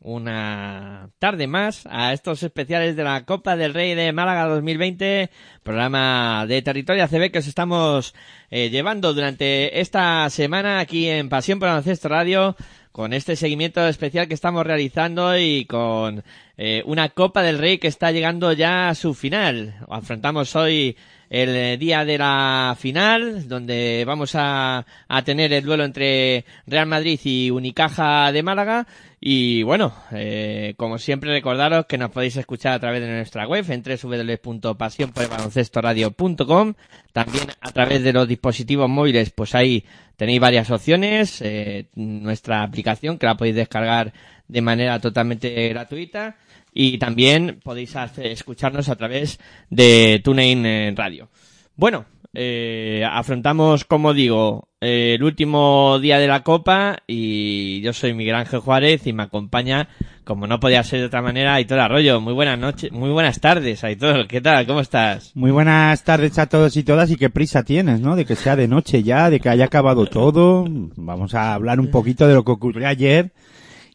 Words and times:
una 0.00 1.10
tarde 1.18 1.46
más 1.46 1.86
a 1.90 2.12
estos 2.12 2.42
especiales 2.42 2.96
de 2.96 3.04
la 3.04 3.24
Copa 3.24 3.56
del 3.56 3.74
Rey 3.74 3.94
de 3.94 4.12
Málaga 4.12 4.46
2020, 4.46 5.30
programa 5.62 6.46
de 6.48 6.62
Territorio 6.62 7.04
ACB 7.04 7.30
que 7.30 7.40
os 7.40 7.46
estamos 7.46 8.14
eh, 8.50 8.70
llevando 8.70 9.12
durante 9.12 9.80
esta 9.80 10.28
semana 10.30 10.80
aquí 10.80 11.08
en 11.08 11.28
Pasión 11.28 11.58
por 11.58 11.68
Baloncesto 11.68 12.08
Radio 12.08 12.56
con 12.92 13.12
este 13.12 13.36
seguimiento 13.36 13.86
especial 13.86 14.26
que 14.26 14.34
estamos 14.34 14.66
realizando 14.66 15.38
y 15.38 15.66
con 15.66 16.24
eh, 16.56 16.82
una 16.86 17.10
Copa 17.10 17.42
del 17.42 17.58
Rey 17.58 17.78
que 17.78 17.88
está 17.88 18.10
llegando 18.10 18.52
ya 18.52 18.88
a 18.88 18.94
su 18.94 19.14
final. 19.14 19.76
Afrontamos 19.88 20.56
hoy 20.56 20.96
el 21.30 21.56
eh, 21.56 21.78
día 21.78 22.04
de 22.04 22.18
la 22.18 22.76
final, 22.78 23.48
donde 23.48 24.04
vamos 24.06 24.34
a, 24.34 24.84
a 25.08 25.22
tener 25.22 25.50
el 25.52 25.64
duelo 25.64 25.84
entre 25.84 26.44
Real 26.66 26.86
Madrid 26.86 27.20
y 27.22 27.50
Unicaja 27.50 28.32
de 28.32 28.42
Málaga. 28.42 28.86
Y 29.20 29.62
bueno, 29.62 29.94
eh, 30.12 30.74
como 30.76 30.98
siempre 30.98 31.30
recordaros 31.30 31.86
que 31.86 31.98
nos 31.98 32.10
podéis 32.10 32.36
escuchar 32.36 32.72
a 32.72 32.80
través 32.80 33.02
de 33.02 33.08
nuestra 33.08 33.46
web 33.46 33.64
en 33.68 33.82
www.pasionporbaloncestoradio.com 33.82 36.74
También 37.12 37.44
a 37.60 37.70
través 37.70 38.02
de 38.02 38.14
los 38.14 38.26
dispositivos 38.26 38.88
móviles, 38.88 39.28
pues 39.30 39.54
ahí 39.54 39.84
tenéis 40.16 40.40
varias 40.40 40.70
opciones. 40.70 41.42
Eh, 41.42 41.88
nuestra 41.94 42.62
aplicación 42.62 43.18
que 43.18 43.26
la 43.26 43.36
podéis 43.36 43.56
descargar 43.56 44.14
de 44.48 44.62
manera 44.62 44.98
totalmente 44.98 45.68
gratuita. 45.68 46.36
Y 46.72 46.98
también 46.98 47.60
podéis 47.62 47.96
hacer- 47.96 48.26
escucharnos 48.26 48.88
a 48.88 48.96
través 48.96 49.38
de 49.70 50.20
TuneIn 50.22 50.64
eh, 50.66 50.94
Radio. 50.96 51.28
Bueno, 51.76 52.04
eh, 52.32 53.04
afrontamos, 53.10 53.84
como 53.84 54.14
digo, 54.14 54.68
eh, 54.80 55.14
el 55.16 55.24
último 55.24 55.98
día 55.98 56.18
de 56.18 56.28
la 56.28 56.44
Copa 56.44 56.98
y 57.08 57.80
yo 57.80 57.92
soy 57.92 58.14
Miguel 58.14 58.36
Ángel 58.36 58.60
Juárez 58.60 59.06
y 59.06 59.12
me 59.12 59.24
acompaña, 59.24 59.88
como 60.22 60.46
no 60.46 60.60
podía 60.60 60.84
ser 60.84 61.00
de 61.00 61.06
otra 61.06 61.22
manera, 61.22 61.54
Aitor 61.54 61.80
Arroyo. 61.80 62.20
Muy 62.20 62.34
buenas 62.34 62.58
noches, 62.58 62.92
muy 62.92 63.10
buenas 63.10 63.40
tardes, 63.40 63.82
Aitor. 63.82 64.28
¿Qué 64.28 64.40
tal? 64.40 64.64
¿Cómo 64.66 64.80
estás? 64.80 65.32
Muy 65.34 65.50
buenas 65.50 66.04
tardes 66.04 66.38
a 66.38 66.46
todos 66.48 66.76
y 66.76 66.84
todas 66.84 67.10
y 67.10 67.16
qué 67.16 67.30
prisa 67.30 67.64
tienes, 67.64 68.00
¿no? 68.00 68.14
De 68.14 68.24
que 68.24 68.36
sea 68.36 68.54
de 68.54 68.68
noche 68.68 69.02
ya, 69.02 69.28
de 69.28 69.40
que 69.40 69.48
haya 69.48 69.64
acabado 69.64 70.06
todo. 70.06 70.66
Vamos 70.68 71.34
a 71.34 71.52
hablar 71.54 71.80
un 71.80 71.90
poquito 71.90 72.28
de 72.28 72.34
lo 72.34 72.44
que 72.44 72.52
ocurrió 72.52 72.86
ayer 72.86 73.32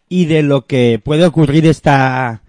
y 0.09 0.25
de 0.25 0.43
lo 0.43 0.65
que 0.65 0.99
puede 1.01 1.25
ocurrir 1.25 1.65
esta 1.67 2.41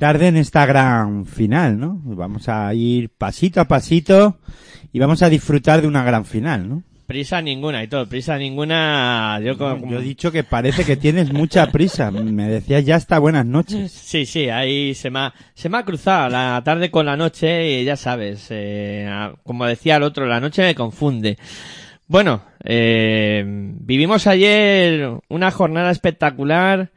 tarde 0.00 0.26
en 0.28 0.36
esta 0.36 0.66
gran 0.66 1.26
final, 1.26 1.78
¿no? 1.78 2.00
Vamos 2.04 2.48
a 2.48 2.72
ir 2.74 3.10
pasito 3.10 3.60
a 3.60 3.66
pasito 3.68 4.38
y 4.92 4.98
vamos 4.98 5.22
a 5.22 5.28
disfrutar 5.28 5.80
de 5.82 5.86
una 5.86 6.02
gran 6.02 6.24
final, 6.24 6.68
¿no? 6.68 6.82
Prisa 7.06 7.42
ninguna, 7.42 7.78
Aitor, 7.78 8.08
prisa 8.08 8.38
ninguna. 8.38 9.40
Yo, 9.44 9.58
como- 9.58 9.90
Yo 9.90 9.98
he 9.98 10.02
dicho 10.02 10.30
que 10.32 10.44
parece 10.44 10.84
que 10.84 10.96
tienes 10.96 11.32
mucha 11.32 11.66
prisa. 11.70 12.10
Me 12.12 12.48
decías 12.48 12.84
ya 12.84 12.94
hasta 12.96 13.18
buenas 13.18 13.44
noches. 13.44 13.90
Sí, 13.90 14.24
sí, 14.26 14.48
ahí 14.48 14.94
se 14.94 15.10
me 15.10 15.18
ha, 15.18 15.34
se 15.54 15.68
me 15.68 15.78
ha 15.78 15.84
cruzado 15.84 16.28
la 16.30 16.62
tarde 16.64 16.90
con 16.90 17.06
la 17.06 17.16
noche 17.16 17.80
y 17.80 17.84
ya 17.84 17.96
sabes, 17.96 18.46
eh, 18.50 19.10
como 19.42 19.66
decía 19.66 19.96
el 19.96 20.04
otro, 20.04 20.26
la 20.26 20.38
noche 20.40 20.62
me 20.62 20.74
confunde. 20.76 21.36
Bueno, 22.06 22.42
eh, 22.64 23.44
vivimos 23.46 24.26
ayer 24.28 25.10
una 25.28 25.50
jornada 25.50 25.90
espectacular 25.90 26.90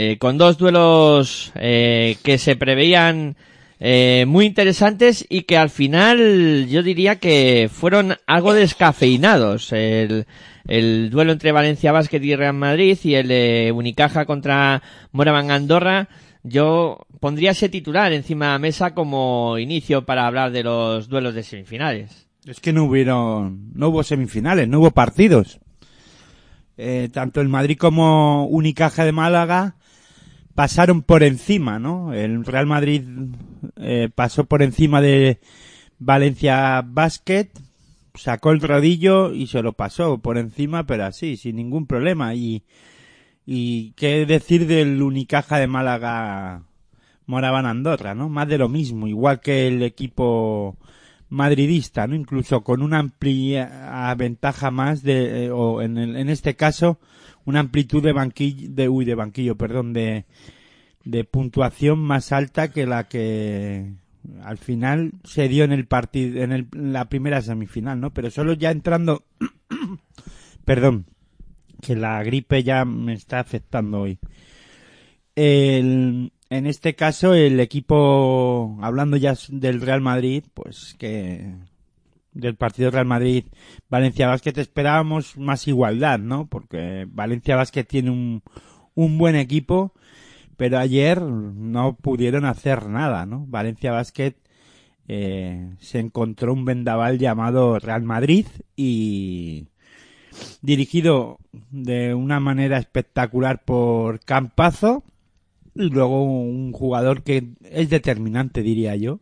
eh, 0.00 0.16
con 0.16 0.38
dos 0.38 0.58
duelos 0.58 1.50
eh, 1.56 2.18
que 2.22 2.38
se 2.38 2.54
preveían 2.54 3.34
eh, 3.80 4.26
muy 4.28 4.46
interesantes 4.46 5.26
y 5.28 5.42
que 5.42 5.56
al 5.56 5.70
final 5.70 6.68
yo 6.68 6.84
diría 6.84 7.16
que 7.16 7.68
fueron 7.68 8.14
algo 8.24 8.54
descafeinados. 8.54 9.72
El, 9.72 10.26
el 10.68 11.10
duelo 11.10 11.32
entre 11.32 11.50
Valencia 11.50 11.90
Basket 11.90 12.22
y 12.22 12.36
Real 12.36 12.54
Madrid 12.54 12.96
y 13.02 13.16
el 13.16 13.26
de 13.26 13.72
Unicaja 13.74 14.24
contra 14.24 14.84
Moraván 15.10 15.50
Andorra. 15.50 16.08
Yo 16.44 17.04
pondría 17.18 17.50
ese 17.50 17.68
titular 17.68 18.12
encima 18.12 18.46
de 18.46 18.52
la 18.52 18.58
mesa 18.60 18.94
como 18.94 19.58
inicio 19.58 20.06
para 20.06 20.28
hablar 20.28 20.52
de 20.52 20.62
los 20.62 21.08
duelos 21.08 21.34
de 21.34 21.42
semifinales. 21.42 22.28
Es 22.46 22.60
que 22.60 22.72
no 22.72 22.84
hubieron, 22.84 23.72
no 23.74 23.88
hubo 23.88 24.04
semifinales, 24.04 24.68
no 24.68 24.78
hubo 24.78 24.92
partidos. 24.92 25.58
Eh, 26.80 27.08
tanto 27.12 27.40
el 27.40 27.48
Madrid 27.48 27.76
como 27.76 28.46
Unicaja 28.46 29.04
de 29.04 29.10
Málaga, 29.10 29.74
pasaron 30.58 31.02
por 31.02 31.22
encima, 31.22 31.78
¿no? 31.78 32.12
El 32.12 32.44
Real 32.44 32.66
Madrid 32.66 33.04
eh, 33.76 34.08
pasó 34.12 34.42
por 34.46 34.60
encima 34.60 35.00
de 35.00 35.38
Valencia 36.00 36.82
Basket, 36.84 37.48
sacó 38.16 38.50
el 38.50 38.60
rodillo 38.60 39.32
y 39.32 39.46
se 39.46 39.62
lo 39.62 39.74
pasó 39.74 40.18
por 40.18 40.36
encima, 40.36 40.84
pero 40.84 41.04
así, 41.04 41.36
sin 41.36 41.54
ningún 41.54 41.86
problema. 41.86 42.34
Y, 42.34 42.64
y 43.46 43.92
qué 43.92 44.26
decir 44.26 44.66
del 44.66 45.00
Unicaja 45.00 45.58
de 45.58 45.68
Málaga 45.68 46.64
Moraban 47.24 47.64
Andorra, 47.66 48.16
¿no? 48.16 48.28
Más 48.28 48.48
de 48.48 48.58
lo 48.58 48.68
mismo, 48.68 49.06
igual 49.06 49.38
que 49.38 49.68
el 49.68 49.84
equipo 49.84 50.76
madridista, 51.28 52.08
¿no? 52.08 52.16
Incluso 52.16 52.64
con 52.64 52.82
una 52.82 52.98
amplia 52.98 54.12
ventaja 54.18 54.72
más 54.72 55.04
de, 55.04 55.44
eh, 55.44 55.50
o 55.52 55.82
en, 55.82 55.98
el- 55.98 56.16
en 56.16 56.28
este 56.28 56.56
caso, 56.56 56.98
una 57.48 57.60
amplitud 57.60 58.02
de 58.02 58.12
banquillo, 58.12 58.68
de, 58.70 58.88
uy, 58.90 59.04
de 59.06 59.14
banquillo, 59.14 59.56
perdón, 59.56 59.92
de, 59.94 60.26
de 61.04 61.24
puntuación 61.24 61.98
más 61.98 62.30
alta 62.32 62.70
que 62.70 62.84
la 62.86 63.08
que 63.08 63.92
al 64.42 64.58
final 64.58 65.12
se 65.24 65.48
dio 65.48 65.64
en 65.64 65.72
el 65.72 65.86
partido, 65.86 66.42
en, 66.42 66.52
el- 66.52 66.68
la 66.72 67.08
primera 67.08 67.40
semifinal, 67.40 67.98
¿no? 68.00 68.12
Pero 68.12 68.30
solo 68.30 68.52
ya 68.52 68.70
entrando, 68.70 69.24
perdón, 70.66 71.06
que 71.80 71.96
la 71.96 72.22
gripe 72.22 72.62
ya 72.62 72.84
me 72.84 73.14
está 73.14 73.40
afectando 73.40 74.00
hoy. 74.02 74.18
El- 75.34 76.32
en 76.50 76.66
este 76.66 76.94
caso, 76.94 77.34
el 77.34 77.60
equipo, 77.60 78.78
hablando 78.82 79.16
ya 79.16 79.34
del 79.50 79.80
Real 79.80 80.00
Madrid, 80.00 80.44
pues 80.54 80.96
que 80.98 81.54
del 82.38 82.54
partido 82.54 82.90
Real 82.90 83.04
Madrid 83.04 83.44
Valencia 83.90 84.28
Basket 84.28 84.56
esperábamos 84.56 85.36
más 85.36 85.66
igualdad, 85.66 86.18
¿no? 86.18 86.46
Porque 86.46 87.06
Valencia 87.10 87.56
Basket 87.56 87.84
tiene 87.84 88.10
un, 88.10 88.42
un 88.94 89.18
buen 89.18 89.36
equipo, 89.36 89.92
pero 90.56 90.78
ayer 90.78 91.20
no 91.20 91.96
pudieron 91.96 92.44
hacer 92.44 92.88
nada, 92.88 93.26
¿no? 93.26 93.44
Valencia 93.48 93.92
Basket 93.92 94.34
eh, 95.08 95.74
se 95.80 95.98
encontró 95.98 96.52
un 96.52 96.64
vendaval 96.64 97.18
llamado 97.18 97.78
Real 97.78 98.02
Madrid 98.02 98.46
y 98.76 99.66
dirigido 100.62 101.38
de 101.70 102.14
una 102.14 102.38
manera 102.38 102.78
espectacular 102.78 103.64
por 103.64 104.20
Campazo 104.20 105.02
y 105.74 105.88
luego 105.90 106.22
un 106.22 106.72
jugador 106.72 107.22
que 107.22 107.48
es 107.62 107.90
determinante, 107.90 108.62
diría 108.62 108.94
yo, 108.96 109.20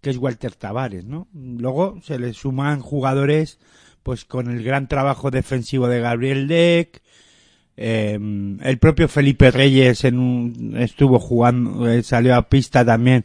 que 0.00 0.10
es 0.10 0.16
Walter 0.16 0.54
Tavares, 0.54 1.04
¿no? 1.04 1.28
Luego 1.34 2.00
se 2.02 2.18
le 2.18 2.32
suman 2.32 2.80
jugadores, 2.80 3.58
pues 4.02 4.24
con 4.24 4.50
el 4.50 4.62
gran 4.64 4.88
trabajo 4.88 5.30
defensivo 5.30 5.88
de 5.88 6.00
Gabriel 6.00 6.48
Deck, 6.48 7.02
eh, 7.76 8.18
el 8.62 8.78
propio 8.78 9.08
Felipe 9.08 9.50
Reyes 9.50 10.04
en 10.04 10.18
un, 10.18 10.74
estuvo 10.78 11.18
jugando, 11.18 11.88
eh, 11.88 12.02
salió 12.02 12.34
a 12.36 12.48
pista 12.48 12.84
también 12.84 13.24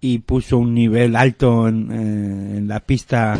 y 0.00 0.18
puso 0.20 0.58
un 0.58 0.74
nivel 0.74 1.16
alto 1.16 1.68
en, 1.68 1.90
eh, 1.90 2.58
en 2.58 2.68
la 2.68 2.80
pista 2.80 3.38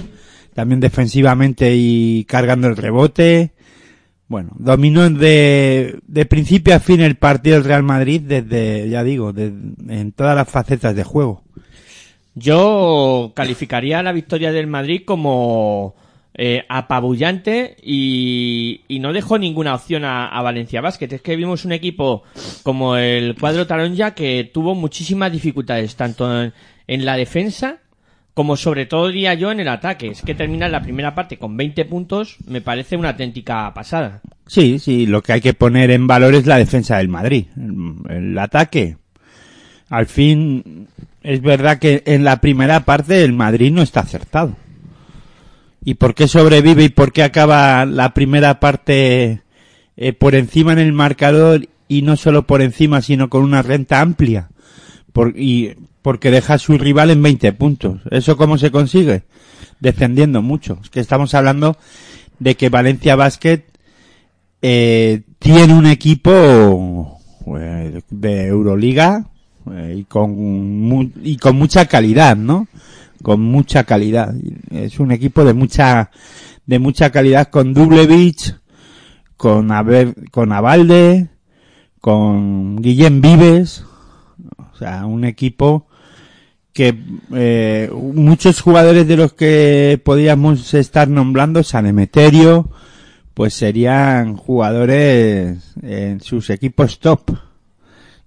también 0.54 0.80
defensivamente 0.80 1.74
y 1.76 2.24
cargando 2.24 2.68
el 2.68 2.76
rebote. 2.76 3.52
Bueno, 4.28 4.50
dominó 4.58 5.08
de, 5.10 5.98
de 6.06 6.26
principio 6.26 6.74
a 6.74 6.80
fin 6.80 7.00
el 7.00 7.16
partido 7.16 7.56
del 7.56 7.64
Real 7.64 7.82
Madrid 7.82 8.20
desde, 8.24 8.88
ya 8.88 9.02
digo, 9.02 9.32
de- 9.32 9.52
en 9.88 10.12
todas 10.12 10.36
las 10.36 10.48
facetas 10.48 10.94
de 10.94 11.02
juego. 11.04 11.42
Yo 12.34 13.32
calificaría 13.34 14.02
la 14.02 14.12
victoria 14.12 14.52
del 14.52 14.66
Madrid 14.66 15.02
como 15.04 15.94
eh, 16.34 16.64
apabullante 16.68 17.76
y, 17.82 18.82
no 19.00 19.12
dejó 19.12 19.36
ninguna 19.38 19.74
opción 19.74 20.04
a, 20.04 20.40
Valencia 20.42 20.80
Basket. 20.80 21.08
Es 21.12 21.22
que 21.22 21.36
vimos 21.36 21.64
un 21.64 21.72
equipo 21.72 22.22
como 22.62 22.96
el 22.96 23.34
cuadro 23.38 23.66
Taronja 23.66 24.14
que 24.14 24.48
tuvo 24.52 24.74
muchísimas 24.74 25.32
dificultades, 25.32 25.96
tanto 25.96 26.42
en, 26.42 27.04
la 27.04 27.16
defensa 27.16 27.78
como 28.32 28.56
sobre 28.56 28.86
todo 28.86 29.08
diría 29.08 29.34
yo 29.34 29.50
en 29.50 29.60
el 29.60 29.68
ataque. 29.68 30.08
Es 30.08 30.22
que 30.22 30.34
termina 30.34 30.68
la 30.68 30.82
primera 30.82 31.14
parte 31.14 31.36
con 31.36 31.56
20 31.56 31.84
puntos, 31.84 32.36
me 32.46 32.60
parece 32.60 32.96
una 32.96 33.10
auténtica 33.10 33.74
pasada. 33.74 34.22
Sí, 34.46 34.78
sí, 34.78 35.06
lo 35.06 35.22
que 35.22 35.34
hay 35.34 35.40
que 35.40 35.52
poner 35.52 35.90
en 35.90 36.06
valor 36.06 36.34
es 36.34 36.46
la 36.46 36.56
defensa 36.56 36.96
del 36.98 37.08
Madrid. 37.08 37.46
El 38.08 38.38
ataque. 38.38 38.96
Al 39.90 40.06
fin, 40.06 40.88
es 41.22 41.42
verdad 41.42 41.78
que 41.78 42.02
en 42.06 42.24
la 42.24 42.40
primera 42.40 42.84
parte 42.84 43.24
el 43.24 43.32
Madrid 43.32 43.72
no 43.72 43.82
está 43.82 44.00
acertado. 44.00 44.56
¿Y 45.84 45.94
por 45.94 46.14
qué 46.14 46.28
sobrevive 46.28 46.84
y 46.84 46.88
por 46.90 47.12
qué 47.12 47.22
acaba 47.22 47.84
la 47.86 48.12
primera 48.12 48.60
parte 48.60 49.42
eh, 49.96 50.12
por 50.12 50.34
encima 50.34 50.72
en 50.72 50.78
el 50.78 50.92
marcador 50.92 51.68
y 51.88 52.02
no 52.02 52.16
solo 52.16 52.46
por 52.46 52.62
encima, 52.62 53.00
sino 53.00 53.30
con 53.30 53.42
una 53.42 53.62
renta 53.62 54.00
amplia? 54.00 54.50
Y 55.34 55.70
porque 56.02 56.30
deja 56.30 56.54
a 56.54 56.58
su 56.58 56.78
rival 56.78 57.10
en 57.10 57.22
20 57.22 57.52
puntos. 57.54 58.00
¿Eso 58.10 58.36
cómo 58.36 58.58
se 58.58 58.70
consigue? 58.70 59.24
Defendiendo 59.80 60.42
mucho. 60.42 60.78
Es 60.82 60.90
que 60.90 61.00
estamos 61.00 61.34
hablando 61.34 61.76
de 62.38 62.54
que 62.54 62.68
Valencia 62.68 63.16
Basket 63.16 63.64
eh, 64.62 65.22
tiene 65.38 65.74
un 65.74 65.86
equipo 65.86 67.18
eh, 67.58 68.00
de 68.10 68.46
Euroliga 68.46 69.30
eh, 69.72 69.96
y 69.98 70.04
con 70.04 70.30
mu- 70.80 71.10
y 71.22 71.36
con 71.36 71.56
mucha 71.56 71.86
calidad, 71.86 72.36
¿no? 72.36 72.66
Con 73.22 73.40
mucha 73.42 73.84
calidad. 73.84 74.34
Es 74.70 74.98
un 75.00 75.12
equipo 75.12 75.44
de 75.44 75.54
mucha 75.54 76.10
de 76.66 76.78
mucha 76.78 77.10
calidad 77.10 77.48
con 77.48 77.74
Dublevich, 77.74 78.56
con 79.36 79.70
con 80.30 80.52
Avalde, 80.52 81.28
con 82.00 82.76
Guillem 82.80 83.20
Vives, 83.20 83.84
o 84.72 84.76
sea, 84.76 85.04
un 85.06 85.24
equipo 85.24 85.86
que 86.72 86.96
eh, 87.34 87.90
muchos 88.14 88.60
jugadores 88.60 89.06
de 89.06 89.16
los 89.16 89.32
que 89.34 90.00
podíamos 90.04 90.72
estar 90.74 91.08
nombrando, 91.08 91.62
San 91.64 91.86
Emeterio, 91.86 92.70
pues 93.34 93.54
serían 93.54 94.36
jugadores 94.36 95.74
en 95.82 96.20
sus 96.20 96.48
equipos 96.50 97.00
top. 97.00 97.32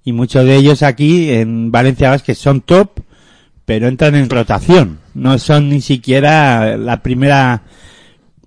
Y 0.03 0.11
muchos 0.11 0.45
de 0.45 0.55
ellos 0.55 0.83
aquí 0.83 1.31
en 1.31 1.71
Valencia 1.71 2.09
Vázquez 2.09 2.38
son 2.38 2.61
top, 2.61 3.00
pero 3.65 3.88
entran 3.88 4.15
en 4.15 4.29
rotación. 4.29 5.00
No 5.13 5.38
son 5.39 5.69
ni 5.69 5.81
siquiera 5.81 6.77
la 6.77 7.01
primera, 7.01 7.63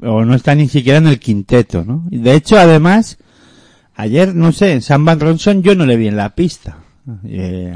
o 0.02 0.24
no 0.24 0.34
están 0.34 0.58
ni 0.58 0.68
siquiera 0.68 0.98
en 0.98 1.06
el 1.06 1.18
quinteto, 1.18 1.84
¿no? 1.84 2.04
De 2.10 2.34
hecho, 2.34 2.58
además, 2.58 3.18
ayer, 3.94 4.34
no 4.34 4.52
sé, 4.52 4.72
en 4.72 4.82
Sam 4.82 5.04
Van 5.04 5.20
Ronson 5.20 5.62
yo 5.62 5.74
no 5.74 5.86
le 5.86 5.96
vi 5.96 6.08
en 6.08 6.16
la 6.16 6.34
pista. 6.34 6.78
Eh, 7.24 7.74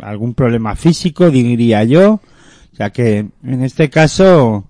algún 0.00 0.34
problema 0.34 0.76
físico, 0.76 1.30
diría 1.30 1.84
yo. 1.84 2.20
O 2.72 2.76
sea 2.76 2.90
que, 2.90 3.26
en 3.44 3.62
este 3.62 3.90
caso, 3.90 4.64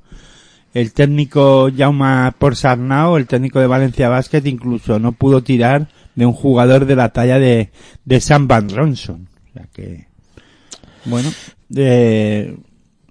el 0.75 0.93
técnico 0.93 1.71
Jaume 1.77 2.33
Porsarnau, 2.39 3.17
el 3.17 3.27
técnico 3.27 3.61
de 3.61 3.67
Valencia 3.67 4.09
Basket, 4.09 4.43
incluso 4.47 4.99
no 4.99 5.13
pudo 5.13 5.43
tirar 5.43 5.89
de 6.21 6.27
un 6.27 6.35
jugador 6.35 6.85
de 6.85 6.97
la 6.97 7.09
talla 7.09 7.39
de, 7.39 7.71
de 8.05 8.21
Sam 8.21 8.47
Van 8.47 8.69
Ronson. 8.69 9.27
O 9.49 9.53
sea 9.55 9.67
que, 9.73 10.07
bueno, 11.07 11.31
eh, 11.75 12.59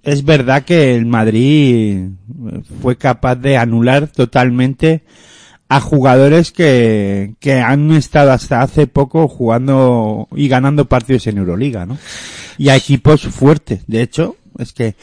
es 0.04 0.24
verdad 0.24 0.62
que 0.62 0.94
el 0.94 1.06
Madrid 1.06 2.10
fue 2.80 2.96
capaz 2.96 3.34
de 3.34 3.56
anular 3.56 4.06
totalmente 4.06 5.02
a 5.68 5.80
jugadores 5.80 6.52
que, 6.52 7.34
que 7.40 7.54
han 7.54 7.90
estado 7.90 8.30
hasta 8.30 8.62
hace 8.62 8.86
poco 8.86 9.26
jugando 9.26 10.28
y 10.36 10.46
ganando 10.46 10.84
partidos 10.84 11.26
en 11.26 11.38
Euroliga, 11.38 11.86
¿no? 11.86 11.98
Y 12.58 12.68
a 12.68 12.76
equipos 12.76 13.22
fuertes. 13.22 13.82
De 13.88 14.02
hecho, 14.02 14.36
es 14.56 14.72
que 14.72 14.94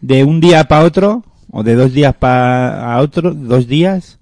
de 0.00 0.24
un 0.24 0.40
día 0.40 0.64
para 0.64 0.84
otro, 0.84 1.22
o 1.50 1.62
de 1.62 1.74
dos 1.74 1.92
días 1.92 2.14
para 2.14 2.98
otro, 2.98 3.34
dos 3.34 3.66
días, 3.66 4.19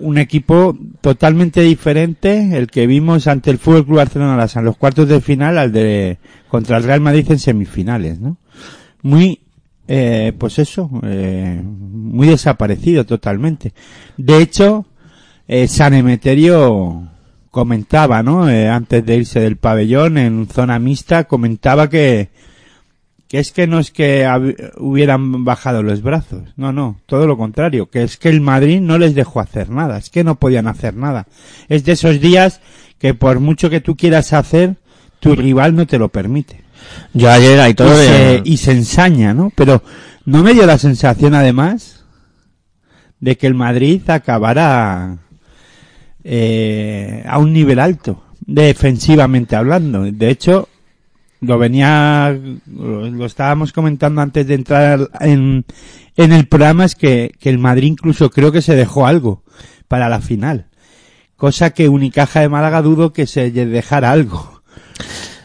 un 0.00 0.18
equipo 0.18 0.76
totalmente 1.00 1.60
diferente 1.60 2.56
el 2.56 2.68
que 2.68 2.86
vimos 2.86 3.26
ante 3.26 3.50
el 3.50 3.58
Fútbol 3.58 3.84
Club 3.84 3.96
Barcelona 3.98 4.46
en 4.54 4.64
los 4.64 4.76
cuartos 4.76 5.08
de 5.08 5.20
final 5.20 5.58
al 5.58 5.72
de 5.72 6.18
contra 6.48 6.78
el 6.78 6.84
Real 6.84 7.00
Madrid 7.00 7.30
en 7.30 7.38
semifinales, 7.38 8.20
¿no? 8.20 8.38
Muy 9.02 9.40
eh, 9.86 10.32
pues 10.38 10.58
eso, 10.58 10.90
eh, 11.02 11.62
muy 11.64 12.28
desaparecido 12.28 13.06
totalmente. 13.06 13.72
De 14.18 14.42
hecho, 14.42 14.84
eh, 15.46 15.66
San 15.66 15.94
Emeterio 15.94 17.08
comentaba, 17.50 18.22
¿no? 18.22 18.48
Eh, 18.50 18.68
antes 18.68 19.04
de 19.04 19.16
irse 19.16 19.40
del 19.40 19.56
pabellón 19.56 20.18
en 20.18 20.46
zona 20.46 20.78
mixta, 20.78 21.24
comentaba 21.24 21.88
que 21.88 22.28
que 23.28 23.38
es 23.38 23.52
que 23.52 23.66
no 23.66 23.78
es 23.78 23.90
que 23.90 24.26
hubieran 24.78 25.44
bajado 25.44 25.82
los 25.82 26.02
brazos, 26.02 26.42
no, 26.56 26.72
no, 26.72 27.00
todo 27.06 27.26
lo 27.26 27.36
contrario, 27.36 27.90
que 27.90 28.02
es 28.02 28.16
que 28.16 28.30
el 28.30 28.40
Madrid 28.40 28.80
no 28.80 28.96
les 28.98 29.14
dejó 29.14 29.40
hacer 29.40 29.68
nada, 29.68 29.98
es 29.98 30.08
que 30.08 30.24
no 30.24 30.36
podían 30.36 30.66
hacer 30.66 30.94
nada. 30.94 31.26
Es 31.68 31.84
de 31.84 31.92
esos 31.92 32.20
días 32.20 32.60
que 32.98 33.14
por 33.14 33.38
mucho 33.40 33.68
que 33.68 33.80
tú 33.80 33.96
quieras 33.96 34.32
hacer, 34.32 34.76
tu 35.20 35.34
rival 35.34 35.74
no 35.76 35.86
te 35.86 35.98
lo 35.98 36.08
permite. 36.08 36.62
Yo 37.12 37.30
ayer 37.30 37.60
hay 37.60 37.72
Y 37.72 37.76
se, 37.76 38.42
y 38.44 38.56
se 38.56 38.72
ensaña, 38.72 39.34
¿no? 39.34 39.52
Pero 39.54 39.82
no 40.24 40.42
me 40.42 40.54
dio 40.54 40.64
la 40.66 40.78
sensación 40.78 41.34
además 41.34 42.04
de 43.20 43.36
que 43.36 43.46
el 43.46 43.54
Madrid 43.54 44.08
acabara 44.08 45.18
eh, 46.24 47.24
a 47.26 47.38
un 47.38 47.52
nivel 47.52 47.78
alto. 47.78 48.22
defensivamente 48.46 49.56
hablando. 49.56 50.04
De 50.04 50.30
hecho, 50.30 50.68
lo 51.40 51.58
venía, 51.58 52.36
lo, 52.66 53.26
estábamos 53.26 53.72
comentando 53.72 54.20
antes 54.20 54.46
de 54.46 54.54
entrar 54.54 55.08
en, 55.20 55.64
en 56.16 56.32
el 56.32 56.46
programa, 56.46 56.84
es 56.84 56.94
que, 56.94 57.32
que 57.38 57.48
el 57.50 57.58
Madrid 57.58 57.88
incluso 57.88 58.30
creo 58.30 58.52
que 58.52 58.62
se 58.62 58.76
dejó 58.76 59.06
algo 59.06 59.42
para 59.86 60.08
la 60.08 60.20
final. 60.20 60.66
Cosa 61.36 61.70
que 61.70 61.88
Unicaja 61.88 62.40
de 62.40 62.48
Málaga 62.48 62.82
dudo 62.82 63.12
que 63.12 63.26
se 63.26 63.50
dejara 63.50 64.10
algo. 64.10 64.62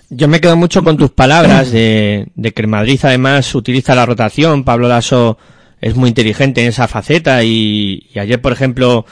Yo 0.09 0.27
me 0.27 0.41
quedo 0.41 0.55
mucho 0.55 0.83
con 0.83 0.97
tus 0.97 1.11
palabras 1.11 1.71
de, 1.71 2.31
que 2.35 2.61
el 2.61 2.67
Madrid 2.67 2.99
además 3.03 3.53
utiliza 3.55 3.95
la 3.95 4.05
rotación. 4.05 4.63
Pablo 4.63 4.87
Lasso 4.87 5.37
es 5.81 5.95
muy 5.95 6.09
inteligente 6.09 6.61
en 6.61 6.69
esa 6.69 6.87
faceta 6.87 7.43
y 7.43 8.09
ayer, 8.15 8.41
por 8.41 8.51
ejemplo, 8.51 9.05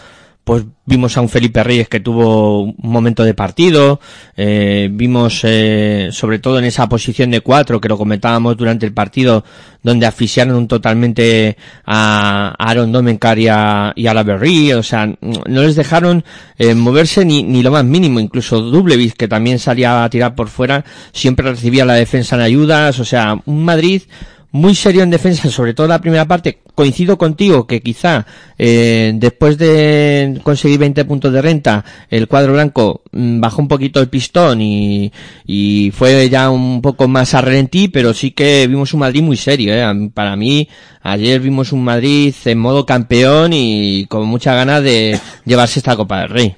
pues 0.44 0.66
vimos 0.86 1.16
a 1.18 1.22
un 1.22 1.30
Felipe 1.30 1.64
Reyes 1.64 1.88
que 1.88 2.00
tuvo 2.00 2.64
un 2.64 2.76
momento 2.78 3.24
de 3.24 3.34
partido, 3.34 4.00
eh, 4.36 4.90
vimos 4.92 5.42
eh, 5.44 6.10
sobre 6.12 6.40
todo 6.40 6.58
en 6.58 6.66
esa 6.66 6.90
posición 6.90 7.30
de 7.32 7.42
cuatro 7.42 7.80
que 7.80 7.88
lo 7.88 7.98
comentábamos 7.98 8.58
durante 8.58 8.86
el 8.86 8.94
partido 8.94 9.44
donde 9.84 10.06
asfixiaron 10.06 10.68
totalmente 10.68 11.58
a 11.86 12.56
Aaron 12.58 12.92
Domencar 12.92 13.38
y 13.40 13.48
a, 13.48 13.94
y 13.96 14.08
a 14.08 14.78
o 14.78 14.84
sea, 14.84 15.08
no 15.22 15.62
les 15.62 15.76
dejaron 15.76 16.24
eh, 16.58 16.76
moverse 16.76 17.24
ni, 17.24 17.44
ni 17.44 17.62
lo 17.62 17.72
más 17.72 17.86
mínimo, 17.86 18.20
incluso 18.20 18.62
Dublevis 18.62 19.14
que 19.14 19.28
también 19.28 19.60
salía 19.60 20.04
a 20.04 20.10
tirar 20.10 20.36
por 20.36 20.50
fuera, 20.50 20.84
siempre 21.14 21.50
recibía 21.50 21.86
la 21.86 21.94
defensa 21.94 22.36
en 22.36 22.42
ayudas, 22.42 23.00
o 23.00 23.06
sea, 23.06 23.40
un 23.46 23.64
Madrid 23.64 24.04
muy 24.52 24.76
serio 24.76 25.04
en 25.04 25.10
defensa, 25.10 25.50
sobre 25.50 25.74
todo 25.74 25.88
la 25.88 26.02
primera 26.02 26.26
parte. 26.26 26.60
Coincido 26.76 27.18
contigo 27.18 27.68
que 27.68 27.82
quizá 27.82 28.26
eh, 28.58 29.12
después 29.16 29.58
de 29.58 30.40
conseguir 30.44 30.80
20 30.80 31.06
puntos 31.06 31.32
de 31.32 31.42
renta, 31.42 31.86
el 32.10 32.28
cuadro 32.28 32.54
blanco 32.54 33.02
mm, 33.12 33.40
bajó 33.40 33.62
un 33.62 33.68
poquito 33.68 34.00
el 34.02 34.10
pistón 34.10 34.62
y, 34.62 35.12
y 35.46 35.92
fue 35.94 36.30
ya 36.30 36.50
un 36.50 36.82
poco 36.82 37.08
más 37.08 37.34
a 37.34 37.42
ralentí, 37.42 37.88
pero 37.88 38.14
sí 38.14 38.32
que 38.32 38.68
vimos 38.68 38.94
un 38.94 39.02
Madrid 39.02 39.22
muy 39.22 39.38
serio. 39.38 39.74
¿eh? 39.74 40.10
Para 40.14 40.36
mí, 40.36 40.68
ayer 41.02 41.40
vimos 41.40 41.72
un 41.72 41.84
Madrid 41.84 42.34
en 42.46 42.58
modo 42.58 42.86
campeón 42.86 43.52
y 43.54 44.06
con 44.08 44.28
mucha 44.28 44.54
ganas 44.54 44.84
de 44.84 45.20
llevarse 45.46 45.80
esta 45.80 45.96
Copa 45.96 46.22
del 46.22 46.30
Rey. 46.30 46.56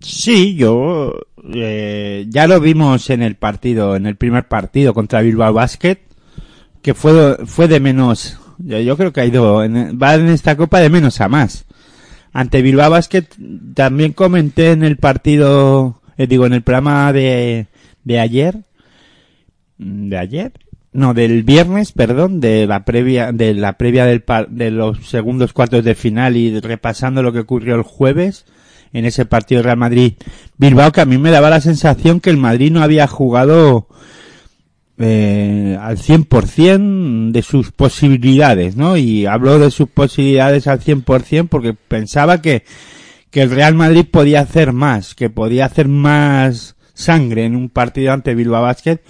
Sí, 0.00 0.54
yo 0.54 1.12
eh, 1.54 2.26
ya 2.28 2.46
lo 2.46 2.60
vimos 2.60 3.10
en 3.10 3.22
el 3.22 3.36
partido, 3.36 3.96
en 3.96 4.06
el 4.06 4.16
primer 4.16 4.46
partido 4.48 4.94
contra 4.94 5.22
Bilbao 5.22 5.52
Basket, 5.52 6.07
que 6.82 6.94
fue, 6.94 7.36
fue 7.46 7.68
de 7.68 7.80
menos, 7.80 8.38
yo, 8.58 8.96
creo 8.96 9.12
que 9.12 9.20
ha 9.20 9.26
ido, 9.26 9.62
en, 9.64 9.98
va 10.00 10.14
en 10.14 10.28
esta 10.28 10.56
copa 10.56 10.80
de 10.80 10.90
menos 10.90 11.20
a 11.20 11.28
más. 11.28 11.64
Ante 12.32 12.62
Bilbao 12.62 12.90
Basket 12.90 13.24
también 13.74 14.12
comenté 14.12 14.72
en 14.72 14.84
el 14.84 14.96
partido, 14.96 16.00
eh, 16.16 16.26
digo, 16.26 16.46
en 16.46 16.52
el 16.52 16.62
programa 16.62 17.12
de, 17.12 17.66
de 18.04 18.20
ayer, 18.20 18.58
de 19.78 20.18
ayer, 20.18 20.52
no, 20.92 21.14
del 21.14 21.42
viernes, 21.42 21.92
perdón, 21.92 22.40
de 22.40 22.66
la 22.66 22.84
previa, 22.84 23.32
de 23.32 23.54
la 23.54 23.74
previa 23.74 24.04
del 24.06 24.22
par, 24.22 24.48
de 24.48 24.70
los 24.70 25.08
segundos 25.08 25.52
cuartos 25.52 25.84
de 25.84 25.94
final 25.94 26.36
y 26.36 26.58
repasando 26.60 27.22
lo 27.22 27.32
que 27.32 27.40
ocurrió 27.40 27.74
el 27.76 27.82
jueves 27.82 28.46
en 28.92 29.04
ese 29.04 29.26
partido 29.26 29.62
Real 29.62 29.76
Madrid 29.76 30.14
Bilbao, 30.56 30.92
que 30.92 31.02
a 31.02 31.04
mí 31.04 31.18
me 31.18 31.30
daba 31.30 31.50
la 31.50 31.60
sensación 31.60 32.20
que 32.20 32.30
el 32.30 32.36
Madrid 32.36 32.72
no 32.72 32.82
había 32.82 33.06
jugado 33.06 33.86
eh, 35.00 35.78
al 35.80 35.96
100% 35.96 37.30
de 37.30 37.42
sus 37.42 37.70
posibilidades, 37.70 38.76
¿no? 38.76 38.96
Y 38.96 39.26
hablo 39.26 39.58
de 39.58 39.70
sus 39.70 39.88
posibilidades 39.88 40.66
al 40.66 40.80
100% 40.80 41.48
porque 41.48 41.72
pensaba 41.72 42.42
que, 42.42 42.64
que 43.30 43.42
el 43.42 43.50
Real 43.50 43.74
Madrid 43.74 44.06
podía 44.10 44.40
hacer 44.40 44.72
más, 44.72 45.14
que 45.14 45.30
podía 45.30 45.66
hacer 45.66 45.86
más 45.86 46.74
sangre 46.94 47.44
en 47.44 47.54
un 47.54 47.68
partido 47.68 48.12
ante 48.12 48.34
Bilbao 48.34 48.62
Basket, 48.62 49.00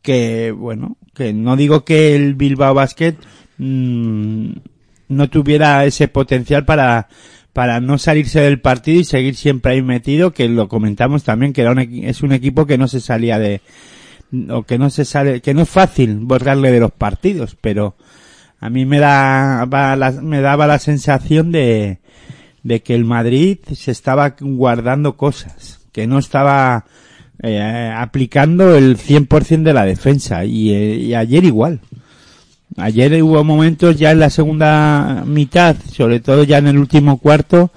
que, 0.00 0.50
bueno, 0.50 0.96
que 1.14 1.34
no 1.34 1.56
digo 1.56 1.84
que 1.84 2.16
el 2.16 2.34
Bilbao 2.34 2.72
Basket 2.72 3.16
mmm, 3.58 4.50
no 5.08 5.28
tuviera 5.28 5.84
ese 5.84 6.08
potencial 6.08 6.64
para, 6.64 7.08
para 7.52 7.80
no 7.80 7.98
salirse 7.98 8.40
del 8.40 8.60
partido 8.60 9.00
y 9.00 9.04
seguir 9.04 9.34
siempre 9.34 9.72
ahí 9.72 9.82
metido, 9.82 10.32
que 10.32 10.48
lo 10.48 10.68
comentamos 10.68 11.22
también, 11.22 11.52
que 11.52 11.60
era 11.60 11.72
un, 11.72 11.80
es 11.80 12.22
un 12.22 12.32
equipo 12.32 12.64
que 12.64 12.78
no 12.78 12.88
se 12.88 13.00
salía 13.00 13.38
de, 13.38 13.60
o 14.50 14.62
que 14.62 14.78
no 14.78 14.90
se 14.90 15.04
sale, 15.04 15.40
que 15.40 15.54
no 15.54 15.62
es 15.62 15.68
fácil 15.68 16.18
borrarle 16.20 16.70
de 16.70 16.80
los 16.80 16.92
partidos, 16.92 17.56
pero 17.60 17.96
a 18.60 18.70
mí 18.70 18.86
me 18.86 18.98
daba 18.98 19.96
la, 19.96 20.10
me 20.12 20.40
daba 20.40 20.66
la 20.66 20.78
sensación 20.78 21.52
de, 21.52 21.98
de 22.62 22.82
que 22.82 22.94
el 22.94 23.04
Madrid 23.04 23.58
se 23.72 23.90
estaba 23.90 24.36
guardando 24.40 25.16
cosas, 25.16 25.80
que 25.92 26.06
no 26.06 26.18
estaba 26.18 26.86
eh, 27.42 27.92
aplicando 27.94 28.74
el 28.74 28.96
100% 28.96 29.62
de 29.62 29.74
la 29.74 29.84
defensa 29.84 30.44
y, 30.44 30.72
eh, 30.72 30.96
y 30.96 31.14
ayer 31.14 31.44
igual. 31.44 31.80
Ayer 32.76 33.22
hubo 33.22 33.44
momentos 33.44 33.96
ya 33.96 34.10
en 34.10 34.18
la 34.18 34.30
segunda 34.30 35.22
mitad, 35.26 35.76
sobre 35.92 36.20
todo 36.20 36.42
ya 36.42 36.58
en 36.58 36.66
el 36.66 36.78
último 36.78 37.18
cuarto, 37.18 37.70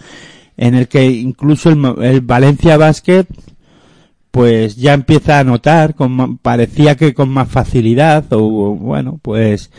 en 0.55 0.73
el 0.73 0.87
que 0.87 1.05
incluso 1.05 1.69
el, 1.69 2.03
el 2.03 2.21
Valencia 2.21 2.77
Basket 2.77 3.27
pues 4.37 4.75
ya 4.75 4.93
empieza 4.93 5.39
a 5.39 5.43
notar, 5.43 5.95
con, 5.95 6.37
parecía 6.37 6.95
que 6.95 7.15
con 7.15 7.27
más 7.29 7.49
facilidad, 7.49 8.23
o 8.29 8.75
bueno, 8.75 9.19
pues 9.19 9.71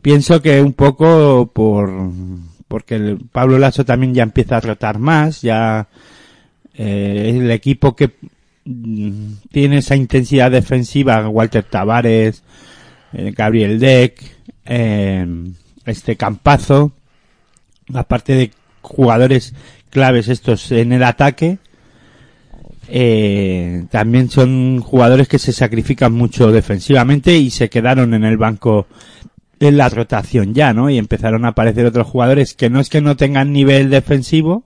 pienso 0.00 0.40
que 0.40 0.62
un 0.62 0.72
poco 0.72 1.50
por, 1.52 1.90
porque 2.68 2.94
el 2.94 3.18
Pablo 3.30 3.58
Lasso 3.58 3.84
también 3.84 4.14
ya 4.14 4.22
empieza 4.22 4.56
a 4.56 4.62
tratar 4.62 4.98
más, 4.98 5.42
ya 5.42 5.88
eh, 6.74 7.34
el 7.36 7.50
equipo 7.50 7.94
que 7.94 8.12
mm, 8.64 9.32
tiene 9.52 9.76
esa 9.76 9.94
intensidad 9.94 10.50
defensiva, 10.50 11.28
Walter 11.28 11.64
Tavares, 11.64 12.44
eh, 13.12 13.34
Gabriel 13.36 13.78
Deck, 13.78 14.22
eh, 14.64 15.26
este 15.84 16.16
Campazo, 16.16 16.92
aparte 17.92 18.36
de 18.36 18.50
jugadores 18.80 19.52
claves 19.90 20.28
estos 20.28 20.72
en 20.72 20.92
el 20.92 21.02
ataque, 21.02 21.58
eh, 22.88 23.84
también 23.90 24.30
son 24.30 24.80
jugadores 24.80 25.28
que 25.28 25.38
se 25.38 25.52
sacrifican 25.52 26.12
mucho 26.12 26.52
defensivamente 26.52 27.36
y 27.36 27.50
se 27.50 27.68
quedaron 27.68 28.14
en 28.14 28.24
el 28.24 28.36
banco 28.36 28.86
en 29.58 29.76
la 29.76 29.88
rotación 29.88 30.54
ya, 30.54 30.72
¿no? 30.72 30.90
Y 30.90 30.98
empezaron 30.98 31.44
a 31.44 31.48
aparecer 31.48 31.86
otros 31.86 32.06
jugadores 32.06 32.54
que 32.54 32.70
no 32.70 32.80
es 32.80 32.90
que 32.90 33.00
no 33.00 33.16
tengan 33.16 33.52
nivel 33.52 33.90
defensivo, 33.90 34.64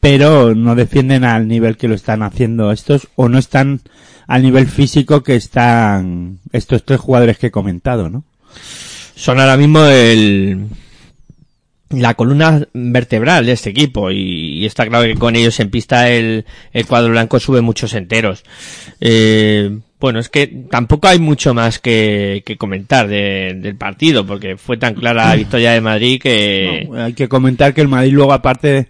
pero 0.00 0.54
no 0.54 0.74
defienden 0.74 1.24
al 1.24 1.48
nivel 1.48 1.76
que 1.76 1.88
lo 1.88 1.94
están 1.94 2.22
haciendo 2.22 2.72
estos 2.72 3.08
o 3.16 3.28
no 3.28 3.38
están 3.38 3.80
al 4.26 4.42
nivel 4.42 4.66
físico 4.66 5.22
que 5.22 5.36
están 5.36 6.38
estos 6.52 6.84
tres 6.84 7.00
jugadores 7.00 7.38
que 7.38 7.48
he 7.48 7.50
comentado, 7.50 8.08
¿no? 8.08 8.24
Son 9.14 9.38
ahora 9.38 9.56
mismo 9.56 9.84
el, 9.84 10.68
la 11.90 12.14
columna 12.14 12.66
vertebral 12.72 13.46
de 13.46 13.52
este 13.52 13.70
equipo 13.70 14.10
y, 14.10 14.51
y, 14.62 14.66
está 14.66 14.86
claro 14.86 15.04
que 15.04 15.14
con 15.14 15.36
ellos 15.36 15.58
en 15.60 15.70
pista 15.70 16.10
el, 16.10 16.44
el 16.72 16.86
cuadro 16.86 17.10
blanco 17.10 17.40
sube 17.40 17.60
muchos 17.60 17.94
enteros. 17.94 18.44
Eh, 19.00 19.78
bueno, 20.02 20.18
es 20.18 20.28
que 20.28 20.48
tampoco 20.68 21.06
hay 21.06 21.20
mucho 21.20 21.54
más 21.54 21.78
que, 21.78 22.42
que 22.44 22.56
comentar 22.56 23.06
de, 23.06 23.56
del 23.60 23.76
partido 23.76 24.26
porque 24.26 24.56
fue 24.56 24.76
tan 24.76 24.94
clara 24.94 25.28
la 25.28 25.36
victoria 25.36 25.70
de 25.72 25.80
Madrid 25.80 26.20
que... 26.20 26.88
Hay 26.96 27.12
que 27.12 27.28
comentar 27.28 27.72
que 27.72 27.82
el 27.82 27.88
Madrid 27.88 28.12
luego 28.12 28.32
aparte 28.32 28.68
de... 28.68 28.88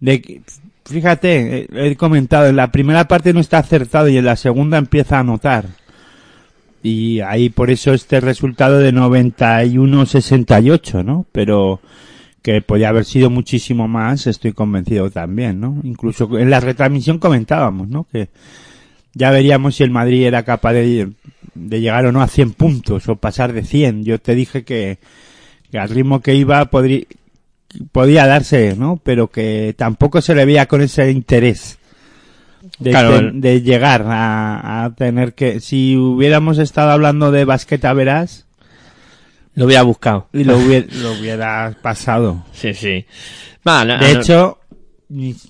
de 0.00 0.42
fíjate, 0.84 1.68
he 1.72 1.94
comentado, 1.94 2.48
en 2.48 2.56
la 2.56 2.72
primera 2.72 3.06
parte 3.06 3.32
no 3.32 3.38
está 3.38 3.58
acertado 3.58 4.08
y 4.08 4.16
en 4.16 4.24
la 4.24 4.34
segunda 4.34 4.76
empieza 4.76 5.20
a 5.20 5.22
notar. 5.22 5.66
Y 6.82 7.20
ahí 7.20 7.50
por 7.50 7.70
eso 7.70 7.92
este 7.92 8.20
resultado 8.20 8.78
de 8.78 8.92
91-68, 8.92 11.04
¿no? 11.04 11.26
Pero 11.30 11.80
que 12.42 12.62
podía 12.62 12.88
haber 12.88 13.04
sido 13.04 13.30
muchísimo 13.30 13.86
más, 13.88 14.26
estoy 14.26 14.52
convencido 14.52 15.10
también, 15.10 15.60
¿no? 15.60 15.78
Incluso 15.82 16.38
en 16.38 16.50
la 16.50 16.60
retransmisión 16.60 17.18
comentábamos, 17.18 17.88
¿no? 17.88 18.06
Que 18.10 18.28
ya 19.12 19.30
veríamos 19.30 19.76
si 19.76 19.82
el 19.82 19.90
Madrid 19.90 20.24
era 20.24 20.44
capaz 20.44 20.72
de, 20.72 21.10
de 21.54 21.80
llegar 21.80 22.06
o 22.06 22.12
no 22.12 22.22
a 22.22 22.28
100 22.28 22.52
puntos 22.52 23.08
o 23.08 23.16
pasar 23.16 23.52
de 23.52 23.64
100. 23.64 24.04
Yo 24.04 24.18
te 24.18 24.34
dije 24.34 24.64
que, 24.64 24.98
que 25.70 25.78
al 25.78 25.90
ritmo 25.90 26.20
que 26.20 26.34
iba 26.34 26.64
podría, 26.66 27.04
podía 27.92 28.26
darse, 28.26 28.76
¿no? 28.76 29.00
Pero 29.02 29.28
que 29.28 29.74
tampoco 29.76 30.20
se 30.22 30.34
le 30.34 30.44
veía 30.44 30.66
con 30.66 30.80
ese 30.80 31.10
interés. 31.10 31.78
De, 32.78 32.90
claro. 32.90 33.20
de, 33.20 33.32
de 33.32 33.62
llegar 33.62 34.04
a, 34.06 34.84
a, 34.84 34.94
tener 34.94 35.34
que, 35.34 35.60
si 35.60 35.96
hubiéramos 35.96 36.58
estado 36.58 36.90
hablando 36.90 37.30
de 37.30 37.46
basqueta 37.46 37.92
verás, 37.94 38.46
lo 39.60 39.66
hubiera 39.66 39.82
buscado. 39.82 40.26
Y 40.32 40.44
lo 40.44 40.56
hubiera, 40.56 40.86
lo 41.02 41.12
hubiera 41.12 41.76
pasado. 41.82 42.42
Sí, 42.54 42.72
sí. 42.72 43.04
De 43.62 44.12
hecho, 44.12 44.58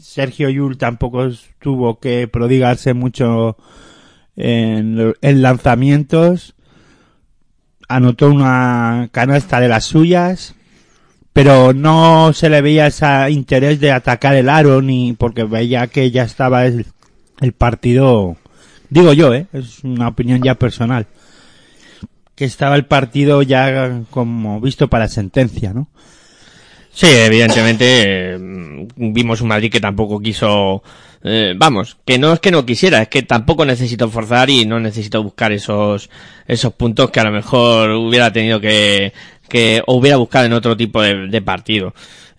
Sergio 0.02 0.50
Yul 0.50 0.76
tampoco 0.79 1.29
tuvo 1.61 2.00
que 2.00 2.26
prodigarse 2.26 2.93
mucho 2.93 3.57
en, 4.35 5.14
en, 5.23 5.43
lanzamientos. 5.43 6.57
Anotó 7.87 8.31
una 8.31 9.11
canasta 9.12 9.61
de 9.61 9.69
las 9.69 9.85
suyas, 9.85 10.57
pero 11.33 11.73
no 11.73 12.33
se 12.33 12.50
le 12.50 12.62
veía 12.62 12.88
ese 12.88 13.31
interés 13.31 13.79
de 13.79 13.93
atacar 13.93 14.35
el 14.35 14.49
aro 14.49 14.83
ni 14.83 15.12
porque 15.12 15.45
veía 15.45 15.87
que 15.87 16.11
ya 16.11 16.25
estaba 16.25 16.67
el, 16.67 16.85
el 17.40 17.52
partido, 17.52 18.37
digo 18.88 19.12
yo, 19.12 19.33
¿eh? 19.35 19.47
es 19.52 19.85
una 19.85 20.09
opinión 20.09 20.43
ya 20.43 20.57
personal, 20.57 21.07
que 22.40 22.47
estaba 22.47 22.75
el 22.75 22.87
partido 22.87 23.42
ya 23.42 24.00
como 24.09 24.62
visto 24.62 24.88
para 24.88 25.09
sentencia, 25.09 25.75
¿no? 25.75 25.88
Sí, 26.90 27.06
evidentemente 27.06 27.85
eh, 28.35 28.38
vimos 28.97 29.42
un 29.42 29.49
Madrid 29.49 29.70
que 29.70 29.78
tampoco 29.78 30.18
quiso, 30.20 30.82
eh, 31.23 31.52
vamos, 31.54 31.99
que 32.06 32.18
no 32.18 32.32
es 32.32 32.40
que 32.40 32.50
no 32.50 32.64
quisiera, 32.64 33.02
es 33.02 33.09
que 33.09 33.25
tampoco 33.25 33.66
necesitó 33.66 34.09
forzar 34.09 34.49
y 34.49 34.64
no 34.64 34.80
necesitó 34.80 35.23
buscar 35.23 35.52
esos 35.52 36.09
esos 36.49 36.73
puntos 36.73 37.11
que 37.11 37.20
a 37.20 37.25
lo 37.25 37.32
mejor 37.32 37.90
hubiera 37.90 38.32
tenido 38.32 38.59
que 38.59 39.12
que 39.47 39.82
o 39.87 39.97
hubiera 39.97 40.16
buscado 40.16 40.47
en 40.47 40.54
otro 40.54 40.75
tipo 40.78 41.02
de 41.02 41.42
partido. 41.42 41.92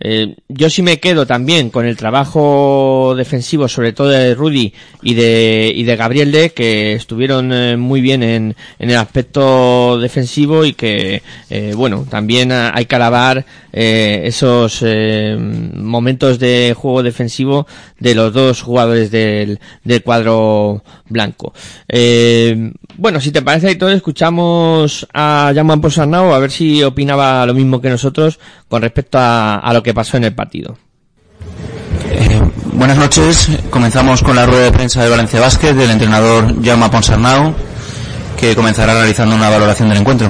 Eh, 0.03 0.35
yo 0.49 0.69
sí 0.71 0.81
me 0.81 0.99
quedo 0.99 1.27
también 1.27 1.69
con 1.69 1.85
el 1.85 1.95
trabajo 1.95 3.13
defensivo, 3.15 3.67
sobre 3.67 3.93
todo 3.93 4.09
de 4.09 4.33
Rudy 4.33 4.73
y 5.03 5.13
de, 5.13 5.71
y 5.75 5.83
de 5.83 5.95
Gabriel 5.95 6.31
de, 6.31 6.49
que 6.53 6.93
estuvieron 6.93 7.53
eh, 7.53 7.77
muy 7.77 8.01
bien 8.01 8.23
en, 8.23 8.55
en 8.79 8.89
el 8.89 8.97
aspecto 8.97 9.99
defensivo 9.99 10.65
y 10.65 10.73
que, 10.73 11.21
eh, 11.51 11.73
bueno, 11.75 12.07
también 12.09 12.51
hay 12.51 12.85
que 12.85 12.95
alabar 12.95 13.45
esos 13.73 14.83
momentos 15.75 16.37
de 16.37 16.75
juego 16.77 17.03
defensivo 17.03 17.67
de 17.99 18.15
los 18.15 18.33
dos 18.33 18.61
jugadores 18.61 19.11
del, 19.11 19.59
del 19.85 20.03
cuadro 20.03 20.83
blanco. 21.07 21.53
Bueno, 22.97 23.21
si 23.21 23.31
te 23.31 23.41
parece, 23.41 23.69
Aitor, 23.69 23.93
escuchamos 23.93 25.07
a 25.13 25.53
Jaman 25.55 25.79
Posarnau 25.79 26.33
a 26.33 26.39
ver 26.39 26.51
si 26.51 26.83
opinaba 26.83 27.45
lo 27.45 27.53
mismo 27.53 27.79
que 27.79 27.89
nosotros 27.89 28.39
con 28.67 28.81
respecto 28.81 29.17
a, 29.17 29.55
a 29.55 29.73
lo 29.73 29.81
que 29.81 29.90
pasó 29.93 30.17
en 30.17 30.25
el 30.25 30.33
partido. 30.33 30.77
Eh, 32.09 32.41
buenas 32.73 32.97
noches. 32.97 33.49
Comenzamos 33.69 34.21
con 34.21 34.35
la 34.35 34.45
rueda 34.45 34.63
de 34.63 34.71
prensa 34.71 35.03
de 35.03 35.09
Valencia 35.09 35.39
Basket 35.39 35.73
del 35.73 35.91
entrenador 35.91 36.63
Jaume 36.63 36.89
Ponsarnau, 36.89 37.53
que 38.37 38.55
comenzará 38.55 38.93
realizando 38.93 39.35
una 39.35 39.49
valoración 39.49 39.89
del 39.89 39.99
encuentro. 39.99 40.29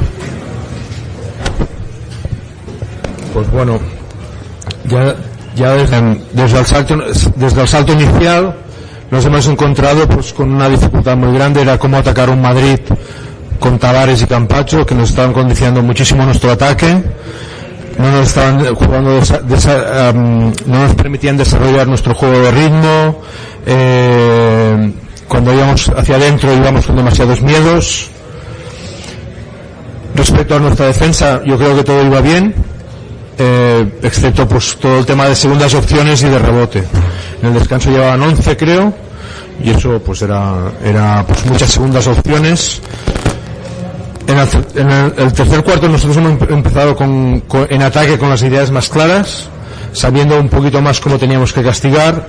Pues 3.34 3.50
bueno, 3.52 3.80
ya, 4.90 5.16
ya 5.56 5.72
desde, 5.72 6.22
desde, 6.34 6.60
el 6.60 6.66
salto, 6.66 6.98
desde 7.36 7.62
el 7.62 7.68
salto 7.68 7.94
inicial 7.94 8.56
nos 9.10 9.26
hemos 9.26 9.48
encontrado 9.48 10.08
pues 10.08 10.34
con 10.34 10.52
una 10.52 10.70
dificultad 10.70 11.18
muy 11.18 11.34
grande, 11.34 11.62
era 11.62 11.78
cómo 11.78 11.98
atacar 11.98 12.30
un 12.30 12.42
Madrid 12.42 12.80
con 13.60 13.78
Tavares 13.78 14.22
y 14.22 14.26
Campacho, 14.26 14.86
que 14.86 14.96
nos 14.96 15.10
estaban 15.10 15.34
condicionando 15.34 15.82
muchísimo 15.82 16.26
nuestro 16.26 16.52
ataque 16.52 17.04
no 17.98 18.12
nos 18.12 18.28
estaban 18.28 18.76
jugando 18.76 19.20
desa, 19.20 20.12
um, 20.14 20.52
no 20.66 20.84
nos 20.88 20.96
permitían 20.96 21.38
desarrollar 21.38 21.88
nuestro 21.88 22.14
juego 22.14 22.40
de 22.40 22.52
ritmo 22.52 23.22
eh, 23.66 24.92
cuando 25.28 25.54
íbamos 25.54 25.90
hacia 25.90 26.16
adentro 26.16 26.54
íbamos 26.54 26.86
con 26.86 26.96
demasiados 26.96 27.42
miedos. 27.42 28.10
Respecto 30.14 30.56
a 30.56 30.60
nuestra 30.60 30.88
defensa 30.88 31.42
yo 31.46 31.58
creo 31.58 31.76
que 31.76 31.84
todo 31.84 32.04
iba 32.06 32.22
bien 32.22 32.54
eh, 33.38 34.00
excepto 34.04 34.48
pues 34.48 34.78
todo 34.78 35.00
el 35.00 35.06
tema 35.06 35.28
de 35.28 35.36
segundas 35.36 35.74
opciones 35.74 36.22
y 36.22 36.30
de 36.30 36.38
rebote. 36.40 36.84
En 37.42 37.48
el 37.48 37.54
descanso 37.56 37.90
llevaban 37.90 38.22
11 38.22 38.58
creo 38.58 38.94
y 39.64 39.70
eso 39.72 40.02
pues 40.06 40.22
era 40.22 40.72
era 40.84 41.26
pues 41.26 41.46
muchas 41.46 41.72
segundas 41.72 42.06
opciones 42.08 42.82
en 44.32 44.38
el, 44.38 44.48
en 44.76 44.92
el, 45.18 45.34
tercer 45.34 45.64
cuarto 45.64 45.88
nosotros 45.88 46.18
hemos 46.18 46.50
empezado 46.50 46.96
con, 46.96 47.44
en 47.70 47.82
ataque 47.82 48.18
con 48.18 48.30
las 48.30 48.42
ideas 48.44 48.72
más 48.72 48.90
claras, 48.90 49.50
sabiendo 49.94 50.40
un 50.40 50.50
poquito 50.50 50.82
más 50.82 51.00
cómo 51.00 51.18
teníamos 51.18 51.54
que 51.54 51.64
castigar, 51.64 52.28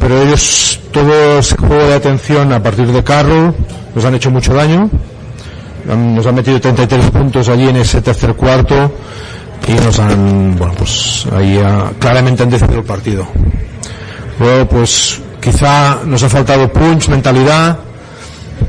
pero 0.00 0.20
ellos, 0.20 0.80
todo 0.90 1.38
ese 1.38 1.56
juego 1.56 1.86
de 1.86 1.94
atención 1.94 2.52
a 2.52 2.62
partir 2.62 2.86
de 2.88 3.04
Carroll, 3.04 3.54
nos 3.94 4.04
han 4.04 4.14
hecho 4.14 4.30
mucho 4.30 4.54
daño. 4.54 4.90
Nos 5.86 6.26
han 6.26 6.34
metido 6.34 6.60
33 6.60 7.10
puntos 7.10 7.48
allí 7.48 7.68
en 7.68 7.76
ese 7.76 8.00
tercer 8.00 8.34
cuarto 8.34 8.92
y 9.66 9.72
nos 9.72 9.98
han, 9.98 10.56
bueno, 10.56 10.74
pues 10.74 11.26
ahí 11.36 11.58
uh, 11.58 11.92
claramente 11.98 12.42
han 12.42 12.50
decidido 12.50 12.80
el 12.80 12.84
partido. 12.84 13.26
Luego, 14.38 14.68
pues 14.68 15.20
quizá 15.40 15.98
nos 16.04 16.22
ha 16.22 16.28
faltado 16.28 16.72
punch, 16.72 17.08
mentalidad, 17.08 17.78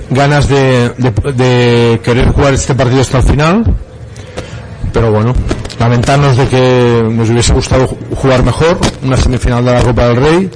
ganas 0.09 0.47
de, 0.47 0.89
de, 0.97 1.11
de, 1.33 2.01
querer 2.03 2.29
jugar 2.31 2.53
este 2.53 2.75
partido 2.75 3.01
hasta 3.01 3.17
el 3.19 3.23
final. 3.23 3.63
Pero 4.91 5.11
bueno 5.11 5.33
lamentarnos 5.83 6.37
de 6.37 6.47
que 6.47 7.03
nos 7.11 7.29
hubiese 7.29 7.53
gustado 7.53 7.87
jugar 8.15 8.43
mejor 8.43 8.77
una 9.03 9.17
semifinal 9.17 9.65
de 9.65 9.73
la 9.73 9.81
Copa 9.81 10.07
del 10.07 10.15
Rey. 10.17 10.51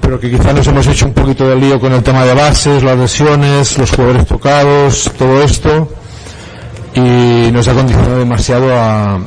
Pero 0.00 0.20
que 0.20 0.30
quizá 0.30 0.52
nos 0.52 0.66
hemos 0.66 0.86
hecho 0.86 1.06
un 1.06 1.12
poquito 1.12 1.48
de 1.48 1.56
lío 1.56 1.80
con 1.80 1.92
el 1.92 2.02
tema 2.02 2.24
de 2.24 2.34
bases, 2.34 2.82
las 2.82 2.98
lesiones, 2.98 3.78
los 3.78 3.90
jugadores 3.90 4.26
tocados, 4.26 5.10
todo 5.18 5.42
esto. 5.42 5.88
Y 6.94 7.50
nos 7.52 7.68
ha 7.68 7.74
condicionado 7.74 8.18
demasiado 8.18 8.74
a, 8.74 9.20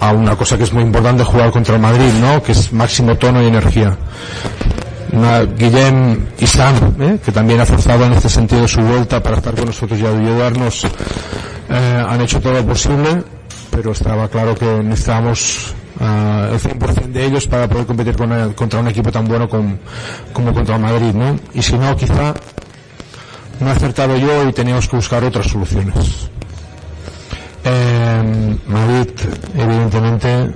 a 0.00 0.12
una 0.12 0.36
cosa 0.36 0.56
que 0.56 0.64
es 0.64 0.72
muy 0.72 0.82
importante 0.82 1.24
jugar 1.24 1.50
contra 1.50 1.78
Madrid, 1.78 2.12
¿no? 2.20 2.42
que 2.42 2.52
es 2.52 2.72
máximo 2.72 3.16
tono 3.16 3.42
y 3.42 3.46
energía 3.46 3.96
Guillem 5.56 6.26
y 6.38 6.46
Sam, 6.46 6.94
¿eh? 7.00 7.18
que 7.24 7.32
también 7.32 7.60
ha 7.60 7.66
forzado 7.66 8.04
en 8.04 8.12
este 8.12 8.28
sentido 8.28 8.66
su 8.66 8.80
vuelta 8.80 9.22
para 9.22 9.36
estar 9.36 9.54
con 9.54 9.66
nosotros 9.66 9.98
y 9.98 10.06
ayudarnos, 10.06 10.84
eh, 11.68 12.04
han 12.08 12.20
hecho 12.20 12.40
todo 12.40 12.54
lo 12.54 12.66
posible, 12.66 13.22
pero 13.70 13.92
estaba 13.92 14.28
claro 14.28 14.54
que 14.54 14.66
necesitábamos 14.82 15.74
uh, 16.00 16.54
el 16.54 16.60
100% 16.60 17.12
de 17.12 17.24
ellos 17.24 17.46
para 17.46 17.68
poder 17.68 17.86
competir 17.86 18.16
con 18.16 18.52
contra 18.54 18.80
un 18.80 18.88
equipo 18.88 19.10
tan 19.12 19.26
bueno 19.26 19.48
como 19.48 20.54
contra 20.54 20.78
Madrid, 20.78 21.12
¿no? 21.14 21.38
Y 21.54 21.62
si 21.62 21.76
no, 21.76 21.96
quizá 21.96 22.34
no 23.60 23.68
he 23.68 23.72
acertado 23.72 24.16
yo 24.16 24.48
y 24.48 24.52
teníamos 24.52 24.88
que 24.88 24.96
buscar 24.96 25.24
otras 25.24 25.46
soluciones. 25.46 26.28
Eh, 27.64 28.56
Madrid, 28.66 29.08
evidentemente, 29.56 30.50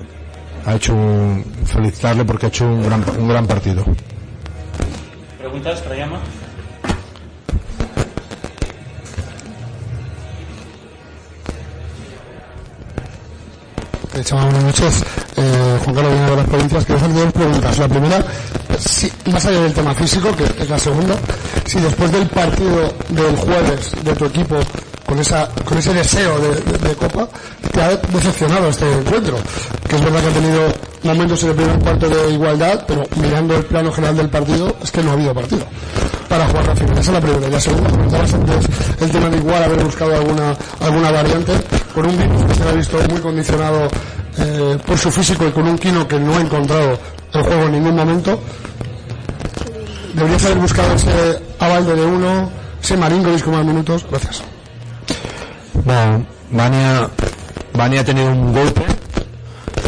ha 0.67 0.75
hecho 0.75 0.95
un, 0.95 1.45
felicitarle 1.65 2.25
porque 2.25 2.47
ha 2.47 2.49
hecho 2.49 2.67
un 2.67 2.83
gran, 2.83 3.05
un 3.19 3.29
gran 3.29 3.47
partido. 3.47 3.85
¿Preguntas 5.41 5.83
llama? 5.97 6.21
Eh, 14.13 14.25
buenas 14.33 14.65
noches. 14.65 15.03
Eh, 15.37 15.79
Juan 15.83 15.95
Carlos 15.95 16.13
viene 16.13 16.31
de 16.31 16.37
las 16.37 16.47
provincias. 16.47 16.85
Quiero 16.85 17.01
hacer 17.01 17.15
dos 17.15 17.33
preguntas. 17.33 17.79
La 17.79 17.89
primera, 17.89 18.25
si, 18.79 19.11
más 19.33 19.47
allá 19.47 19.63
del 19.63 19.73
tema 19.73 19.95
físico, 19.95 20.29
que 20.37 20.45
es 20.45 20.69
la 20.69 20.79
segunda, 20.79 21.17
si 21.65 21.81
después 21.81 22.13
del 22.13 22.29
partido 22.29 22.93
del 23.09 23.37
jueves 23.37 23.93
de 24.05 24.15
tu 24.15 24.27
equipo 24.27 24.57
con 25.07 25.19
esa 25.21 25.49
con 25.65 25.79
ese 25.79 25.95
deseo 25.95 26.39
de, 26.39 26.55
de, 26.55 26.79
de, 26.89 26.95
Copa 26.95 27.29
te 27.73 27.81
ha 27.81 27.97
decepcionado 27.97 28.69
este 28.69 28.93
encuentro 28.93 29.39
que 29.89 29.97
es 29.97 30.05
verdad 30.05 30.21
que 30.21 30.29
ha 30.29 30.33
tenido 30.33 30.90
momentos 31.03 31.43
en 31.43 31.51
el 31.51 31.55
primer 31.57 31.79
cuarto 31.79 32.09
de 32.09 32.31
igualdad 32.33 32.85
pero 32.87 33.05
mirando 33.17 33.57
el 33.57 33.65
plano 33.65 33.93
general 33.93 34.17
del 34.17 34.29
partido 34.29 34.77
es 34.83 34.91
que 34.91 35.03
no 35.03 35.11
ha 35.11 35.13
habido 35.15 35.35
partido 35.35 35.65
para 36.29 36.47
jugar 36.47 36.67
la 36.67 36.77
final. 36.77 36.99
Esa 36.99 37.01
es 37.01 37.09
la 37.15 37.21
primera. 37.21 37.49
Y 37.49 37.51
la 37.51 37.61
segunda 37.61 37.91
comentabas 37.91 38.35
el 39.01 39.11
tema 39.11 39.31
de 39.31 39.37
igual 39.37 39.63
haber 39.65 39.85
buscado 39.85 40.15
alguna 40.15 40.57
alguna 40.81 41.11
variante 41.11 41.53
con 41.95 42.07
un 42.07 42.19
virus 42.19 42.45
que 42.45 42.55
se 42.55 42.63
ha 42.63 42.73
visto 42.73 42.99
muy 43.09 43.21
condicionado 43.21 43.89
eh, 44.39 44.79
por 44.87 44.99
su 44.99 45.11
físico 45.11 45.47
y 45.47 45.51
con 45.51 45.67
un 45.67 45.79
Kino 45.79 46.07
que 46.07 46.19
no 46.21 46.37
ha 46.37 46.41
encontrado 46.41 46.99
el 47.33 47.43
juego 47.43 47.63
en 47.65 47.73
ningún 47.73 47.97
momento 47.97 48.39
deberías 50.15 50.45
haber 50.45 50.59
buscado 50.59 50.95
ese 50.95 51.43
avalde 51.59 51.95
de 51.95 52.05
uno 52.05 52.51
ese 52.83 52.97
maringo 52.97 53.31
disco 53.31 53.51
más 53.51 53.65
minutos. 53.65 54.07
Gracias. 54.11 54.43
Bueno, 55.85 56.25
Vania, 56.51 57.09
Vania 57.75 58.01
ha 58.01 58.05
tenido 58.05 58.31
un 58.31 58.53
golpe 58.53 58.83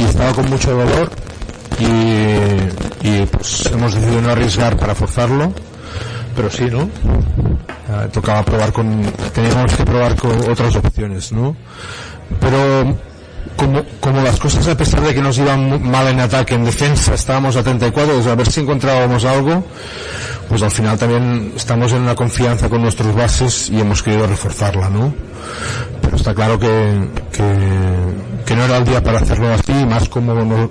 y 0.02 0.04
estaba 0.04 0.32
con 0.32 0.50
mucho 0.50 0.72
dolor 0.72 1.10
y, 1.78 3.06
y 3.06 3.26
pues 3.26 3.66
hemos 3.66 3.94
decidido 3.94 4.22
no 4.22 4.30
arriesgar 4.30 4.76
para 4.76 4.94
forzarlo, 4.94 5.52
pero 6.34 6.50
sí, 6.50 6.64
¿no? 6.70 6.88
Tocaba 8.12 8.42
probar 8.44 8.72
con, 8.72 9.02
teníamos 9.34 9.74
que 9.74 9.84
probar 9.84 10.16
con 10.16 10.32
otras 10.50 10.74
opciones, 10.76 11.32
¿no? 11.32 11.54
Pero 12.40 12.96
como, 13.56 13.82
como 14.00 14.22
las 14.22 14.40
cosas 14.40 14.66
a 14.68 14.76
pesar 14.76 15.02
de 15.02 15.14
que 15.14 15.20
nos 15.20 15.38
iban 15.38 15.82
mal 15.88 16.08
en 16.08 16.20
ataque, 16.20 16.54
en 16.54 16.64
defensa 16.64 17.14
estábamos 17.14 17.56
a 17.56 17.62
34, 17.62 18.14
pues 18.14 18.26
a 18.26 18.34
ver 18.34 18.50
si 18.50 18.60
encontrábamos 18.60 19.24
algo, 19.24 19.64
pues 20.48 20.62
al 20.62 20.70
final 20.70 20.98
también 20.98 21.52
estamos 21.56 21.92
en 21.92 22.02
una 22.02 22.14
confianza 22.14 22.68
con 22.68 22.82
nuestros 22.82 23.14
bases 23.14 23.70
y 23.70 23.80
hemos 23.80 24.02
querido 24.02 24.26
reforzarla, 24.26 24.88
¿no? 24.88 25.14
Pero 26.00 26.16
está 26.16 26.34
claro 26.34 26.58
que, 26.58 27.08
que, 27.32 27.42
que 28.44 28.56
no 28.56 28.64
era 28.64 28.78
el 28.78 28.84
día 28.84 29.02
para 29.02 29.18
hacerlo 29.18 29.52
así, 29.52 29.72
más 29.86 30.08
como, 30.08 30.34
no, 30.34 30.70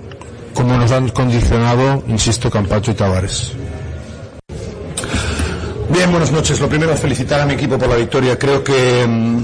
como 0.53 0.77
nos 0.77 0.91
han 0.91 1.09
condicionado, 1.09 2.03
insisto, 2.07 2.49
Campacho 2.49 2.91
y 2.91 2.93
Tavares. 2.95 3.53
Bien, 5.89 6.09
buenas 6.09 6.31
noches. 6.31 6.59
Lo 6.61 6.69
primero, 6.69 6.95
felicitar 6.95 7.41
a 7.41 7.45
mi 7.45 7.53
equipo 7.53 7.77
por 7.77 7.89
la 7.89 7.97
victoria. 7.97 8.39
Creo 8.39 8.63
que 8.63 9.05
mmm, 9.05 9.43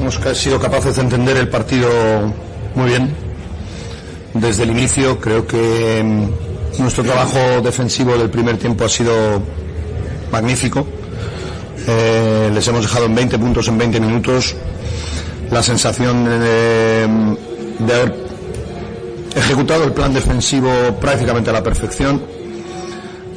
hemos 0.00 0.18
sido 0.36 0.58
capaces 0.58 0.96
de 0.96 1.02
entender 1.02 1.36
el 1.36 1.48
partido 1.48 1.88
Muy 2.74 2.88
bien. 2.88 3.14
Desde 4.34 4.64
el 4.64 4.70
inicio 4.70 5.18
creo 5.20 5.46
que 5.46 6.02
mm, 6.04 6.82
nuestro 6.82 7.04
trabajo 7.04 7.38
defensivo 7.62 8.16
del 8.16 8.30
primer 8.30 8.58
tiempo 8.58 8.84
ha 8.84 8.88
sido 8.88 9.12
magnífico. 10.30 10.86
Eh, 11.86 12.50
les 12.52 12.66
hemos 12.68 12.82
dejado 12.82 13.06
en 13.06 13.14
20 13.14 13.38
puntos 13.38 13.68
en 13.68 13.78
20 13.78 14.00
minutos. 14.00 14.56
La 15.50 15.62
sensación 15.62 16.24
de, 16.24 17.04
haber 17.94 18.14
ejecutado 19.34 19.84
el 19.84 19.92
plan 19.92 20.12
defensivo 20.12 20.70
prácticamente 21.00 21.50
a 21.50 21.54
la 21.54 21.62
perfección, 21.62 22.22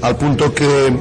al 0.01 0.15
punto 0.17 0.53
que 0.53 0.93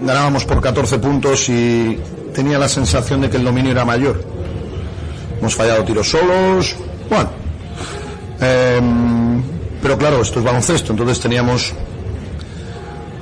ganábamos 0.00 0.44
por 0.44 0.60
14 0.60 0.98
puntos 0.98 1.48
y 1.48 1.98
tenía 2.32 2.58
la 2.58 2.68
sensación 2.68 3.20
de 3.22 3.30
que 3.30 3.36
el 3.36 3.44
dominio 3.44 3.72
era 3.72 3.84
mayor. 3.84 4.22
Hemos 5.40 5.54
fallado 5.54 5.84
tiros 5.84 6.08
solos, 6.08 6.76
bueno. 7.10 7.30
em, 8.40 9.42
pero 9.82 9.98
claro, 9.98 10.22
esto 10.22 10.38
es 10.38 10.44
baloncesto, 10.44 10.92
entonces 10.92 11.20
teníamos, 11.20 11.72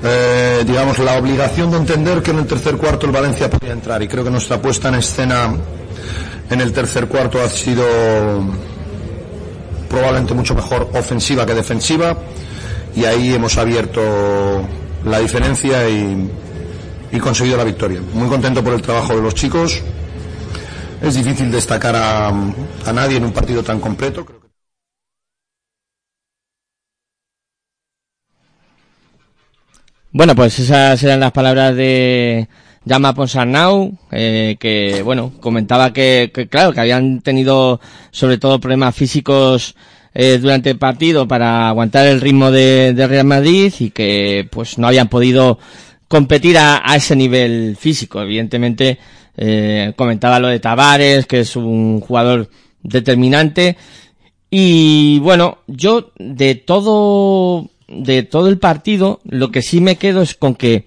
eh, 0.03 0.64
digamos, 0.66 0.99
la 0.99 1.16
obligación 1.16 1.70
de 1.70 1.79
entender 1.79 2.23
que 2.23 2.31
en 2.31 2.38
el 2.40 2.47
tercer 2.47 2.77
cuarto 2.77 3.07
el 3.07 3.12
Valencia 3.12 3.49
podía 3.49 3.73
entrar 3.73 4.03
y 4.03 4.09
creo 4.09 4.25
que 4.25 4.31
nuestra 4.31 4.61
puesta 4.61 4.88
en 4.88 4.97
escena 4.97 5.55
en 6.55 6.61
el 6.61 6.73
tercer 6.73 7.09
cuarto 7.09 7.43
ha 7.43 7.49
sido 7.49 7.85
probablemente 9.88 10.35
mucho 10.35 10.55
mejor 10.55 10.88
ofensiva 10.95 11.45
que 11.45 11.53
defensiva 11.53 12.17
y 12.95 13.05
ahí 13.05 13.35
hemos 13.35 13.59
abierto 13.59 14.01
la 15.05 15.19
diferencia 15.19 15.88
y, 15.88 16.31
conseguido 17.21 17.57
la 17.57 17.64
victoria. 17.64 18.01
Muy 18.12 18.29
contento 18.29 18.62
por 18.62 18.75
el 18.75 18.83
trabajo 18.83 19.14
de 19.14 19.23
los 19.23 19.35
chicos. 19.35 19.81
Es 21.01 21.14
difícil 21.14 21.51
destacar 21.51 21.95
a, 21.95 22.29
a 22.29 22.93
nadie 22.93 23.19
en 23.19 23.25
un 23.25 23.33
partido 23.33 23.62
tan 23.62 23.79
completo. 23.79 24.27
Bueno, 30.11 30.35
pues 30.35 30.59
esas 30.59 31.03
eran 31.03 31.21
las 31.21 31.33
palabras 31.33 31.75
de 31.75 32.49
Llama 32.85 33.14
Ponsarnau, 33.14 33.97
eh, 34.12 34.57
que, 34.59 35.03
bueno, 35.03 35.33
comentaba 35.40 35.92
que, 35.92 36.31
que, 36.35 36.49
claro, 36.49 36.73
que 36.73 36.81
habían 36.81 37.20
tenido 37.23 37.81
sobre 38.11 38.38
todo 38.38 38.61
problemas 38.61 38.94
físicos 38.94 39.75
eh, 40.12 40.38
durante 40.40 40.70
el 40.70 40.79
partido 40.79 41.27
para 41.27 41.68
aguantar 41.68 42.07
el 42.07 42.20
ritmo 42.20 42.51
de, 42.51 42.92
de 42.92 43.07
Real 43.07 43.27
Madrid 43.27 43.73
y 43.79 43.90
que, 43.90 44.47
pues, 44.51 44.79
no 44.79 44.87
habían 44.87 45.09
podido 45.09 45.59
competir 46.09 46.59
a, 46.59 46.83
a 46.85 46.97
ese 46.97 47.16
nivel 47.16 47.77
físico. 47.79 48.20
Evidentemente, 48.20 48.99
eh, 49.37 49.92
comentaba 49.97 50.38
lo 50.38 50.49
de 50.49 50.61
Tavares, 50.61 51.27
que 51.27 51.40
es 51.40 51.57
un 51.57 52.01
jugador 52.01 52.51
determinante. 52.83 53.77
Y 54.51 55.18
bueno, 55.20 55.59
yo 55.66 56.12
de 56.18 56.55
todo, 56.55 57.70
de 57.88 58.23
todo 58.23 58.49
el 58.49 58.59
partido, 58.59 59.20
lo 59.25 59.51
que 59.51 59.62
sí 59.62 59.81
me 59.81 59.97
quedo 59.97 60.23
es 60.23 60.35
con 60.35 60.55
que, 60.55 60.87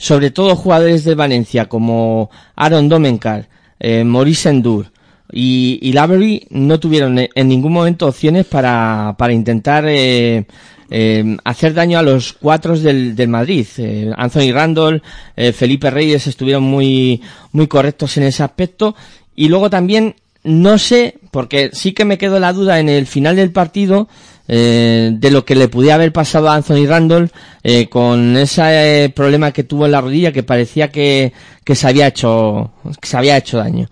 sobre 0.00 0.30
todo 0.30 0.56
jugadores 0.56 1.04
de 1.04 1.14
Valencia 1.14 1.68
como 1.68 2.30
Aaron 2.56 2.88
Domenkar, 2.88 3.48
eh, 3.78 4.02
Maurice 4.02 4.48
Endur 4.48 4.86
y, 5.30 5.78
y 5.82 5.92
Lavery 5.92 6.46
no 6.48 6.80
tuvieron 6.80 7.18
en 7.18 7.28
en 7.34 7.48
ningún 7.48 7.74
momento 7.74 8.06
opciones 8.06 8.46
para, 8.46 9.14
para 9.18 9.34
intentar 9.34 9.84
eh, 9.86 10.46
eh, 10.90 11.36
hacer 11.44 11.74
daño 11.74 11.98
a 11.98 12.02
los 12.02 12.32
cuatro 12.32 12.78
del, 12.78 13.14
del 13.14 13.28
Madrid. 13.28 13.66
Eh, 13.76 14.10
Anthony 14.16 14.52
Randall, 14.52 15.02
eh, 15.36 15.52
Felipe 15.52 15.90
Reyes 15.90 16.26
estuvieron 16.26 16.64
muy, 16.64 17.20
muy 17.52 17.68
correctos 17.68 18.16
en 18.16 18.24
ese 18.24 18.42
aspecto. 18.42 18.96
Y 19.36 19.48
luego 19.48 19.68
también, 19.68 20.16
no 20.42 20.78
sé, 20.78 21.18
porque 21.30 21.70
sí 21.74 21.92
que 21.92 22.06
me 22.06 22.18
quedó 22.18 22.40
la 22.40 22.54
duda 22.54 22.80
en 22.80 22.88
el 22.88 23.06
final 23.06 23.36
del 23.36 23.52
partido, 23.52 24.08
eh, 24.52 25.12
de 25.12 25.30
lo 25.30 25.44
que 25.44 25.54
le 25.54 25.68
pudiera 25.68 25.94
haber 25.94 26.12
pasado 26.12 26.50
a 26.50 26.56
Anthony 26.56 26.84
Randall 26.84 27.30
eh, 27.62 27.88
con 27.88 28.36
ese 28.36 29.04
eh, 29.04 29.08
problema 29.10 29.52
que 29.52 29.62
tuvo 29.62 29.86
en 29.86 29.92
la 29.92 30.00
rodilla 30.00 30.32
que 30.32 30.42
parecía 30.42 30.90
que, 30.90 31.32
que 31.62 31.76
se 31.76 31.86
había 31.86 32.08
hecho 32.08 32.72
que 33.00 33.08
se 33.08 33.16
había 33.16 33.36
hecho 33.36 33.58
daño. 33.58 33.88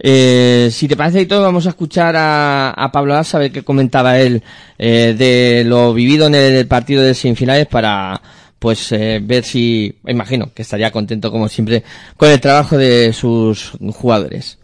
Eh, 0.00 0.70
si 0.72 0.88
te 0.88 0.96
parece 0.96 1.20
y 1.20 1.26
todo, 1.26 1.42
vamos 1.42 1.66
a 1.66 1.68
escuchar 1.68 2.16
a, 2.16 2.70
a 2.70 2.90
Pablo 2.90 3.14
Asa, 3.14 3.36
a 3.36 3.40
ver 3.42 3.52
qué 3.52 3.62
comentaba 3.62 4.18
él 4.18 4.42
de 4.76 5.62
lo 5.64 5.94
vivido 5.94 6.26
en 6.26 6.34
el 6.34 6.66
partido 6.66 7.04
de 7.04 7.14
semifinales 7.14 7.68
para 7.68 8.20
pues 8.58 8.90
ver 8.90 9.44
si, 9.44 9.94
imagino 10.08 10.50
que 10.52 10.62
estaría 10.62 10.90
contento 10.90 11.30
como 11.30 11.48
siempre 11.48 11.84
con 12.16 12.28
el 12.28 12.40
trabajo 12.40 12.76
de 12.76 13.12
sus 13.12 13.70
jugadores. 13.92 14.58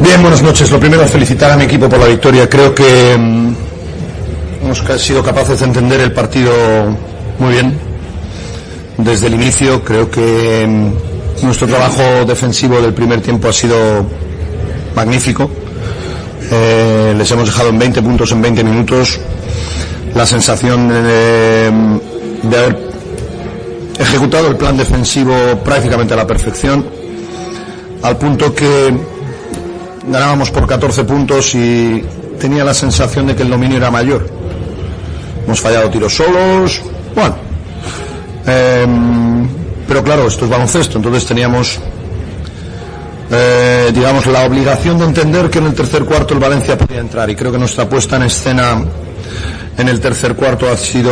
Bien, 0.00 0.20
buenas 0.20 0.42
noches. 0.42 0.68
Lo 0.72 0.80
primero, 0.80 1.06
felicitar 1.06 1.52
a 1.52 1.56
mi 1.56 1.64
equipo 1.64 1.88
por 1.88 2.00
la 2.00 2.06
victoria. 2.06 2.48
Creo 2.48 2.74
que 2.74 3.16
mm, 3.16 3.54
hemos 4.70 5.02
sido 5.02 5.22
capaces 5.22 5.58
de 5.58 5.66
entender 5.66 6.00
el 6.00 6.12
partido 6.12 6.52
muy 7.38 7.52
bien. 7.52 7.76
Desde 8.98 9.26
el 9.26 9.34
inicio, 9.34 9.82
creo 9.82 10.08
que 10.10 10.64
mm, 10.66 11.44
nuestro 11.44 11.66
trabajo 11.66 12.24
defensivo 12.26 12.80
del 12.80 12.94
primer 12.94 13.20
tiempo 13.20 13.48
ha 13.48 13.52
sido 13.52 13.74
magnífico. 14.94 15.50
Eh, 16.52 17.14
les 17.16 17.30
hemos 17.32 17.46
dejado 17.46 17.70
en 17.70 17.78
20 17.78 18.02
puntos 18.02 18.30
en 18.30 18.42
20 18.42 18.62
minutos. 18.62 19.18
La 20.14 20.24
sensación 20.26 20.88
de, 20.88 21.70
de 22.42 22.56
haber 22.56 22.78
ejecutado 23.98 24.48
el 24.48 24.56
plan 24.56 24.76
defensivo 24.76 25.34
prácticamente 25.64 26.14
a 26.14 26.16
la 26.16 26.26
perfección, 26.26 26.86
al 28.02 28.16
punto 28.16 28.54
que 28.54 28.92
ganábamos 30.06 30.50
por 30.50 30.66
14 30.66 31.04
puntos 31.04 31.54
y 31.54 32.04
tenía 32.38 32.64
la 32.64 32.74
sensación 32.74 33.26
de 33.26 33.34
que 33.34 33.42
el 33.42 33.50
dominio 33.50 33.76
era 33.76 33.90
mayor. 33.90 34.39
Hemos 35.50 35.62
fallado 35.62 35.90
tiros 35.90 36.14
solos, 36.14 36.80
bueno. 37.12 37.34
Em, 38.46 39.48
pero 39.88 40.04
claro, 40.04 40.28
esto 40.28 40.44
es 40.44 40.50
baloncesto, 40.52 40.98
entonces 40.98 41.26
teníamos, 41.26 41.80
eh, 43.32 43.90
digamos, 43.92 44.26
la 44.26 44.44
obligación 44.44 44.96
de 44.98 45.06
entender 45.06 45.50
que 45.50 45.58
en 45.58 45.66
el 45.66 45.74
tercer 45.74 46.04
cuarto 46.04 46.34
el 46.34 46.38
Valencia 46.38 46.78
podía 46.78 47.00
entrar 47.00 47.28
y 47.30 47.34
creo 47.34 47.50
que 47.50 47.58
nuestra 47.58 47.88
puesta 47.88 48.14
en 48.14 48.22
escena 48.22 48.80
en 49.76 49.88
el 49.88 49.98
tercer 49.98 50.36
cuarto 50.36 50.70
ha 50.70 50.76
sido 50.76 51.10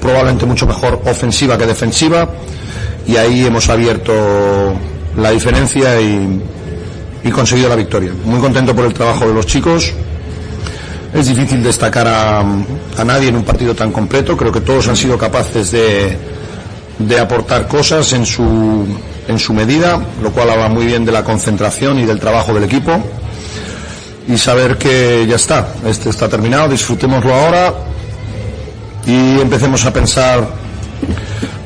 probablemente 0.00 0.44
mucho 0.44 0.66
mejor 0.66 1.02
ofensiva 1.06 1.56
que 1.56 1.66
defensiva 1.66 2.28
y 3.06 3.14
ahí 3.14 3.46
hemos 3.46 3.68
abierto 3.68 4.12
la 5.16 5.30
diferencia 5.30 6.00
y, 6.00 6.42
y 7.22 7.30
conseguido 7.30 7.68
la 7.68 7.76
victoria. 7.76 8.10
Muy 8.24 8.40
contento 8.40 8.74
por 8.74 8.86
el 8.86 8.92
trabajo 8.92 9.28
de 9.28 9.34
los 9.34 9.46
chicos. 9.46 9.94
Es 11.14 11.28
difícil 11.28 11.62
destacar 11.62 12.08
a, 12.08 12.40
a 12.40 13.04
nadie 13.04 13.28
en 13.28 13.36
un 13.36 13.44
partido 13.44 13.72
tan 13.74 13.92
completo. 13.92 14.36
Creo 14.36 14.50
que 14.50 14.60
todos 14.60 14.88
han 14.88 14.96
sido 14.96 15.16
capaces 15.16 15.70
de, 15.70 16.18
de 16.98 17.20
aportar 17.20 17.68
cosas 17.68 18.12
en 18.14 18.26
su, 18.26 18.84
en 19.28 19.38
su 19.38 19.52
medida, 19.52 20.00
lo 20.20 20.32
cual 20.32 20.50
habla 20.50 20.68
muy 20.68 20.86
bien 20.86 21.04
de 21.04 21.12
la 21.12 21.22
concentración 21.22 22.00
y 22.00 22.04
del 22.04 22.18
trabajo 22.18 22.52
del 22.52 22.64
equipo. 22.64 22.92
Y 24.26 24.36
saber 24.38 24.76
que 24.76 25.24
ya 25.28 25.36
está, 25.36 25.68
este 25.86 26.10
está 26.10 26.28
terminado, 26.28 26.68
disfrutémoslo 26.68 27.32
ahora 27.32 27.74
y 29.06 29.38
empecemos 29.40 29.84
a 29.84 29.92
pensar 29.92 30.48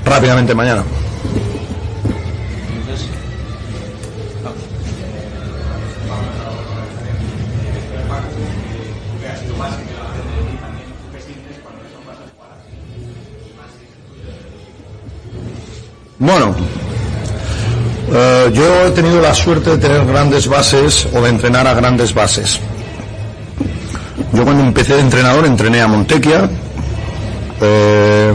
rápidamente 0.04 0.54
mañana. 0.54 0.82
Bueno, 16.18 16.52
eh, 18.12 18.50
yo 18.52 18.86
he 18.86 18.90
tenido 18.90 19.20
la 19.20 19.32
suerte 19.32 19.70
de 19.70 19.78
tener 19.78 20.04
grandes 20.04 20.48
bases 20.48 21.06
o 21.14 21.20
de 21.20 21.28
entrenar 21.28 21.66
a 21.68 21.74
grandes 21.74 22.12
bases. 22.12 22.58
Yo 24.32 24.44
cuando 24.44 24.64
empecé 24.64 24.94
de 24.94 25.00
entrenador 25.00 25.46
entrené 25.46 25.80
a 25.80 25.86
Montequia, 25.86 26.50
eh, 27.60 28.34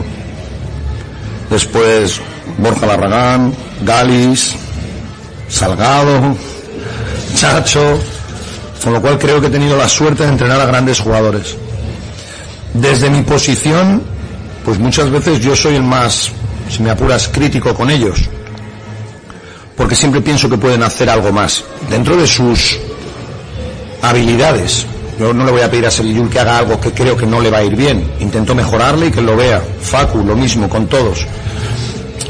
después 1.50 2.22
Borja 2.58 2.86
Larragán, 2.86 3.54
Galis, 3.82 4.56
Salgado, 5.50 6.38
Chacho, 7.36 8.00
con 8.82 8.94
lo 8.94 9.02
cual 9.02 9.20
creo 9.20 9.42
que 9.42 9.48
he 9.48 9.52
tenido 9.52 9.76
la 9.76 9.90
suerte 9.90 10.24
de 10.24 10.30
entrenar 10.30 10.62
a 10.62 10.66
grandes 10.66 11.02
jugadores. 11.02 11.58
Desde 12.74 13.10
mi 13.10 13.24
posición, 13.24 14.02
pues 14.64 14.80
muchas 14.80 15.10
veces 15.10 15.42
yo 15.42 15.56
soy 15.56 15.76
el 15.76 15.84
más, 15.84 16.32
si 16.74 16.82
me 16.82 16.90
apuras, 16.90 17.28
crítico 17.28 17.74
con 17.76 17.92
ellos, 17.92 18.22
porque 19.78 19.96
siempre 19.96 20.22
pienso 20.22 20.50
que 20.50 20.58
pueden 20.58 20.82
hacer 20.82 21.08
algo 21.08 21.32
más, 21.32 21.64
dentro 21.88 22.18
de 22.18 22.26
sus 22.26 22.80
habilidades. 24.02 24.88
Yo 25.20 25.32
no 25.32 25.46
le 25.46 25.52
voy 25.52 25.62
a 25.62 25.70
pedir 25.70 25.86
a 25.86 25.92
Sergio 25.92 26.28
que 26.28 26.40
haga 26.40 26.58
algo 26.58 26.80
que 26.80 26.92
creo 26.92 27.16
que 27.16 27.28
no 27.28 27.40
le 27.40 27.52
va 27.52 27.60
a 27.60 27.64
ir 27.64 27.76
bien. 27.76 28.04
Intento 28.20 28.56
mejorarle 28.56 29.08
y 29.08 29.12
que 29.12 29.22
lo 29.22 29.38
vea. 29.38 29.62
Facu, 29.82 30.24
lo 30.24 30.36
mismo, 30.36 30.68
con 30.68 30.88
todos. 30.88 31.28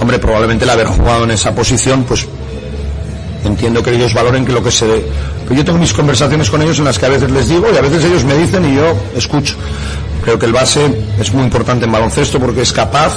Hombre, 0.02 0.20
probablemente 0.20 0.66
el 0.66 0.70
haber 0.70 0.88
jugado 0.88 1.24
en 1.24 1.32
esa 1.32 1.56
posición, 1.56 2.04
pues 2.04 2.28
entiendo 3.46 3.82
que 3.82 3.92
ellos 3.92 4.14
valoren 4.14 4.46
que 4.46 4.52
lo 4.52 4.62
que 4.62 4.72
se 4.72 4.86
Pero 5.44 5.56
yo 5.56 5.64
tengo 5.64 5.80
mis 5.80 5.94
conversaciones 5.94 6.50
con 6.50 6.62
ellos 6.62 6.80
en 6.80 6.86
las 6.86 7.00
que 7.00 7.06
a 7.06 7.10
veces 7.10 7.32
les 7.32 7.48
digo 7.48 7.68
y 7.74 7.78
a 7.78 7.82
veces 7.82 8.04
ellos 8.04 8.26
me 8.26 8.36
dicen 8.36 8.66
y 8.70 8.76
yo 8.76 8.94
escucho. 9.16 9.56
Creo 10.26 10.38
que 10.38 10.46
el 10.46 10.54
base 10.54 10.86
es 11.18 11.34
muy 11.34 11.44
importante 11.44 11.86
en 11.86 11.92
baloncesto 11.94 12.40
porque 12.40 12.62
es 12.62 12.74
capaz 12.74 13.14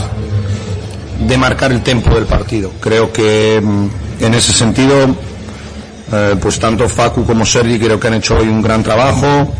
de 1.20 1.38
marcar 1.38 1.72
el 1.72 1.82
tempo 1.82 2.14
del 2.14 2.26
partido. 2.26 2.72
Creo 2.80 3.12
que 3.12 3.60
mm, 3.62 3.86
en 4.20 4.34
ese 4.34 4.52
sentido, 4.52 5.14
eh, 6.12 6.36
pues 6.40 6.58
tanto 6.58 6.88
Facu 6.88 7.24
como 7.24 7.44
Sergi 7.46 7.78
creo 7.78 7.98
que 7.98 8.08
han 8.08 8.14
hecho 8.14 8.36
hoy 8.36 8.48
un 8.48 8.62
gran 8.62 8.82
trabajo. 8.82 9.52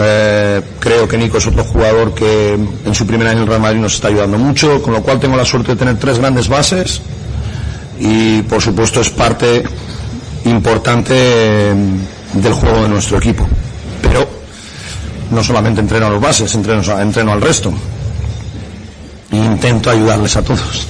Eh, 0.00 0.62
creo 0.78 1.08
que 1.08 1.18
Nico 1.18 1.38
es 1.38 1.46
otro 1.46 1.64
jugador 1.64 2.14
que 2.14 2.54
en 2.54 2.94
su 2.94 3.06
primer 3.06 3.26
año 3.26 3.42
en 3.42 3.48
Real 3.48 3.60
Madrid 3.60 3.80
nos 3.80 3.94
está 3.94 4.08
ayudando 4.08 4.38
mucho, 4.38 4.80
con 4.80 4.92
lo 4.92 5.02
cual 5.02 5.18
tengo 5.18 5.36
la 5.36 5.44
suerte 5.44 5.72
de 5.72 5.76
tener 5.76 5.98
tres 5.98 6.18
grandes 6.18 6.48
bases 6.48 7.02
y 7.98 8.42
por 8.42 8.62
supuesto 8.62 9.00
es 9.00 9.10
parte 9.10 9.64
importante 10.44 11.14
eh, 11.16 11.74
del 12.34 12.52
juego 12.52 12.82
de 12.82 12.88
nuestro 12.88 13.18
equipo. 13.18 13.46
Pero 14.00 14.28
no 15.30 15.42
solamente 15.42 15.80
entreno 15.80 16.06
a 16.06 16.10
los 16.10 16.20
bases, 16.20 16.54
entreno, 16.54 17.00
entreno 17.00 17.32
al 17.32 17.40
resto. 17.40 17.72
E 19.30 19.36
intento 19.36 19.90
ayudarles 19.90 20.36
a 20.36 20.42
todos. 20.42 20.86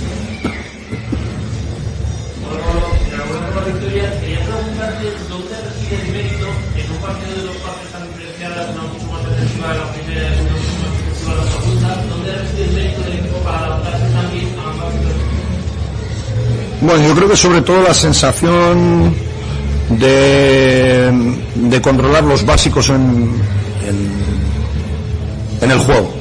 Bueno, 16.81 17.07
yo 17.07 17.14
creo 17.14 17.29
que 17.29 17.37
sobre 17.37 17.61
todo 17.62 17.83
la 17.83 17.92
sensación 17.92 19.14
de, 19.90 21.11
de 21.55 21.83
controlar 21.83 22.22
los 22.22 22.46
básicos 22.46 22.88
en, 22.90 23.35
en, 23.87 24.12
en, 25.61 25.70
el 25.70 25.79
juego. 25.79 26.17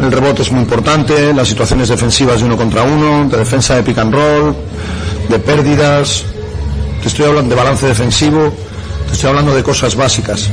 El 0.00 0.10
rebote 0.10 0.40
es 0.40 0.50
muy 0.50 0.62
importante, 0.62 1.34
las 1.34 1.46
situaciones 1.46 1.88
defensivas 1.90 2.40
de 2.40 2.46
uno 2.46 2.56
contra 2.56 2.82
uno, 2.82 3.28
de 3.28 3.36
defensa 3.36 3.76
de 3.76 3.82
pick 3.82 3.98
and 3.98 4.14
roll, 4.14 4.56
de 5.28 5.38
pérdidas. 5.38 6.24
Te 7.02 7.08
estoy 7.08 7.26
hablando 7.26 7.54
de 7.54 7.60
balance 7.60 7.86
defensivo, 7.86 8.50
te 9.06 9.12
estoy 9.12 9.28
hablando 9.28 9.54
de 9.54 9.62
cosas 9.62 9.94
básicas. 9.94 10.48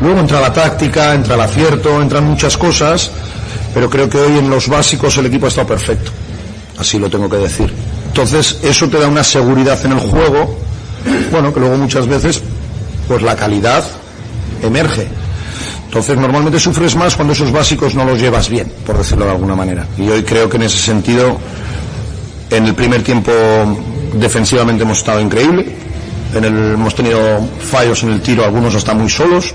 Luego 0.00 0.20
entra 0.20 0.40
la 0.40 0.52
táctica, 0.52 1.12
entra 1.12 1.34
el 1.34 1.40
acierto, 1.40 2.00
entran 2.00 2.24
muchas 2.24 2.56
cosas, 2.56 3.10
pero 3.74 3.90
creo 3.90 4.08
que 4.08 4.18
hoy 4.18 4.38
en 4.38 4.48
los 4.48 4.68
básicos 4.68 5.16
el 5.18 5.26
equipo 5.26 5.46
ha 5.46 5.48
estado 5.48 5.66
perfecto. 5.66 6.12
Así 6.78 7.00
lo 7.00 7.10
tengo 7.10 7.28
que 7.28 7.38
decir. 7.38 7.72
Entonces, 8.06 8.58
eso 8.62 8.88
te 8.88 8.98
da 8.98 9.08
una 9.08 9.24
seguridad 9.24 9.84
en 9.84 9.92
el 9.92 9.98
juego, 9.98 10.56
bueno, 11.32 11.52
que 11.52 11.58
luego 11.58 11.76
muchas 11.76 12.06
veces, 12.06 12.40
pues 13.08 13.22
la 13.22 13.34
calidad 13.34 13.82
emerge. 14.62 15.21
Entonces, 15.92 16.16
normalmente 16.16 16.58
sufres 16.58 16.96
más 16.96 17.14
cuando 17.14 17.34
esos 17.34 17.52
básicos 17.52 17.94
no 17.94 18.06
los 18.06 18.18
llevas 18.18 18.48
bien, 18.48 18.72
por 18.86 18.96
decirlo 18.96 19.26
de 19.26 19.32
alguna 19.32 19.54
manera. 19.54 19.86
Y 19.98 20.08
hoy 20.08 20.22
creo 20.22 20.48
que 20.48 20.56
en 20.56 20.62
ese 20.62 20.78
sentido, 20.78 21.36
en 22.48 22.64
el 22.64 22.74
primer 22.74 23.02
tiempo 23.02 23.30
defensivamente 24.14 24.84
hemos 24.84 24.96
estado 24.96 25.20
increíble, 25.20 25.66
en 26.34 26.44
el, 26.44 26.72
hemos 26.72 26.94
tenido 26.94 27.46
fallos 27.60 28.04
en 28.04 28.12
el 28.12 28.22
tiro, 28.22 28.42
algunos 28.42 28.74
hasta 28.74 28.94
muy 28.94 29.10
solos, 29.10 29.54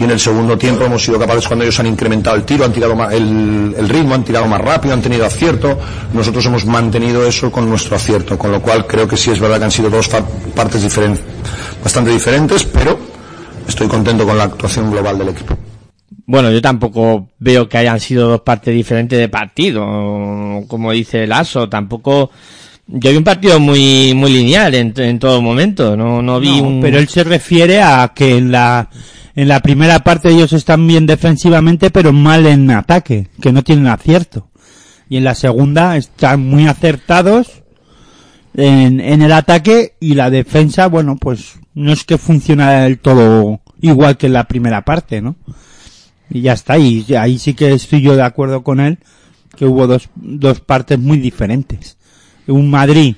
y 0.00 0.02
en 0.02 0.10
el 0.10 0.18
segundo 0.18 0.58
tiempo 0.58 0.84
hemos 0.84 1.04
sido 1.04 1.16
capaces 1.16 1.46
cuando 1.46 1.64
ellos 1.64 1.78
han 1.78 1.86
incrementado 1.86 2.34
el 2.34 2.42
tiro, 2.42 2.64
han 2.64 2.72
tirado 2.72 2.96
más, 2.96 3.14
el, 3.14 3.88
ritmo, 3.88 4.16
han 4.16 4.24
tirado 4.24 4.48
más 4.48 4.60
rápido, 4.60 4.94
han 4.94 5.00
tenido 5.00 5.26
acierto, 5.26 5.78
nosotros 6.12 6.44
hemos 6.46 6.66
mantenido 6.66 7.24
eso 7.24 7.52
con 7.52 7.70
nuestro 7.70 7.94
acierto, 7.94 8.36
con 8.36 8.50
lo 8.50 8.60
cual 8.60 8.84
creo 8.84 9.06
que 9.06 9.16
sí 9.16 9.30
es 9.30 9.38
verdad 9.38 9.58
que 9.58 9.64
han 9.66 9.70
sido 9.70 9.90
dos 9.90 10.08
partes 10.56 10.82
bastante 11.84 12.10
diferentes, 12.10 12.64
pero 12.64 12.98
estoy 13.68 13.86
contento 13.86 14.26
con 14.26 14.36
la 14.36 14.42
actuación 14.42 14.90
global 14.90 15.16
del 15.16 15.28
equipo. 15.28 15.56
Bueno, 16.28 16.52
yo 16.52 16.60
tampoco 16.60 17.30
veo 17.38 17.70
que 17.70 17.78
hayan 17.78 17.98
sido 18.00 18.28
dos 18.28 18.42
partes 18.42 18.74
diferentes 18.74 19.18
de 19.18 19.30
partido, 19.30 19.80
como 20.68 20.92
dice 20.92 21.24
el 21.24 21.32
ASO, 21.32 21.70
tampoco 21.70 22.30
yo 22.86 23.10
vi 23.10 23.16
un 23.16 23.24
partido 23.24 23.58
muy 23.58 24.12
muy 24.14 24.30
lineal 24.30 24.74
en, 24.74 24.92
en 24.94 25.18
todo 25.18 25.40
momento, 25.40 25.96
no, 25.96 26.20
no 26.20 26.38
vi 26.38 26.60
No, 26.60 26.68
un... 26.68 26.80
Pero 26.82 26.98
él 26.98 27.08
se 27.08 27.24
refiere 27.24 27.80
a 27.80 28.12
que 28.14 28.36
en 28.36 28.52
la, 28.52 28.90
en 29.36 29.48
la 29.48 29.60
primera 29.60 30.00
parte 30.00 30.28
ellos 30.28 30.52
están 30.52 30.86
bien 30.86 31.06
defensivamente, 31.06 31.88
pero 31.88 32.12
mal 32.12 32.44
en 32.44 32.70
ataque, 32.72 33.28
que 33.40 33.50
no 33.50 33.64
tienen 33.64 33.86
acierto. 33.86 34.48
Y 35.08 35.16
en 35.16 35.24
la 35.24 35.34
segunda 35.34 35.96
están 35.96 36.46
muy 36.46 36.66
acertados 36.66 37.62
en, 38.54 39.00
en 39.00 39.22
el 39.22 39.32
ataque 39.32 39.94
y 39.98 40.12
la 40.12 40.28
defensa, 40.28 40.88
bueno, 40.88 41.16
pues 41.18 41.54
no 41.72 41.90
es 41.90 42.04
que 42.04 42.18
funciona 42.18 42.82
del 42.82 42.98
todo 42.98 43.60
igual 43.80 44.18
que 44.18 44.26
en 44.26 44.34
la 44.34 44.44
primera 44.44 44.84
parte, 44.84 45.22
¿no? 45.22 45.36
Y 46.30 46.42
ya 46.42 46.52
está, 46.52 46.78
y 46.78 47.04
ahí 47.14 47.38
sí 47.38 47.54
que 47.54 47.72
estoy 47.72 48.02
yo 48.02 48.16
de 48.16 48.22
acuerdo 48.22 48.62
con 48.62 48.80
él, 48.80 48.98
que 49.56 49.64
hubo 49.64 49.86
dos, 49.86 50.08
dos 50.14 50.60
partes 50.60 50.98
muy 50.98 51.18
diferentes. 51.18 51.96
Un 52.46 52.70
Madrid 52.70 53.16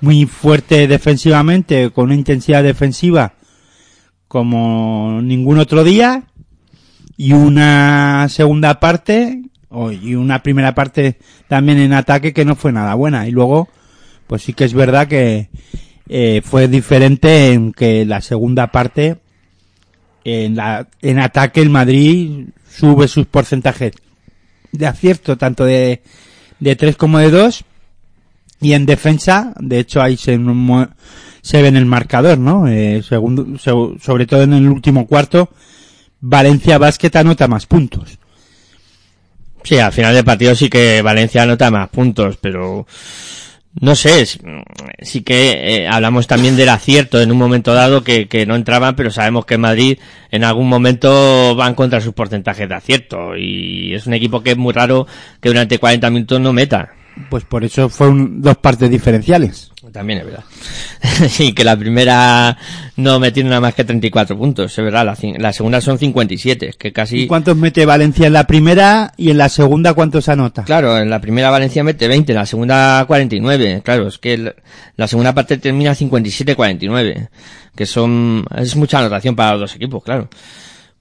muy 0.00 0.26
fuerte 0.26 0.86
defensivamente, 0.86 1.90
con 1.90 2.06
una 2.06 2.14
intensidad 2.14 2.62
defensiva 2.62 3.34
como 4.28 5.20
ningún 5.22 5.58
otro 5.58 5.84
día, 5.84 6.24
y 7.16 7.32
una 7.32 8.26
segunda 8.28 8.80
parte, 8.80 9.42
y 10.02 10.14
una 10.14 10.42
primera 10.42 10.74
parte 10.74 11.18
también 11.48 11.78
en 11.78 11.92
ataque 11.92 12.32
que 12.32 12.44
no 12.44 12.56
fue 12.56 12.72
nada 12.72 12.94
buena. 12.94 13.28
Y 13.28 13.30
luego, 13.30 13.68
pues 14.26 14.42
sí 14.42 14.52
que 14.52 14.64
es 14.64 14.74
verdad 14.74 15.08
que 15.08 15.48
eh, 16.08 16.42
fue 16.44 16.68
diferente 16.68 17.52
en 17.52 17.72
que 17.72 18.04
la 18.04 18.20
segunda 18.20 18.68
parte, 18.68 19.18
en, 20.26 20.56
la, 20.56 20.88
en 21.02 21.18
ataque 21.20 21.60
el 21.60 21.70
Madrid 21.70 22.46
sube 22.68 23.06
sus 23.08 23.26
porcentajes 23.26 23.92
de 24.72 24.86
acierto, 24.86 25.36
tanto 25.38 25.64
de, 25.64 26.02
de 26.60 26.76
3 26.76 26.96
como 26.96 27.18
de 27.18 27.30
2, 27.30 27.64
y 28.60 28.72
en 28.72 28.86
defensa, 28.86 29.54
de 29.58 29.78
hecho 29.78 30.02
ahí 30.02 30.16
se, 30.16 30.38
se 31.42 31.62
ve 31.62 31.68
en 31.68 31.76
el 31.76 31.86
marcador, 31.86 32.38
¿no? 32.38 32.66
Eh, 32.66 33.02
segundo, 33.06 33.58
se- 33.58 33.70
sobre 34.04 34.26
todo 34.26 34.42
en 34.42 34.52
el 34.54 34.68
último 34.68 35.06
cuarto, 35.06 35.50
Valencia 36.20 36.78
Basket 36.78 37.14
anota 37.16 37.46
más 37.48 37.66
puntos. 37.66 38.18
Sí, 39.62 39.78
al 39.78 39.92
final 39.92 40.14
del 40.14 40.24
partido 40.24 40.54
sí 40.54 40.68
que 40.68 41.02
Valencia 41.02 41.42
anota 41.42 41.70
más 41.70 41.88
puntos, 41.88 42.36
pero 42.40 42.86
no 43.80 43.94
sé, 43.94 44.24
sí 45.02 45.22
que 45.22 45.84
eh, 45.84 45.88
hablamos 45.88 46.26
también 46.26 46.56
del 46.56 46.70
acierto 46.70 47.20
en 47.20 47.30
un 47.30 47.38
momento 47.38 47.74
dado 47.74 48.02
que, 48.02 48.26
que 48.26 48.46
no 48.46 48.56
entraban, 48.56 48.96
pero 48.96 49.10
sabemos 49.10 49.44
que 49.44 49.58
Madrid 49.58 49.98
en 50.30 50.44
algún 50.44 50.68
momento 50.68 51.54
van 51.56 51.74
contra 51.74 52.00
sus 52.00 52.14
porcentajes 52.14 52.68
de 52.68 52.74
acierto 52.74 53.36
y 53.36 53.94
es 53.94 54.06
un 54.06 54.14
equipo 54.14 54.42
que 54.42 54.52
es 54.52 54.56
muy 54.56 54.72
raro 54.72 55.06
que 55.40 55.50
durante 55.50 55.78
40 55.78 56.10
minutos 56.10 56.40
no 56.40 56.52
meta. 56.52 56.92
Pues 57.30 57.44
por 57.44 57.64
eso 57.64 57.88
fueron 57.88 58.42
dos 58.42 58.58
partes 58.58 58.90
diferenciales. 58.90 59.72
También 59.96 60.18
es 60.18 60.26
verdad. 60.26 60.44
sí, 61.30 61.54
que 61.54 61.64
la 61.64 61.74
primera 61.74 62.58
no 62.96 63.18
metieron 63.18 63.48
nada 63.48 63.62
más 63.62 63.74
que 63.74 63.82
34 63.82 64.36
puntos, 64.36 64.70
es 64.70 64.84
verdad. 64.84 65.06
La, 65.06 65.16
la 65.38 65.52
segunda 65.54 65.80
son 65.80 65.98
57, 65.98 66.74
que 66.78 66.92
casi... 66.92 67.20
¿Y 67.20 67.26
cuántos 67.26 67.56
mete 67.56 67.86
Valencia 67.86 68.26
en 68.26 68.34
la 68.34 68.46
primera 68.46 69.14
y 69.16 69.30
en 69.30 69.38
la 69.38 69.48
segunda 69.48 69.94
cuántos 69.94 70.28
anota? 70.28 70.64
Claro, 70.64 70.98
en 70.98 71.08
la 71.08 71.18
primera 71.18 71.48
Valencia 71.48 71.82
mete 71.82 72.08
20, 72.08 72.32
en 72.32 72.36
la 72.36 72.44
segunda 72.44 73.06
49. 73.06 73.80
Claro, 73.82 74.08
es 74.08 74.18
que 74.18 74.54
la 74.96 75.08
segunda 75.08 75.32
parte 75.32 75.56
termina 75.56 75.92
57-49. 75.92 77.30
Que 77.74 77.86
son, 77.86 78.44
es 78.54 78.76
mucha 78.76 78.98
anotación 78.98 79.34
para 79.34 79.52
los 79.52 79.60
dos 79.62 79.76
equipos, 79.76 80.04
claro. 80.04 80.28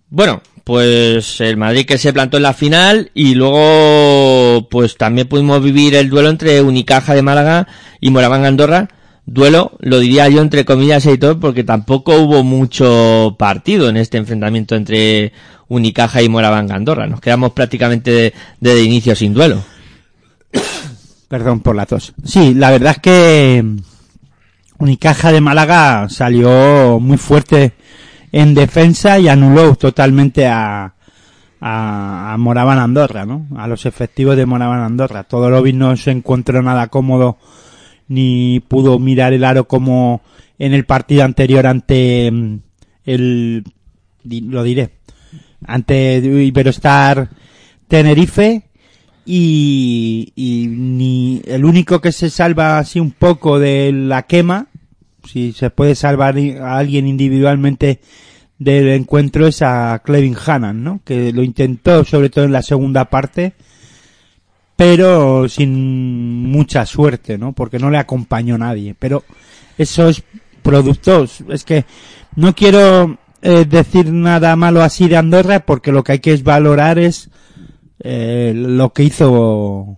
Bueno, 0.10 0.42
pues 0.66 1.40
el 1.42 1.56
Madrid 1.58 1.86
que 1.86 1.98
se 2.00 2.12
plantó 2.12 2.38
en 2.38 2.44
la 2.44 2.54
final 2.54 3.12
y 3.14 3.36
luego 3.36 4.68
pues 4.70 4.98
también 4.98 5.28
pudimos 5.30 5.64
vivir 5.64 5.94
el 5.96 6.10
duelo 6.10 6.30
entre 6.30 6.62
Unicaja 6.62 7.14
de 7.14 7.22
Málaga 7.22 7.68
y 8.02 8.10
Moraván 8.10 8.44
Andorra. 8.46 8.90
Duelo, 9.28 9.72
lo 9.80 10.00
diría 10.00 10.28
yo 10.28 10.42
entre 10.42 10.66
comillas 10.66 11.06
editor, 11.06 11.40
porque 11.40 11.64
tampoco 11.64 12.16
hubo 12.18 12.44
mucho 12.44 13.36
partido 13.40 13.90
en 13.90 13.98
este 13.98 14.18
enfrentamiento 14.18 14.76
entre 14.76 15.34
Unicaja 15.68 16.22
y 16.24 16.30
Moraván 16.30 16.72
Andorra. 16.72 17.08
Nos 17.08 17.22
quedamos 17.22 17.52
prácticamente 17.54 18.12
de- 18.12 18.34
desde 18.60 18.84
inicio 18.84 19.16
sin 19.16 19.34
duelo. 19.36 19.64
Perdón 21.28 21.60
por 21.60 21.76
la 21.76 21.86
tos. 21.86 22.14
Sí, 22.24 22.54
la 22.56 22.72
verdad 22.72 22.94
es 22.94 23.00
que 23.02 23.64
Unicaja 24.80 25.32
de 25.32 25.42
Málaga 25.42 26.08
salió 26.10 27.00
muy 27.00 27.18
fuerte 27.18 27.74
en 28.36 28.54
defensa 28.54 29.18
y 29.18 29.30
anuló 29.30 29.78
totalmente 29.78 30.46
a, 30.46 30.94
a, 31.62 32.36
Moraban 32.38 32.80
Andorra, 32.80 33.26
¿no? 33.26 33.48
A 33.56 33.66
los 33.66 33.86
efectivos 33.86 34.36
de 34.36 34.46
Moraban 34.46 34.82
Andorra. 34.82 35.24
Todo 35.24 35.50
Lobby 35.50 35.72
no 35.72 35.96
se 35.96 36.12
encontró 36.12 36.62
nada 36.62 36.88
cómodo 36.88 37.38
ni 38.10 38.60
pudo 38.60 39.00
mirar 39.00 39.32
el 39.32 39.46
aro 39.46 39.70
como 39.70 40.22
en 40.60 40.74
el 40.74 40.86
partido 40.86 41.24
anterior 41.24 41.66
ante 41.66 42.30
mm, 42.30 42.60
el, 43.06 43.64
lo 44.26 44.64
diré, 44.64 44.90
ante 45.66 46.18
Iberostar 46.18 47.30
Tenerife 47.88 48.64
y 49.26 50.34
ni 50.36 51.42
el 51.46 51.64
único 51.64 52.02
que 52.02 52.12
se 52.12 52.30
salva 52.30 52.80
así 52.80 53.00
un 53.00 53.12
poco 53.12 53.60
de 53.60 53.94
la 53.94 54.24
quema 54.24 54.68
si 55.26 55.54
se 55.54 55.70
puede 55.70 55.96
salvar 55.96 56.36
a 56.62 56.78
alguien 56.78 57.08
individualmente 57.08 58.00
del 58.58 58.90
encuentro 58.90 59.48
es 59.48 59.62
a 59.62 60.02
Clevin 60.04 60.36
Hannan, 60.46 60.84
¿no? 60.84 61.02
Que 61.04 61.34
lo 61.34 61.44
intentó 61.44 62.04
sobre 62.04 62.30
todo 62.30 62.46
en 62.46 62.52
la 62.52 62.62
segunda 62.62 63.06
parte, 63.06 63.54
pero 64.76 65.48
sin 65.50 66.50
mucha 66.50 66.86
suerte, 66.86 67.38
¿no? 67.38 67.54
Porque 67.54 67.80
no 67.80 67.90
le 67.90 67.98
acompañó 67.98 68.58
nadie. 68.58 68.96
Pero 68.98 69.24
esos 69.78 70.24
productos, 70.62 71.44
es 71.50 71.64
que 71.64 71.86
no 72.36 72.56
quiero 72.56 73.18
eh, 73.42 73.66
decir 73.66 74.12
nada 74.12 74.56
malo 74.56 74.82
así 74.82 75.08
de 75.08 75.18
Andorra 75.18 75.60
porque 75.60 75.92
lo 75.92 76.04
que 76.04 76.14
hay 76.14 76.20
que 76.20 76.34
es 76.34 76.44
valorar 76.44 76.98
es 76.98 77.30
eh, 78.00 78.54
lo 78.56 78.92
que 78.92 79.04
hizo 79.04 79.98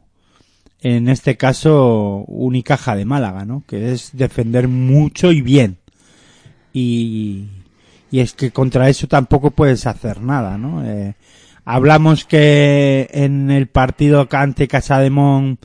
en 0.95 1.10
este 1.10 1.36
caso 1.36 2.23
Unicaja 2.28 2.95
de 2.95 3.06
Málaga, 3.06 3.45
¿no? 3.45 3.63
Que 3.67 3.91
es 3.91 4.12
defender 4.13 4.67
mucho 4.67 5.32
y 5.32 5.41
bien. 5.41 5.78
Y, 6.71 7.47
y 8.10 8.19
es 8.19 8.34
que 8.34 8.52
contra 8.52 8.88
eso 8.88 9.08
tampoco 9.08 9.52
puedes 9.52 9.86
hacer 9.86 10.21
nada, 10.21 10.58
¿no? 10.58 10.86
Eh, 10.86 11.15
hablamos 11.65 12.23
que 12.23 13.10
en 13.12 13.52
el 13.52 13.67
partido 13.67 14.28
ante 14.32 14.67
Casademón 14.67 15.60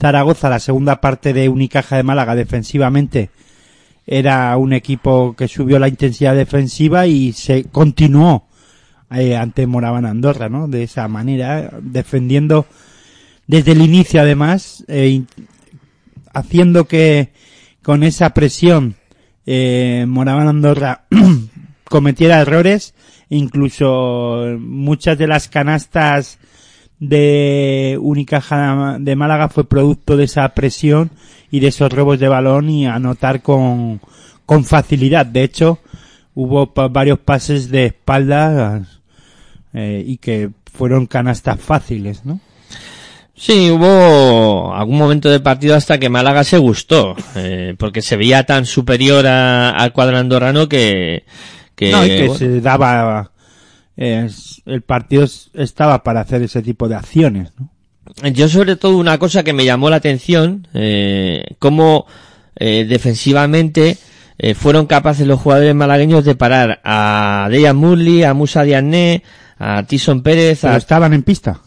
Zaragoza, 0.00 0.48
la 0.48 0.60
segunda 0.60 1.00
parte 1.00 1.32
de 1.32 1.48
Unicaja 1.48 1.96
de 1.96 2.04
Málaga 2.04 2.36
defensivamente, 2.36 3.30
era 4.06 4.56
un 4.56 4.72
equipo 4.72 5.34
que 5.36 5.48
subió 5.48 5.78
la 5.78 5.88
intensidad 5.88 6.36
defensiva 6.36 7.06
y 7.06 7.32
se 7.32 7.64
continuó 7.64 8.46
eh, 9.10 9.36
ante 9.36 9.66
Moraban 9.66 10.06
Andorra, 10.06 10.48
¿no? 10.48 10.68
De 10.68 10.84
esa 10.84 11.08
manera, 11.08 11.70
defendiendo 11.82 12.66
desde 13.48 13.72
el 13.72 13.80
inicio 13.80 14.20
además, 14.20 14.84
eh, 14.86 15.22
haciendo 16.32 16.84
que 16.86 17.30
con 17.82 18.04
esa 18.04 18.34
presión 18.34 18.96
eh, 19.46 20.04
Moraban 20.06 20.46
Andorra 20.46 21.06
cometiera 21.84 22.40
errores, 22.40 22.94
incluso 23.30 24.44
muchas 24.60 25.16
de 25.16 25.26
las 25.26 25.48
canastas 25.48 26.38
de 27.00 27.98
Unicaja 28.00 28.98
de 29.00 29.16
Málaga 29.16 29.48
fue 29.48 29.66
producto 29.66 30.18
de 30.18 30.24
esa 30.24 30.46
presión 30.50 31.10
y 31.50 31.60
de 31.60 31.68
esos 31.68 31.90
robos 31.90 32.18
de 32.18 32.28
balón 32.28 32.68
y 32.68 32.86
anotar 32.86 33.40
con, 33.40 34.02
con 34.44 34.64
facilidad. 34.64 35.24
De 35.24 35.42
hecho, 35.44 35.78
hubo 36.34 36.66
varios 36.90 37.18
pases 37.20 37.70
de 37.70 37.86
espaldas 37.86 39.00
eh, 39.72 40.04
y 40.06 40.18
que 40.18 40.50
fueron 40.70 41.06
canastas 41.06 41.58
fáciles, 41.58 42.26
¿no? 42.26 42.40
Sí, 43.38 43.70
hubo 43.70 44.74
algún 44.74 44.98
momento 44.98 45.30
del 45.30 45.42
partido 45.42 45.76
hasta 45.76 45.98
que 45.98 46.08
Málaga 46.08 46.42
se 46.42 46.58
gustó, 46.58 47.14
eh, 47.36 47.74
porque 47.78 48.02
se 48.02 48.16
veía 48.16 48.44
tan 48.44 48.66
superior 48.66 49.26
al 49.26 49.92
cuadro 49.92 50.18
andorrano 50.18 50.68
que, 50.68 51.24
que, 51.74 51.92
no, 51.92 52.04
y 52.04 52.08
que 52.08 52.30
se 52.30 52.60
daba, 52.60 53.30
eh, 53.96 54.28
el 54.66 54.82
partido 54.82 55.26
estaba 55.54 56.02
para 56.02 56.22
hacer 56.22 56.42
ese 56.42 56.62
tipo 56.62 56.88
de 56.88 56.96
acciones, 56.96 57.52
¿no? 57.58 57.70
Yo 58.32 58.48
sobre 58.48 58.76
todo 58.76 58.96
una 58.96 59.18
cosa 59.18 59.42
que 59.42 59.52
me 59.52 59.64
llamó 59.64 59.90
la 59.90 59.96
atención, 59.96 60.66
eh, 60.74 61.44
cómo 61.58 62.06
eh, 62.56 62.86
defensivamente 62.88 63.98
eh, 64.38 64.54
fueron 64.54 64.86
capaces 64.86 65.26
los 65.26 65.40
jugadores 65.40 65.74
malagueños 65.74 66.24
de 66.24 66.34
parar 66.34 66.80
a 66.84 67.48
Dejan 67.50 67.76
Murli, 67.76 68.24
a 68.24 68.34
Musa 68.34 68.62
Diané, 68.62 69.22
a 69.58 69.82
Tison 69.84 70.22
Pérez. 70.22 70.60
Pero 70.62 70.74
a... 70.74 70.78
estaban 70.78 71.12
en 71.12 71.22
pista. 71.22 71.60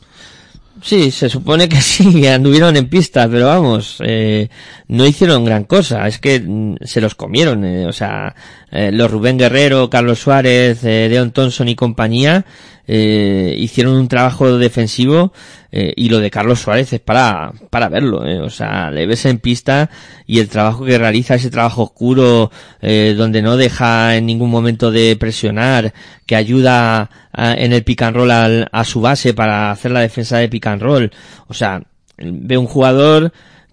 Sí, 0.81 1.11
se 1.11 1.29
supone 1.29 1.69
que 1.69 1.79
sí, 1.81 2.25
anduvieron 2.27 2.75
en 2.75 2.89
pista, 2.89 3.27
pero 3.29 3.47
vamos, 3.47 3.97
eh, 4.03 4.49
no 4.87 5.05
hicieron 5.05 5.45
gran 5.45 5.65
cosa, 5.65 6.07
es 6.07 6.17
que 6.17 6.39
mm, 6.39 6.77
se 6.81 7.01
los 7.01 7.13
comieron, 7.13 7.63
eh, 7.63 7.85
o 7.85 7.93
sea, 7.93 8.35
eh, 8.71 8.91
los 8.91 9.11
Rubén 9.11 9.37
Guerrero, 9.37 9.89
Carlos 9.89 10.19
Suárez, 10.19 10.83
eh, 10.83 11.07
Deon 11.09 11.31
Thompson 11.31 11.69
y 11.69 11.75
compañía, 11.75 12.45
eh, 12.93 13.55
hicieron 13.57 13.95
un 13.95 14.09
trabajo 14.09 14.57
defensivo 14.57 15.31
eh, 15.71 15.93
y 15.95 16.09
lo 16.09 16.19
de 16.19 16.29
Carlos 16.29 16.59
Suárez 16.59 16.91
es 16.91 16.99
para, 16.99 17.53
para 17.69 17.87
verlo, 17.87 18.25
eh, 18.27 18.41
o 18.41 18.49
sea, 18.49 18.91
le 18.91 19.05
ves 19.05 19.23
en 19.25 19.39
pista 19.39 19.89
y 20.27 20.39
el 20.39 20.49
trabajo 20.49 20.83
que 20.83 20.97
realiza, 20.97 21.35
ese 21.35 21.49
trabajo 21.49 21.83
oscuro, 21.83 22.51
eh, 22.81 23.13
donde 23.15 23.41
no 23.41 23.55
deja 23.55 24.17
en 24.17 24.25
ningún 24.25 24.49
momento 24.49 24.91
de 24.91 25.15
presionar, 25.15 25.93
que 26.25 26.35
ayuda 26.35 27.09
a- 27.31 27.53
en 27.53 27.71
el 27.71 27.83
pick 27.85 28.01
and 28.01 28.17
roll 28.17 28.31
al- 28.31 28.67
a 28.71 28.83
su 28.83 28.99
base 28.99 29.33
para 29.33 29.71
hacer 29.71 29.91
la 29.91 30.01
defensa 30.01 30.37
de 30.39 30.49
pick 30.49 30.67
and 30.67 30.81
roll, 30.81 31.11
o 31.47 31.53
sea, 31.53 31.81
ve 32.17 32.57
un 32.57 32.67
jugador 32.67 33.31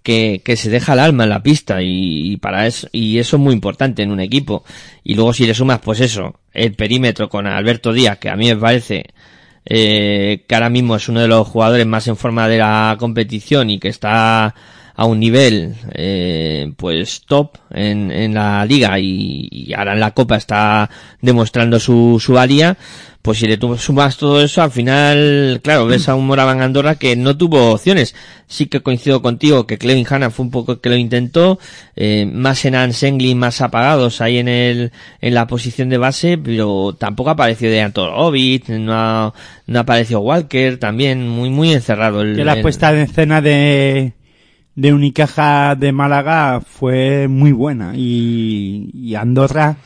que, 0.09 0.41
que 0.43 0.57
se 0.57 0.71
deja 0.71 0.95
el 0.95 1.01
alma 1.01 1.25
en 1.25 1.29
la 1.29 1.43
pista 1.43 1.83
y, 1.83 2.33
y 2.33 2.37
para 2.39 2.67
eso, 2.67 2.89
y 2.93 3.19
eso 3.19 3.37
es 3.37 3.43
muy 3.43 3.53
importante 3.53 4.03
en 4.03 4.11
un 4.11 4.21
equipo. 4.21 4.65
Y 5.05 5.15
luego 5.15 5.35
si 5.35 5.47
le 5.47 5.53
sumas, 5.53 5.81
pues 5.81 6.01
eso, 6.01 6.41
el 6.55 6.75
perímetro 6.75 7.29
con 7.29 7.47
Alberto 7.47 7.93
Díaz, 7.93 8.17
que 8.17 8.31
a 8.31 8.37
mí 8.37 8.47
me 8.47 8.57
parece 8.57 9.05
eh, 9.67 10.47
que 10.49 10.55
ahora 10.55 10.71
mismo 10.71 10.97
es 10.97 11.11
uno 11.11 11.21
de 11.21 11.29
los 11.29 11.47
jugadores 11.47 11.87
más 11.87 12.09
en 12.09 12.17
forma 12.17 12.49
de 12.49 12.57
la 12.57 12.97
competición 12.99 13.69
y 13.69 13.79
que 13.79 13.89
está 13.89 14.55
a 15.01 15.05
un 15.05 15.21
nivel 15.21 15.75
eh, 15.95 16.73
pues 16.77 17.23
top 17.25 17.57
en, 17.71 18.11
en 18.11 18.35
la 18.35 18.65
liga 18.67 18.99
y, 18.99 19.47
y 19.49 19.73
ahora 19.73 19.93
en 19.93 20.01
la 20.01 20.11
copa 20.11 20.37
está 20.37 20.91
demostrando 21.23 21.79
su, 21.79 22.19
su 22.21 22.33
valía 22.33 22.77
pues 23.23 23.39
si 23.39 23.47
le 23.47 23.59
sumas 23.79 24.17
todo 24.17 24.43
eso 24.43 24.61
al 24.63 24.71
final 24.73 25.61
claro 25.63 25.87
ves 25.87 26.09
a 26.09 26.15
un 26.17 26.27
Moraban 26.27 26.63
Andorra 26.63 26.95
que 26.97 27.15
no 27.15 27.37
tuvo 27.37 27.73
opciones. 27.75 28.15
Sí 28.47 28.67
que 28.67 28.81
coincido 28.81 29.21
contigo 29.23 29.67
que 29.67 29.77
Clevin 29.77 30.07
Hanna 30.09 30.31
fue 30.31 30.47
un 30.47 30.51
poco 30.51 30.73
el 30.73 30.81
que 30.81 30.89
lo 30.89 30.97
intentó 30.97 31.59
eh, 31.95 32.27
más 32.33 32.65
Enan 32.65 32.93
Sengli 32.93 33.35
más 33.35 33.61
apagados 33.61 34.21
ahí 34.21 34.39
en 34.39 34.49
el 34.49 34.93
en 35.21 35.35
la 35.35 35.47
posición 35.47 35.91
de 35.91 35.99
base 35.99 36.39
pero 36.39 36.97
tampoco 36.99 37.31
apareció 37.31 37.71
de 37.71 37.83
Antorovic 37.83 38.69
no, 38.71 38.93
ha- 38.95 39.35
no 39.67 39.79
apareció 39.81 40.21
Walker 40.21 40.79
también 40.79 41.29
muy 41.29 41.51
muy 41.51 41.73
encerrado 41.73 42.23
el, 42.23 42.35
Que 42.37 42.45
la 42.45 42.55
el- 42.55 42.63
puesta 42.63 42.91
en 42.93 42.99
escena 43.01 43.43
de, 43.43 44.15
de 44.79 44.93
Unicaja 44.93 45.75
de 45.75 45.91
Málaga 45.91 46.61
fue 46.61 47.27
muy 47.27 47.51
buena 47.51 47.95
y, 47.97 49.13
Andorra, 49.17 49.77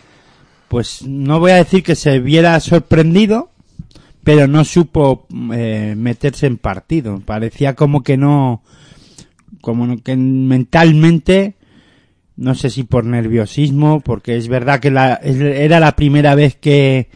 pues 0.68 1.07
no 1.07 1.40
voy 1.40 1.52
a 1.52 1.57
decir 1.57 1.83
que 1.83 1.94
se 1.94 2.20
viera 2.20 2.61
sorprendido, 2.61 3.48
pero 4.22 4.46
no 4.48 4.66
supo 4.66 5.26
eh, 5.55 5.94
meterse 5.96 6.46
en 6.46 6.59
partido. 6.59 7.22
Parecía 7.24 7.74
como 7.74 8.02
que 8.02 8.18
no, 8.18 8.62
como 9.62 9.96
que 10.02 10.14
mentalmente, 10.14 11.55
no 12.37 12.55
sé 12.55 12.68
si 12.68 12.83
por 12.83 13.07
nerviosismo, 13.07 14.00
porque 14.00 14.37
es 14.37 14.48
verdad 14.48 14.78
que 14.78 14.90
la, 14.90 15.14
era 15.14 15.81
la 15.81 15.96
primera 15.96 16.35
vez 16.35 16.55
que 16.57 17.09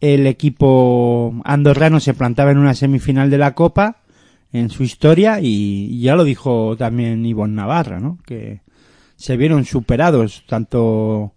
el 0.00 0.26
equipo 0.26 1.34
andorrano 1.44 2.00
se 2.00 2.14
plantaba 2.14 2.50
en 2.50 2.56
una 2.56 2.72
semifinal 2.72 3.28
de 3.28 3.36
la 3.36 3.54
Copa 3.54 3.99
en 4.52 4.70
su 4.70 4.82
historia 4.82 5.38
y, 5.40 6.00
ya 6.00 6.16
lo 6.16 6.24
dijo 6.24 6.76
también 6.76 7.24
Ivonne 7.24 7.54
Navarra, 7.54 8.00
¿no? 8.00 8.18
Que 8.26 8.60
se 9.16 9.36
vieron 9.36 9.64
superados 9.64 10.44
tanto 10.46 11.32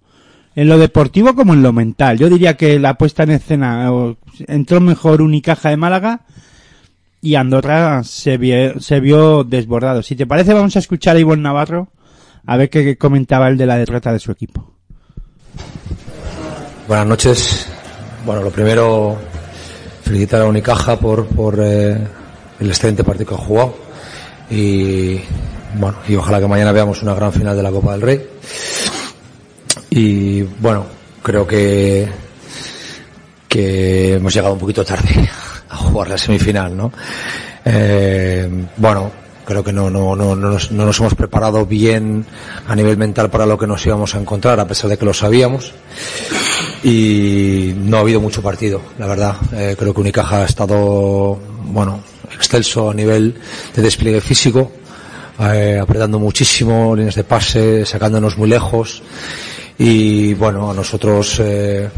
en 0.56 0.70
lo 0.70 0.78
deportivo 0.78 1.36
como 1.36 1.54
en 1.54 1.64
lo 1.64 1.74
mental. 1.74 2.18
Yo 2.18 2.30
diría 2.30 2.56
que 2.56 2.80
la 2.80 2.96
puesta 2.96 3.24
en 3.24 3.32
escena 3.32 3.90
entró 4.48 4.80
mejor 4.80 5.22
Unicaja 5.22 5.70
de 5.70 5.78
Málaga 5.78 6.22
y 7.22 7.36
Andorra 7.36 8.04
se 8.04 8.38
vio, 8.38 8.80
se 8.80 9.00
vio 9.00 9.44
desbordado. 9.44 10.02
Si 10.02 10.16
te 10.16 10.28
parece 10.28 10.54
vamos 10.54 10.76
a 10.76 10.80
escuchar 10.80 11.16
a 11.16 11.20
Ivonne 11.20 11.44
Navarro 11.44 11.90
a 12.46 12.58
ver 12.58 12.70
qué 12.70 12.98
comentaba 12.98 13.48
el 13.48 13.58
de 13.58 13.66
la 13.66 13.78
derrota 13.78 14.12
de 14.12 14.20
su 14.20 14.32
equipo. 14.32 14.74
Buenas 16.88 17.08
noches. 17.08 17.68
Bueno, 18.26 18.42
lo 18.42 18.52
primero, 18.52 19.18
felicitar 20.04 20.42
a 20.42 20.46
Unicaja 20.46 20.98
por, 20.98 21.26
por 21.28 21.60
eh, 21.62 21.98
el 22.64 22.70
excelente 22.70 23.04
partido 23.04 23.30
que 23.30 23.36
ha 23.36 23.46
jugado. 23.46 23.76
Y 24.50 25.20
bueno, 25.76 25.98
y 26.08 26.16
ojalá 26.16 26.40
que 26.40 26.48
mañana 26.48 26.72
veamos 26.72 27.02
una 27.02 27.14
gran 27.14 27.32
final 27.32 27.56
de 27.56 27.64
la 27.64 27.72
Copa 27.72 27.92
del 27.92 28.02
Rey. 28.02 28.28
Y 29.90 30.42
bueno, 30.42 30.86
creo 31.22 31.46
que, 31.46 32.08
que 33.48 34.14
hemos 34.14 34.34
llegado 34.34 34.54
un 34.54 34.60
poquito 34.60 34.84
tarde 34.84 35.30
a 35.70 35.76
jugar 35.76 36.10
la 36.10 36.18
semifinal, 36.18 36.76
¿no? 36.76 36.92
Eh, 37.66 38.50
bueno, 38.78 39.12
creo 39.46 39.64
que 39.64 39.74
no, 39.74 39.90
no, 39.90 40.16
no, 40.16 40.36
no, 40.36 40.50
nos, 40.50 40.72
no 40.72 40.86
nos 40.86 41.00
hemos 41.00 41.16
preparado 41.16 41.66
bien 41.66 42.26
a 42.68 42.76
nivel 42.76 42.98
mental 42.98 43.30
para 43.30 43.46
lo 43.46 43.58
que 43.58 43.68
nos 43.68 43.86
íbamos 43.86 44.16
a 44.16 44.20
encontrar, 44.20 44.60
a 44.60 44.68
pesar 44.68 44.90
de 44.90 44.98
que 44.98 45.06
lo 45.06 45.14
sabíamos 45.14 45.74
y 46.84 47.74
no 47.78 47.98
ha 47.98 48.02
habido 48.02 48.20
mucho 48.20 48.42
partido, 48.42 48.82
la 48.98 49.08
verdad. 49.08 49.36
Eh, 49.54 49.76
creo 49.78 49.94
que 49.94 50.02
Unicaja 50.02 50.42
ha 50.42 50.46
estado, 50.46 51.40
bueno, 51.66 52.02
excelso 52.36 52.90
a 52.90 52.94
nivel 52.94 53.36
de 53.76 53.82
despliegue 53.82 54.22
físico, 54.22 54.72
eh, 55.40 55.80
apretando 55.82 56.20
muchísimo, 56.20 56.96
líneas 56.96 57.16
de 57.16 57.24
pase, 57.24 57.86
sacándonos 57.86 58.38
muy 58.38 58.50
lejos 58.50 59.02
y 59.78 60.34
bueno, 60.36 60.70
a 60.70 60.74
nosotros 60.74 61.40
eh, 61.40 61.90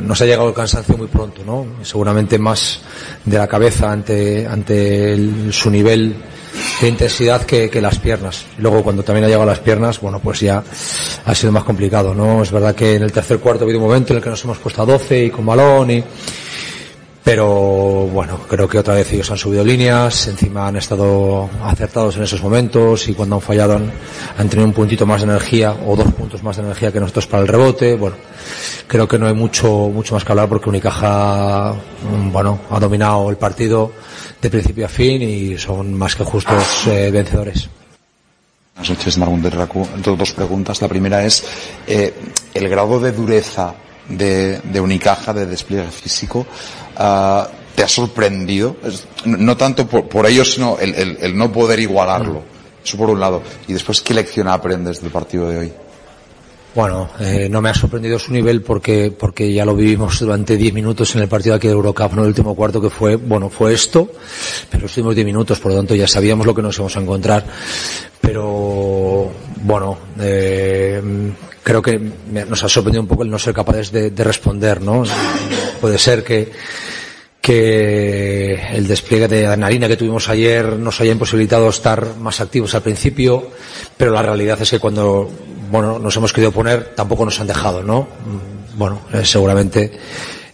nos 0.00 0.20
ha 0.20 0.26
llegado 0.26 0.48
el 0.48 0.54
cansancio 0.54 0.96
muy 0.96 1.06
pronto, 1.06 1.42
¿no? 1.46 1.64
Seguramente 1.84 2.38
más 2.38 2.80
de 3.24 3.38
la 3.38 3.46
cabeza 3.46 3.92
ante, 3.92 4.46
ante 4.46 5.12
el- 5.14 5.52
su 5.52 5.70
nivel 5.70 6.16
de 6.80 6.88
intensidad 6.88 7.42
que, 7.42 7.70
que, 7.70 7.80
las 7.80 7.98
piernas. 7.98 8.44
Luego 8.58 8.82
cuando 8.82 9.02
también 9.04 9.24
ha 9.24 9.28
llegado 9.28 9.46
las 9.46 9.60
piernas, 9.60 10.00
bueno, 10.00 10.18
pues 10.20 10.40
ya 10.40 10.62
ha 11.24 11.34
sido 11.34 11.52
más 11.52 11.62
complicado, 11.64 12.14
¿no? 12.14 12.42
Es 12.42 12.50
verdad 12.50 12.74
que 12.74 12.96
en 12.96 13.02
el 13.04 13.12
tercer 13.12 13.38
cuarto 13.38 13.62
ha 13.62 13.64
habido 13.66 13.78
un 13.78 13.86
momento 13.86 14.12
en 14.12 14.16
el 14.18 14.22
que 14.22 14.30
nos 14.30 14.42
hemos 14.44 14.58
puesto 14.58 14.82
a 14.82 14.86
12 14.86 15.26
y 15.26 15.30
con 15.30 15.46
balón 15.46 15.90
y, 15.92 16.02
pero 17.24 18.08
bueno, 18.08 18.40
creo 18.48 18.66
que 18.66 18.78
otra 18.78 18.94
vez 18.94 19.12
ellos 19.12 19.30
han 19.30 19.36
subido 19.36 19.64
líneas, 19.64 20.26
encima 20.26 20.66
han 20.66 20.76
estado 20.76 21.48
acertados 21.62 22.16
en 22.16 22.24
esos 22.24 22.42
momentos 22.42 23.08
y 23.08 23.14
cuando 23.14 23.36
han 23.36 23.40
fallado 23.40 23.74
han, 23.74 24.48
tenido 24.48 24.66
un 24.66 24.72
puntito 24.72 25.06
más 25.06 25.20
de 25.20 25.28
energía 25.28 25.72
o 25.86 25.94
dos 25.94 26.12
puntos 26.14 26.42
más 26.42 26.56
de 26.56 26.64
energía 26.64 26.90
que 26.90 26.98
nosotros 26.98 27.28
para 27.28 27.42
el 27.42 27.48
rebote. 27.48 27.94
Bueno, 27.94 28.16
creo 28.88 29.06
que 29.06 29.20
no 29.20 29.28
hay 29.28 29.34
mucho, 29.34 29.68
mucho 29.68 30.14
más 30.14 30.24
que 30.24 30.32
hablar 30.32 30.48
porque 30.48 30.68
Unicaja, 30.68 31.74
mm, 31.74 32.32
bueno, 32.32 32.58
ha 32.70 32.80
dominado 32.80 33.30
el 33.30 33.36
partido 33.36 33.92
de 34.40 34.50
principio 34.50 34.86
a 34.86 34.88
fin 34.88 35.22
y 35.22 35.56
son 35.58 35.94
más 35.94 36.16
que 36.16 36.24
justos 36.24 36.88
eh, 36.88 37.08
vencedores. 37.12 37.68
Buenas 38.74 38.90
noches, 38.98 39.18
Margun. 39.18 39.42
Dos 40.02 40.32
preguntas. 40.32 40.82
La 40.82 40.88
primera 40.88 41.24
es, 41.24 41.44
eh, 41.86 42.12
el 42.52 42.68
grado 42.68 42.98
de 42.98 43.12
dureza 43.12 43.74
de 44.08 44.80
Unicaja, 44.80 45.32
de 45.32 45.46
despliegue 45.46 45.88
físico, 45.90 46.46
uh, 46.98 47.46
¿te 47.74 47.82
ha 47.82 47.88
sorprendido? 47.88 48.76
No 49.24 49.56
tanto 49.56 49.86
por, 49.86 50.08
por 50.08 50.26
ello, 50.26 50.44
sino 50.44 50.78
el, 50.78 50.94
el, 51.20 51.36
no 51.36 51.52
poder 51.52 51.80
igualarlo. 51.80 52.42
Eso 52.84 52.96
por 52.96 53.10
un 53.10 53.20
lado. 53.20 53.42
Y 53.68 53.72
después, 53.72 54.00
¿qué 54.00 54.14
lección 54.14 54.48
aprendes 54.48 55.00
del 55.00 55.10
partido 55.10 55.48
de 55.48 55.58
hoy? 55.58 55.72
Bueno, 56.74 57.10
eh, 57.20 57.48
no 57.50 57.60
me 57.60 57.68
ha 57.68 57.74
sorprendido 57.74 58.18
su 58.18 58.32
nivel 58.32 58.62
porque, 58.62 59.14
porque 59.16 59.52
ya 59.52 59.64
lo 59.64 59.76
vivimos 59.76 60.18
durante 60.18 60.56
10 60.56 60.72
minutos 60.72 61.14
en 61.14 61.20
el 61.20 61.28
partido 61.28 61.54
aquí 61.54 61.68
de 61.68 61.74
Eurocup, 61.74 62.14
¿no? 62.14 62.22
El 62.22 62.28
último 62.28 62.54
cuarto 62.54 62.80
que 62.80 62.88
fue, 62.88 63.16
bueno, 63.16 63.50
fue 63.50 63.74
esto, 63.74 64.10
pero 64.70 64.86
estuvimos 64.86 65.14
10 65.14 65.26
minutos, 65.26 65.60
por 65.60 65.72
lo 65.72 65.76
tanto 65.76 65.94
ya 65.94 66.08
sabíamos 66.08 66.46
lo 66.46 66.54
que 66.54 66.62
nos 66.62 66.74
íbamos 66.76 66.96
a 66.96 67.00
encontrar. 67.00 67.44
Pero, 68.22 69.30
bueno, 69.64 69.98
eh, 70.18 71.02
creo 71.62 71.82
que 71.82 72.00
nos 72.48 72.64
ha 72.64 72.68
sorprendido 72.70 73.02
un 73.02 73.08
poco 73.08 73.22
el 73.22 73.30
no 73.30 73.38
ser 73.38 73.52
capaces 73.52 73.92
de 73.92 74.24
responder, 74.24 74.80
¿no? 74.80 75.04
Puede 75.82 75.98
ser 75.98 76.22
que, 76.22 76.48
que 77.40 78.54
el 78.72 78.86
despliegue 78.86 79.26
de 79.26 79.46
adrenalina 79.46 79.88
que 79.88 79.96
tuvimos 79.96 80.28
ayer 80.28 80.78
nos 80.78 81.00
haya 81.00 81.10
imposibilitado 81.10 81.68
estar 81.68 82.14
más 82.18 82.40
activos 82.40 82.76
al 82.76 82.82
principio, 82.82 83.50
pero 83.96 84.12
la 84.12 84.22
realidad 84.22 84.62
es 84.62 84.70
que 84.70 84.78
cuando 84.78 85.28
bueno, 85.72 85.98
nos 85.98 86.16
hemos 86.16 86.32
querido 86.32 86.52
poner 86.52 86.94
tampoco 86.94 87.24
nos 87.24 87.40
han 87.40 87.48
dejado, 87.48 87.82
¿no? 87.82 88.06
Bueno, 88.76 89.00
eh, 89.12 89.24
seguramente 89.24 89.90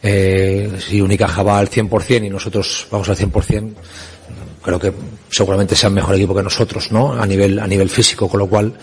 eh, 0.02 0.78
si 0.78 1.02
Unicaja 1.02 1.42
va 1.42 1.58
al 1.58 1.68
100% 1.68 2.24
y 2.24 2.30
nosotros 2.30 2.86
vamos 2.90 3.10
al 3.10 3.16
100%, 3.18 3.74
creo 4.68 4.78
que 4.78 4.92
seguramente 5.30 5.74
sean 5.74 5.94
mejor 5.94 6.14
equipo 6.14 6.34
que 6.34 6.42
nosotros, 6.42 6.92
¿no? 6.92 7.14
A 7.14 7.24
nivel, 7.24 7.58
a 7.58 7.66
nivel 7.66 7.88
físico, 7.88 8.28
con 8.28 8.40
lo 8.40 8.46
cual 8.46 8.74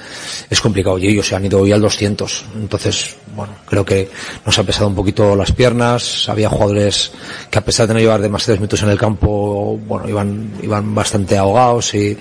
es 0.49 0.59
complicado. 0.59 0.97
Y 0.97 1.07
ellos 1.07 1.27
se 1.27 1.35
han 1.35 1.45
ido 1.45 1.59
hoy 1.59 1.71
al 1.71 1.81
200. 1.81 2.45
Entonces, 2.55 3.17
bueno, 3.35 3.53
creo 3.67 3.85
que 3.85 4.09
nos 4.43 4.57
ha 4.57 4.63
pesado 4.63 4.87
un 4.87 4.95
poquito 4.95 5.35
las 5.35 5.51
piernas. 5.51 6.27
Había 6.27 6.49
jugadores 6.49 7.11
que 7.51 7.59
a 7.59 7.63
pesar 7.63 7.87
de 7.87 7.93
no 7.93 7.99
llevar 7.99 8.19
demasiados 8.19 8.59
minutos 8.59 8.81
en 8.81 8.89
el 8.89 8.97
campo, 8.97 9.79
bueno, 9.85 10.09
iban, 10.09 10.53
iban 10.63 10.95
bastante 10.95 11.37
ahogados 11.37 11.93
y, 11.93 12.17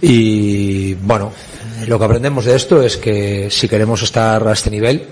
y 0.00 0.94
bueno, 0.94 1.32
lo 1.86 1.98
que 1.98 2.04
aprendemos 2.06 2.46
de 2.46 2.56
esto 2.56 2.82
es 2.82 2.96
que 2.96 3.50
si 3.50 3.68
queremos 3.68 4.00
estar 4.00 4.48
a 4.48 4.52
este 4.52 4.70
nivel 4.70 5.04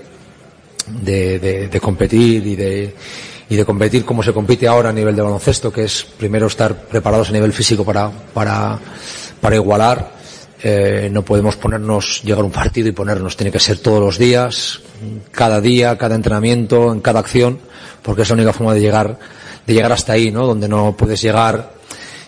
de, 1.03 1.37
de, 1.37 1.67
de 1.67 1.79
competir 1.79 2.47
y 2.47 2.55
de, 2.55 2.95
y 3.49 3.55
de 3.55 3.65
competir 3.65 4.05
como 4.05 4.21
se 4.21 4.31
compite 4.31 4.67
ahora 4.67 4.89
a 4.89 4.93
nivel 4.93 5.15
de 5.15 5.23
baloncesto, 5.23 5.73
que 5.73 5.83
es 5.83 6.03
primero 6.03 6.47
estar 6.47 6.75
preparados 6.75 7.29
a 7.29 7.31
nivel 7.31 7.51
físico 7.51 7.83
para, 7.83 8.11
para, 8.33 9.55
igualar. 9.55 10.19
Eh, 10.61 11.09
no 11.11 11.23
podemos 11.23 11.55
ponernos, 11.55 12.21
llegar 12.23 12.41
a 12.41 12.43
un 12.43 12.51
partido 12.51 12.87
y 12.89 12.91
ponernos, 12.91 13.35
tiene 13.35 13.51
que 13.51 13.59
ser 13.59 13.79
todos 13.79 13.99
los 13.99 14.17
días, 14.17 14.81
cada 15.31 15.61
día, 15.61 15.97
cada 15.97 16.15
entrenamiento, 16.15 16.93
en 16.93 16.99
cada 16.99 17.21
acción, 17.21 17.59
porque 18.03 18.21
es 18.21 18.29
la 18.29 18.35
única 18.35 18.53
forma 18.53 18.73
de 18.73 18.81
llegar, 18.81 19.17
de 19.65 19.73
llegar 19.73 19.93
hasta 19.93 20.13
ahí, 20.13 20.31
¿no? 20.31 20.45
Donde 20.45 20.67
no 20.67 20.95
puedes 20.95 21.21
llegar, 21.21 21.73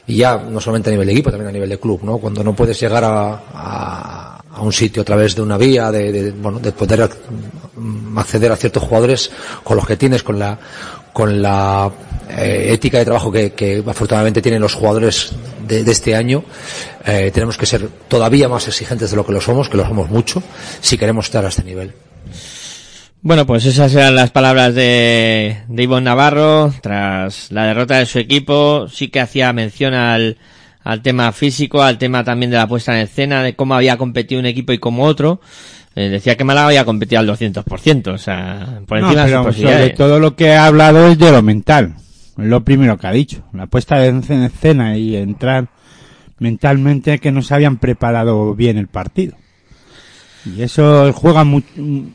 y 0.08 0.16
ya 0.16 0.38
no 0.38 0.60
solamente 0.60 0.90
a 0.90 0.94
nivel 0.94 1.08
de 1.08 1.14
equipo, 1.14 1.30
también 1.30 1.50
a 1.50 1.52
nivel 1.52 1.70
de 1.70 1.80
club, 1.80 2.02
¿no? 2.04 2.18
Cuando 2.18 2.44
no 2.44 2.56
puedes 2.56 2.80
llegar 2.80 3.04
a, 3.04 3.44
a, 3.54 4.42
a 4.54 4.62
un 4.62 4.74
sitio 4.74 5.02
a 5.02 5.06
través 5.06 5.36
de 5.36 5.42
una 5.42 5.58
vía, 5.58 5.92
de, 5.92 6.12
de, 6.12 6.32
bueno, 6.32 6.60
de 6.60 6.72
poder 6.72 7.10
acceder 8.16 8.52
a 8.52 8.56
ciertos 8.56 8.84
jugadores 8.84 9.30
con 9.64 9.76
los 9.76 9.86
que 9.86 9.98
tienes, 9.98 10.24
con 10.24 10.40
la, 10.40 10.58
con 11.14 11.42
la 11.42 11.92
eh, 12.30 12.70
ética 12.72 13.00
de 13.00 13.06
trabajo 13.06 13.32
que, 13.32 13.84
afortunadamente 13.86 14.42
tienen 14.42 14.62
los 14.62 14.74
jugadores 14.74 15.34
de, 15.68 15.84
de 15.84 15.92
este 15.92 16.16
año, 16.16 16.44
eh, 17.06 17.32
tenemos 17.34 17.58
que 17.58 17.66
ser 17.66 17.88
todavía 18.08 18.48
más 18.48 18.68
exigentes 18.68 19.12
de 19.12 19.18
lo 19.18 19.26
que 19.26 19.34
lo 19.34 19.42
somos, 19.42 19.70
que 19.70 19.78
lo 19.78 19.86
somos 19.86 20.10
mucho, 20.10 20.42
si 20.80 20.98
queremos 20.98 21.26
estar 21.26 21.46
a 21.46 21.50
este 21.50 21.64
nivel. 21.64 21.94
Bueno, 23.24 23.46
pues 23.46 23.66
esas 23.66 23.94
eran 23.94 24.16
las 24.16 24.32
palabras 24.32 24.74
de, 24.74 25.62
de 25.68 25.84
Ivonne 25.84 26.06
Navarro 26.06 26.74
tras 26.82 27.52
la 27.52 27.66
derrota 27.66 28.00
de 28.00 28.08
su 28.08 28.18
equipo. 28.18 28.88
Sí 28.88 29.10
que 29.10 29.20
hacía 29.20 29.54
mención 29.54 29.94
al, 29.94 30.38
al 30.84 31.02
tema 31.02 31.32
físico, 31.32 31.82
al 31.82 31.98
tema 31.98 32.24
también 32.24 32.52
de 32.52 32.58
la 32.58 32.68
puesta 32.68 32.94
en 32.94 33.00
escena, 33.00 33.44
de 33.44 33.56
cómo 33.56 33.76
había 33.76 33.98
competido 33.98 34.40
un 34.40 34.46
equipo 34.46 34.74
y 34.74 34.80
como 34.80 35.04
otro. 35.04 35.42
Eh, 35.96 36.10
decía 36.10 36.38
que 36.38 36.44
Málaga 36.44 36.68
había 36.68 36.86
competido 36.86 37.20
al 37.20 37.28
200%, 37.28 38.14
o 38.14 38.18
sea, 38.18 38.80
por 38.88 38.98
encima 38.98 39.22
no, 39.22 39.28
de 39.28 39.34
sus 39.36 39.46
posibilidades. 39.46 39.82
Sobre 39.82 39.98
todo 39.98 40.20
lo 40.20 40.36
que 40.36 40.54
ha 40.54 40.66
hablado 40.66 41.08
es 41.08 41.18
de 41.18 41.32
lo 41.32 41.42
mental. 41.42 41.96
Es 42.38 42.46
lo 42.46 42.64
primero 42.64 42.98
que 42.98 43.08
ha 43.08 43.12
dicho. 43.12 43.44
La 43.54 43.68
puesta 43.68 44.06
en 44.06 44.24
escena 44.44 44.98
y 44.98 45.18
entrar 45.18 45.68
mentalmente 46.40 47.20
que 47.20 47.32
no 47.32 47.42
se 47.42 47.54
habían 47.54 47.78
preparado 47.78 48.56
bien 48.56 48.78
el 48.78 48.88
partido. 48.88 49.36
Y 50.46 50.64
eso 50.64 51.14
juega 51.14 51.44
muy, 51.44 51.64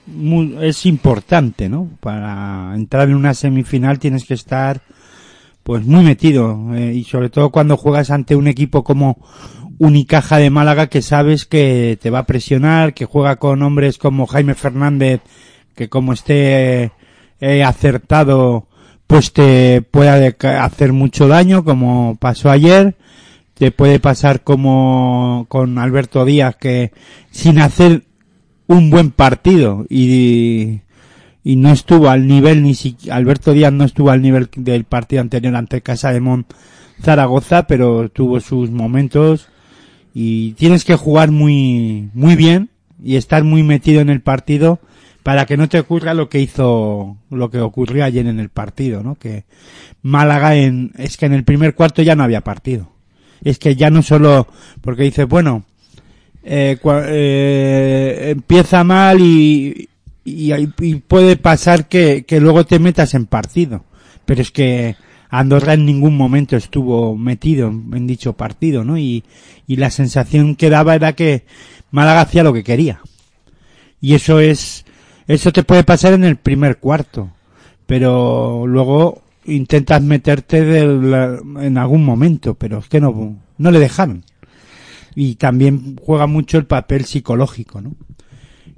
muy, 0.06 0.56
es 0.62 0.84
importante, 0.84 1.68
¿no? 1.68 1.88
Para 2.00 2.72
entrar 2.74 3.08
en 3.08 3.14
una 3.14 3.34
semifinal 3.34 4.00
tienes 4.00 4.24
que 4.24 4.34
estar 4.34 4.80
pues 5.66 5.84
muy 5.84 6.04
metido 6.04 6.76
eh, 6.76 6.92
y 6.94 7.02
sobre 7.02 7.28
todo 7.28 7.50
cuando 7.50 7.76
juegas 7.76 8.12
ante 8.12 8.36
un 8.36 8.46
equipo 8.46 8.84
como 8.84 9.18
Unicaja 9.78 10.36
de 10.36 10.48
Málaga 10.48 10.86
que 10.86 11.02
sabes 11.02 11.44
que 11.44 11.98
te 12.00 12.08
va 12.08 12.20
a 12.20 12.26
presionar, 12.26 12.94
que 12.94 13.04
juega 13.04 13.34
con 13.34 13.60
hombres 13.62 13.98
como 13.98 14.28
Jaime 14.28 14.54
Fernández 14.54 15.22
que 15.74 15.88
como 15.88 16.12
esté 16.12 16.92
eh, 17.40 17.64
acertado 17.64 18.68
pues 19.08 19.32
te 19.32 19.82
puede 19.82 20.36
hacer 20.40 20.92
mucho 20.92 21.26
daño 21.26 21.64
como 21.64 22.16
pasó 22.20 22.48
ayer. 22.50 22.94
Te 23.54 23.72
puede 23.72 23.98
pasar 23.98 24.44
como 24.44 25.46
con 25.48 25.78
Alberto 25.78 26.24
Díaz 26.24 26.54
que 26.54 26.92
sin 27.32 27.58
hacer 27.58 28.04
un 28.68 28.88
buen 28.90 29.10
partido 29.10 29.84
y, 29.88 30.82
y 31.46 31.54
no 31.54 31.70
estuvo 31.70 32.10
al 32.10 32.26
nivel 32.26 32.64
ni 32.64 32.74
si 32.74 32.96
Alberto 33.08 33.52
Díaz 33.52 33.72
no 33.72 33.84
estuvo 33.84 34.10
al 34.10 34.20
nivel 34.20 34.48
del 34.56 34.82
partido 34.82 35.22
anterior 35.22 35.54
ante 35.54 35.80
Casa 35.80 36.12
de 36.12 36.18
Mon 36.18 36.44
Zaragoza, 37.00 37.68
pero 37.68 38.08
tuvo 38.08 38.40
sus 38.40 38.72
momentos 38.72 39.46
y 40.12 40.54
tienes 40.54 40.84
que 40.84 40.96
jugar 40.96 41.30
muy 41.30 42.10
muy 42.14 42.34
bien 42.34 42.70
y 43.00 43.14
estar 43.14 43.44
muy 43.44 43.62
metido 43.62 44.00
en 44.00 44.10
el 44.10 44.22
partido 44.22 44.80
para 45.22 45.46
que 45.46 45.56
no 45.56 45.68
te 45.68 45.78
ocurra 45.78 46.14
lo 46.14 46.28
que 46.28 46.40
hizo 46.40 47.16
lo 47.30 47.48
que 47.48 47.60
ocurrió 47.60 48.04
ayer 48.04 48.26
en 48.26 48.40
el 48.40 48.48
partido, 48.48 49.04
¿no? 49.04 49.14
Que 49.14 49.44
Málaga 50.02 50.56
en 50.56 50.90
es 50.98 51.16
que 51.16 51.26
en 51.26 51.32
el 51.32 51.44
primer 51.44 51.76
cuarto 51.76 52.02
ya 52.02 52.16
no 52.16 52.24
había 52.24 52.40
partido. 52.40 52.90
Es 53.44 53.60
que 53.60 53.76
ya 53.76 53.88
no 53.88 54.02
solo 54.02 54.48
porque 54.80 55.04
dice, 55.04 55.22
bueno, 55.22 55.64
eh, 56.42 56.76
eh, 56.84 58.30
empieza 58.32 58.82
mal 58.82 59.20
y, 59.20 59.90
y, 60.26 60.96
puede 60.96 61.36
pasar 61.36 61.88
que, 61.88 62.24
que 62.24 62.40
luego 62.40 62.66
te 62.66 62.78
metas 62.78 63.14
en 63.14 63.26
partido. 63.26 63.84
Pero 64.24 64.42
es 64.42 64.50
que 64.50 64.96
Andorra 65.30 65.74
en 65.74 65.86
ningún 65.86 66.16
momento 66.16 66.56
estuvo 66.56 67.16
metido 67.16 67.68
en 67.68 68.06
dicho 68.06 68.32
partido, 68.32 68.84
¿no? 68.84 68.98
Y, 68.98 69.24
y 69.66 69.76
la 69.76 69.90
sensación 69.90 70.56
que 70.56 70.70
daba 70.70 70.94
era 70.94 71.12
que 71.14 71.44
Málaga 71.90 72.22
hacía 72.22 72.42
lo 72.42 72.52
que 72.52 72.64
quería. 72.64 73.00
Y 74.00 74.14
eso 74.14 74.40
es, 74.40 74.84
eso 75.28 75.52
te 75.52 75.62
puede 75.62 75.84
pasar 75.84 76.12
en 76.12 76.24
el 76.24 76.36
primer 76.36 76.78
cuarto. 76.78 77.30
Pero 77.86 78.66
luego 78.66 79.22
intentas 79.44 80.02
meterte 80.02 80.64
de 80.64 80.80
en 81.60 81.78
algún 81.78 82.04
momento, 82.04 82.54
pero 82.54 82.78
es 82.78 82.88
que 82.88 83.00
no, 83.00 83.36
no 83.58 83.70
le 83.70 83.78
dejaron 83.78 84.24
y 85.16 85.36
también 85.36 85.96
juega 86.00 86.26
mucho 86.28 86.58
el 86.58 86.66
papel 86.66 87.06
psicológico, 87.06 87.80
¿no? 87.80 87.96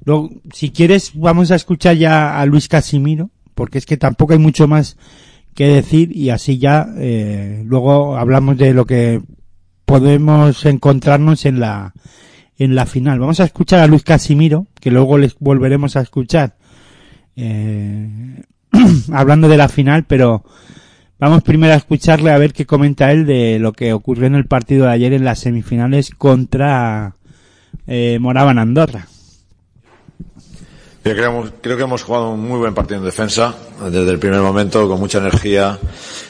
Luego, 0.09 0.30
si 0.54 0.70
quieres, 0.70 1.12
vamos 1.12 1.50
a 1.50 1.56
escuchar 1.56 1.94
ya 1.94 2.40
a 2.40 2.46
Luis 2.46 2.66
Casimiro, 2.66 3.28
porque 3.54 3.76
es 3.76 3.84
que 3.84 3.98
tampoco 3.98 4.32
hay 4.32 4.38
mucho 4.38 4.66
más 4.66 4.96
que 5.54 5.66
decir 5.66 6.16
y 6.16 6.30
así 6.30 6.56
ya 6.56 6.88
eh, 6.96 7.62
luego 7.66 8.16
hablamos 8.16 8.56
de 8.56 8.72
lo 8.72 8.86
que 8.86 9.20
podemos 9.84 10.64
encontrarnos 10.64 11.44
en 11.44 11.61
la 11.61 11.92
en 12.56 12.74
la 12.74 12.86
final. 12.86 13.18
Vamos 13.18 13.38
a 13.40 13.44
escuchar 13.44 13.80
a 13.80 13.86
Luis 13.86 14.02
Casimiro, 14.02 14.66
que 14.80 14.90
luego 14.90 15.18
les 15.18 15.38
volveremos 15.38 15.94
a 15.96 16.00
escuchar 16.00 16.56
eh, 17.36 18.42
hablando 19.12 19.46
de 19.46 19.59
la 19.59 19.68
final, 19.68 20.06
pero 20.06 20.42
Vamos 21.20 21.42
primero 21.42 21.74
a 21.74 21.76
escucharle 21.76 22.30
a 22.30 22.38
ver 22.38 22.54
qué 22.54 22.64
comenta 22.64 23.11
él 23.12 23.26
de 23.26 23.59
lo 23.59 23.72
que 23.72 23.92
ocurrió 23.92 24.26
en 24.26 24.36
el 24.36 24.46
partido 24.46 24.86
de 24.86 24.92
ayer 24.92 25.12
en 25.12 25.24
las 25.24 25.40
semifinales 25.40 26.11
contra 26.11 27.16
eh, 27.88 28.18
Moraban 28.20 28.59
Andorra. 28.59 29.09
Creo, 31.03 31.76
que 31.76 31.82
hemos 31.82 32.03
jugado 32.03 32.30
un 32.30 32.40
muy 32.40 32.59
buen 32.59 32.74
partido 32.74 32.99
en 32.99 33.05
defensa 33.05 33.55
desde 33.84 34.11
el 34.11 34.18
primer 34.18 34.40
momento, 34.40 34.86
con 34.88 35.01
mucha 35.01 35.18
energía. 35.18 35.78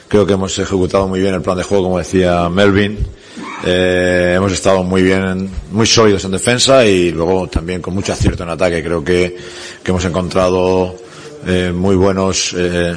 Creo 0.07 0.25
que 0.27 0.35
hemos 0.35 0.57
ejecutado 0.59 1.09
muy 1.09 1.21
bien 1.21 1.35
el 1.35 1.43
plan 1.43 1.57
de 1.57 1.64
juego, 1.64 1.85
como 1.85 1.99
decía 1.99 2.49
Melvin. 2.49 2.99
Eh, 3.64 4.35
hemos 4.37 4.53
estado 4.53 4.85
muy 4.85 5.03
bien, 5.03 5.51
muy 5.73 5.87
sólidos 5.87 6.25
en 6.25 6.31
defensa 6.31 6.85
y 6.87 7.11
luego 7.11 7.49
también 7.49 7.83
con 7.83 7.95
mucho 7.95 8.12
acierto 8.12 8.45
en 8.45 8.51
ataque. 8.51 8.83
Creo 8.83 9.03
que, 9.03 9.37
que 9.83 9.91
hemos 9.91 10.05
encontrado 10.05 10.95
eh, 11.47 11.73
muy 11.75 11.97
buenos 11.97 12.55
eh, 12.57 12.95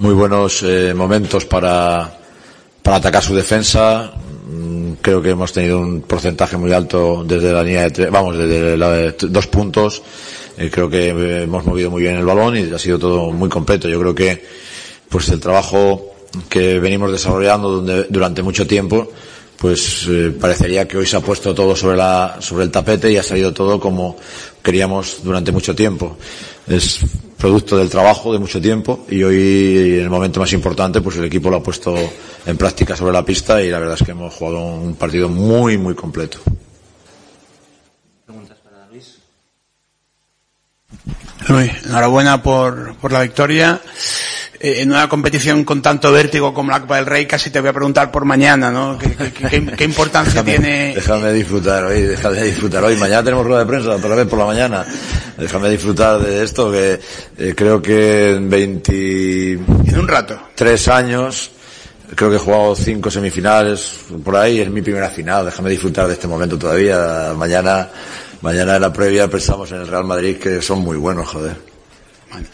muy 0.00 0.14
buenos 0.14 0.62
eh, 0.62 0.94
momentos 0.94 1.44
para, 1.44 2.18
para 2.84 2.98
atacar 2.98 3.20
su 3.20 3.34
defensa. 3.34 4.12
Mm, 4.48 4.92
Creo 5.02 5.20
que 5.22 5.30
hemos 5.30 5.52
tenido 5.52 5.78
un 5.78 6.00
porcentaje 6.02 6.56
muy 6.56 6.72
alto 6.72 7.22
desde 7.26 7.52
la 7.52 7.62
línea 7.62 7.82
de 7.82 7.90
tres, 7.90 8.10
vamos, 8.10 8.36
desde 8.36 8.76
la 8.76 8.90
de 8.92 9.14
dos 9.28 9.46
puntos. 9.46 10.02
Eh, 10.56 10.70
creo 10.72 10.88
que 10.90 11.08
eh, 11.10 11.42
hemos 11.42 11.64
movido 11.64 11.90
muy 11.90 12.02
bien 12.02 12.16
el 12.16 12.24
balón 12.24 12.56
y 12.56 12.72
ha 12.72 12.78
sido 12.78 12.98
todo 12.98 13.30
muy 13.30 13.48
completo. 13.48 13.88
Yo 13.88 14.00
creo 14.00 14.14
que, 14.14 14.42
pues 15.08 15.28
el 15.28 15.38
trabajo 15.40 16.14
que 16.48 16.78
venimos 16.80 17.12
desarrollando 17.12 17.70
donde- 17.70 18.06
durante 18.08 18.42
mucho 18.42 18.66
tiempo, 18.66 19.10
pues 19.56 20.06
eh, 20.08 20.32
parecería 20.38 20.86
que 20.88 20.96
hoy 20.98 21.06
se 21.06 21.16
ha 21.16 21.20
puesto 21.20 21.54
todo 21.54 21.74
sobre 21.76 21.96
la, 21.96 22.36
sobre 22.40 22.64
el 22.64 22.70
tapete 22.70 23.10
y 23.10 23.16
ha 23.16 23.22
salido 23.22 23.52
todo 23.52 23.78
como 23.80 24.16
queríamos 24.62 25.18
durante 25.22 25.52
mucho 25.52 25.74
tiempo. 25.74 26.16
Es 26.66 27.00
producto 27.36 27.76
del 27.76 27.88
trabajo 27.88 28.32
de 28.32 28.38
mucho 28.38 28.60
tiempo 28.60 29.04
y 29.08 29.22
hoy 29.22 29.94
en 29.96 30.00
el 30.02 30.10
momento 30.10 30.40
más 30.40 30.52
importante 30.52 31.00
pues 31.00 31.16
el 31.16 31.24
equipo 31.24 31.50
lo 31.50 31.56
ha 31.56 31.62
puesto 31.62 31.94
en 32.46 32.56
práctica 32.56 32.96
sobre 32.96 33.12
la 33.12 33.24
pista 33.24 33.60
y 33.62 33.70
la 33.70 33.78
verdad 33.78 33.96
es 34.00 34.04
que 34.04 34.12
hemos 34.12 34.34
jugado 34.34 34.58
un 34.64 34.94
partido 34.96 35.28
muy 35.28 35.76
muy 35.78 35.94
completo. 35.94 36.38
Luis, 41.48 41.70
enhorabuena 41.86 42.42
por, 42.42 42.94
por 42.96 43.12
la 43.12 43.22
victoria. 43.22 43.80
Eh, 44.60 44.82
en 44.82 44.90
una 44.90 45.08
competición 45.08 45.64
con 45.64 45.80
tanto 45.82 46.10
vértigo 46.10 46.52
como 46.52 46.72
la 46.72 46.80
Copa 46.80 46.96
del 46.96 47.06
Rey, 47.06 47.26
casi 47.26 47.48
te 47.50 47.60
voy 47.60 47.68
a 47.68 47.72
preguntar 47.72 48.10
por 48.10 48.24
mañana, 48.24 48.72
¿no? 48.72 48.98
¿Qué, 48.98 49.14
qué- 49.14 49.32
qué- 49.32 49.66
qué 49.76 49.84
importancia 49.84 50.42
tiene? 50.44 50.92
Déjame 50.96 51.32
disfrutar 51.32 51.84
hoy, 51.84 52.02
déjame 52.02 52.42
disfrutar 52.42 52.82
hoy. 52.82 52.96
Mañana 52.96 53.22
tenemos 53.22 53.46
rueda 53.46 53.60
de 53.60 53.66
prensa, 53.66 53.90
otra 53.90 54.14
vez 54.16 54.26
por 54.26 54.38
la 54.38 54.46
mañana. 54.46 54.84
Déjame 55.36 55.70
disfrutar 55.70 56.18
de 56.20 56.42
esto 56.42 56.72
que 56.72 56.98
eh, 57.38 57.54
creo 57.56 57.80
que 57.80 58.32
en 58.34 58.50
20... 58.50 59.52
En 59.52 59.98
un 59.98 60.08
rato. 60.08 60.36
Tres 60.56 60.88
años, 60.88 61.52
creo 62.14 62.30
que 62.30 62.36
he 62.36 62.38
jugado 62.40 62.74
cinco 62.74 63.10
semifinales 63.10 64.00
por 64.24 64.36
ahí, 64.36 64.60
es 64.60 64.70
mi 64.70 64.82
primera 64.82 65.08
final. 65.10 65.44
Déjame 65.46 65.70
disfrutar 65.70 66.06
de 66.06 66.14
este 66.14 66.26
momento 66.28 66.58
todavía. 66.58 67.32
Mañana, 67.36 67.88
mañana 68.42 68.76
en 68.76 68.82
la 68.82 68.92
previa 68.92 69.28
pensamos 69.28 69.70
en 69.72 69.78
el 69.80 69.86
Real 69.88 70.04
Madrid 70.04 70.36
que 70.38 70.60
son 70.62 70.80
muy 70.80 70.96
buenos, 70.96 71.28
joder. 71.28 71.68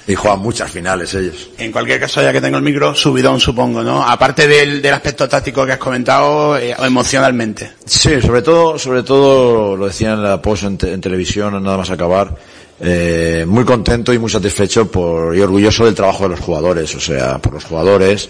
Y 0.07 0.15
juegan 0.15 0.39
muchas 0.39 0.71
finales 0.71 1.13
ellos. 1.15 1.51
En 1.59 1.73
cualquier 1.73 1.99
caso, 1.99 2.23
ya 2.23 2.33
que 2.33 2.41
tengo 2.41 2.57
el 2.59 2.63
micro, 2.63 2.95
subidón 2.95 3.41
supongo, 3.41 3.83
¿no? 3.83 4.05
Aparte 4.09 4.47
del, 4.47 4.81
del 4.81 4.95
aspecto 4.95 5.29
táctico 5.29 5.67
que 5.67 5.73
has 5.73 5.79
comentado, 5.79 6.57
eh, 6.57 6.77
emocionalmente. 6.79 7.73
Sí, 7.85 8.21
sobre 8.23 8.41
todo, 8.43 8.79
sobre 8.79 9.03
todo, 9.03 9.77
lo 9.77 9.87
decía 9.87 10.13
en 10.13 10.23
la 10.23 10.41
post 10.41 10.63
en, 10.63 10.79
te- 10.79 10.93
en 10.93 11.01
televisión, 11.01 11.61
nada 11.61 11.77
más 11.77 11.91
acabar, 11.91 12.37
eh, 12.81 13.45
muy 13.49 13.65
contento 13.65 14.13
y 14.13 14.19
muy 14.21 14.31
satisfecho 14.31 14.89
por, 14.89 15.37
y 15.37 15.41
orgulloso 15.41 15.85
del 15.87 15.95
trabajo 15.97 16.23
de 16.23 16.29
los 16.31 16.41
jugadores, 16.41 16.95
o 16.95 17.01
sea, 17.01 17.39
por 17.39 17.55
los 17.55 17.65
jugadores, 17.65 18.29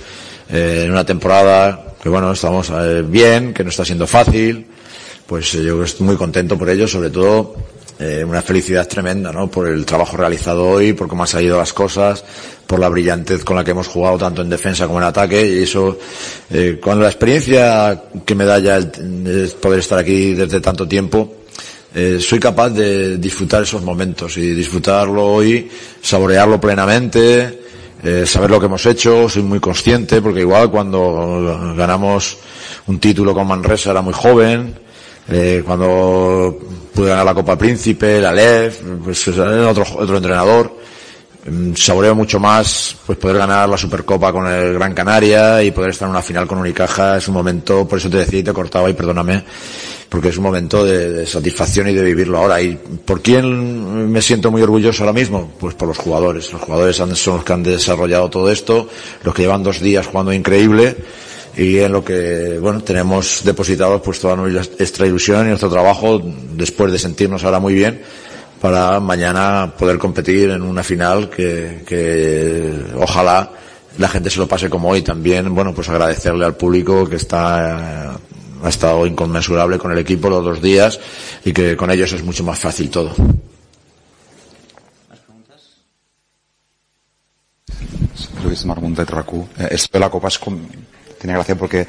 eh, 0.51 0.83
en 0.85 0.91
una 0.91 1.05
temporada 1.05 1.95
que 2.03 2.09
bueno, 2.09 2.33
estamos 2.33 2.71
eh, 2.71 3.03
bien, 3.03 3.55
que 3.55 3.65
no 3.65 3.71
está 3.71 3.85
siendo 3.85 4.07
fácil, 4.07 4.67
pues 5.27 5.55
eh, 5.55 5.65
yo 5.65 5.83
estoy 5.83 6.07
muy 6.07 6.17
contento 6.17 6.59
por 6.59 6.69
ello, 6.69 6.87
sobre 6.87 7.11
todo, 7.11 7.57
una 8.27 8.43
felicidad 8.43 8.87
tremenda, 8.87 9.33
¿no? 9.33 9.49
Por 9.51 9.69
el 9.69 9.87
trabajo 9.87 10.17
realizado 10.17 10.69
hoy, 10.69 10.93
por 10.93 11.09
cómo 11.09 11.23
han 11.23 11.29
salido 11.29 11.57
las 11.57 11.73
cosas, 11.73 12.23
por 12.67 12.79
la 12.79 12.91
brillantez 12.91 13.45
con 13.45 13.57
la 13.57 13.65
que 13.65 13.71
hemos 13.71 13.87
jugado 13.87 14.19
tanto 14.19 14.43
en 14.43 14.51
defensa 14.51 14.87
como 14.87 14.99
en 14.99 15.05
ataque 15.05 15.47
y 15.47 15.63
eso, 15.63 15.97
con 16.83 17.01
la 17.01 17.07
experiencia 17.07 18.03
que 18.27 18.35
me 18.35 18.45
da 18.45 18.59
ya 18.59 18.77
el, 18.77 18.91
el 19.27 19.49
poder 19.59 19.79
estar 19.79 19.99
aquí 19.99 20.35
desde 20.35 20.61
tanto 20.61 20.87
tiempo, 20.87 21.45
eh, 21.97 22.19
soy 22.21 22.41
capaz 22.41 22.71
de 22.71 23.19
disfrutar 23.19 23.63
esos 23.63 23.81
momentos 23.81 24.37
y 24.37 24.53
disfrutarlo 24.53 25.25
hoy, 25.27 25.71
saborearlo 26.03 26.61
plenamente, 26.61 27.64
eh, 28.03 28.25
saber 28.27 28.51
lo 28.51 28.61
que 28.61 28.67
hemos 28.67 28.85
hecho, 28.87 29.29
soy 29.29 29.43
muy 29.43 29.61
consciente 29.61 30.21
porque 30.21 30.41
igual 30.41 30.71
cuando 30.71 31.75
ganamos 31.77 32.37
un 32.87 32.99
título 32.99 33.33
con 33.35 33.47
Manresa 33.47 33.91
era 33.91 34.03
muy 34.03 34.13
joven, 34.13 34.75
eh, 35.29 35.63
cuando 35.65 36.59
pude 36.95 37.09
ganar 37.09 37.25
la 37.25 37.35
Copa 37.35 37.57
Príncipe, 37.57 38.21
la 38.21 38.33
LEF, 38.33 38.83
pues 39.03 39.27
era 39.29 39.71
otro, 39.71 39.85
otro 39.97 40.17
entrenador. 40.17 40.85
Mm, 41.47 41.75
Saboreo 41.75 42.15
mucho 42.15 42.41
más 42.41 42.97
pues 43.05 43.19
poder 43.19 43.37
ganar 43.37 43.69
la 43.69 43.77
Supercopa 43.77 44.33
con 44.33 44.47
el 44.47 44.75
Gran 44.75 44.95
Canaria 44.95 45.63
y 45.63 45.71
poder 45.73 45.91
estar 45.91 46.07
en 46.07 46.13
una 46.13 46.23
final 46.23 46.47
con 46.47 46.59
Unicaja 46.59 47.19
es 47.19 47.29
un 47.29 47.35
momento, 47.35 47.87
por 47.87 47.99
eso 47.99 48.09
te 48.09 48.19
decía 48.19 48.39
y 48.41 48.43
te 48.43 48.53
cortaba 48.53 48.89
y 48.89 48.95
perdóname, 48.95 49.45
porque 50.15 50.29
es 50.29 50.37
un 50.37 50.45
momento 50.45 50.85
de, 50.85 51.27
satisfacción 51.27 51.89
y 51.89 51.93
de 51.93 52.05
vivirlo 52.05 52.39
ahora. 52.39 52.62
¿Y 52.62 52.77
por 52.77 53.21
quién 53.21 54.12
me 54.12 54.23
siento 54.23 54.49
muy 54.53 54.62
orgulloso 54.62 55.03
ahora 55.03 55.12
mismo? 55.12 55.51
Pues 55.59 55.75
por 55.75 55.89
los 55.89 55.99
jugadores. 55.99 56.53
Los 56.53 56.62
jugadores 56.62 56.95
son 56.95 57.35
los 57.35 57.45
que 57.45 57.53
han 57.53 57.65
desarrollado 57.65 58.31
todo 58.31 58.49
esto, 58.49 58.89
los 59.25 59.35
que 59.35 59.43
llevan 59.43 59.65
dos 59.65 59.81
días 59.81 60.07
jugando 60.07 60.33
increíble 60.33 60.97
y 61.57 61.79
en 61.79 61.91
lo 61.91 62.05
que 62.05 62.61
bueno 62.61 62.81
tenemos 62.85 63.43
depositados 63.45 64.03
pues 64.03 64.21
toda 64.21 64.37
nuestra 64.37 65.05
ilusión 65.05 65.47
y 65.47 65.49
nuestro 65.49 65.69
trabajo 65.69 66.23
después 66.53 66.93
de 66.93 66.99
sentirnos 67.01 67.43
ahora 67.43 67.59
muy 67.59 67.75
bien 67.75 68.01
para 68.61 69.01
mañana 69.01 69.73
poder 69.77 69.99
competir 69.99 70.51
en 70.51 70.62
una 70.62 70.83
final 70.83 71.29
que, 71.31 71.83
que 71.87 72.73
ojalá 72.97 73.51
la 73.99 74.09
gente 74.09 74.31
se 74.31 74.41
lo 74.41 74.49
pase 74.49 74.69
como 74.69 74.91
hoy 74.91 75.03
también 75.03 75.55
bueno 75.55 75.73
pues 75.73 75.89
agradecerle 75.89 76.45
al 76.45 76.57
público 76.57 77.09
que 77.09 77.17
está 77.17 78.19
ha 78.65 78.69
estado 78.71 79.07
inconmensurable 79.07 79.79
con 79.79 79.93
el 79.93 79.99
equipo 79.99 80.29
los 80.31 80.43
dos 80.45 80.61
días 80.62 80.99
y 81.45 81.53
que 81.53 81.77
con 81.77 81.91
ellos 81.91 82.12
es 82.12 82.23
mucho 82.25 82.43
más 82.45 82.59
fácil 82.59 82.91
todo. 82.91 83.15
Luis 88.45 88.65
Marmont 88.65 88.97
de 88.97 89.07
Tracu. 89.07 89.47
Eh, 89.59 89.69
esto 89.73 89.89
de 89.93 90.01
la 90.01 90.11
Copa 90.11 90.29
es 90.29 90.39
con- 90.39 90.69
tiene 91.19 91.35
gracia 91.35 91.55
porque 91.57 91.87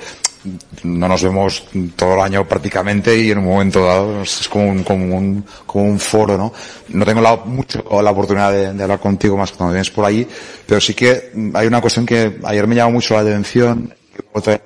no 0.83 1.07
nos 1.07 1.23
vemos 1.23 1.63
todo 1.95 2.13
el 2.15 2.21
año 2.21 2.47
prácticamente 2.47 3.17
y 3.17 3.31
en 3.31 3.39
un 3.39 3.45
momento 3.45 3.83
dado 3.85 4.21
es 4.21 4.47
como 4.47 4.69
un, 4.69 4.83
como 4.83 5.17
un, 5.17 5.45
como 5.65 5.85
un 5.85 5.99
foro, 5.99 6.37
¿no? 6.37 6.53
No 6.89 7.03
tengo 7.05 7.19
la, 7.21 7.35
mucho 7.37 7.83
la 8.01 8.11
oportunidad 8.11 8.51
de, 8.51 8.73
de 8.73 8.83
hablar 8.83 8.99
contigo 8.99 9.35
más 9.35 9.51
cuando 9.51 9.73
vienes 9.73 9.89
por 9.91 10.05
allí, 10.05 10.25
pero 10.65 10.79
sí 10.79 10.93
que 10.93 11.31
hay 11.53 11.67
una 11.67 11.81
cuestión 11.81 12.05
que 12.05 12.37
ayer 12.43 12.67
me 12.67 12.75
llamó 12.75 12.91
mucho 12.91 13.15
la 13.15 13.21
atención, 13.21 13.93
que 14.15 14.23
otra- 14.33 14.61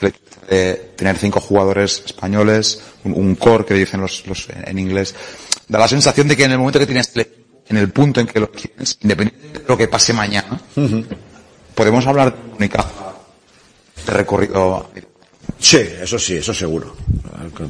de 0.00 0.74
tener 0.96 1.16
cinco 1.16 1.40
jugadores 1.40 2.02
españoles, 2.06 2.80
un, 3.04 3.12
un 3.12 3.34
core 3.34 3.64
que 3.64 3.74
dicen 3.74 4.00
los, 4.00 4.26
los 4.26 4.48
en 4.48 4.78
inglés, 4.78 5.14
da 5.68 5.78
la 5.78 5.88
sensación 5.88 6.28
de 6.28 6.36
que 6.36 6.44
en 6.44 6.52
el 6.52 6.58
momento 6.58 6.78
que 6.78 6.86
tienes 6.86 7.12
en 7.68 7.76
el 7.76 7.90
punto 7.90 8.20
en 8.20 8.26
que 8.26 8.40
lo 8.40 8.48
tienes, 8.48 8.98
independientemente 9.02 9.60
de 9.60 9.68
lo 9.68 9.76
que 9.76 9.88
pase 9.88 10.12
mañana, 10.12 10.60
podemos 11.74 12.06
hablar 12.06 12.34
de 12.34 12.56
Unicaja, 12.56 13.14
de 14.06 14.12
recorrido. 14.12 14.90
Sí, 15.58 15.78
eso 16.00 16.18
sí, 16.18 16.36
eso 16.36 16.52
seguro. 16.52 16.94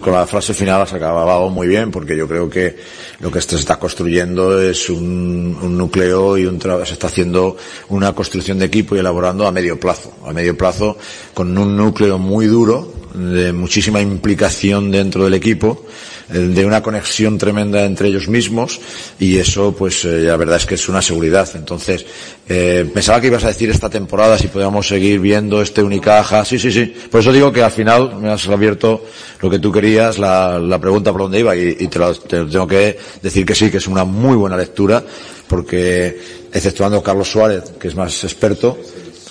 Con, 0.00 0.12
la 0.12 0.26
frase 0.26 0.54
final 0.54 0.82
has 0.82 0.92
acabado 0.92 1.48
muy 1.48 1.66
bien 1.66 1.90
porque 1.90 2.16
yo 2.16 2.28
creo 2.28 2.48
que 2.48 2.76
lo 3.20 3.30
que 3.30 3.40
se 3.40 3.56
está 3.56 3.78
construyendo 3.78 4.60
es 4.60 4.90
un, 4.90 5.58
un 5.60 5.76
núcleo 5.78 6.36
y 6.36 6.46
un 6.46 6.60
se 6.60 6.92
está 6.92 7.06
haciendo 7.06 7.56
una 7.88 8.12
construcción 8.12 8.58
de 8.58 8.66
equipo 8.66 8.96
y 8.96 8.98
elaborando 8.98 9.46
a 9.46 9.52
medio 9.52 9.78
plazo. 9.78 10.12
A 10.26 10.32
medio 10.32 10.56
plazo 10.56 10.98
con 11.34 11.56
un 11.56 11.76
núcleo 11.76 12.18
muy 12.18 12.46
duro, 12.46 12.92
de 13.14 13.52
muchísima 13.52 14.00
implicación 14.00 14.90
dentro 14.90 15.24
del 15.24 15.34
equipo, 15.34 15.84
de 16.28 16.66
una 16.66 16.82
conexión 16.82 17.38
tremenda 17.38 17.84
entre 17.84 18.08
ellos 18.08 18.28
mismos 18.28 18.80
y 19.18 19.38
eso 19.38 19.74
pues 19.76 20.04
eh, 20.04 20.22
la 20.22 20.36
verdad 20.36 20.56
es 20.56 20.66
que 20.66 20.74
es 20.74 20.88
una 20.88 21.00
seguridad. 21.00 21.48
Entonces, 21.54 22.04
eh, 22.48 22.88
pensaba 22.92 23.20
que 23.20 23.28
ibas 23.28 23.44
a 23.44 23.48
decir 23.48 23.70
esta 23.70 23.88
temporada 23.88 24.38
si 24.38 24.48
podíamos 24.48 24.88
seguir 24.88 25.20
viendo 25.20 25.62
este 25.62 25.82
Unicaja. 25.82 26.44
Sí, 26.44 26.58
sí, 26.58 26.72
sí. 26.72 26.94
Por 27.10 27.20
eso 27.20 27.32
digo 27.32 27.52
que 27.52 27.62
al 27.62 27.70
final 27.70 28.16
me 28.16 28.30
has 28.30 28.46
abierto 28.48 29.04
lo 29.40 29.50
que 29.50 29.58
tú 29.58 29.70
querías, 29.70 30.18
la, 30.18 30.58
la 30.58 30.80
pregunta 30.80 31.12
por 31.12 31.22
dónde 31.22 31.40
iba 31.40 31.54
y, 31.54 31.86
te, 31.88 31.98
lo, 31.98 32.14
te 32.14 32.44
tengo 32.44 32.66
que 32.66 32.98
decir 33.22 33.46
que 33.46 33.54
sí, 33.54 33.70
que 33.70 33.78
es 33.78 33.86
una 33.86 34.04
muy 34.04 34.36
buena 34.36 34.56
lectura 34.56 35.02
porque 35.46 36.18
exceptuando 36.52 37.02
Carlos 37.02 37.30
Suárez, 37.30 37.64
que 37.78 37.88
es 37.88 37.94
más 37.94 38.24
experto, 38.24 38.78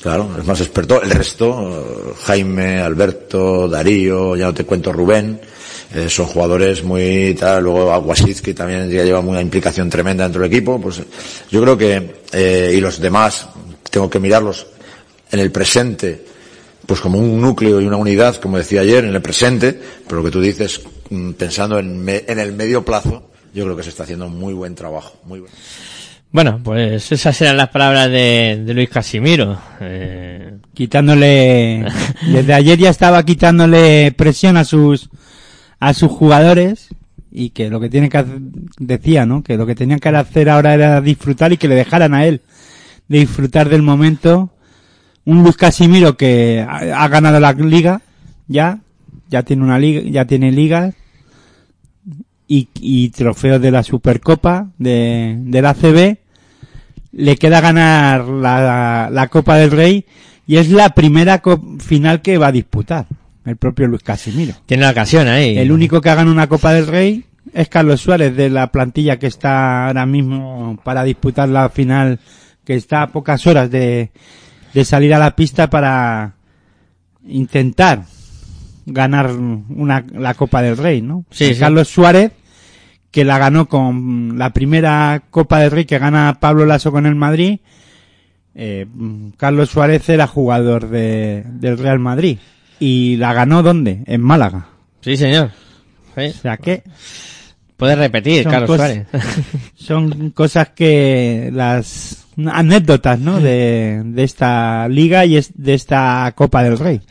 Claro, 0.06 0.30
es 0.38 0.46
más 0.46 0.62
experto. 0.62 1.02
El 1.02 1.10
resto, 1.10 1.50
eh, 1.68 2.14
Jaime, 2.26 2.80
Alberto, 2.80 3.68
Darío, 3.68 4.36
ya 4.36 4.46
no 4.46 4.54
te 4.54 4.64
cuento 4.64 4.94
Rubén, 4.94 5.42
eh, 5.94 6.10
son 6.10 6.26
jugadores 6.26 6.84
muy 6.84 7.36
tal, 7.40 7.64
luego 7.64 7.92
Aguasiz 7.92 8.42
que 8.42 8.54
también 8.54 8.90
ya 8.90 9.04
lleva 9.04 9.20
una 9.20 9.42
implicación 9.42 9.90
tremenda 9.90 10.24
dentro 10.24 10.42
del 10.42 10.52
equipo, 10.52 10.80
pues 10.82 11.02
yo 11.52 11.62
creo 11.62 11.78
que, 11.78 12.16
eh, 12.34 12.74
y 12.76 12.82
los 12.82 13.00
demás, 13.00 13.48
tengo 13.90 14.10
que 14.10 14.20
mirarlos 14.20 14.68
en 15.32 15.40
el 15.40 15.52
presente, 15.52 16.26
pues 16.86 17.00
como 17.00 17.18
un 17.20 17.40
núcleo 17.42 17.82
y 17.82 17.86
una 17.86 17.98
unidad, 17.98 18.36
como 18.38 18.58
decía 18.58 18.82
ayer, 18.82 19.06
en 19.06 19.16
el 19.16 19.22
presente, 19.22 19.80
pero 20.08 20.18
lo 20.18 20.26
que 20.26 20.32
tú 20.32 20.42
dices, 20.42 20.82
mm, 21.10 21.32
pensando 21.32 21.80
en, 21.80 22.04
me- 22.04 22.24
en 22.28 22.40
el 22.40 22.54
medio 22.54 22.84
plazo, 22.86 23.30
yo 23.54 23.64
creo 23.64 23.76
que 23.78 23.84
se 23.84 23.90
está 23.90 24.04
haciendo 24.04 24.28
muy 24.30 24.54
buen 24.54 24.76
trabajo, 24.76 25.14
muy 25.26 25.40
buen. 25.40 25.52
Bueno, 26.32 26.60
pues 26.62 27.10
esas 27.14 27.40
eran 27.42 27.56
las 27.56 27.70
palabras 27.70 28.10
de, 28.10 28.62
de 28.66 28.74
Luis 28.74 28.90
Casimiro. 28.90 29.58
Eh, 29.80 30.56
quitándole 30.74 31.86
desde 32.28 32.54
ayer 32.54 32.78
ya 32.78 32.90
estaba 32.90 33.24
quitándole 33.24 34.12
presión 34.12 34.58
a 34.58 34.66
sus 34.66 35.10
a 35.86 35.94
sus 35.94 36.10
jugadores 36.10 36.90
y 37.32 37.52
que 37.52 37.70
lo 37.70 37.80
que 37.80 37.90
tiene 37.90 38.10
que 38.10 38.18
hacer, 38.18 38.40
decía 38.80 39.28
no 39.28 39.44
que 39.44 39.56
lo 39.56 39.68
que 39.68 39.76
tenían 39.76 40.00
que 40.00 40.10
hacer 40.10 40.50
ahora 40.50 40.74
era 40.74 41.00
disfrutar 41.00 41.54
y 41.54 41.58
que 41.58 41.68
le 41.68 41.76
dejaran 41.76 42.16
a 42.16 42.26
él 42.26 42.42
de 43.08 43.20
disfrutar 43.20 43.70
del 43.70 43.84
momento. 43.84 44.50
Un 45.26 45.44
Luis 45.44 45.58
Casimiro 45.58 46.18
que 46.18 46.66
ha, 46.68 47.08
ganado 47.08 47.40
la 47.40 47.54
liga 47.54 48.02
ya 48.48 48.80
ya 49.30 49.44
tiene 49.44 49.64
una 49.64 49.78
liga 49.78 50.02
ya 50.10 50.26
tiene 50.26 50.52
ligas 50.52 50.96
y, 52.48 52.68
y 52.80 53.10
trofeos 53.10 53.62
de 53.62 53.70
la 53.70 53.84
Supercopa 53.84 54.70
de, 54.80 55.36
del 55.40 55.66
ACB 55.68 56.18
le 57.12 57.36
queda 57.38 57.62
ganar 57.62 58.28
la, 58.28 59.10
la 59.12 59.28
Copa 59.28 59.58
del 59.58 59.70
Rey 59.70 60.06
y 60.48 60.58
es 60.58 60.72
la 60.72 60.90
primera 60.90 61.44
final 61.80 62.24
que 62.24 62.40
va 62.40 62.48
a 62.48 62.52
disputar 62.52 63.06
el 63.46 63.58
propio 63.58 63.88
Luis 63.88 64.04
Casimiro. 64.04 64.54
tiene 64.66 64.84
la 64.84 64.92
ocasión 64.92 65.28
ahí. 65.28 65.58
El 65.58 65.72
único 65.72 66.02
que 66.02 66.10
ha 66.10 66.16
ganado 66.16 66.34
una 66.34 66.48
Copa 66.48 66.74
del 66.74 66.88
Rey 66.88 67.26
es 67.54 67.70
Carlos 67.70 68.02
Suárez 68.02 68.36
de 68.36 68.50
la 68.50 68.72
plantilla 68.72 69.18
que 69.18 69.28
está 69.28 69.88
ahora 69.88 70.06
mismo 70.06 70.80
para 70.84 71.04
disputar 71.04 71.50
la 71.50 71.70
final, 71.70 72.20
que 72.64 72.76
está 72.76 73.04
a 73.04 73.12
pocas 73.12 73.46
horas 73.48 73.70
de, 73.70 74.12
de 74.74 74.86
salir 74.86 75.14
a 75.14 75.20
la 75.20 75.36
pista 75.36 75.70
para 75.70 76.36
intentar 77.28 78.04
ganar 78.86 79.32
una, 79.32 80.06
la 80.14 80.34
Copa 80.34 80.62
del 80.62 80.78
Rey, 80.78 81.02
¿no? 81.02 81.26
Sí, 81.32 81.54
sí. 81.54 81.60
Carlos 81.60 81.88
Suárez, 81.88 82.32
que 83.12 83.26
la 83.26 83.38
ganó 83.38 83.68
con 83.68 84.38
la 84.38 84.52
primera 84.52 85.24
Copa 85.30 85.60
del 85.60 85.72
Rey 85.72 85.86
que 85.86 86.00
gana 86.00 86.38
Pablo 86.40 86.66
Lasso 86.66 86.92
con 86.92 87.06
el 87.06 87.16
Madrid. 87.16 87.60
Eh, 88.54 88.86
Carlos 89.38 89.70
Suárez 89.70 90.08
era 90.10 90.28
jugador 90.28 90.90
de, 90.90 91.44
del 91.46 91.78
Real 91.78 92.00
Madrid. 92.00 92.38
¿Y 92.80 93.18
la 93.18 93.34
ganó 93.34 93.64
dónde? 93.64 94.04
En 94.06 94.22
Málaga. 94.22 94.68
Sí, 95.02 95.18
señor. 95.18 95.52
O 96.16 96.30
sea 96.42 96.58
que... 96.58 96.84
Puedes 97.78 97.98
repetir, 97.98 98.44
son 98.44 98.52
Carlos 98.54 98.78
Suárez. 98.78 99.06
Son 99.76 100.30
cosas 100.32 100.70
que 100.70 101.50
las 101.54 102.26
anécdotas, 102.50 103.20
¿no? 103.20 103.42
De, 103.42 104.02
de 104.06 104.24
esta 104.24 104.88
liga 104.88 105.26
y 105.26 105.36
es- 105.36 105.52
de 105.56 105.74
esta 105.74 106.32
Copa 106.38 106.64
del 106.64 106.80
Rey. 106.80 107.02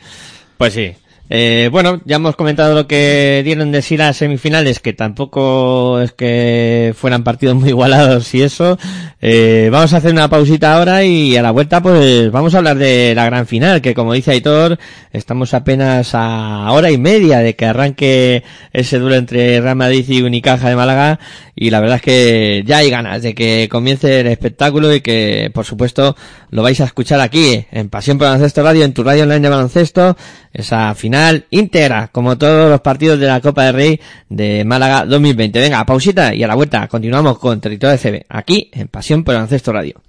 Pues 0.57 0.73
sí. 0.73 0.91
Eh, 1.27 1.69
bueno, 1.71 2.01
ya 2.05 2.17
hemos 2.17 2.35
comentado 2.35 2.75
lo 2.75 2.87
que 2.87 3.41
dieron 3.43 3.71
de 3.71 3.81
sí 3.81 3.97
las 3.97 4.17
semifinales, 4.17 4.79
que 4.79 4.93
tampoco 4.93 5.99
es 5.99 6.11
que 6.11 6.93
fueran 6.95 7.23
partidos 7.23 7.55
muy 7.55 7.69
igualados 7.69 8.33
y 8.35 8.43
eso. 8.43 8.77
Eh, 9.21 9.69
vamos 9.71 9.93
a 9.93 9.97
hacer 9.97 10.11
una 10.11 10.29
pausita 10.29 10.75
ahora 10.75 11.03
y 11.03 11.35
a 11.35 11.41
la 11.41 11.49
vuelta 11.49 11.81
pues 11.81 12.31
vamos 12.31 12.53
a 12.53 12.59
hablar 12.59 12.77
de 12.77 13.13
la 13.15 13.25
gran 13.25 13.47
final, 13.47 13.81
que 13.81 13.95
como 13.95 14.13
dice 14.13 14.31
Aitor, 14.31 14.77
estamos 15.13 15.55
apenas 15.55 16.11
a 16.13 16.71
hora 16.71 16.91
y 16.91 16.99
media 16.99 17.39
de 17.39 17.55
que 17.55 17.65
arranque 17.65 18.43
ese 18.71 18.99
duelo 18.99 19.15
entre 19.15 19.59
Real 19.61 19.75
Madrid 19.75 20.05
y 20.07 20.21
Unicaja 20.21 20.69
de 20.69 20.75
Málaga 20.75 21.19
y 21.55 21.71
la 21.71 21.79
verdad 21.79 21.95
es 21.95 22.01
que 22.03 22.63
ya 22.67 22.77
hay 22.77 22.91
ganas 22.91 23.23
de 23.23 23.33
que 23.33 23.67
comience 23.71 24.19
el 24.19 24.27
espectáculo 24.27 24.93
y 24.93 25.01
que 25.01 25.49
por 25.53 25.65
supuesto 25.65 26.15
lo 26.51 26.61
vais 26.61 26.79
a 26.81 26.85
escuchar 26.85 27.19
aquí 27.19 27.65
en 27.71 27.89
Pasión 27.89 28.17
por 28.17 28.27
Baloncesto 28.27 28.61
Radio, 28.61 28.83
en 28.83 28.93
tu 28.93 29.03
radio 29.03 29.23
online 29.23 29.39
de 29.39 29.49
baloncesto, 29.49 30.17
esa 30.53 30.93
final 30.93 31.14
íntegra, 31.49 32.09
como 32.11 32.37
todos 32.37 32.69
los 32.69 32.81
partidos 32.81 33.19
de 33.19 33.25
la 33.27 33.41
Copa 33.41 33.63
del 33.63 33.75
Rey 33.75 33.99
de 34.29 34.63
Málaga 34.65 35.05
2020. 35.05 35.59
Venga, 35.59 35.85
pausita 35.85 36.33
y 36.33 36.43
a 36.43 36.47
la 36.47 36.55
vuelta 36.55 36.87
continuamos 36.87 37.37
con 37.39 37.61
Territorio 37.61 37.97
CB, 37.97 38.25
aquí 38.29 38.69
en 38.73 38.87
Pasión 38.87 39.23
por 39.23 39.35
Baloncesto 39.35 39.71
Radio. 39.71 40.01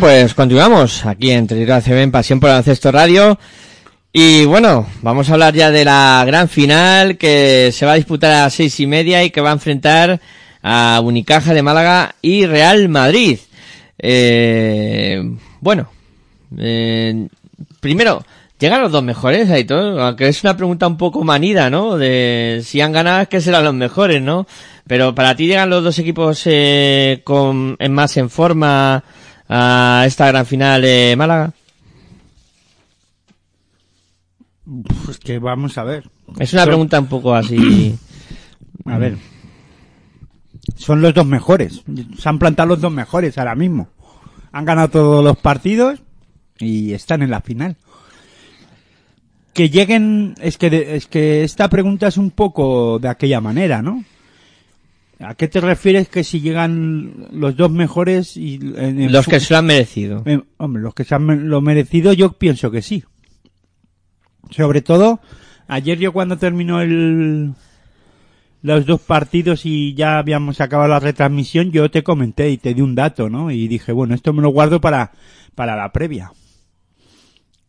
Pues 0.00 0.32
continuamos 0.34 1.04
aquí 1.06 1.32
en 1.32 1.48
Territorio 1.48 1.74
ACB 1.74 2.02
en 2.02 2.12
Pasión 2.12 2.38
por 2.38 2.50
el 2.50 2.56
Ancesto 2.56 2.92
Radio. 2.92 3.36
Y 4.12 4.44
bueno, 4.44 4.86
vamos 5.02 5.28
a 5.28 5.32
hablar 5.32 5.54
ya 5.54 5.72
de 5.72 5.84
la 5.84 6.22
gran 6.24 6.48
final 6.48 7.16
que 7.18 7.70
se 7.72 7.84
va 7.84 7.92
a 7.92 7.96
disputar 7.96 8.32
a 8.32 8.42
las 8.42 8.54
seis 8.54 8.78
y 8.78 8.86
media 8.86 9.24
y 9.24 9.30
que 9.30 9.40
va 9.40 9.50
a 9.50 9.54
enfrentar 9.54 10.20
a 10.62 11.00
Unicaja 11.02 11.52
de 11.52 11.62
Málaga 11.62 12.14
y 12.22 12.46
Real 12.46 12.88
Madrid. 12.88 13.40
Eh, 13.98 15.20
bueno, 15.60 15.90
eh, 16.56 17.26
primero, 17.80 18.24
¿llegan 18.60 18.82
los 18.82 18.92
dos 18.92 19.02
mejores, 19.02 19.50
Aitor? 19.50 20.00
Aunque 20.00 20.28
es 20.28 20.44
una 20.44 20.56
pregunta 20.56 20.86
un 20.86 20.96
poco 20.96 21.24
manida, 21.24 21.70
¿no? 21.70 21.98
De 21.98 22.60
si 22.64 22.80
han 22.80 22.92
ganado 22.92 23.22
es 23.22 23.28
que 23.28 23.40
serán 23.40 23.64
los 23.64 23.74
mejores, 23.74 24.22
¿no? 24.22 24.46
Pero 24.86 25.14
para 25.14 25.34
ti 25.34 25.48
llegan 25.48 25.70
los 25.70 25.82
dos 25.82 25.98
equipos 25.98 26.42
eh, 26.44 27.20
con, 27.24 27.76
en 27.80 27.92
más 27.92 28.16
en 28.16 28.30
forma 28.30 29.02
a 29.48 30.04
esta 30.06 30.26
gran 30.28 30.46
final 30.46 30.82
de 30.82 31.14
Málaga. 31.16 31.52
Pues 35.04 35.18
que 35.18 35.38
vamos 35.38 35.78
a 35.78 35.84
ver. 35.84 36.10
Es 36.38 36.52
una 36.52 36.66
pregunta 36.66 37.00
un 37.00 37.06
poco 37.06 37.34
así. 37.34 37.96
A 38.84 38.98
ver. 38.98 39.16
Son 40.76 41.00
los 41.02 41.12
dos 41.14 41.26
mejores. 41.26 41.82
Se 42.18 42.28
han 42.28 42.38
plantado 42.38 42.68
los 42.70 42.80
dos 42.80 42.92
mejores 42.92 43.36
ahora 43.38 43.54
mismo. 43.54 43.88
Han 44.52 44.64
ganado 44.64 44.88
todos 44.88 45.24
los 45.24 45.36
partidos 45.38 46.00
y 46.58 46.92
están 46.92 47.22
en 47.22 47.30
la 47.30 47.40
final. 47.40 47.76
Que 49.54 49.68
lleguen, 49.70 50.34
es 50.40 50.56
que, 50.58 50.70
de- 50.70 50.96
es 50.96 51.06
que 51.06 51.42
esta 51.44 51.68
pregunta 51.68 52.06
es 52.08 52.16
un 52.16 52.30
poco 52.30 52.98
de 52.98 53.08
aquella 53.08 53.40
manera, 53.40 53.82
¿no? 53.82 54.04
¿A 55.20 55.34
qué 55.34 55.48
te 55.48 55.60
refieres 55.60 56.08
que 56.08 56.22
si 56.22 56.40
llegan 56.40 57.26
los 57.32 57.56
dos 57.56 57.70
mejores 57.72 58.36
y 58.36 58.60
en 58.76 59.10
Los 59.10 59.26
que 59.26 59.40
se 59.40 59.52
lo 59.52 59.58
han 59.58 59.66
merecido. 59.66 60.22
eh, 60.26 60.40
hombre, 60.58 60.82
los 60.82 60.94
que 60.94 61.04
se 61.04 61.14
han 61.14 61.48
lo 61.48 61.60
merecido, 61.60 62.12
yo 62.12 62.32
pienso 62.34 62.70
que 62.70 62.82
sí. 62.82 63.02
Sobre 64.50 64.80
todo, 64.80 65.20
ayer 65.66 65.98
yo 65.98 66.12
cuando 66.12 66.38
terminó 66.38 66.80
el, 66.80 67.52
los 68.62 68.86
dos 68.86 69.00
partidos 69.00 69.66
y 69.66 69.94
ya 69.94 70.18
habíamos 70.18 70.60
acabado 70.60 70.88
la 70.88 71.00
retransmisión, 71.00 71.72
yo 71.72 71.90
te 71.90 72.04
comenté 72.04 72.50
y 72.50 72.56
te 72.58 72.72
di 72.72 72.80
un 72.80 72.94
dato, 72.94 73.28
¿no? 73.28 73.50
Y 73.50 73.66
dije, 73.66 73.90
bueno, 73.90 74.14
esto 74.14 74.32
me 74.32 74.42
lo 74.42 74.50
guardo 74.50 74.80
para, 74.80 75.10
para 75.56 75.74
la 75.74 75.92
previa. 75.92 76.32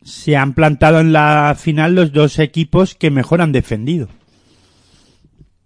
Se 0.03 0.37
han 0.37 0.53
plantado 0.53 0.99
en 0.99 1.13
la 1.13 1.55
final 1.59 1.95
los 1.95 2.13
dos 2.13 2.37
equipos 2.37 2.93
que 2.93 3.09
mejor 3.09 3.41
han 3.41 3.51
defendido. 3.51 4.07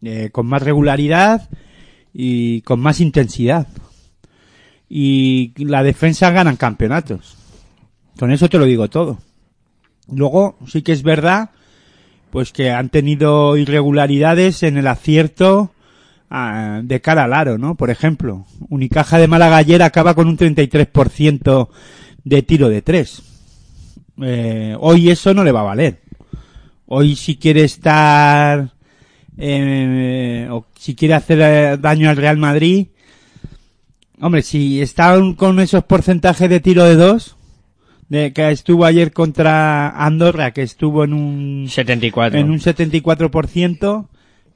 Eh, 0.01 0.29
con 0.31 0.47
más 0.47 0.63
regularidad 0.63 1.49
y 2.13 2.61
con 2.61 2.79
más 2.79 3.01
intensidad 3.01 3.67
y 4.95 5.53
la 5.57 5.81
defensa 5.81 6.29
ganan 6.29 6.55
campeonatos. 6.55 7.35
Con 8.19 8.31
eso 8.31 8.47
te 8.47 8.59
lo 8.59 8.65
digo 8.65 8.89
todo. 8.89 9.17
Luego 10.07 10.55
sí 10.67 10.83
que 10.83 10.91
es 10.91 11.01
verdad 11.01 11.49
pues 12.29 12.51
que 12.51 12.69
han 12.69 12.89
tenido 12.89 13.57
irregularidades 13.57 14.61
en 14.61 14.77
el 14.77 14.85
acierto 14.85 15.71
ah, 16.29 16.81
de 16.83 17.01
cara 17.01 17.23
al 17.23 17.33
aro, 17.33 17.57
¿no? 17.57 17.73
Por 17.73 17.89
ejemplo, 17.89 18.45
Unicaja 18.69 19.17
de 19.17 19.27
Málaga 19.27 19.57
ayer 19.57 19.81
acaba 19.81 20.13
con 20.13 20.27
un 20.27 20.37
33% 20.37 21.69
de 22.23 22.41
tiro 22.43 22.69
de 22.69 22.83
tres. 22.83 23.23
Eh, 24.21 24.75
hoy 24.79 25.09
eso 25.09 25.33
no 25.33 25.43
le 25.43 25.51
va 25.51 25.61
a 25.61 25.63
valer. 25.63 26.01
Hoy 26.85 27.15
si 27.15 27.37
quiere 27.37 27.63
estar 27.63 28.72
eh, 29.37 30.47
o 30.51 30.65
si 30.77 30.95
quiere 30.95 31.13
hacer 31.15 31.39
eh, 31.41 31.77
daño 31.77 32.09
al 32.09 32.17
Real 32.17 32.37
Madrid, 32.37 32.87
Hombre, 34.23 34.41
si 34.41 34.81
está 34.81 35.19
con 35.35 35.59
esos 35.59 35.83
porcentajes 35.83 36.49
de 36.49 36.61
tiro 36.61 36.85
de 36.85 36.95
dos, 36.95 37.35
de 38.07 38.31
que 38.31 38.51
estuvo 38.51 38.85
ayer 38.85 39.11
contra 39.11 39.89
Andorra, 39.89 40.51
que 40.51 40.61
estuvo 40.61 41.03
en 41.03 41.11
un 41.11 41.67
74. 41.67 42.39
en 42.39 42.49
un 42.49 42.59
74%, 42.59 44.07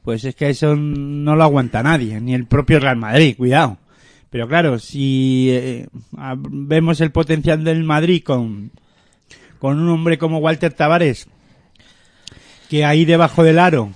pues 0.04 0.24
es 0.24 0.36
que 0.36 0.50
eso 0.50 0.78
no 0.78 1.36
lo 1.36 1.44
aguanta 1.44 1.84
nadie, 1.84 2.22
ni 2.22 2.34
el 2.34 2.46
propio 2.46 2.80
Real 2.80 2.96
Madrid, 2.96 3.36
cuidado. 3.36 3.78
Pero 4.30 4.48
claro, 4.48 4.80
si 4.80 5.50
eh, 5.50 5.88
vemos 6.50 7.02
el 7.02 7.12
potencial 7.12 7.66
del 7.66 7.84
Madrid 7.84 8.24
con, 8.24 8.72
con 9.60 9.82
un 9.82 9.90
hombre 9.90 10.18
como 10.18 10.38
Walter 10.38 10.72
Tavares, 10.72 11.28
que 12.70 12.86
ahí 12.86 13.04
debajo 13.04 13.44
del 13.44 13.60
aro 13.60 13.92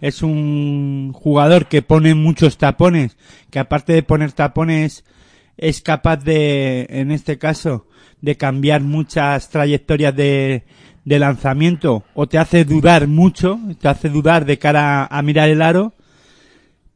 es 0.00 0.22
un 0.22 1.12
jugador 1.12 1.66
que 1.66 1.82
pone 1.82 2.14
muchos 2.14 2.58
tapones, 2.58 3.16
que 3.50 3.58
aparte 3.58 3.92
de 3.92 4.02
poner 4.02 4.32
tapones 4.32 5.04
es 5.56 5.80
capaz 5.80 6.18
de, 6.18 6.86
en 6.90 7.10
este 7.10 7.38
caso, 7.38 7.86
de 8.20 8.36
cambiar 8.36 8.82
muchas 8.82 9.48
trayectorias 9.50 10.14
de, 10.14 10.64
lanzamiento 11.04 12.04
o 12.14 12.26
te 12.26 12.38
hace 12.38 12.64
dudar 12.64 13.06
mucho, 13.06 13.58
te 13.80 13.88
hace 13.88 14.08
dudar 14.08 14.44
de 14.44 14.58
cara 14.58 15.06
a 15.06 15.22
mirar 15.22 15.48
el 15.48 15.62
aro, 15.62 15.94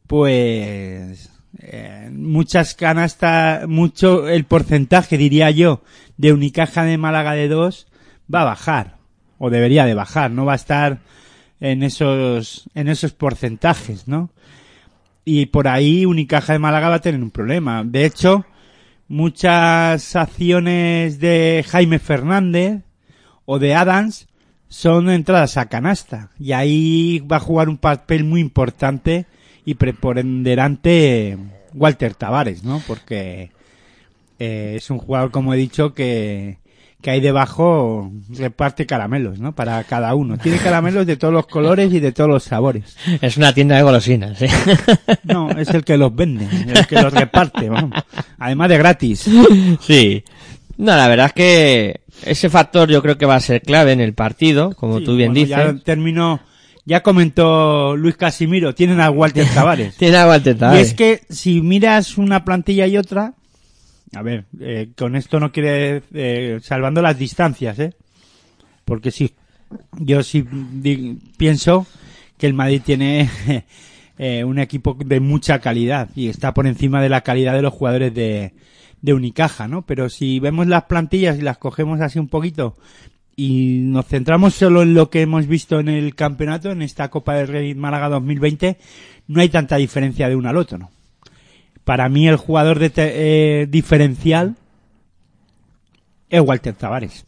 pues 0.07 1.30
eh, 1.61 2.11
muchas 2.12 2.74
canastas, 2.74 3.68
mucho 3.68 4.28
el 4.28 4.44
porcentaje, 4.44 5.16
diría 5.16 5.51
yo, 5.51 5.82
de 6.16 6.32
Unicaja 6.32 6.84
de 6.84 6.98
Málaga 6.98 7.32
de 7.32 7.48
dos 7.48 7.86
va 8.32 8.42
a 8.42 8.46
bajar 8.46 8.96
o 9.38 9.48
debería 9.48 9.86
de 9.86 9.94
bajar, 9.94 10.30
no 10.30 10.44
va 10.44 10.53
a 10.53 10.57
estar 10.57 10.98
en 11.61 11.82
esos 11.82 12.68
en 12.74 12.88
esos 12.88 13.12
porcentajes, 13.12 14.08
¿no? 14.08 14.30
Y 15.24 15.46
por 15.46 15.68
ahí 15.68 16.06
Unicaja 16.06 16.54
de 16.54 16.58
Málaga 16.58 16.88
va 16.88 16.94
a 16.96 17.00
tener 17.00 17.22
un 17.22 17.30
problema. 17.30 17.84
De 17.84 18.04
hecho, 18.04 18.46
muchas 19.08 20.16
acciones 20.16 21.20
de 21.20 21.64
Jaime 21.68 21.98
Fernández 21.98 22.82
o 23.44 23.58
de 23.58 23.74
Adams 23.74 24.28
son 24.68 25.11
entradas 25.11 25.56
a 25.56 25.68
canasta 25.68 26.30
y 26.38 26.52
ahí 26.52 27.18
va 27.20 27.36
a 27.36 27.40
jugar 27.40 27.68
un 27.68 27.76
papel 27.76 28.24
muy 28.24 28.40
importante 28.40 29.26
y 29.64 29.74
preponderante 29.74 31.36
Walter 31.74 32.14
Tavares, 32.14 32.64
¿no? 32.64 32.82
Porque 32.86 33.50
eh, 34.38 34.74
es 34.76 34.90
un 34.90 34.98
jugador, 34.98 35.30
como 35.30 35.52
he 35.52 35.56
dicho, 35.56 35.92
que, 35.92 36.58
que 37.03 37.11
ahí 37.11 37.20
debajo 37.20 38.11
reparte 38.30 38.84
caramelos, 38.86 39.38
¿no? 39.38 39.55
Para 39.55 39.82
cada 39.84 40.14
uno. 40.14 40.36
Tiene 40.38 40.59
caramelos 40.59 41.07
de 41.07 41.16
todos 41.16 41.32
los 41.32 41.46
colores 41.46 41.92
y 41.92 42.01
de 42.01 42.12
todos 42.12 42.28
los 42.28 42.42
sabores. 42.44 42.96
Es 43.22 43.36
una 43.36 43.53
tienda 43.55 43.76
de 43.76 43.82
golosinas. 43.82 44.38
No, 45.24 45.51
es 45.51 45.68
el 45.70 45.84
que 45.84 45.96
los 45.96 46.14
vende, 46.14 46.46
el 46.68 46.86
que 46.86 47.01
los 47.01 47.12
reparte, 47.12 47.68
vamos. 47.70 47.98
Además 48.38 48.68
de 48.68 48.78
gratis. 48.78 49.28
Sí. 49.80 50.24
No, 50.76 50.96
la 50.96 51.09
verdad 51.09 51.26
es 51.26 51.32
que 51.32 52.01
ese 52.24 52.48
factor 52.51 52.88
yo 52.90 53.03
creo 53.03 53.16
que 53.18 53.26
va 53.26 53.36
a 53.36 53.40
ser 53.40 53.62
clave 53.62 53.92
en 53.92 54.01
el 54.01 54.14
partido, 54.14 54.74
como 54.74 54.98
Sí, 54.98 55.05
tú 55.05 55.16
bien 55.16 55.32
bueno, 55.32 55.46
dices. 55.46 55.57
Ya 55.78 55.84
terminó, 55.84 56.40
ya 56.86 57.03
comentó 57.03 57.96
Luis 57.96 58.16
Casimiro, 58.16 58.74
tienen 58.74 59.01
a 59.01 59.11
Walter 59.11 59.46
Tavares. 59.55 59.96
Tiene 59.96 60.16
a 60.18 60.26
Walter 60.26 60.57
Y 60.57 60.59
Tavares. 60.59 60.88
es 60.88 60.94
que 60.94 61.20
si 61.30 61.61
miras 61.61 62.18
una 62.18 62.44
plantilla 62.44 62.86
y 62.86 62.96
otra, 62.96 63.34
a 64.14 64.22
ver, 64.22 64.46
eh, 64.58 64.90
con 64.96 65.14
esto 65.14 65.38
no 65.38 65.52
quiere, 65.52 66.02
eh, 66.12 66.58
salvando 66.62 67.00
las 67.00 67.18
distancias, 67.18 67.78
¿eh? 67.78 67.94
Porque 68.84 69.11
sí, 69.11 69.34
yo 69.98 70.22
sí 70.22 70.44
pienso 71.36 71.86
que 72.36 72.46
el 72.46 72.54
Madrid 72.54 72.82
tiene 72.84 73.30
eh, 74.18 74.44
un 74.44 74.58
equipo 74.58 74.96
de 74.98 75.20
mucha 75.20 75.61
calidad 75.61 76.08
y 76.16 76.28
está 76.28 76.52
por 76.54 76.66
encima 76.66 77.00
de 77.00 77.08
la 77.08 77.20
calidad 77.20 77.54
de 77.54 77.62
los 77.62 77.72
jugadores 77.72 78.12
de, 78.12 78.54
de 79.00 79.14
Unicaja, 79.14 79.68
¿no? 79.68 79.82
Pero 79.82 80.08
si 80.08 80.40
vemos 80.40 80.66
las 80.66 80.84
plantillas 80.84 81.38
y 81.38 81.42
las 81.42 81.58
cogemos 81.58 82.00
así 82.00 82.18
un 82.18 82.28
poquito 82.28 82.76
y 83.36 83.78
nos 83.84 84.06
centramos 84.06 84.54
solo 84.54 84.82
en 84.82 84.92
lo 84.92 85.08
que 85.08 85.22
hemos 85.22 85.46
visto 85.46 85.78
en 85.78 85.88
el 85.88 86.14
campeonato, 86.16 86.72
en 86.72 86.82
esta 86.82 87.08
Copa 87.11 87.34
del 87.34 87.48
Rey 87.48 87.74
Málaga 87.74 88.08
2020, 88.08 88.76
no 89.28 89.40
hay 89.40 89.48
tanta 89.48 89.76
diferencia 89.76 90.28
de 90.28 90.34
uno 90.34 90.48
al 90.48 90.56
otro, 90.56 90.78
¿no? 90.78 90.90
Para 91.91 92.09
mí 92.09 92.28
el 92.28 92.36
jugador 92.36 92.78
de 92.78 92.88
te- 92.88 93.62
eh, 93.62 93.66
diferencial 93.66 94.55
es 96.28 96.41
Walter 96.41 96.72
Tavares. 96.72 97.26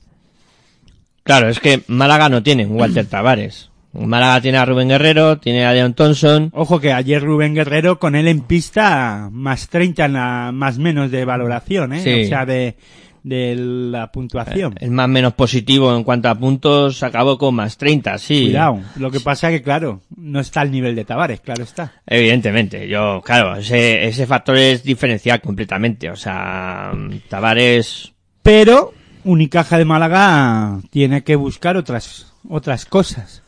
Claro, 1.25 1.49
es 1.49 1.59
que 1.59 1.83
Málaga 1.89 2.29
no 2.29 2.45
tiene 2.45 2.65
un 2.65 2.79
Walter 2.79 3.05
Tavares. 3.07 3.71
Málaga 3.93 4.41
tiene 4.41 4.59
a 4.59 4.65
Rubén 4.65 4.87
Guerrero, 4.89 5.39
tiene 5.39 5.65
a 5.67 5.73
Leon 5.73 5.95
Thompson. 5.95 6.53
Ojo 6.55 6.79
que 6.79 6.93
ayer 6.93 7.21
Rubén 7.21 7.57
Guerrero 7.57 7.99
con 7.99 8.15
él 8.15 8.29
en 8.29 8.43
pista 8.43 9.31
más 9.33 9.69
30 9.69 10.05
en 10.05 10.13
la, 10.13 10.53
más 10.55 10.79
menos 10.79 11.11
de 11.11 11.25
valoración, 11.25 11.95
¿eh? 11.95 12.01
Sí. 12.05 12.23
O 12.25 12.29
sea, 12.29 12.47
de, 12.47 12.77
de 13.23 13.55
la 13.57 14.11
puntuación. 14.11 14.75
El 14.81 14.91
más 14.91 15.09
menos 15.09 15.35
positivo 15.35 15.95
en 15.97 16.05
cuanto 16.05 16.29
a 16.29 16.35
puntos 16.35 17.03
acabó 17.03 17.39
con 17.39 17.55
más 17.55 17.77
30, 17.77 18.19
sí. 18.19 18.47
Cuidado. 18.47 18.81
Lo 18.97 19.11
que 19.11 19.21
pasa 19.21 19.51
que, 19.51 19.63
claro, 19.63 20.01
no 20.17 20.41
está 20.41 20.61
al 20.61 20.71
nivel 20.71 20.95
de 20.95 21.05
Tavares, 21.05 21.41
claro 21.41 21.63
está. 21.63 21.93
Evidentemente, 22.07 22.89
yo, 22.89 23.23
claro, 23.25 23.57
ese, 23.57 24.07
ese 24.07 24.27
factor 24.27 24.57
es 24.57 24.83
diferencial 24.83 25.41
completamente. 25.41 26.11
O 26.11 26.17
sea, 26.17 26.93
Tavares, 27.29 28.13
Pero 28.43 28.93
Unicaja 29.25 29.79
de 29.79 29.85
Málaga 29.85 30.81
tiene 30.91 31.23
que 31.23 31.37
buscar 31.37 31.77
otras, 31.77 32.33
otras 32.49 32.87
cosas. 32.87 33.43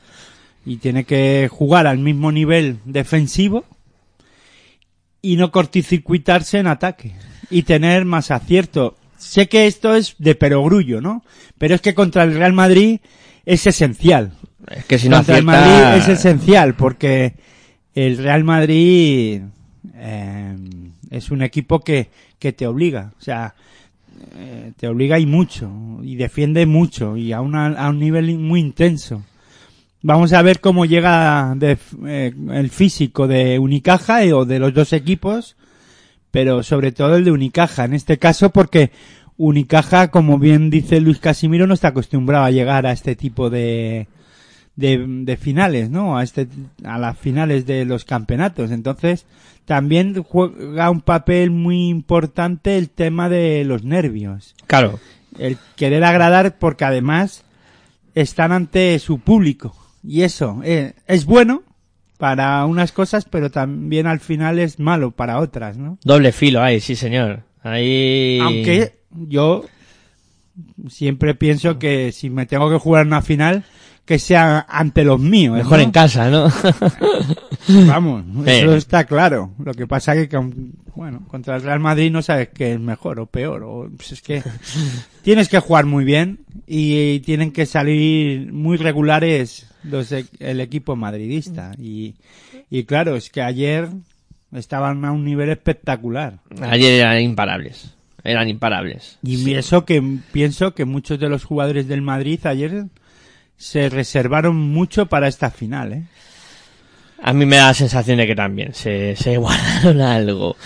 Y 0.66 0.76
tiene 0.76 1.04
que 1.04 1.48
jugar 1.50 1.86
al 1.86 1.98
mismo 1.98 2.32
nivel 2.32 2.78
defensivo 2.84 3.64
y 5.20 5.36
no 5.36 5.50
corticircuitarse 5.50 6.58
en 6.58 6.68
ataque. 6.68 7.14
Y 7.50 7.62
tener 7.62 8.04
más 8.04 8.30
acierto. 8.30 8.96
Sé 9.24 9.48
que 9.48 9.66
esto 9.66 9.94
es 9.94 10.14
de 10.18 10.34
perogrullo, 10.34 11.00
¿no? 11.00 11.24
Pero 11.58 11.74
es 11.74 11.80
que 11.80 11.94
contra 11.94 12.22
el 12.24 12.34
Real 12.34 12.52
Madrid 12.52 13.00
es 13.44 13.66
esencial. 13.66 14.32
Es 14.70 14.84
que 14.84 14.98
si 14.98 15.08
no 15.08 15.16
contra 15.18 15.38
el 15.38 15.44
Madrid 15.44 15.98
es 15.98 16.08
esencial 16.08 16.74
porque 16.74 17.34
el 17.94 18.16
Real 18.18 18.44
Madrid 18.44 19.42
eh, 19.94 20.56
es 21.10 21.30
un 21.30 21.42
equipo 21.42 21.80
que, 21.80 22.08
que 22.38 22.52
te 22.52 22.66
obliga, 22.66 23.12
o 23.18 23.22
sea, 23.22 23.54
eh, 24.36 24.72
te 24.76 24.88
obliga 24.88 25.18
y 25.18 25.26
mucho, 25.26 25.70
y 26.02 26.16
defiende 26.16 26.66
mucho, 26.66 27.16
y 27.16 27.32
a, 27.32 27.40
una- 27.40 27.66
a 27.68 27.88
un 27.90 27.98
nivel 27.98 28.36
muy 28.38 28.60
intenso. 28.60 29.22
Vamos 30.02 30.32
a 30.32 30.42
ver 30.42 30.60
cómo 30.60 30.84
llega 30.86 31.54
de- 31.56 31.78
eh, 32.06 32.32
el 32.52 32.70
físico 32.70 33.26
de 33.26 33.58
Unicaja 33.58 34.24
y- 34.24 34.32
o 34.32 34.44
de 34.44 34.58
los 34.58 34.72
dos 34.74 34.92
equipos, 34.92 35.56
pero 36.34 36.64
sobre 36.64 36.90
todo 36.90 37.14
el 37.14 37.24
de 37.24 37.30
Unicaja, 37.30 37.84
en 37.84 37.94
este 37.94 38.18
caso 38.18 38.50
porque 38.50 38.90
Unicaja, 39.36 40.10
como 40.10 40.36
bien 40.36 40.68
dice 40.68 41.00
Luis 41.00 41.20
Casimiro, 41.20 41.68
no 41.68 41.74
está 41.74 41.88
acostumbrado 41.88 42.44
a 42.44 42.50
llegar 42.50 42.86
a 42.86 42.90
este 42.90 43.14
tipo 43.14 43.50
de, 43.50 44.08
de, 44.74 45.04
de 45.06 45.36
finales, 45.36 45.90
¿no? 45.90 46.18
A 46.18 46.24
este, 46.24 46.48
a 46.82 46.98
las 46.98 47.16
finales 47.16 47.66
de 47.66 47.84
los 47.84 48.04
campeonatos. 48.04 48.72
Entonces, 48.72 49.26
también 49.64 50.24
juega 50.24 50.90
un 50.90 51.02
papel 51.02 51.52
muy 51.52 51.88
importante 51.88 52.78
el 52.78 52.90
tema 52.90 53.28
de 53.28 53.62
los 53.64 53.84
nervios. 53.84 54.56
Claro. 54.66 54.98
El 55.38 55.56
querer 55.76 56.02
agradar 56.02 56.58
porque 56.58 56.84
además 56.84 57.44
están 58.16 58.50
ante 58.50 58.98
su 58.98 59.20
público. 59.20 59.76
Y 60.02 60.22
eso 60.22 60.62
eh, 60.64 60.94
es 61.06 61.26
bueno 61.26 61.62
para 62.18 62.64
unas 62.64 62.92
cosas, 62.92 63.24
pero 63.24 63.50
también 63.50 64.06
al 64.06 64.20
final 64.20 64.58
es 64.58 64.78
malo 64.78 65.10
para 65.10 65.38
otras, 65.40 65.76
¿no? 65.76 65.98
Doble 66.04 66.32
filo 66.32 66.62
ahí, 66.62 66.80
sí 66.80 66.96
señor. 66.96 67.42
Ahí... 67.62 68.38
Aunque 68.40 68.98
yo 69.10 69.64
siempre 70.88 71.34
pienso 71.34 71.78
que 71.78 72.12
si 72.12 72.30
me 72.30 72.46
tengo 72.46 72.70
que 72.70 72.78
jugar 72.78 73.06
una 73.06 73.22
final, 73.22 73.64
que 74.04 74.18
sea 74.18 74.66
ante 74.68 75.04
los 75.04 75.18
míos. 75.18 75.56
Mejor 75.56 75.78
¿no? 75.78 75.84
en 75.84 75.90
casa, 75.90 76.30
¿no? 76.30 76.48
Vamos, 77.86 78.24
eso 78.46 78.74
está 78.74 79.04
claro. 79.04 79.52
Lo 79.64 79.72
que 79.72 79.86
pasa 79.86 80.14
que, 80.14 80.28
con- 80.28 80.72
bueno, 80.94 81.26
contra 81.28 81.56
el 81.56 81.62
Real 81.62 81.80
Madrid 81.80 82.10
no 82.12 82.22
sabes 82.22 82.50
qué 82.50 82.74
es 82.74 82.80
mejor 82.80 83.18
o 83.18 83.26
peor. 83.26 83.62
O, 83.64 83.88
pues 83.96 84.12
es 84.12 84.22
que 84.22 84.42
tienes 85.22 85.48
que 85.48 85.58
jugar 85.58 85.86
muy 85.86 86.04
bien 86.04 86.40
y 86.66 87.20
tienen 87.20 87.50
que 87.50 87.66
salir 87.66 88.52
muy 88.52 88.76
regulares 88.76 89.66
los, 89.84 90.10
e- 90.12 90.26
el 90.40 90.60
equipo 90.60 90.96
madridista. 90.96 91.72
Y, 91.78 92.14
y 92.70 92.84
claro, 92.84 93.16
es 93.16 93.30
que 93.30 93.42
ayer 93.42 93.88
estaban 94.52 95.04
a 95.04 95.12
un 95.12 95.24
nivel 95.24 95.50
espectacular. 95.50 96.38
Ayer 96.60 97.00
eran 97.00 97.20
imparables. 97.20 97.94
Eran 98.22 98.48
imparables. 98.48 99.18
Y 99.22 99.52
eso 99.54 99.84
que 99.84 100.02
pienso 100.32 100.74
que 100.74 100.84
muchos 100.86 101.18
de 101.20 101.28
los 101.28 101.44
jugadores 101.44 101.88
del 101.88 102.00
Madrid 102.02 102.40
ayer 102.46 102.84
se 103.56 103.88
reservaron 103.88 104.56
mucho 104.56 105.06
para 105.06 105.28
esta 105.28 105.50
final, 105.50 105.92
¿eh? 105.92 106.02
A 107.22 107.32
mí 107.32 107.46
me 107.46 107.56
da 107.56 107.68
la 107.68 107.74
sensación 107.74 108.18
de 108.18 108.26
que 108.26 108.34
también 108.34 108.74
se, 108.74 109.16
se 109.16 109.36
guardaron 109.38 110.00
algo. 110.02 110.56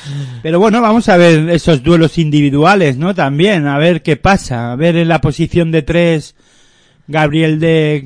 Pero 0.43 0.59
bueno, 0.59 0.81
vamos 0.81 1.09
a 1.09 1.17
ver 1.17 1.49
esos 1.51 1.83
duelos 1.85 2.19
individuales, 2.19 2.97
¿no? 2.97 3.15
También, 3.15 3.67
a 3.69 3.79
ver 3.79 4.03
qué 4.03 4.17
pasa. 4.17 4.73
A 4.73 4.77
ver 4.77 4.97
en 4.97 5.07
la 5.09 5.21
posición 5.21 5.71
de 5.71 5.83
tres, 5.83 6.35
Gabriel 7.07 7.61
de... 7.61 8.05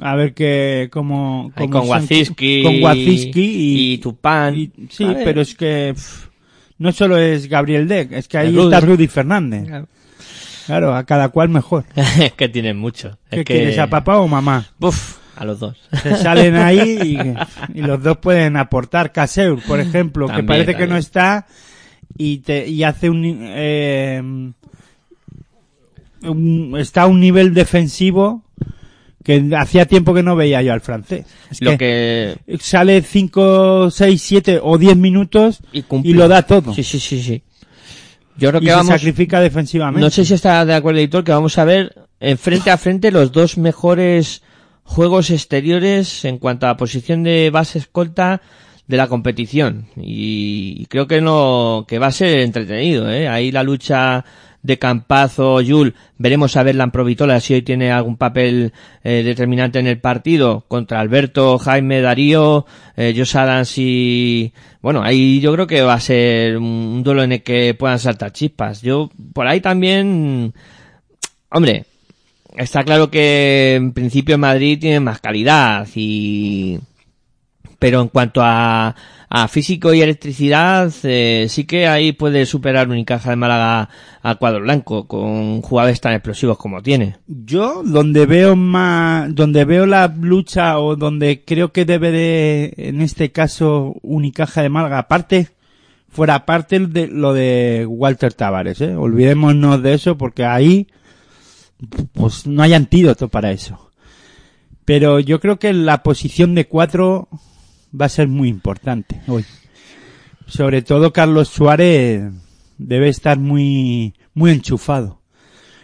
A 0.00 0.14
ver 0.14 0.34
qué, 0.34 0.88
cómo... 0.92 1.52
Con 1.56 1.74
Waziski 1.74 2.62
Con 2.62 2.82
Waziski 2.82 3.40
y... 3.40 3.92
y 3.94 3.98
Tupán. 3.98 4.56
y- 4.56 4.70
sí, 4.90 5.06
pero 5.24 5.40
es 5.40 5.54
que... 5.54 5.92
pff, 5.94 6.26
no 6.78 6.92
solo 6.92 7.16
es 7.16 7.48
Gabriel 7.48 7.88
Deck, 7.88 8.12
es 8.12 8.28
que 8.28 8.36
ahí 8.38 8.54
Rudy. 8.54 8.64
está 8.64 8.80
Rudy 8.80 9.06
Fernández. 9.06 9.66
Claro, 10.66 10.94
a 10.94 11.04
cada 11.04 11.28
cual 11.30 11.48
mejor. 11.48 11.84
es 12.20 12.32
que 12.34 12.48
tienen 12.48 12.76
mucho. 12.76 13.16
¿Qué 13.30 13.40
es 13.40 13.44
que... 13.46 13.54
quieres, 13.54 13.78
a 13.78 13.86
papá 13.88 14.18
o 14.18 14.28
mamá? 14.28 14.66
Buf, 14.78 15.16
a 15.36 15.44
los 15.46 15.60
dos. 15.60 15.78
Se 16.02 16.16
salen 16.16 16.56
ahí 16.56 17.16
y, 17.74 17.78
y 17.78 17.82
los 17.82 18.02
dos 18.02 18.18
pueden 18.18 18.56
aportar. 18.58 19.12
Caseur, 19.12 19.58
por 19.66 19.80
ejemplo, 19.80 20.26
que 20.26 20.32
También, 20.32 20.46
parece 20.46 20.74
que 20.76 20.86
no 20.86 20.96
está 20.98 21.46
y 22.18 22.38
te 22.38 22.66
y 22.68 22.82
hace 22.82 23.08
un, 23.08 23.22
eh, 23.24 24.20
un- 26.22 26.74
está 26.78 27.02
a 27.02 27.06
un 27.06 27.20
nivel 27.20 27.54
defensivo 27.54 28.42
que 29.26 29.44
hacía 29.58 29.86
tiempo 29.86 30.14
que 30.14 30.22
no 30.22 30.36
veía 30.36 30.62
yo 30.62 30.72
al 30.72 30.80
francés. 30.80 31.26
Es 31.50 31.60
Lo 31.60 31.76
que... 31.76 32.36
sale 32.60 33.02
5, 33.02 33.90
6, 33.90 34.22
7 34.22 34.60
o 34.62 34.78
10 34.78 34.96
minutos 34.96 35.58
Y, 35.72 35.84
y, 36.04 36.12
lo 36.12 36.28
da 36.28 36.42
todo. 36.42 36.72
Sí, 36.72 36.84
sí, 36.84 37.00
sí, 37.00 37.20
sí. 37.20 37.42
Yo 38.38 38.50
creo 38.50 38.62
y 38.62 38.66
que 38.66 38.70
se 38.70 38.76
vamos... 38.76 38.92
sacrifica 38.92 39.40
defensivamente. 39.40 40.00
No 40.00 40.10
sé 40.10 40.24
si 40.24 40.34
está 40.34 40.64
de 40.64 40.74
acuerdo, 40.74 41.00
editor, 41.00 41.24
que 41.24 41.32
vamos 41.32 41.58
a 41.58 41.64
ver 41.64 41.92
en 42.20 42.38
frente 42.38 42.70
a 42.70 42.78
frente 42.78 43.10
los 43.10 43.32
dos 43.32 43.58
mejores 43.58 44.42
juegos 44.84 45.30
exteriores 45.30 46.24
en 46.24 46.38
cuanto 46.38 46.68
a 46.68 46.76
posición 46.76 47.24
de 47.24 47.50
base 47.50 47.80
escolta 47.80 48.42
de 48.86 48.96
la 48.96 49.08
competición. 49.08 49.88
Y 49.96 50.86
creo 50.86 51.08
que 51.08 51.20
no, 51.20 51.84
que 51.88 51.98
va 51.98 52.06
a 52.06 52.12
ser 52.12 52.38
entretenido, 52.38 53.10
¿eh? 53.10 53.26
Ahí 53.26 53.50
la 53.50 53.64
lucha 53.64 54.24
de 54.66 54.78
Campazo, 54.78 55.60
Yul, 55.60 55.94
veremos 56.18 56.56
a 56.56 56.62
ver 56.64 56.74
la 56.74 56.88
Provitola 56.88 57.38
si 57.40 57.54
hoy 57.54 57.62
tiene 57.62 57.92
algún 57.92 58.16
papel 58.16 58.72
eh, 59.04 59.22
determinante 59.24 59.78
en 59.78 59.86
el 59.86 60.00
partido 60.00 60.64
contra 60.66 61.00
Alberto, 61.00 61.58
Jaime, 61.58 62.00
Darío, 62.00 62.66
eh, 62.96 63.14
Josh 63.16 63.78
y 63.78 64.52
bueno, 64.82 65.02
ahí 65.02 65.40
yo 65.40 65.52
creo 65.52 65.66
que 65.66 65.82
va 65.82 65.94
a 65.94 66.00
ser 66.00 66.58
un, 66.58 67.02
duelo 67.04 67.22
en 67.22 67.32
el 67.32 67.42
que 67.42 67.74
puedan 67.74 67.98
saltar 67.98 68.32
chispas. 68.32 68.82
Yo 68.82 69.10
por 69.32 69.46
ahí 69.46 69.60
también, 69.60 70.52
hombre, 71.50 71.84
está 72.56 72.82
claro 72.82 73.10
que 73.10 73.74
en 73.76 73.92
principio 73.92 74.36
Madrid 74.36 74.78
tiene 74.80 75.00
más 75.00 75.20
calidad 75.20 75.86
y 75.94 76.78
pero 77.86 78.00
en 78.00 78.08
cuanto 78.08 78.40
a, 78.42 78.96
a 79.28 79.46
físico 79.46 79.94
y 79.94 80.02
electricidad, 80.02 80.92
eh, 81.04 81.46
sí 81.48 81.66
que 81.66 81.86
ahí 81.86 82.10
puede 82.10 82.44
superar 82.44 82.88
Unicaja 82.88 83.30
de 83.30 83.36
Málaga 83.36 83.90
al 84.22 84.38
cuadro 84.38 84.60
blanco 84.60 85.06
con 85.06 85.62
jugadores 85.62 86.00
tan 86.00 86.12
explosivos 86.12 86.58
como 86.58 86.82
tiene. 86.82 87.18
Yo 87.28 87.84
donde 87.84 88.26
veo 88.26 88.56
más, 88.56 89.32
donde 89.32 89.64
veo 89.64 89.86
la 89.86 90.08
lucha 90.08 90.80
o 90.80 90.96
donde 90.96 91.44
creo 91.44 91.70
que 91.70 91.84
debe 91.84 92.10
de, 92.10 92.74
en 92.76 93.00
este 93.00 93.30
caso, 93.30 93.94
Unicaja 94.02 94.62
de 94.62 94.68
Málaga, 94.68 94.98
aparte, 94.98 95.50
fuera 96.08 96.44
parte 96.44 96.80
de 96.80 97.06
lo 97.06 97.34
de 97.34 97.86
Walter 97.88 98.34
Tavares, 98.34 98.80
¿eh? 98.80 98.96
Olvidémonos 98.96 99.80
de 99.80 99.94
eso 99.94 100.18
porque 100.18 100.44
ahí, 100.44 100.88
pues 102.14 102.48
no 102.48 102.64
hay 102.64 102.74
antídoto 102.74 103.28
para 103.28 103.52
eso. 103.52 103.92
Pero 104.84 105.20
yo 105.20 105.38
creo 105.38 105.60
que 105.60 105.72
la 105.72 106.02
posición 106.02 106.56
de 106.56 106.66
cuatro 106.66 107.28
va 107.98 108.06
a 108.06 108.10
ser 108.10 108.28
muy 108.28 108.48
importante 108.48 109.20
hoy. 109.26 109.44
Sobre 110.46 110.82
todo 110.82 111.12
Carlos 111.12 111.48
Suárez 111.48 112.32
debe 112.78 113.08
estar 113.08 113.38
muy, 113.38 114.14
muy 114.34 114.50
enchufado 114.52 115.20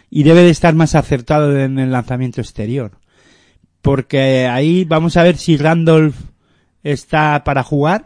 y 0.09 0.23
debe 0.23 0.41
de 0.43 0.49
estar 0.51 0.73
más 0.75 0.95
acertado 0.95 1.57
en 1.59 1.79
el 1.79 1.91
lanzamiento 1.91 2.39
exterior. 2.41 2.91
Porque 3.81 4.47
ahí 4.47 4.85
vamos 4.85 5.17
a 5.17 5.23
ver 5.23 5.37
si 5.37 5.57
Randolph 5.57 6.15
está 6.83 7.43
para 7.43 7.63
jugar, 7.63 8.05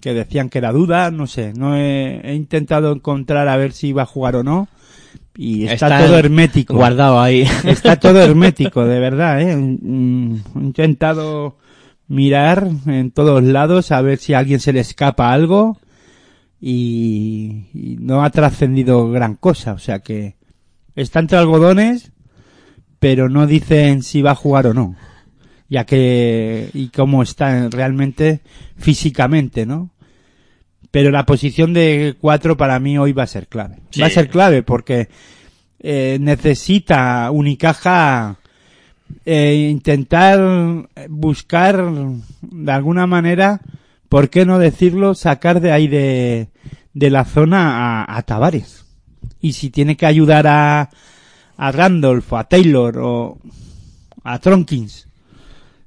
que 0.00 0.12
decían 0.14 0.48
que 0.48 0.58
era 0.58 0.72
duda, 0.72 1.10
no 1.10 1.26
sé, 1.26 1.52
no 1.54 1.76
he, 1.76 2.20
he 2.24 2.34
intentado 2.34 2.92
encontrar 2.92 3.46
a 3.48 3.56
ver 3.56 3.72
si 3.72 3.88
iba 3.88 4.02
a 4.02 4.06
jugar 4.06 4.36
o 4.36 4.42
no, 4.42 4.68
y 5.36 5.64
está, 5.66 5.86
Está 5.88 6.06
todo 6.06 6.18
hermético. 6.18 6.74
guardado 6.74 7.20
ahí. 7.20 7.46
Está 7.64 7.96
todo 7.96 8.20
hermético, 8.22 8.84
de 8.84 9.00
verdad, 9.00 9.40
eh. 9.40 9.52
He 9.52 10.60
intentado 10.60 11.56
mirar 12.08 12.68
en 12.86 13.10
todos 13.10 13.42
lados 13.42 13.92
a 13.92 14.00
ver 14.02 14.18
si 14.18 14.34
a 14.34 14.38
alguien 14.38 14.60
se 14.60 14.72
le 14.72 14.80
escapa 14.80 15.32
algo 15.32 15.78
y, 16.60 17.66
y 17.74 17.96
no 18.00 18.24
ha 18.24 18.30
trascendido 18.30 19.10
gran 19.10 19.36
cosa, 19.36 19.72
o 19.72 19.78
sea 19.78 20.00
que 20.00 20.36
está 20.94 21.20
entre 21.20 21.38
algodones, 21.38 22.12
pero 22.98 23.28
no 23.28 23.46
dicen 23.46 24.02
si 24.02 24.22
va 24.22 24.32
a 24.32 24.36
jugar 24.36 24.66
o 24.66 24.74
no, 24.74 24.96
ya 25.68 25.84
que 25.84 26.70
y 26.72 26.88
cómo 26.88 27.22
está 27.22 27.68
realmente 27.68 28.40
físicamente, 28.76 29.66
¿no? 29.66 29.90
Pero 30.90 31.10
la 31.10 31.26
posición 31.26 31.72
de 31.72 32.14
cuatro 32.20 32.56
para 32.56 32.78
mí 32.78 32.96
hoy 32.98 33.12
va 33.12 33.24
a 33.24 33.26
ser 33.26 33.48
clave. 33.48 33.80
Sí. 33.90 34.00
Va 34.00 34.06
a 34.06 34.10
ser 34.10 34.28
clave 34.28 34.62
porque 34.62 35.08
eh, 35.80 36.18
necesita 36.20 37.30
Unicaja 37.32 38.38
eh, 39.24 39.68
intentar 39.70 40.88
buscar 41.08 41.84
de 42.42 42.72
alguna 42.72 43.06
manera, 43.06 43.60
¿por 44.08 44.30
qué 44.30 44.44
no 44.44 44.58
decirlo? 44.58 45.14
Sacar 45.14 45.60
de 45.60 45.72
ahí 45.72 45.88
de, 45.88 46.48
de 46.92 47.10
la 47.10 47.24
zona 47.24 48.02
a, 48.04 48.16
a 48.16 48.22
Tavares. 48.22 48.84
Y 49.40 49.52
si 49.52 49.70
tiene 49.70 49.96
que 49.96 50.06
ayudar 50.06 50.46
a, 50.46 50.90
a 51.56 51.72
Randolph, 51.72 52.32
o 52.32 52.36
a 52.36 52.44
Taylor 52.44 52.98
o 52.98 53.38
a 54.22 54.38
Tronkins, 54.38 55.08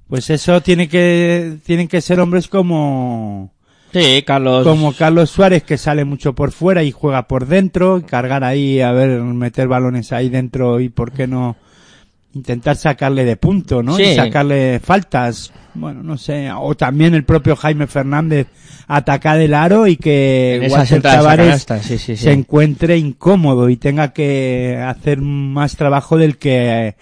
pues 0.07 0.29
eso 0.29 0.61
tiene 0.61 0.87
que, 0.87 1.57
tienen 1.65 1.87
que 1.87 2.01
ser 2.01 2.19
hombres 2.19 2.47
como, 2.47 3.51
Sí, 3.93 4.23
Carlos. 4.25 4.65
Como 4.65 4.93
Carlos 4.93 5.29
Suárez, 5.29 5.63
que 5.63 5.77
sale 5.77 6.03
mucho 6.05 6.33
por 6.33 6.51
fuera 6.51 6.83
y 6.83 6.91
juega 6.91 7.27
por 7.27 7.47
dentro, 7.47 8.03
cargar 8.05 8.43
ahí, 8.43 8.81
a 8.81 8.91
ver, 8.91 9.21
meter 9.21 9.67
balones 9.67 10.11
ahí 10.11 10.29
dentro 10.29 10.79
y 10.79 10.89
por 10.89 11.11
qué 11.11 11.27
no 11.27 11.55
intentar 12.37 12.75
sacarle 12.75 13.25
de 13.25 13.35
punto, 13.35 13.83
¿no? 13.83 13.95
Sí. 13.95 14.03
Y 14.03 14.15
sacarle 14.15 14.79
faltas. 14.79 15.51
Bueno, 15.73 16.03
no 16.03 16.17
sé. 16.17 16.49
O 16.51 16.75
también 16.75 17.13
el 17.13 17.23
propio 17.23 17.55
Jaime 17.55 17.87
Fernández 17.87 18.47
atacar 18.87 19.39
el 19.39 19.53
aro 19.53 19.85
y 19.85 19.97
que 19.97 20.67
Walter 20.71 21.01
Tavares 21.01 21.65
sí, 21.81 21.97
sí, 21.97 22.15
se 22.15 22.31
encuentre 22.31 22.97
incómodo 22.97 23.69
y 23.69 23.75
tenga 23.75 24.13
que 24.13 24.81
hacer 24.81 25.19
más 25.21 25.75
trabajo 25.75 26.17
del 26.17 26.37
que 26.37 26.95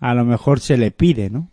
a 0.00 0.14
lo 0.14 0.24
mejor 0.24 0.60
se 0.60 0.76
le 0.76 0.90
pide, 0.90 1.30
¿no? 1.30 1.48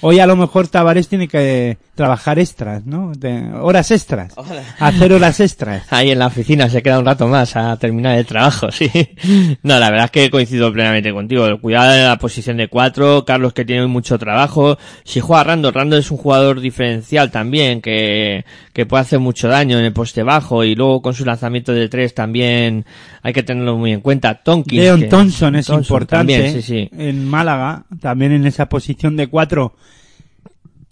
Hoy 0.00 0.18
a 0.18 0.26
lo 0.26 0.36
mejor 0.36 0.68
Tavares 0.68 1.08
tiene 1.08 1.28
que 1.28 1.78
trabajar 2.02 2.40
extras, 2.40 2.84
¿no? 2.84 3.12
De- 3.16 3.52
horas 3.60 3.92
extras. 3.92 4.34
Hacer 4.80 5.12
horas 5.12 5.38
extras. 5.38 5.84
Ahí 5.90 6.10
en 6.10 6.18
la 6.18 6.26
oficina 6.26 6.68
se 6.68 6.82
queda 6.82 6.98
un 6.98 7.04
rato 7.06 7.28
más 7.28 7.54
a 7.54 7.76
terminar 7.76 8.18
el 8.18 8.26
trabajo, 8.26 8.72
sí. 8.72 8.90
No, 9.62 9.78
la 9.78 9.88
verdad 9.88 10.06
es 10.06 10.10
que 10.10 10.30
coincido 10.30 10.72
plenamente 10.72 11.12
contigo. 11.12 11.46
El 11.46 11.60
cuidado 11.60 11.92
de 11.92 12.02
la 12.02 12.18
posición 12.18 12.56
de 12.56 12.66
cuatro, 12.66 13.24
Carlos 13.24 13.52
que 13.52 13.64
tiene 13.64 13.86
mucho 13.86 14.18
trabajo. 14.18 14.78
Si 15.04 15.20
juega 15.20 15.44
Rando, 15.44 15.70
Rando 15.70 15.96
es 15.96 16.10
un 16.10 16.16
jugador 16.18 16.60
diferencial 16.60 17.30
también, 17.30 17.80
que, 17.80 18.44
que 18.72 18.84
puede 18.84 19.02
hacer 19.02 19.20
mucho 19.20 19.46
daño 19.46 19.78
en 19.78 19.84
el 19.84 19.92
poste 19.92 20.24
bajo 20.24 20.64
y 20.64 20.74
luego 20.74 21.02
con 21.02 21.14
su 21.14 21.24
lanzamiento 21.24 21.72
de 21.72 21.88
tres 21.88 22.14
también 22.14 22.84
hay 23.22 23.32
que 23.32 23.44
tenerlo 23.44 23.76
muy 23.78 23.92
en 23.92 24.00
cuenta. 24.00 24.42
Tonkins. 24.42 24.82
Leon 24.82 25.00
que- 25.02 25.06
Thompson 25.06 25.54
es 25.54 25.68
importante 25.68 26.32
también, 26.34 26.52
sí, 26.54 26.62
sí. 26.62 26.90
en 26.98 27.28
Málaga, 27.28 27.84
también 28.00 28.32
en 28.32 28.44
esa 28.46 28.66
posición 28.68 29.16
de 29.16 29.28
cuatro, 29.28 29.76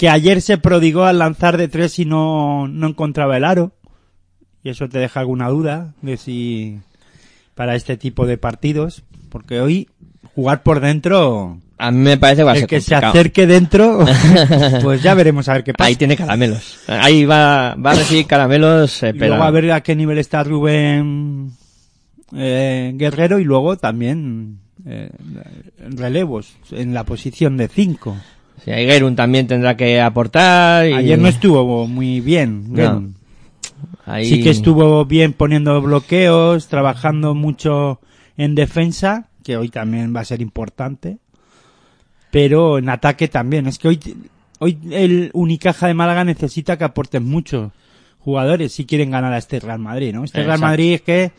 que 0.01 0.09
ayer 0.09 0.41
se 0.41 0.57
prodigó 0.57 1.05
al 1.05 1.19
lanzar 1.19 1.59
de 1.59 1.69
tres 1.69 1.99
y 1.99 2.07
no, 2.07 2.67
no 2.69 2.87
encontraba 2.87 3.37
el 3.37 3.45
aro. 3.45 3.73
Y 4.63 4.71
eso 4.71 4.89
te 4.89 4.99
deja 4.99 5.21
alguna 5.21 5.51
duda 5.51 5.93
de 6.01 6.17
si 6.17 6.79
para 7.55 7.75
este 7.75 7.99
tipo 7.99 8.25
de 8.25 8.39
partidos, 8.39 9.03
porque 9.29 9.61
hoy 9.61 9.91
jugar 10.35 10.63
por 10.63 10.81
dentro, 10.81 11.59
A 11.77 11.91
mí 11.91 11.99
me 11.99 12.17
parece 12.17 12.41
que 12.41 12.45
va 12.45 12.53
a 12.53 12.55
el 12.55 12.61
ser 12.61 12.69
que 12.71 12.81
se 12.81 12.95
acerque 12.95 13.47
dentro, 13.47 14.07
pues 14.83 15.03
ya 15.03 15.13
veremos 15.13 15.51
a 15.51 15.53
ver 15.53 15.65
qué 15.65 15.75
pasa. 15.75 15.89
Ahí 15.89 15.97
tiene 15.97 16.17
caramelos. 16.17 16.79
Ahí 16.87 17.27
va, 17.27 17.75
va 17.75 17.91
a 17.91 17.95
recibir 17.97 18.27
caramelos, 18.27 19.03
eh, 19.03 19.13
Y 19.15 19.19
pero 19.19 19.35
luego 19.35 19.45
a 19.45 19.51
ver 19.51 19.71
a 19.71 19.83
qué 19.83 19.95
nivel 19.95 20.17
está 20.17 20.43
Rubén 20.43 21.51
eh, 22.35 22.93
Guerrero 22.95 23.39
y 23.39 23.45
luego 23.45 23.77
también 23.77 24.61
eh, 24.87 25.11
relevos 25.91 26.57
en 26.71 26.95
la 26.95 27.05
posición 27.05 27.59
de 27.59 27.69
5. 27.69 28.17
Sí, 28.65 28.71
Gerun 28.71 29.17
también 29.17 29.47
tendrá 29.47 29.77
que 29.77 30.01
aportar. 30.01 30.87
y- 30.89 30.93
Ayer 30.93 31.19
no 31.19 31.29
estuvo 31.29 31.87
muy 31.87 32.21
bien. 32.21 32.73
No. 32.73 33.09
Ahí- 34.07 34.27
Sí 34.27 34.43
que 34.43 34.51
estuvo 34.51 35.05
bien 35.05 35.33
poniendo 35.33 35.81
bloqueos, 35.81 36.69
trabajando 36.69 37.35
mucho 37.35 38.01
en 38.37 38.55
defensa, 38.55 39.29
que 39.45 39.57
hoy 39.57 39.69
también 39.69 40.15
va 40.15 40.21
a 40.21 40.25
ser 40.25 40.41
importante. 40.43 41.19
Pero 42.31 42.79
en 42.79 42.89
ataque 42.89 43.29
también. 43.29 43.67
Es 43.67 43.79
que 43.79 43.89
hoy, 43.89 44.01
hoy 44.59 44.79
el 44.91 45.31
Unicaja 45.33 45.87
de 45.89 45.95
Málaga 45.95 46.25
necesita 46.25 46.77
que 46.77 46.85
aporten 46.85 47.25
muchos 47.25 47.73
jugadores 48.21 48.73
si 48.73 48.85
quieren 48.85 49.11
ganar 49.11 49.33
a 49.33 49.39
este 49.39 49.59
Real 49.61 49.79
Madrid, 49.79 50.13
¿no? 50.15 50.25
Este 50.25 50.43
Real. 50.45 50.61
Madrid 50.61 50.95
es 50.95 51.03
que 51.03 51.33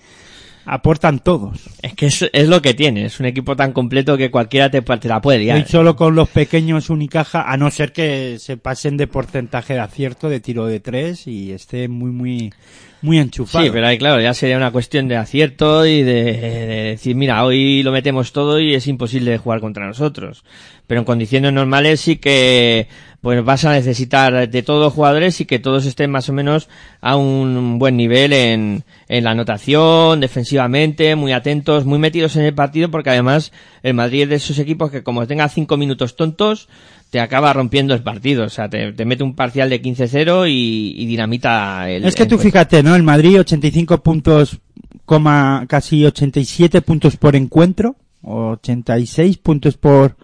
aportan 0.65 1.19
todos. 1.19 1.69
Es 1.81 1.93
que 1.93 2.07
es, 2.07 2.29
es 2.31 2.47
lo 2.47 2.61
que 2.61 2.73
tiene. 2.73 3.05
Es 3.05 3.19
un 3.19 3.25
equipo 3.25 3.55
tan 3.55 3.73
completo 3.73 4.17
que 4.17 4.31
cualquiera 4.31 4.69
te, 4.69 4.81
te 4.81 5.07
la 5.07 5.21
puede 5.21 5.39
liar. 5.39 5.57
Hoy 5.57 5.65
solo 5.67 5.95
con 5.95 6.15
los 6.15 6.29
pequeños 6.29 6.89
Unicaja, 6.89 7.51
a 7.51 7.57
no 7.57 7.71
ser 7.71 7.91
que 7.93 8.37
se 8.39 8.57
pasen 8.57 8.97
de 8.97 9.07
porcentaje 9.07 9.73
de 9.73 9.79
acierto 9.79 10.29
de 10.29 10.39
tiro 10.39 10.65
de 10.65 10.79
tres 10.79 11.27
y 11.27 11.51
esté 11.51 11.87
muy, 11.87 12.11
muy, 12.11 12.53
muy 13.01 13.19
enchufado. 13.19 13.65
Sí, 13.65 13.71
pero 13.71 13.87
ahí 13.87 13.97
claro, 13.97 14.21
ya 14.21 14.33
sería 14.33 14.57
una 14.57 14.71
cuestión 14.71 15.07
de 15.07 15.17
acierto 15.17 15.85
y 15.85 16.03
de, 16.03 16.23
de 16.23 16.65
decir, 16.91 17.15
mira, 17.15 17.43
hoy 17.43 17.83
lo 17.83 17.91
metemos 17.91 18.31
todo 18.31 18.59
y 18.59 18.73
es 18.75 18.87
imposible 18.87 19.37
jugar 19.37 19.59
contra 19.59 19.87
nosotros. 19.87 20.43
Pero 20.87 21.01
en 21.01 21.05
condiciones 21.05 21.53
normales 21.53 22.01
sí 22.01 22.17
que 22.17 22.87
pues 23.21 23.43
vas 23.45 23.65
a 23.65 23.71
necesitar 23.71 24.49
de 24.49 24.63
todos 24.63 24.83
los 24.83 24.93
jugadores 24.93 25.39
y 25.39 25.45
que 25.45 25.59
todos 25.59 25.85
estén 25.85 26.09
más 26.09 26.27
o 26.27 26.33
menos 26.33 26.67
a 27.01 27.15
un 27.15 27.77
buen 27.77 27.95
nivel 27.95 28.33
en, 28.33 28.83
en 29.07 29.23
la 29.23 29.31
anotación, 29.31 30.19
defensivamente, 30.19 31.15
muy 31.15 31.31
atentos, 31.31 31.85
muy 31.85 31.99
metidos 31.99 32.35
en 32.35 32.45
el 32.45 32.55
partido, 32.55 32.89
porque 32.89 33.11
además 33.11 33.51
el 33.83 33.93
Madrid 33.93 34.23
es 34.23 34.29
de 34.29 34.35
esos 34.35 34.57
equipos 34.57 34.89
que 34.89 35.03
como 35.03 35.27
tenga 35.27 35.47
cinco 35.49 35.77
minutos 35.77 36.15
tontos, 36.15 36.67
te 37.11 37.19
acaba 37.19 37.53
rompiendo 37.53 37.93
el 37.93 38.01
partido. 38.01 38.45
O 38.45 38.49
sea, 38.49 38.69
te, 38.69 38.91
te 38.93 39.05
mete 39.05 39.23
un 39.23 39.35
parcial 39.35 39.69
de 39.69 39.81
15-0 39.81 40.49
y, 40.49 40.95
y 40.97 41.05
dinamita 41.05 41.89
el 41.91 42.05
Es 42.05 42.15
que 42.15 42.25
tú 42.25 42.39
fíjate, 42.39 42.81
¿no? 42.81 42.95
El 42.95 43.03
Madrid 43.03 43.39
85 43.39 44.01
puntos, 44.01 44.59
coma, 45.05 45.65
casi 45.67 46.03
87 46.05 46.81
puntos 46.81 47.17
por 47.17 47.35
encuentro, 47.35 47.97
86 48.23 49.37
puntos 49.37 49.77
por, 49.77 50.15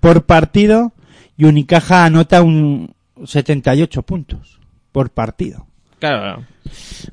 por 0.00 0.24
partido, 0.24 0.92
y 1.36 1.44
Unicaja 1.44 2.04
anota 2.04 2.42
un 2.42 2.94
78 3.24 4.02
puntos 4.02 4.60
por 4.92 5.10
partido. 5.10 5.66
Claro, 5.98 6.44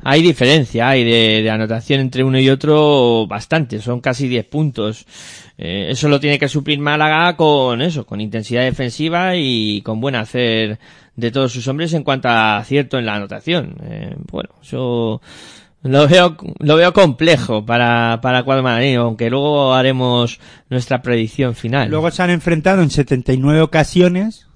hay 0.04 0.22
diferencia, 0.22 0.90
hay 0.90 1.04
de, 1.04 1.50
anotación 1.50 2.02
entre 2.02 2.24
uno 2.24 2.40
y 2.40 2.50
otro 2.50 3.26
bastante, 3.28 3.80
son 3.80 4.02
casi 4.02 4.28
10 4.28 4.46
puntos. 4.46 5.06
Eh, 5.58 5.88
eso 5.92 6.10
lo 6.10 6.20
tiene 6.20 6.40
que 6.40 6.48
suplir 6.50 6.80
Málaga 6.80 7.36
con 7.36 7.82
eso, 7.82 8.06
con 8.06 8.20
intensidad 8.20 8.64
defensiva 8.64 9.36
y 9.36 9.82
con 9.82 10.02
buen 10.02 10.16
hacer 10.16 10.80
de 11.16 11.32
todos 11.32 11.52
sus 11.52 11.68
hombres 11.68 11.94
en 11.94 12.04
cuanto 12.04 12.30
a 12.30 12.58
acierto 12.58 12.98
en 12.98 13.06
la 13.06 13.16
anotación. 13.16 13.76
Eh, 13.84 14.16
bueno, 14.32 14.50
eso 14.62 15.22
lo 15.84 16.08
veo, 16.08 16.38
lo 16.60 16.76
veo 16.76 16.94
complejo 16.94 17.66
para, 17.66 18.20
para 18.22 18.44
Madrileño, 18.44 19.02
aunque 19.02 19.30
luego 19.30 19.74
haremos 19.74 20.40
nuestra 20.70 21.02
predicción 21.02 21.56
final. 21.56 21.90
Luego 21.90 22.12
se 22.12 22.22
han 22.22 22.30
enfrentado 22.30 22.82
en 22.84 22.90
79 22.92 23.62
ocasiones 23.62 24.48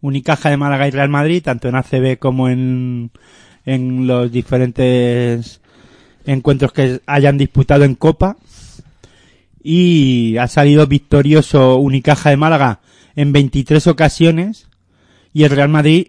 Unicaja 0.00 0.50
de 0.50 0.58
Málaga 0.58 0.86
y 0.86 0.90
Real 0.90 1.08
Madrid, 1.08 1.42
tanto 1.42 1.68
en 1.68 1.76
ACB 1.76 2.18
como 2.18 2.48
en, 2.48 3.10
en 3.64 4.06
los 4.06 4.30
diferentes 4.30 5.62
encuentros 6.26 6.72
que 6.72 7.00
hayan 7.06 7.38
disputado 7.38 7.84
en 7.84 7.94
Copa. 7.94 8.36
Y 9.62 10.36
ha 10.36 10.46
salido 10.48 10.86
victorioso 10.86 11.76
Unicaja 11.76 12.28
de 12.28 12.36
Málaga 12.36 12.80
en 13.16 13.32
23 13.32 13.86
ocasiones 13.86 14.68
y 15.32 15.44
el 15.44 15.50
Real 15.50 15.70
Madrid 15.70 16.08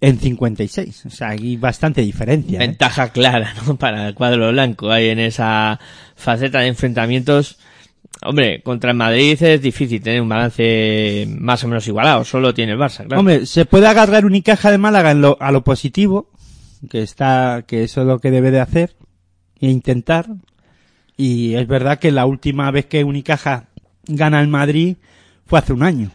en 0.00 0.18
56. 0.18 1.06
O 1.06 1.10
sea, 1.10 1.30
hay 1.30 1.56
bastante 1.56 2.02
diferencia. 2.02 2.56
¿eh? 2.56 2.66
Ventaja 2.66 3.10
clara, 3.10 3.54
¿no? 3.66 3.76
Para 3.78 4.08
el 4.08 4.14
cuadro 4.14 4.50
blanco. 4.50 4.90
Ahí 4.90 5.08
en 5.08 5.18
esa 5.18 5.78
faceta 6.14 6.60
de 6.60 6.68
enfrentamientos. 6.68 7.58
Hombre, 8.22 8.62
contra 8.62 8.90
el 8.90 8.96
Madrid 8.96 9.40
es 9.40 9.62
difícil 9.62 10.02
tener 10.02 10.20
un 10.20 10.28
balance 10.28 11.26
más 11.38 11.62
o 11.62 11.68
menos 11.68 11.86
igualado. 11.86 12.24
Solo 12.24 12.52
tiene 12.52 12.72
el 12.72 12.78
Barça, 12.78 13.06
claro. 13.06 13.20
Hombre, 13.20 13.46
se 13.46 13.64
puede 13.64 13.86
agarrar 13.86 14.24
Unicaja 14.24 14.70
de 14.70 14.78
Málaga 14.78 15.12
en 15.12 15.20
lo, 15.20 15.36
a 15.40 15.52
lo 15.52 15.62
positivo, 15.62 16.30
que 16.90 17.02
está, 17.02 17.64
que 17.66 17.84
eso 17.84 18.00
es 18.00 18.06
lo 18.08 18.18
que 18.18 18.32
debe 18.32 18.50
de 18.50 18.60
hacer, 18.60 18.96
e 19.60 19.68
intentar. 19.68 20.26
Y 21.16 21.54
es 21.54 21.66
verdad 21.68 22.00
que 22.00 22.10
la 22.10 22.26
última 22.26 22.70
vez 22.72 22.86
que 22.86 23.04
Unicaja 23.04 23.68
gana 24.06 24.40
el 24.40 24.48
Madrid 24.48 24.96
fue 25.46 25.60
hace 25.60 25.72
un 25.72 25.84
año. 25.84 26.10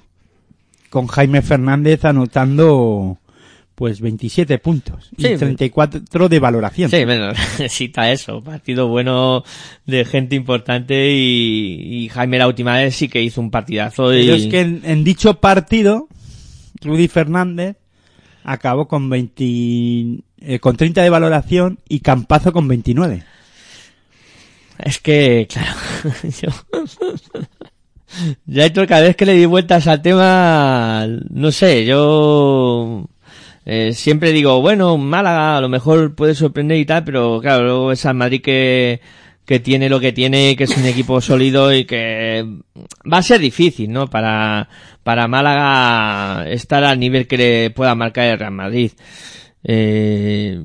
Con 0.90 1.08
Jaime 1.08 1.42
Fernández 1.42 2.04
anotando, 2.04 3.18
pues 3.84 4.00
27 4.00 4.60
puntos. 4.60 5.10
Sí. 5.18 5.28
y 5.28 5.36
34 5.36 6.30
de 6.30 6.40
valoración. 6.40 6.90
Sí, 6.90 7.04
bueno, 7.04 7.34
necesita 7.60 8.10
eso. 8.14 8.42
Partido 8.42 8.88
bueno 8.88 9.44
de 9.86 10.06
gente 10.06 10.38
importante 10.38 11.12
y, 11.12 12.06
y 12.06 12.08
Jaime 12.08 12.38
la 12.38 12.48
última 12.48 12.78
vez 12.78 12.96
sí 12.96 13.10
que 13.10 13.22
hizo 13.22 13.42
un 13.42 13.52
partidazo. 13.52 14.14
Y... 14.14 14.22
Pero 14.22 14.36
es 14.36 14.48
que 14.48 14.62
en, 14.62 14.82
en 14.86 15.04
dicho 15.04 15.42
partido, 15.42 16.08
Rudy 16.82 17.10
Fernández 17.10 17.76
acabó 18.46 18.88
con 18.88 19.10
20, 19.10 19.44
eh, 19.44 20.60
con 20.62 20.78
30 20.78 21.02
de 21.02 21.10
valoración 21.10 21.80
y 21.90 22.00
Campazo 22.00 22.54
con 22.54 22.70
29. 22.70 23.22
Es 24.80 25.00
que, 25.00 25.46
claro, 25.52 25.74
yo... 26.42 26.50
ya 28.46 28.72
cada 28.72 29.02
vez 29.02 29.18
que 29.18 29.26
le 29.26 29.34
di 29.34 29.46
vueltas 29.46 29.88
al 29.88 30.02
tema, 30.02 31.06
no 31.32 31.52
sé, 31.52 31.84
yo 31.86 33.10
eh, 33.66 33.91
siempre 33.93 34.32
digo, 34.32 34.61
bueno, 34.61 34.97
Málaga 34.97 35.57
a 35.57 35.61
lo 35.61 35.70
mejor 35.70 36.16
puede 36.16 36.36
sorprender 36.36 36.78
y 36.78 36.86
tal, 36.86 37.03
pero 37.03 37.39
claro, 37.41 37.64
luego 37.64 37.91
es 37.91 38.05
al 38.05 38.16
Madrid 38.16 38.41
que, 38.41 38.99
que 39.45 39.59
tiene 39.59 39.89
lo 39.89 39.99
que 39.99 40.11
tiene, 40.11 40.55
que 40.55 40.66
es 40.66 40.78
un 40.78 40.86
equipo 40.86 41.22
sólido 41.22 41.74
y 41.74 41.86
que 41.86 42.45
va 43.11 43.18
a 43.18 43.24
ser 43.24 43.39
difícil, 43.39 43.91
¿no? 43.91 44.09
Para, 44.09 44.68
para 45.03 45.28
Málaga 45.28 46.49
estar 46.49 46.84
al 46.84 46.99
nivel 46.99 47.28
que 47.28 47.38
le 47.38 47.70
pueda 47.72 47.95
marcar 47.95 48.26
el 48.26 48.39
Real 48.39 48.51
Madrid. 48.51 48.91
Eh, 49.64 50.61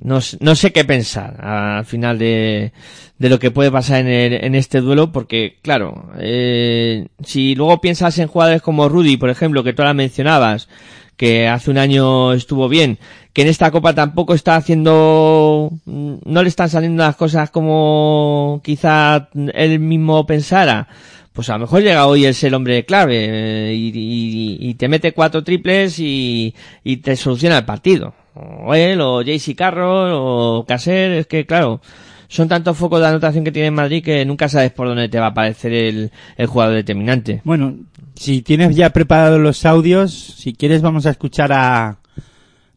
no, 0.00 0.18
no 0.40 0.54
sé 0.54 0.72
qué 0.72 0.84
pensar 0.84 1.36
al 1.42 1.84
final 1.86 2.18
de, 2.18 2.72
de 3.18 3.28
lo 3.28 3.38
que 3.38 3.50
puede 3.50 3.70
pasar 3.70 4.00
en, 4.00 4.08
el- 4.08 4.44
en 4.44 4.54
este 4.54 4.80
duelo, 4.80 5.12
porque, 5.12 5.58
claro, 5.62 6.10
eh, 6.18 7.06
si 7.24 7.54
luego 7.54 7.80
piensas 7.80 8.18
en 8.18 8.28
jugadores 8.28 8.60
como 8.62 8.88
Rudy, 8.88 9.16
por 9.16 9.30
ejemplo, 9.30 9.64
que 9.64 9.72
tú 9.72 9.82
ahora 9.82 9.94
mencionabas, 9.94 10.68
que 11.16 11.48
hace 11.48 11.70
un 11.70 11.78
año 11.78 12.32
estuvo 12.32 12.68
bien, 12.68 12.98
que 13.32 13.42
en 13.42 13.48
esta 13.48 13.70
copa 13.70 13.94
tampoco 13.94 14.34
está 14.34 14.56
haciendo, 14.56 15.70
no 15.86 16.42
le 16.42 16.48
están 16.48 16.68
saliendo 16.70 17.02
las 17.02 17.16
cosas 17.16 17.50
como 17.50 18.60
quizá 18.64 19.28
él 19.54 19.78
mismo 19.80 20.26
pensara, 20.26 20.88
pues 21.32 21.50
a 21.50 21.54
lo 21.54 21.60
mejor 21.60 21.82
llega 21.82 22.06
hoy 22.06 22.24
el 22.24 22.34
ser 22.34 22.54
hombre 22.54 22.84
clave 22.84 23.70
eh, 23.70 23.74
y, 23.74 23.88
y- 23.94 24.58
y 24.70 24.74
te 24.74 24.88
mete 24.88 25.12
cuatro 25.12 25.42
triples 25.42 25.98
y, 25.98 26.54
y 26.84 26.98
te 26.98 27.16
soluciona 27.16 27.58
el 27.58 27.64
partido. 27.64 28.14
O 28.36 28.74
él, 28.74 29.00
o 29.00 29.22
JC 29.22 29.54
Carroll, 29.56 30.10
o 30.14 30.64
Caser, 30.66 31.12
es 31.12 31.26
que 31.28 31.46
claro, 31.46 31.80
son 32.28 32.48
tantos 32.48 32.76
focos 32.76 33.00
de 33.00 33.06
anotación 33.06 33.44
que 33.44 33.52
tiene 33.52 33.68
en 33.68 33.74
Madrid 33.74 34.04
que 34.04 34.24
nunca 34.24 34.48
sabes 34.48 34.72
por 34.72 34.88
dónde 34.88 35.08
te 35.08 35.18
va 35.18 35.26
a 35.26 35.30
aparecer 35.30 35.72
el, 35.72 36.10
el 36.36 36.46
jugador 36.46 36.74
determinante. 36.74 37.40
Bueno, 37.44 37.76
si 38.14 38.42
tienes 38.42 38.76
ya 38.76 38.90
preparados 38.90 39.40
los 39.40 39.64
audios, 39.64 40.12
si 40.12 40.54
quieres 40.54 40.82
vamos 40.82 41.06
a 41.06 41.10
escuchar 41.10 41.52
a, 41.52 41.98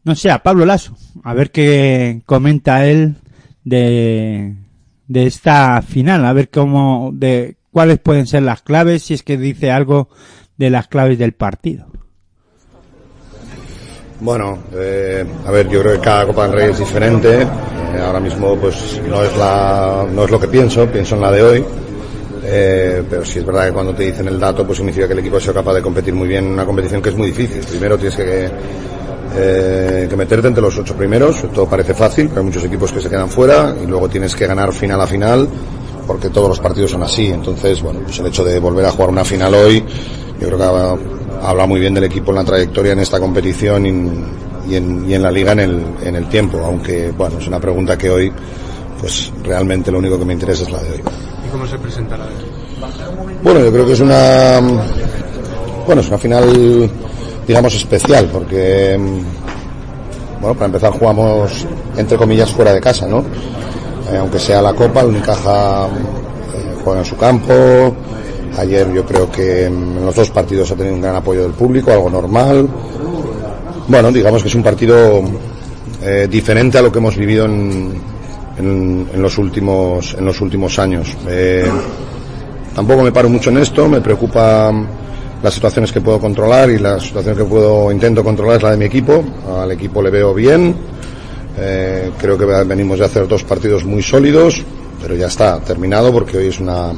no 0.04 0.14
sé, 0.14 0.30
a 0.30 0.42
Pablo 0.42 0.64
Lasso, 0.64 0.96
a 1.24 1.34
ver 1.34 1.50
qué 1.50 2.22
comenta 2.26 2.86
él 2.86 3.16
de, 3.64 4.54
de 5.06 5.26
esta 5.26 5.82
final, 5.82 6.24
a 6.24 6.32
ver 6.32 6.48
cómo, 6.50 7.10
de 7.12 7.56
cuáles 7.70 7.98
pueden 7.98 8.26
ser 8.26 8.42
las 8.42 8.62
claves, 8.62 9.02
si 9.02 9.14
es 9.14 9.22
que 9.22 9.36
dice 9.36 9.70
algo 9.70 10.08
de 10.56 10.70
las 10.70 10.88
claves 10.88 11.18
del 11.18 11.32
partido. 11.32 11.87
Bueno, 14.20 14.58
eh, 14.74 15.24
a 15.46 15.50
ver, 15.50 15.68
yo 15.68 15.80
creo 15.80 15.92
que 15.94 16.00
cada 16.00 16.26
Copa 16.26 16.48
del 16.48 16.52
Rey 16.52 16.70
es 16.70 16.78
diferente. 16.78 17.42
Eh, 17.42 18.00
ahora 18.04 18.20
mismo, 18.20 18.56
pues 18.56 19.00
no 19.08 19.22
es 19.22 19.36
la, 19.36 20.06
no 20.12 20.24
es 20.24 20.30
lo 20.30 20.40
que 20.40 20.48
pienso, 20.48 20.86
pienso 20.86 21.14
en 21.14 21.20
la 21.20 21.30
de 21.30 21.42
hoy. 21.42 21.64
Eh, 22.44 23.02
pero 23.08 23.24
sí 23.24 23.38
es 23.38 23.46
verdad 23.46 23.66
que 23.66 23.72
cuando 23.72 23.94
te 23.94 24.04
dicen 24.04 24.26
el 24.26 24.40
dato, 24.40 24.66
pues 24.66 24.78
significa 24.78 25.06
que 25.06 25.12
el 25.12 25.18
equipo 25.20 25.36
ha 25.36 25.40
sido 25.40 25.54
capaz 25.54 25.74
de 25.74 25.82
competir 25.82 26.14
muy 26.14 26.26
bien 26.26 26.46
en 26.46 26.52
una 26.52 26.64
competición 26.64 27.00
que 27.00 27.10
es 27.10 27.16
muy 27.16 27.28
difícil. 27.28 27.60
Primero 27.64 27.96
tienes 27.96 28.16
que, 28.16 28.50
eh, 29.36 30.06
que 30.08 30.16
meterte 30.16 30.48
entre 30.48 30.62
los 30.62 30.76
ocho 30.78 30.94
primeros, 30.96 31.44
todo 31.52 31.66
parece 31.66 31.94
fácil, 31.94 32.28
pero 32.28 32.40
hay 32.40 32.46
muchos 32.46 32.64
equipos 32.64 32.90
que 32.90 33.00
se 33.00 33.08
quedan 33.08 33.28
fuera 33.28 33.74
y 33.82 33.86
luego 33.86 34.08
tienes 34.08 34.34
que 34.34 34.46
ganar 34.46 34.72
final 34.72 35.00
a 35.00 35.06
final 35.06 35.48
porque 36.06 36.30
todos 36.30 36.48
los 36.48 36.58
partidos 36.58 36.90
son 36.90 37.02
así. 37.02 37.26
Entonces, 37.26 37.82
bueno, 37.82 38.00
pues 38.00 38.18
el 38.18 38.26
hecho 38.26 38.42
de 38.42 38.58
volver 38.58 38.86
a 38.86 38.90
jugar 38.90 39.10
una 39.10 39.24
final 39.24 39.54
hoy, 39.54 39.84
yo 40.40 40.46
creo 40.48 40.58
que 40.58 40.64
ha- 40.64 41.48
habla 41.50 41.66
muy 41.66 41.80
bien 41.80 41.94
del 41.94 42.04
equipo 42.04 42.30
en 42.32 42.36
la 42.36 42.44
trayectoria 42.44 42.92
en 42.92 42.98
esta 43.00 43.18
competición 43.20 43.86
y, 43.86 44.70
y 44.72 44.76
en, 44.76 45.08
y 45.08 45.14
en 45.14 45.22
la 45.22 45.30
liga 45.30 45.52
en 45.52 45.60
el, 45.60 45.82
en 46.02 46.16
el 46.16 46.28
tiempo, 46.28 46.58
aunque, 46.64 47.12
bueno, 47.16 47.38
es 47.38 47.46
una 47.46 47.60
pregunta 47.60 47.96
que 47.96 48.10
hoy, 48.10 48.32
pues 49.00 49.32
realmente 49.44 49.90
lo 49.92 49.98
único 49.98 50.18
que 50.18 50.24
me 50.24 50.32
interesa 50.34 50.64
es 50.64 50.70
la 50.70 50.78
de 50.82 50.90
hoy. 50.90 51.00
¿Y 51.46 51.50
cómo 51.50 51.66
se 51.66 51.78
presenta 51.78 52.16
la 52.16 52.26
Bueno, 53.42 53.60
yo 53.60 53.72
creo 53.72 53.86
que 53.86 53.92
es 53.92 54.00
una 54.00 54.60
bueno, 55.86 56.00
es 56.02 56.08
una 56.08 56.18
final 56.18 56.90
digamos 57.46 57.74
especial 57.74 58.28
porque 58.30 58.98
bueno, 60.40 60.54
para 60.54 60.66
empezar 60.66 60.92
jugamos 60.92 61.66
entre 61.96 62.16
comillas 62.18 62.50
fuera 62.52 62.72
de 62.74 62.80
casa, 62.80 63.06
¿no? 63.06 63.20
Eh, 64.12 64.16
aunque 64.18 64.38
sea 64.38 64.60
la 64.62 64.72
Copa, 64.74 65.00
el 65.00 65.06
Unicaja 65.08 65.86
eh, 65.86 66.74
juega 66.84 67.00
en 67.00 67.04
su 67.06 67.16
campo. 67.16 67.52
Ayer 68.58 68.92
yo 68.92 69.04
creo 69.04 69.30
que 69.30 69.66
en 69.66 70.04
los 70.04 70.14
dos 70.16 70.30
partidos 70.30 70.70
ha 70.72 70.74
tenido 70.74 70.96
un 70.96 71.00
gran 71.00 71.14
apoyo 71.14 71.42
del 71.42 71.52
público, 71.52 71.92
algo 71.92 72.10
normal. 72.10 72.68
Bueno, 73.86 74.10
digamos 74.10 74.42
que 74.42 74.48
es 74.48 74.54
un 74.54 74.64
partido 74.64 75.22
eh, 76.02 76.26
diferente 76.28 76.76
a 76.78 76.82
lo 76.82 76.90
que 76.90 76.98
hemos 76.98 77.16
vivido 77.16 77.44
en 77.44 78.02
los 79.16 79.38
últimos 79.38 80.14
en 80.18 80.24
los 80.24 80.40
últimos 80.40 80.76
años. 80.80 81.16
Eh, 81.28 81.70
tampoco 82.74 83.02
me 83.02 83.12
paro 83.12 83.28
mucho 83.28 83.50
en 83.50 83.58
esto, 83.58 83.88
me 83.88 84.00
preocupa 84.00 84.72
las 85.40 85.54
situaciones 85.54 85.92
que 85.92 86.00
puedo 86.00 86.18
controlar 86.18 86.68
y 86.70 86.78
las 86.78 87.04
situaciones 87.04 87.38
que 87.38 87.48
puedo 87.48 87.92
intento 87.92 88.24
controlar 88.24 88.56
es 88.56 88.62
la 88.64 88.70
de 88.72 88.76
mi 88.76 88.86
equipo. 88.86 89.24
Al 89.56 89.70
equipo 89.70 90.02
le 90.02 90.10
veo 90.10 90.34
bien. 90.34 90.74
Eh, 91.56 92.10
creo 92.18 92.36
que 92.36 92.44
venimos 92.44 92.98
de 92.98 93.04
hacer 93.04 93.28
dos 93.28 93.44
partidos 93.44 93.84
muy 93.84 94.02
sólidos, 94.02 94.64
pero 95.00 95.14
ya 95.14 95.26
está 95.28 95.60
terminado 95.60 96.12
porque 96.12 96.38
hoy 96.38 96.48
es 96.48 96.58
una 96.58 96.92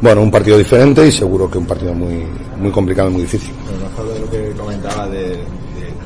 bueno 0.00 0.22
un 0.22 0.30
partido 0.30 0.56
diferente 0.58 1.06
y 1.06 1.12
seguro 1.12 1.50
que 1.50 1.58
un 1.58 1.66
partido 1.66 1.92
muy 1.94 2.24
muy 2.58 2.70
complicado 2.70 3.08
y 3.10 3.12
muy 3.12 3.22
difícil. 3.22 3.52
Bueno, 3.64 3.86
habla 3.98 4.14
de 4.14 4.20
lo 4.20 4.30
que 4.30 4.58
comentaba 4.58 5.08
de- 5.08 5.20
de- 5.28 5.36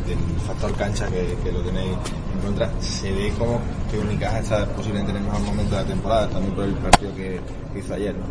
del 0.07 0.19
factor 0.47 0.73
cancha 0.75 1.07
que, 1.07 1.35
que 1.43 1.53
lo 1.53 1.61
tenéis 1.61 1.91
en 2.35 2.41
contra. 2.45 2.71
Se 2.81 3.11
ve 3.11 3.33
como 3.39 3.61
que 3.91 3.99
Unicaja 3.99 4.39
está 4.41 4.67
posiblemente 4.67 5.11
en 5.13 5.19
el 5.19 5.25
mejor 5.25 5.41
momento 5.41 5.75
de 5.77 5.83
la 5.83 5.89
temporada, 5.89 6.29
también 6.29 6.55
por 6.55 6.65
el 6.65 6.73
partido 6.75 7.15
que, 7.17 7.41
que 7.73 7.79
hizo 7.79 7.95
ayer. 7.95 8.15
¿no? 8.15 8.23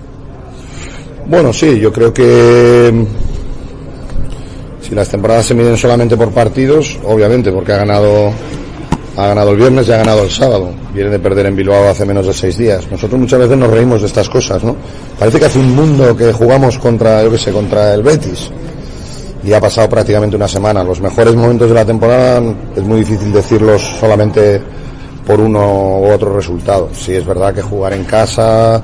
Bueno, 1.28 1.52
sí, 1.54 1.80
yo 1.80 1.92
creo 1.92 2.14
que 2.14 2.92
mm, 2.94 4.84
si 4.86 4.94
las 4.96 5.10
temporadas 5.10 5.46
se 5.46 5.56
miden 5.56 5.78
solamente 5.78 6.16
por 6.18 6.32
partidos, 6.32 7.00
obviamente, 7.06 7.52
porque 7.52 7.72
ha 7.74 7.78
ganado 7.78 8.32
ha 9.16 9.28
ganado 9.28 9.52
el 9.52 9.58
viernes 9.58 9.88
y 9.88 9.92
ha 9.92 9.98
ganado 9.98 10.24
el 10.24 10.30
sábado. 10.32 10.72
Viene 10.94 11.10
de 11.10 11.20
perder 11.20 11.46
en 11.46 11.56
Bilbao 11.56 11.90
hace 11.90 12.06
menos 12.06 12.26
de 12.26 12.34
seis 12.34 12.58
días. 12.58 12.90
Nosotros 12.90 13.20
muchas 13.20 13.40
veces 13.40 13.58
nos 13.58 13.70
reímos 13.70 14.02
de 14.02 14.08
estas 14.08 14.30
cosas, 14.30 14.64
¿no? 14.64 14.76
Parece 15.20 15.40
que 15.40 15.46
hace 15.46 15.60
un 15.60 15.76
mundo 15.76 16.16
que 16.16 16.34
jugamos 16.34 16.78
contra, 16.80 17.24
yo 17.24 17.32
qué 17.32 17.38
sé, 17.38 17.52
contra 17.52 17.94
el 17.94 18.02
Betis. 18.02 18.50
Y 19.44 19.54
ha 19.54 19.60
pasado 19.60 19.90
prácticamente 19.90 20.36
una 20.36 20.48
semana. 20.48 20.84
Los 20.84 21.02
mejores 21.02 21.36
momentos 21.36 21.68
de 21.70 21.76
la 21.76 21.86
temporada 21.86 22.42
es 22.76 22.84
muy 22.84 23.00
difícil 23.00 23.32
decirlos 23.32 23.82
solamente 24.00 24.62
por 25.28 25.40
uno 25.40 26.00
u 26.00 26.12
otro 26.12 26.36
resultado. 26.36 26.90
Sí, 26.94 27.14
es 27.14 27.26
verdad 27.26 27.54
que 27.54 27.62
jugar 27.62 27.94
en 27.94 28.06
casa, 28.06 28.82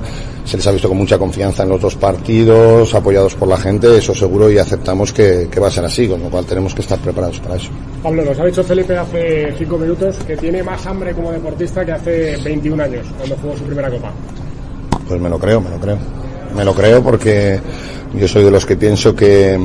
se 0.50 0.56
les 0.56 0.66
ha 0.66 0.72
visto 0.72 0.88
con 0.88 0.98
mucha 0.98 1.16
confianza 1.16 1.62
en 1.62 1.68
los 1.68 1.80
dos 1.80 1.94
partidos, 1.94 2.92
apoyados 2.92 3.36
por 3.36 3.46
la 3.46 3.56
gente, 3.56 3.96
eso 3.96 4.12
seguro 4.12 4.50
y 4.50 4.58
aceptamos 4.58 5.12
que, 5.12 5.46
que 5.48 5.60
va 5.60 5.68
a 5.68 5.70
ser 5.70 5.84
así, 5.84 6.08
con 6.08 6.20
lo 6.20 6.28
cual 6.28 6.44
tenemos 6.44 6.74
que 6.74 6.80
estar 6.80 6.98
preparados 6.98 7.38
para 7.38 7.54
eso. 7.54 7.70
Pablo, 8.02 8.24
nos 8.24 8.36
ha 8.36 8.44
dicho 8.46 8.64
Felipe 8.64 8.96
hace 8.98 9.54
cinco 9.56 9.78
minutos 9.78 10.16
que 10.26 10.36
tiene 10.36 10.60
más 10.64 10.84
hambre 10.86 11.14
como 11.14 11.30
deportista 11.30 11.84
que 11.84 11.92
hace 11.92 12.36
21 12.42 12.82
años, 12.82 13.06
cuando 13.16 13.36
jugó 13.36 13.56
su 13.56 13.62
primera 13.62 13.88
copa. 13.90 14.12
Pues 15.06 15.20
me 15.20 15.28
lo 15.28 15.38
creo, 15.38 15.60
me 15.60 15.70
lo 15.70 15.78
creo. 15.78 15.98
Me 16.56 16.64
lo 16.64 16.74
creo 16.74 17.00
porque 17.00 17.60
yo 18.14 18.26
soy 18.26 18.42
de 18.42 18.50
los 18.50 18.66
que 18.66 18.76
pienso 18.76 19.14
que, 19.14 19.56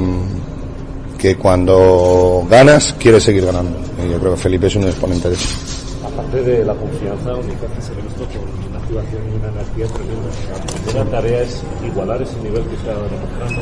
que 1.18 1.36
cuando 1.36 2.45
ganas, 2.48 2.94
quieres 2.99 3.24
seguir 3.24 3.45
ganando. 3.45 3.76
Y 4.06 4.12
yo 4.12 4.20
creo 4.20 4.36
que 4.36 4.40
Felipe 4.40 4.68
es 4.68 4.76
un 4.76 4.84
exponente 4.84 5.30
de 5.30 5.34
eso. 5.34 5.74
Aparte 6.15 6.43
de 6.43 6.63
la 6.63 6.73
confianza, 6.73 7.35
Unicaja 7.35 7.81
se 7.81 7.91
ha 7.91 7.95
visto 7.95 8.23
con 8.31 8.69
una 8.69 8.79
activación 8.79 9.21
y 9.27 9.35
una 9.35 9.49
energía 9.49 9.85
tremenda. 9.93 11.03
La 11.03 11.11
tarea 11.11 11.41
es 11.41 11.61
igualar 11.85 12.21
ese 12.21 12.37
nivel 12.41 12.63
que 12.63 12.75
está 12.75 12.91
demostrando. 12.93 13.61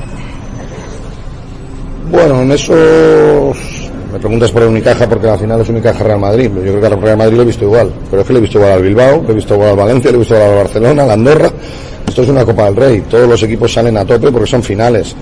Bueno, 2.12 2.42
en 2.44 2.52
eso 2.52 3.54
me 4.12 4.20
preguntas 4.20 4.52
por 4.52 4.62
el 4.62 4.68
Unicaja 4.68 5.10
porque 5.10 5.28
al 5.28 5.40
final 5.40 5.62
es 5.62 5.70
Unicaja 5.70 6.04
Real 6.04 6.20
Madrid. 6.20 6.52
Yo 6.54 6.62
creo 6.62 6.80
que 6.80 6.86
al 6.86 7.02
Real 7.02 7.18
Madrid 7.18 7.38
lo 7.38 7.42
he 7.42 7.46
visto 7.46 7.64
igual. 7.64 7.92
Pero 8.12 8.22
es 8.22 8.28
que 8.28 8.34
lo 8.34 8.38
he 8.38 8.42
visto 8.44 8.60
igual 8.60 8.74
al 8.74 8.84
Bilbao, 8.84 9.24
lo 9.24 9.32
he 9.32 9.34
visto 9.34 9.56
igual 9.56 9.70
al 9.70 9.78
Valencia, 9.78 10.12
lo 10.12 10.18
he 10.18 10.20
visto 10.20 10.36
igual 10.36 10.50
al 10.52 10.58
Barcelona, 10.58 11.04
al 11.04 11.12
Andorra. 11.12 11.52
Esto 12.08 12.22
es 12.22 12.30
una 12.30 12.46
Copa 12.46 12.66
del 12.66 12.76
Rey. 12.76 13.02
Todos 13.10 13.28
los 13.28 13.42
equipos 13.42 13.74
salen 13.74 13.98
a 13.98 14.06
tope 14.06 14.32
porque 14.32 14.48
son 14.48 14.62
finales. 14.62 15.16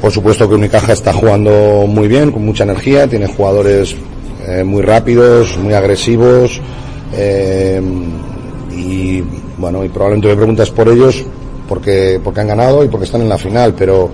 Por 0.00 0.12
supuesto 0.12 0.48
que 0.48 0.54
Unicaja 0.54 0.92
está 0.92 1.12
jugando 1.12 1.86
muy 1.88 2.06
bien, 2.06 2.30
con 2.30 2.44
mucha 2.44 2.62
energía, 2.62 3.08
tiene 3.08 3.26
jugadores 3.26 3.96
eh, 4.46 4.64
muy 4.64 4.82
rápidos, 4.82 5.56
muy 5.58 5.74
agresivos. 5.74 6.60
eh, 7.14 7.80
y 8.76 9.22
bueno, 9.56 9.82
y 9.84 9.88
probablemente 9.88 10.28
me 10.28 10.36
preguntas 10.36 10.70
por 10.70 10.88
ellos 10.88 11.24
porque, 11.68 12.20
porque 12.22 12.40
han 12.40 12.48
ganado 12.48 12.84
y 12.84 12.88
porque 12.88 13.06
están 13.06 13.22
en 13.22 13.28
la 13.28 13.38
final, 13.38 13.74
pero 13.76 14.10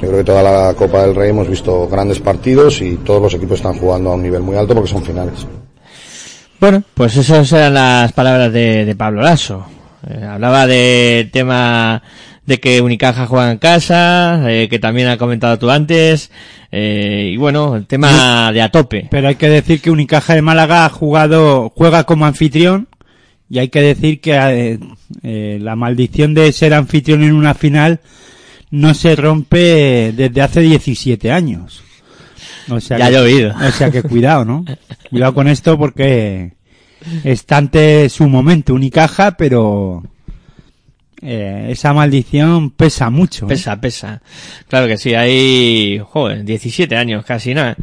yo 0.00 0.08
creo 0.08 0.18
que 0.18 0.24
toda 0.24 0.42
la 0.42 0.74
Copa 0.74 1.02
del 1.02 1.14
Rey 1.14 1.30
hemos 1.30 1.48
visto 1.48 1.86
grandes 1.88 2.20
partidos 2.20 2.80
y 2.80 2.96
todos 2.96 3.22
los 3.22 3.34
equipos 3.34 3.58
están 3.58 3.74
jugando 3.78 4.10
a 4.10 4.14
un 4.14 4.22
nivel 4.22 4.42
muy 4.42 4.56
alto 4.56 4.74
porque 4.74 4.90
son 4.90 5.02
finales. 5.02 5.46
Bueno, 6.58 6.82
pues 6.94 7.16
esas 7.16 7.52
eran 7.52 7.74
las 7.74 8.12
palabras 8.12 8.52
de, 8.52 8.84
de 8.84 8.94
Pablo 8.96 9.22
Lasso. 9.22 9.66
Eh, 10.08 10.24
hablaba 10.24 10.66
del 10.66 11.30
tema 11.30 12.02
de 12.46 12.60
que 12.60 12.80
Unicaja 12.80 13.26
juega 13.26 13.50
en 13.50 13.58
casa, 13.58 14.50
eh, 14.50 14.68
que 14.68 14.78
también 14.78 15.08
ha 15.08 15.18
comentado 15.18 15.58
tú 15.58 15.70
antes, 15.70 16.30
eh, 16.72 17.30
y 17.32 17.36
bueno, 17.36 17.76
el 17.76 17.86
tema 17.86 18.50
de 18.52 18.62
a 18.62 18.70
tope. 18.70 19.08
Pero 19.10 19.28
hay 19.28 19.36
que 19.36 19.48
decir 19.48 19.80
que 19.80 19.90
Unicaja 19.90 20.34
de 20.34 20.42
Málaga 20.42 20.84
ha 20.84 20.88
jugado, 20.88 21.72
juega 21.74 22.04
como 22.04 22.26
anfitrión 22.26 22.88
y 23.48 23.58
hay 23.58 23.68
que 23.68 23.80
decir 23.80 24.20
que 24.20 24.34
eh, 24.34 24.78
eh, 25.22 25.58
la 25.60 25.76
maldición 25.76 26.34
de 26.34 26.52
ser 26.52 26.74
anfitrión 26.74 27.22
en 27.22 27.32
una 27.32 27.54
final 27.54 28.00
no 28.70 28.92
se 28.94 29.14
rompe 29.14 30.12
desde 30.12 30.42
hace 30.42 30.60
17 30.60 31.30
años. 31.30 31.82
O 32.68 32.80
sea 32.80 32.98
Ya 32.98 33.06
ha 33.06 33.10
llovido. 33.10 33.54
O 33.56 33.70
sea 33.70 33.90
que 33.90 34.02
cuidado, 34.02 34.44
¿no? 34.44 34.64
Cuidado 35.08 35.34
con 35.34 35.46
esto 35.46 35.78
porque 35.78 36.54
está 37.22 37.58
ante 37.58 38.08
su 38.08 38.28
momento 38.28 38.74
Unicaja, 38.74 39.36
pero 39.36 40.02
eh, 41.28 41.66
esa 41.70 41.92
maldición 41.92 42.70
pesa 42.70 43.10
mucho. 43.10 43.46
¿eh? 43.46 43.48
Pesa, 43.48 43.80
pesa. 43.80 44.22
Claro 44.68 44.86
que 44.86 44.96
sí, 44.96 45.12
hay, 45.14 46.00
joder, 46.08 46.44
17 46.44 46.94
años 46.96 47.24
casi 47.24 47.52
nada. 47.52 47.76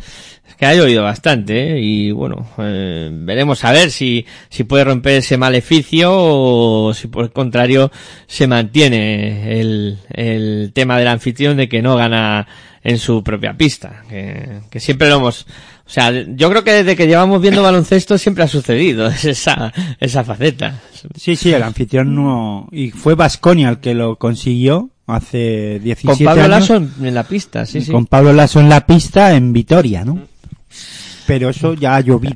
Es 0.47 0.55
que 0.55 0.65
ha 0.65 0.73
llovido 0.73 1.03
bastante, 1.03 1.73
¿eh? 1.73 1.81
y 1.81 2.11
bueno, 2.11 2.47
eh, 2.57 3.09
veremos 3.11 3.65
a 3.65 3.73
ver 3.73 3.91
si, 3.91 4.25
si 4.49 4.63
puede 4.63 4.85
romper 4.85 5.15
ese 5.17 5.37
maleficio 5.37 6.09
o 6.13 6.93
si 6.93 7.07
por 7.07 7.25
el 7.25 7.31
contrario 7.31 7.91
se 8.27 8.47
mantiene 8.47 9.59
el, 9.59 9.97
el 10.09 10.71
tema 10.73 10.97
del 10.97 11.09
anfitrión 11.09 11.57
de 11.57 11.67
que 11.67 11.81
no 11.81 11.97
gana 11.97 12.47
en 12.81 12.97
su 12.97 13.23
propia 13.23 13.57
pista. 13.57 14.03
Que, 14.09 14.61
que 14.69 14.79
siempre 14.79 15.09
lo 15.09 15.17
hemos, 15.17 15.47
sea, 15.93 16.11
yo 16.11 16.49
creo 16.49 16.63
que 16.63 16.71
desde 16.73 16.95
que 16.95 17.05
llevamos 17.05 17.39
viendo 17.39 17.61
baloncesto 17.63 18.17
siempre 18.17 18.43
ha 18.43 18.47
sucedido 18.47 19.07
esa, 19.23 19.71
esa 19.99 20.23
faceta. 20.23 20.81
Sí, 21.15 21.35
sí, 21.35 21.53
el 21.53 21.61
anfitrión 21.61 22.15
no... 22.15 22.67
Y 22.71 22.89
fue 22.89 23.13
Vasconia 23.13 23.69
el 23.69 23.77
que 23.77 23.93
lo 23.93 24.15
consiguió 24.15 24.89
hace 25.05 25.79
17 25.83 26.07
Con 26.07 26.25
Pablo 26.25 26.43
años. 26.43 26.69
Lasso 26.69 26.75
en, 26.77 27.13
la 27.13 27.23
pista, 27.23 27.65
sí, 27.67 27.81
sí. 27.81 27.91
Con 27.91 28.07
Pablo 28.07 28.33
Lasso 28.33 28.59
en 28.59 28.69
la 28.69 28.85
pista 28.87 29.35
en 29.35 29.53
Vitoria, 29.53 30.03
¿no? 30.03 30.19
Pero 31.27 31.49
eso 31.49 31.75
ya 31.75 31.95
ha 31.95 32.01
llovido. 32.01 32.33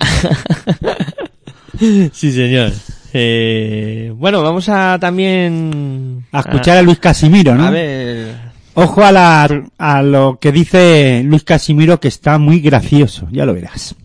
sí, 2.13 2.31
señor. 2.31 2.73
Eh, 3.11 4.13
bueno, 4.15 4.43
vamos 4.43 4.69
a 4.69 4.99
también... 4.99 6.25
A 6.31 6.41
escuchar 6.41 6.77
a 6.77 6.81
Luis 6.83 6.99
Casimiro, 6.99 7.55
¿no? 7.55 7.65
A 7.65 7.71
ver... 7.71 8.46
Ojo 8.79 9.03
a, 9.03 9.11
la, 9.11 9.63
a 9.79 10.03
lo 10.03 10.37
que 10.39 10.51
dice 10.51 11.23
Luis 11.25 11.43
Casimiro 11.43 11.99
que 11.99 12.09
está 12.09 12.37
muy 12.37 12.59
gracioso, 12.59 13.27
ya 13.31 13.43
lo 13.43 13.55
verás. 13.55 13.95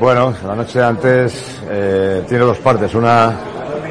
Bueno, 0.00 0.34
la 0.44 0.56
noche 0.56 0.82
antes 0.82 1.60
eh, 1.70 2.24
tiene 2.28 2.44
dos 2.44 2.58
partes. 2.58 2.92
Una 2.92 3.32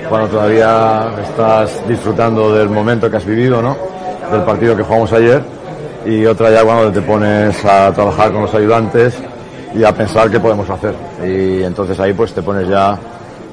cuando 0.09 0.27
todavía 0.27 1.07
estás 1.23 1.87
disfrutando 1.87 2.53
del 2.53 2.67
momento 2.67 3.09
que 3.09 3.15
has 3.15 3.25
vivido, 3.25 3.61
¿no? 3.61 3.77
Del 4.29 4.41
partido 4.41 4.75
que 4.75 4.83
jugamos 4.83 5.13
ayer. 5.13 5.41
Y 6.05 6.25
otra 6.25 6.51
ya 6.51 6.65
cuando 6.65 6.91
te 6.91 7.01
pones 7.01 7.63
a 7.63 7.93
trabajar 7.93 8.33
con 8.33 8.41
los 8.41 8.53
ayudantes 8.53 9.15
y 9.73 9.85
a 9.85 9.95
pensar 9.95 10.29
qué 10.29 10.41
podemos 10.41 10.69
hacer. 10.69 10.95
Y 11.25 11.63
entonces 11.63 11.97
ahí 11.97 12.11
pues 12.11 12.33
te 12.33 12.41
pones 12.41 12.67
ya 12.67 12.99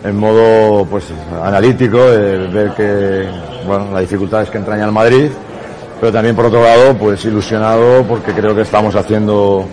en 0.03 0.19
modo 0.19 0.85
pues 0.87 1.05
analítico, 1.41 2.11
de 2.11 2.49
ver 2.49 2.75
que 2.75 3.29
bueno, 3.69 3.93
la 3.93 4.01
dificultad 4.01 4.43
es 4.43 4.51
que 4.51 4.59
entraña 4.59 4.85
el 4.85 4.93
Madrid, 4.93 5.31
pero 6.01 6.13
también 6.13 6.35
por 6.35 6.47
otro 6.47 6.63
lado 6.63 6.95
pues 6.95 7.25
ilusionado 7.25 8.03
porque 8.05 8.33
creo 8.33 8.55
que 8.55 8.63
estamos 8.63 8.95
haciendo 8.97 9.67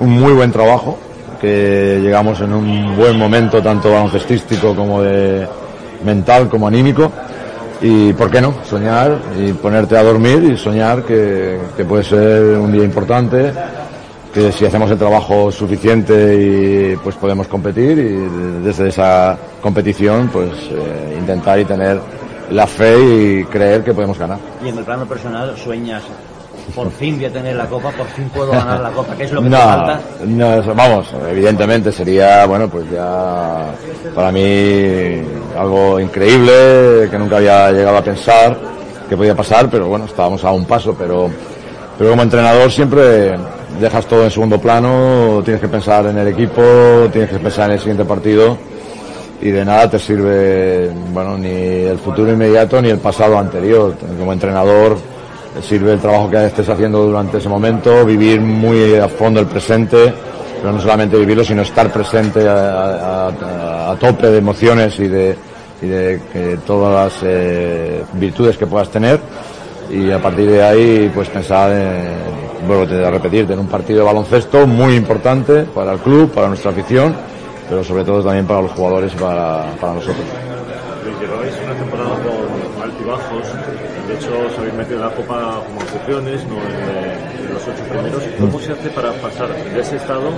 un 0.00 0.10
muy 0.10 0.32
buen 0.32 0.52
trabajo, 0.52 0.98
que 1.40 2.00
llegamos 2.02 2.40
en 2.40 2.52
un 2.52 2.96
buen 2.96 3.18
momento 3.18 3.62
tanto 3.62 3.90
baloncestístico 3.90 4.74
como 4.74 5.02
de 5.02 5.46
mental 6.04 6.48
como 6.48 6.68
anímico. 6.68 7.10
Y 7.80 8.12
por 8.12 8.30
qué 8.30 8.40
no 8.40 8.54
soñar 8.64 9.18
y 9.38 9.52
ponerte 9.52 9.96
a 9.96 10.02
dormir 10.02 10.42
y 10.44 10.56
soñar 10.56 11.02
que, 11.02 11.58
puede 11.86 12.04
ser 12.04 12.56
un 12.56 12.72
día 12.72 12.84
importante 12.84 13.52
que 14.32 14.50
si 14.52 14.64
hacemos 14.64 14.90
el 14.90 14.98
trabajo 14.98 15.52
suficiente 15.52 16.34
y 16.34 16.96
pues 16.96 17.14
podemos 17.16 17.46
competir 17.46 17.98
y 17.98 18.64
desde 18.64 18.88
esa 18.88 19.36
competición 19.60 20.28
pues 20.32 20.50
eh, 20.70 21.16
intentar 21.18 21.58
y 21.58 21.64
tener 21.64 22.00
la 22.54 22.68
fe 22.68 22.96
y 23.00 23.44
creer 23.44 23.82
que 23.82 23.92
podemos 23.92 24.16
ganar. 24.16 24.38
Y 24.64 24.68
en 24.68 24.78
el 24.78 24.84
plano 24.84 25.04
personal 25.06 25.56
sueñas, 25.56 26.02
por 26.72 26.88
fin 26.92 27.16
voy 27.16 27.24
a 27.24 27.32
tener 27.32 27.56
la 27.56 27.66
copa, 27.66 27.90
por 27.90 28.06
fin 28.06 28.28
puedo 28.28 28.52
ganar 28.52 28.80
la 28.80 28.90
copa, 28.90 29.16
¿qué 29.16 29.24
es 29.24 29.32
lo 29.32 29.42
que 29.42 29.50
no, 29.50 29.56
te 29.56 29.62
falta? 29.64 30.00
no, 30.24 30.74
vamos, 30.74 31.08
evidentemente 31.28 31.90
sería, 31.90 32.46
bueno, 32.46 32.68
pues 32.68 32.88
ya 32.92 33.74
para 34.14 34.30
mí 34.30 35.20
algo 35.58 35.98
increíble 35.98 37.08
que 37.10 37.18
nunca 37.18 37.38
había 37.38 37.72
llegado 37.72 37.96
a 37.96 38.02
pensar 38.02 38.56
que 39.08 39.16
podía 39.16 39.34
pasar, 39.34 39.68
pero 39.68 39.88
bueno, 39.88 40.04
estábamos 40.04 40.44
a 40.44 40.52
un 40.52 40.64
paso, 40.64 40.94
pero, 40.96 41.28
pero 41.98 42.10
como 42.10 42.22
entrenador 42.22 42.70
siempre 42.70 43.36
dejas 43.80 44.06
todo 44.06 44.22
en 44.22 44.30
segundo 44.30 44.60
plano, 44.60 45.42
tienes 45.44 45.60
que 45.60 45.68
pensar 45.68 46.06
en 46.06 46.18
el 46.18 46.28
equipo, 46.28 46.62
tienes 47.10 47.30
que 47.30 47.38
pensar 47.38 47.66
en 47.66 47.72
el 47.72 47.78
siguiente 47.80 48.04
partido 48.04 48.56
y 49.44 49.50
de 49.50 49.62
nada 49.62 49.90
te 49.90 49.98
sirve, 49.98 50.90
bueno, 51.12 51.36
ni 51.36 51.50
el 51.50 51.98
futuro 51.98 52.32
inmediato 52.32 52.80
ni 52.80 52.88
el 52.88 52.98
pasado 52.98 53.38
anterior. 53.38 53.94
Como 54.18 54.32
entrenador 54.32 54.96
te 55.54 55.60
sirve 55.60 55.92
el 55.92 56.00
trabajo 56.00 56.30
que 56.30 56.46
estés 56.46 56.66
haciendo 56.66 57.04
durante 57.04 57.36
ese 57.36 57.50
momento, 57.50 58.06
vivir 58.06 58.40
muy 58.40 58.94
a 58.94 59.06
fondo 59.06 59.40
el 59.40 59.46
presente, 59.46 60.14
pero 60.62 60.72
no 60.72 60.80
solamente 60.80 61.18
vivirlo, 61.18 61.44
sino 61.44 61.60
estar 61.60 61.92
presente 61.92 62.40
a, 62.48 63.94
tope 64.00 64.28
de 64.28 64.38
emociones 64.38 64.98
y 64.98 65.08
de, 65.08 65.36
todas 66.66 67.12
las 67.12 67.22
eh, 67.22 68.02
virtudes 68.14 68.56
que 68.56 68.66
puedas 68.66 68.88
tener 68.88 69.20
y 69.90 70.10
a 70.10 70.18
partir 70.18 70.50
de 70.50 70.62
ahí 70.62 71.12
pues 71.14 71.28
pensar 71.28 71.70
en, 71.70 72.66
voy 72.66 73.04
a 73.04 73.10
repetirte, 73.10 73.52
en 73.52 73.58
un 73.58 73.66
partido 73.66 73.98
de 74.00 74.06
baloncesto 74.06 74.66
muy 74.66 74.94
importante 74.96 75.64
para 75.74 75.92
el 75.92 75.98
club, 75.98 76.30
para 76.30 76.48
nuestra 76.48 76.70
afición, 76.70 77.14
pero 77.74 77.82
sobre 77.82 78.04
todo 78.04 78.22
también 78.22 78.46
para 78.46 78.62
los 78.62 78.70
jugadores 78.70 79.12
y 79.12 79.16
para, 79.16 79.66
para 79.80 79.94
nosotros. 79.94 80.24
Lleváis 81.20 81.54
una 81.64 81.74
temporada 81.74 82.10
con 82.22 82.82
altibajos. 82.82 83.46
De 84.06 84.14
hecho, 84.14 84.30
os 84.46 84.58
habéis 84.58 84.74
metido 84.74 84.96
en 84.96 85.02
la 85.02 85.10
Copa 85.10 85.58
como 85.66 85.80
anfitriones, 85.80 86.46
no 86.46 86.54
en, 86.54 87.48
en 87.48 87.54
los 87.54 87.62
ocho 87.66 87.82
primeros. 87.90 88.22
¿Cómo 88.38 88.60
se 88.60 88.72
hace 88.72 88.90
para 88.90 89.10
pasar 89.14 89.48
de 89.48 89.80
ese 89.80 89.96
estado 89.96 90.28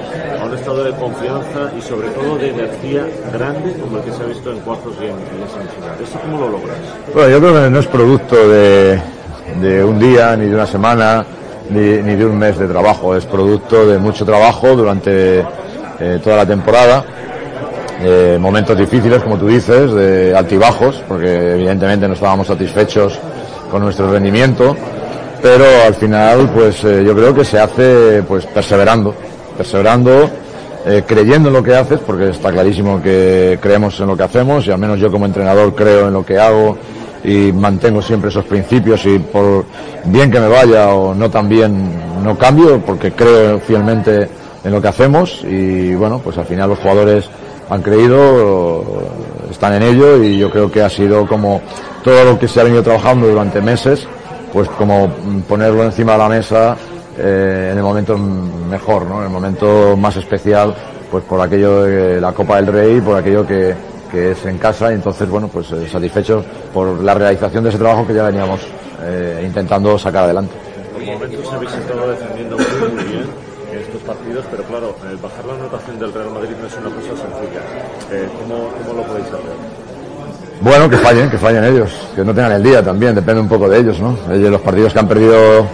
a 0.41 0.45
un 0.47 0.55
estado 0.55 0.85
de 0.85 0.93
confianza 0.93 1.73
y 1.77 1.83
sobre 1.83 2.09
todo 2.09 2.39
de 2.39 2.49
energía 2.51 3.07
grande 3.31 3.75
como 3.75 3.99
el 3.99 4.05
que 4.05 4.13
se 4.13 4.23
ha 4.23 4.27
visto 4.27 4.51
en 4.51 4.61
cuartos 4.61 4.95
y 4.99 5.05
en, 5.05 5.11
en 5.11 5.49
semifinales? 5.53 6.09
¿Eso 6.09 6.19
cómo 6.21 6.39
lo 6.39 6.49
logras? 6.49 6.79
Bueno, 7.13 7.29
yo 7.29 7.39
creo 7.41 7.65
que 7.65 7.71
no 7.71 7.79
es 7.79 7.87
producto 7.87 8.49
de, 8.49 9.01
de 9.61 9.85
un 9.85 9.99
día, 9.99 10.35
ni 10.37 10.47
de 10.47 10.55
una 10.55 10.67
semana, 10.67 11.27
ni, 11.69 11.99
ni 11.99 12.15
de 12.17 12.25
un 12.25 12.39
mes 12.39 12.57
de 12.59 12.67
trabajo. 12.67 13.15
Es 13.15 13.27
producto 13.27 13.87
de 13.87 13.99
mucho 13.99 14.25
trabajo 14.25 14.75
durante 14.75 15.41
eh, 15.99 16.21
toda 16.25 16.37
la 16.37 16.47
temporada. 16.47 17.05
Eh, 18.03 18.37
momentos 18.39 18.77
difíciles, 18.77 19.23
como 19.23 19.39
tú 19.39 19.49
dices, 19.49 19.91
de 19.93 20.37
altibajos, 20.37 21.03
porque 21.09 21.55
evidentemente 21.55 22.07
no 22.07 22.15
estábamos 22.15 22.47
satisfechos 22.47 23.19
con 23.71 23.83
nuestro 23.83 24.11
rendimiento, 24.11 24.77
pero 25.43 25.65
al 25.87 25.95
final, 25.95 26.51
pues 26.55 26.85
eh, 26.85 27.03
yo 27.05 27.15
creo 27.15 27.35
que 27.35 27.45
se 27.45 27.59
hace, 27.59 28.23
pues 28.23 28.45
perseverando, 28.47 29.15
perseverando, 29.57 30.29
eh, 30.85 31.05
creyendo 31.07 31.49
en 31.49 31.55
lo 31.55 31.63
que 31.63 31.75
haces, 31.75 32.01
porque 32.01 32.29
está 32.29 32.53
clarísimo 32.53 33.03
que 33.03 33.59
creemos 33.61 33.99
en 33.99 34.07
lo 34.09 34.17
que 34.17 34.23
hacemos 34.23 34.67
y 34.67 34.71
al 34.71 34.79
menos 34.79 35.01
yo 35.01 35.11
como 35.11 35.27
entrenador 35.27 35.75
creo 35.75 36.09
en 36.09 36.13
lo 36.13 36.25
que 36.25 36.39
hago 36.39 36.77
y 37.25 37.51
mantengo 37.53 38.01
siempre 38.01 38.31
esos 38.31 38.45
principios 38.45 39.05
y 39.07 39.19
por 39.19 39.65
bien 40.05 40.31
que 40.31 40.39
me 40.39 40.47
vaya 40.47 40.91
o 40.91 41.13
no 41.13 41.29
tan 41.29 41.49
bien 41.49 42.23
no 42.23 42.39
cambio 42.39 42.81
porque 42.87 43.11
creo 43.13 43.59
fielmente 43.59 44.29
en 44.63 44.71
lo 44.71 44.81
que 44.81 44.87
hacemos 44.87 45.43
y 45.43 45.93
bueno 45.97 46.21
pues 46.23 46.39
al 46.39 46.45
final 46.45 46.69
los 46.69 46.79
jugadores 46.79 47.29
han 47.69 47.83
creído 47.83 48.85
están 49.51 49.75
en 49.75 49.83
ello 49.83 50.23
y 50.23 50.39
yo 50.39 50.51
creo 50.51 50.71
que 50.71 50.83
ha 50.83 50.91
sido 50.91 51.27
como 51.27 51.61
todo 52.05 52.25
lo 52.25 52.39
que 52.39 52.49
se 52.49 52.61
ha 52.61 52.65
venido 52.65 52.83
trabajando 52.83 53.27
durante 53.27 53.61
meses 53.61 54.07
pues 54.53 54.69
como 54.71 55.09
ponerlo 55.49 55.85
encima 55.85 56.13
de 56.13 56.19
la 56.19 56.29
mesa 56.29 56.77
eh, 57.19 57.71
en 57.73 57.79
el 57.79 57.83
momento 57.83 58.19
mejor, 58.19 59.07
¿no? 59.07 59.19
En 59.19 59.25
el 59.25 59.31
momento 59.31 59.97
más 59.97 60.17
especial, 60.17 60.75
pues 61.11 61.25
por 61.25 61.41
aquello 61.41 61.83
de 61.83 62.21
la 62.21 62.33
Copa 62.33 62.57
del 62.57 62.67
Rey, 62.67 63.01
por 63.01 63.17
aquello 63.17 63.47
que, 63.47 63.75
que 64.11 64.33
es 64.33 64.45
en 64.45 64.59
casa, 64.59 64.91
y 64.91 64.95
entonces, 64.97 65.29
bueno, 65.29 65.49
pues 65.49 65.71
eh, 65.73 65.89
satisfechos 65.89 66.45
por 66.75 67.03
la 67.03 67.15
realización 67.15 67.65
de 67.65 67.71
ese 67.71 67.79
trabajo 67.79 68.07
que 68.07 68.15
ya 68.15 68.25
veníamos 68.25 68.61
eh, 69.03 69.43
intentando 69.47 69.99
sacar 69.99 70.25
adelante. 70.25 70.53
Estos 73.87 74.03
partidos, 74.03 74.45
pero 74.51 74.63
claro, 74.65 74.97
eh, 75.05 75.17
bajar 75.21 75.45
la 75.45 75.55
anotación 75.55 75.99
del 75.99 76.13
Real 76.13 76.31
Madrid 76.31 76.55
no 76.61 76.67
es 76.67 76.75
una 76.75 76.91
cosa 76.91 77.09
sencilla. 77.09 77.63
Eh, 78.11 78.29
¿cómo, 78.41 78.69
¿Cómo 78.83 79.01
lo 79.01 79.07
podéis 79.07 79.27
hacer? 79.27 79.87
Bueno, 80.61 80.91
que 80.91 80.97
fallen, 80.97 81.31
que 81.31 81.39
fallen 81.39 81.65
ellos, 81.65 81.91
que 82.15 82.25
no 82.25 82.35
tengan 82.35 82.53
el 82.53 82.63
día 82.63 82.83
también, 82.83 83.15
depende 83.15 83.41
un 83.41 83.49
poco 83.49 83.69
de 83.69 83.79
ellos, 83.79 84.01
¿no? 84.01 84.17
Ellos, 84.33 84.51
los 84.51 84.61
partidos 84.61 84.93
que 84.93 84.99
han 84.99 85.09
perdido 85.09 85.67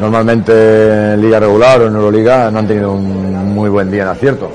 normalmente 0.00 1.12
en 1.14 1.22
Liga 1.22 1.38
Regular 1.38 1.80
o 1.82 1.86
en 1.86 1.94
Euroliga 1.94 2.50
no 2.50 2.58
han 2.58 2.66
tenido 2.66 2.92
un 2.92 3.54
muy 3.54 3.70
buen 3.70 3.90
día 3.90 4.02
en 4.02 4.08
acierto. 4.08 4.50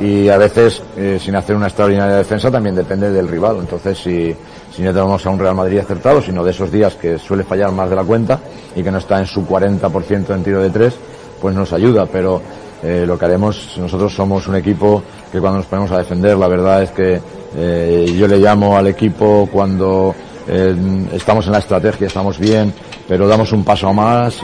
Y 0.00 0.28
a 0.28 0.38
veces, 0.38 0.82
eh, 0.96 1.18
sin 1.20 1.36
hacer 1.36 1.54
una 1.54 1.66
extraordinaria 1.66 2.16
defensa, 2.16 2.50
también 2.50 2.74
depende 2.74 3.10
del 3.10 3.28
rival. 3.28 3.58
Entonces, 3.60 3.98
si, 3.98 4.34
si 4.74 4.82
no 4.82 4.92
tenemos 4.92 5.24
a 5.24 5.30
un 5.30 5.38
Real 5.38 5.54
Madrid 5.54 5.78
acertado, 5.78 6.20
sino 6.20 6.42
de 6.42 6.50
esos 6.50 6.72
días 6.72 6.94
que 6.94 7.18
suele 7.18 7.44
fallar 7.44 7.70
más 7.70 7.88
de 7.88 7.96
la 7.96 8.02
cuenta 8.02 8.40
y 8.74 8.82
que 8.82 8.90
no 8.90 8.98
está 8.98 9.20
en 9.20 9.26
su 9.26 9.46
40% 9.46 10.34
en 10.34 10.42
tiro 10.42 10.60
de 10.60 10.70
tres, 10.70 10.94
pues 11.42 11.56
nos 11.56 11.72
ayuda. 11.72 12.06
Pero 12.06 12.40
eh, 12.82 13.04
lo 13.06 13.18
que 13.18 13.24
haremos, 13.24 13.76
nosotros 13.76 14.14
somos 14.14 14.46
un 14.46 14.54
equipo 14.54 15.02
que 15.30 15.40
cuando 15.40 15.58
nos 15.58 15.66
ponemos 15.66 15.90
a 15.90 15.98
defender, 15.98 16.38
la 16.38 16.48
verdad 16.48 16.84
es 16.84 16.90
que 16.92 17.20
eh, 17.56 18.14
yo 18.16 18.28
le 18.28 18.38
llamo 18.38 18.76
al 18.76 18.86
equipo 18.86 19.48
cuando 19.52 20.14
eh, 20.48 20.74
estamos 21.12 21.44
en 21.46 21.52
la 21.52 21.58
estrategia, 21.58 22.06
estamos 22.06 22.38
bien, 22.38 22.72
pero 23.08 23.26
damos 23.26 23.52
un 23.52 23.64
paso 23.64 23.92
más. 23.92 24.42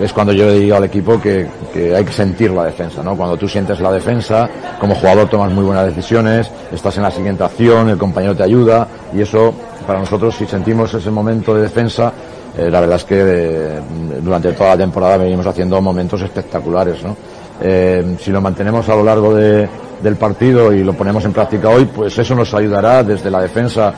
es 0.00 0.12
cuando 0.14 0.32
yo 0.32 0.46
le 0.46 0.58
digo 0.58 0.74
al 0.74 0.84
equipo 0.84 1.20
que, 1.20 1.46
que 1.72 1.94
hay 1.94 2.04
que 2.04 2.12
sentir 2.12 2.50
la 2.50 2.64
defensa, 2.64 3.02
¿no? 3.02 3.14
Cuando 3.14 3.36
tú 3.36 3.46
sientes 3.46 3.78
la 3.78 3.92
defensa, 3.92 4.48
como 4.80 4.94
jugador 4.94 5.28
tomas 5.28 5.52
muy 5.52 5.64
buenas 5.64 5.86
decisiones, 5.86 6.50
estás 6.72 6.96
en 6.96 7.02
la 7.02 7.10
siguiente 7.10 7.44
acción, 7.44 7.90
el 7.90 7.98
compañero 7.98 8.34
te 8.34 8.42
ayuda 8.42 8.88
y 9.14 9.20
eso 9.20 9.54
para 9.86 10.00
nosotros 10.00 10.34
si 10.34 10.46
sentimos 10.46 10.92
ese 10.94 11.10
momento 11.10 11.54
de 11.54 11.62
defensa, 11.62 12.12
eh, 12.56 12.70
la 12.70 12.80
verdad 12.80 12.96
es 12.96 13.04
que 13.04 13.16
eh, 13.18 13.80
durante 14.22 14.52
toda 14.52 14.70
la 14.70 14.76
temporada 14.78 15.16
venimos 15.18 15.46
haciendo 15.46 15.80
momentos 15.80 16.20
espectaculares, 16.22 17.02
¿no? 17.02 17.16
Eh, 17.60 18.16
si 18.20 18.30
lo 18.30 18.40
mantenemos 18.40 18.88
a 18.88 18.96
lo 18.96 19.04
largo 19.04 19.34
de- 19.34 19.68
del 20.02 20.16
partido 20.16 20.72
y 20.72 20.82
lo 20.82 20.94
ponemos 20.94 21.24
en 21.24 21.32
práctica 21.32 21.68
hoy, 21.68 21.84
pues 21.84 22.18
eso 22.18 22.34
nos 22.34 22.52
ayudará 22.54 23.04
desde 23.04 23.30
la 23.30 23.40
defensa 23.40 23.94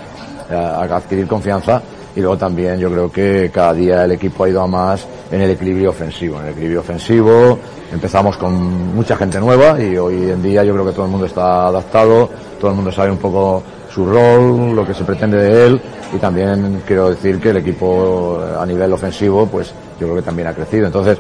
a, 0.51 0.55
a 0.55 0.82
adquirir 0.97 1.26
confianza 1.26 1.81
y 2.14 2.20
luego 2.20 2.36
también 2.36 2.78
yo 2.78 2.90
creo 2.90 3.10
que 3.10 3.51
cada 3.52 3.72
día 3.72 4.05
el 4.05 4.12
equipo 4.12 4.44
ha 4.44 4.48
ido 4.51 4.60
a 4.60 4.66
más 4.66 5.06
en 5.32 5.40
el 5.40 5.51
equilibrio 5.52 5.90
ofensivo. 5.90 6.39
En 6.40 6.47
el 6.47 6.52
equilibrio 6.52 6.81
ofensivo 6.81 7.59
empezamos 7.93 8.36
con 8.36 8.94
mucha 8.94 9.16
gente 9.16 9.40
nueva 9.40 9.81
y 9.82 9.97
hoy 9.97 10.31
en 10.31 10.43
día 10.43 10.62
yo 10.62 10.74
creo 10.74 10.85
que 10.85 10.93
todo 10.93 11.06
el 11.06 11.10
mundo 11.10 11.26
está 11.26 11.68
adaptado, 11.68 12.28
todo 12.60 12.70
el 12.70 12.76
mundo 12.76 12.93
sabe 12.93 13.10
un 13.10 13.16
poco 13.18 13.62
su 13.94 14.04
rol, 14.04 14.74
lo 14.74 14.84
que 14.84 14.92
se 14.92 15.04
pretende 15.04 15.36
de 15.38 15.66
él 15.66 15.80
y 16.12 16.18
también 16.18 16.82
quiero 16.84 17.10
decir 17.10 17.40
que 17.40 17.50
el 17.50 17.58
equipo 17.58 18.40
eh, 18.42 18.56
a 18.60 18.66
nivel 18.66 18.92
ofensivo 18.92 19.46
pues 19.46 19.72
yo 20.00 20.06
creo 20.06 20.16
que 20.16 20.22
también 20.22 20.48
ha 20.48 20.54
crecido. 20.54 20.86
Entonces, 20.86 21.18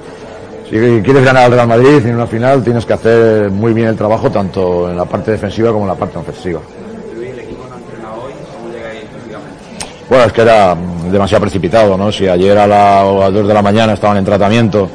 si 0.64 0.70
quieres 1.02 1.24
ganar 1.24 1.44
al 1.44 1.52
Real 1.52 1.68
Madrid 1.68 2.04
en 2.04 2.16
una 2.16 2.26
final 2.26 2.64
tienes 2.64 2.84
que 2.84 2.94
hacer 2.94 3.50
muy 3.50 3.72
bien 3.72 3.88
el 3.88 3.96
trabajo 3.96 4.30
tanto 4.30 4.90
en 4.90 4.96
la 4.96 5.04
parte 5.04 5.30
defensiva 5.30 5.70
como 5.70 5.82
en 5.82 5.88
la 5.88 5.94
parte 5.94 6.18
ofensiva. 6.18 6.60
Bueno, 10.08 10.24
es 10.24 10.32
que 10.32 10.42
era 10.42 10.76
demasiado 11.10 11.42
precipitado, 11.42 11.96
¿no? 11.96 12.12
Si 12.12 12.28
ayer 12.28 12.58
a, 12.58 12.64
a 12.64 12.66
las 12.66 13.32
2 13.32 13.48
de 13.48 13.54
la 13.54 13.62
mañana 13.62 13.94
estaban 13.94 14.16
en 14.18 14.24
tratamiento 14.24 14.88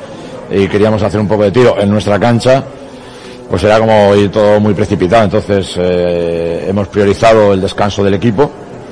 y 0.51 0.68
queríamos 0.68 1.01
hacer 1.01 1.19
un 1.19 1.27
poco 1.27 1.43
de 1.43 1.51
tiro 1.51 1.80
en 1.80 1.89
nuestra 1.89 2.19
cancha, 2.19 2.64
pues 3.50 3.64
era 3.64 3.80
como 3.80 4.16
ir 4.16 4.32
todo 4.32 4.60
muy 4.60 4.74
precipitado. 4.74 5.24
Entonces 5.24 5.74
eh, 5.78 6.66
hemos 6.68 6.88
priorizado 6.88 7.54
el 7.54 7.62
descanso 7.62 8.04
del 8.04 8.14
equipo. 8.14 8.50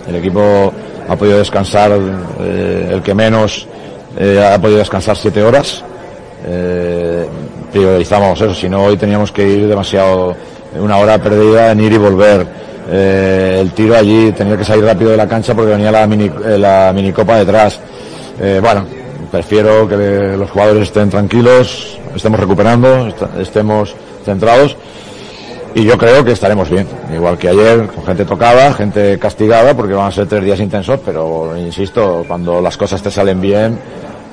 El 0.08 0.16
equipo 0.16 0.74
ha 1.08 1.16
podido 1.16 1.38
descansar, 1.38 1.92
eh, 2.40 2.90
el 2.92 3.02
que 3.02 3.14
menos 3.14 3.68
eh, 4.18 4.44
ha 4.44 4.60
podido 4.60 4.80
descansar 4.80 5.16
siete 5.16 5.44
horas. 5.44 5.84
Eh, 6.46 7.28
priorizamos 7.72 8.40
eso, 8.40 8.54
si 8.54 8.70
no 8.70 8.84
hoy 8.86 8.98
teníamos 8.98 9.32
que 9.32 9.48
ir 9.48 9.68
demasiado, 9.68 10.36
una 10.80 10.98
hora 10.98 11.18
perdida 11.18 11.72
en 11.72 11.80
ir 11.82 11.94
y 11.94 11.98
volver. 11.98 12.48
Eh, 12.90 13.58
el 13.62 13.72
tiro 13.72 13.96
allí 13.96 14.32
tenía 14.32 14.58
que 14.58 14.64
salir 14.64 14.86
rápido 14.86 15.12
de 15.12 15.18
la 15.18 15.28
cancha 15.28 15.54
porque 15.54 15.72
venía 15.72 15.92
la 15.92 16.08
mini, 16.08 16.32
eh, 16.46 16.58
la 16.58 16.92
minicopa 16.96 17.38
detrás. 17.38 17.80
Bueno, 18.62 18.86
prefiero 19.32 19.88
que 19.88 20.36
los 20.38 20.50
jugadores 20.50 20.84
estén 20.84 21.10
tranquilos, 21.10 21.98
estemos 22.16 22.40
recuperando, 22.40 23.08
est- 23.08 23.22
estemos 23.40 23.96
centrados 24.26 24.76
y 25.76 25.84
yo 25.84 25.98
creo 25.98 26.24
que 26.26 26.32
estaremos 26.32 26.70
bien. 26.70 26.88
Igual 27.14 27.38
que 27.38 27.50
ayer, 27.50 27.88
con 27.88 28.04
gente 28.06 28.26
tocada, 28.26 28.74
gente 28.74 29.20
castigada, 29.20 29.76
porque 29.76 29.94
van 29.94 30.08
a 30.08 30.12
ser 30.12 30.28
tres 30.28 30.44
días 30.44 30.60
intensos, 30.60 31.00
pero 31.06 31.56
insisto, 31.58 32.24
cuando 32.28 32.60
las 32.62 32.76
cosas 32.78 33.02
te 33.02 33.12
salen 33.12 33.40
bien, 33.40 33.78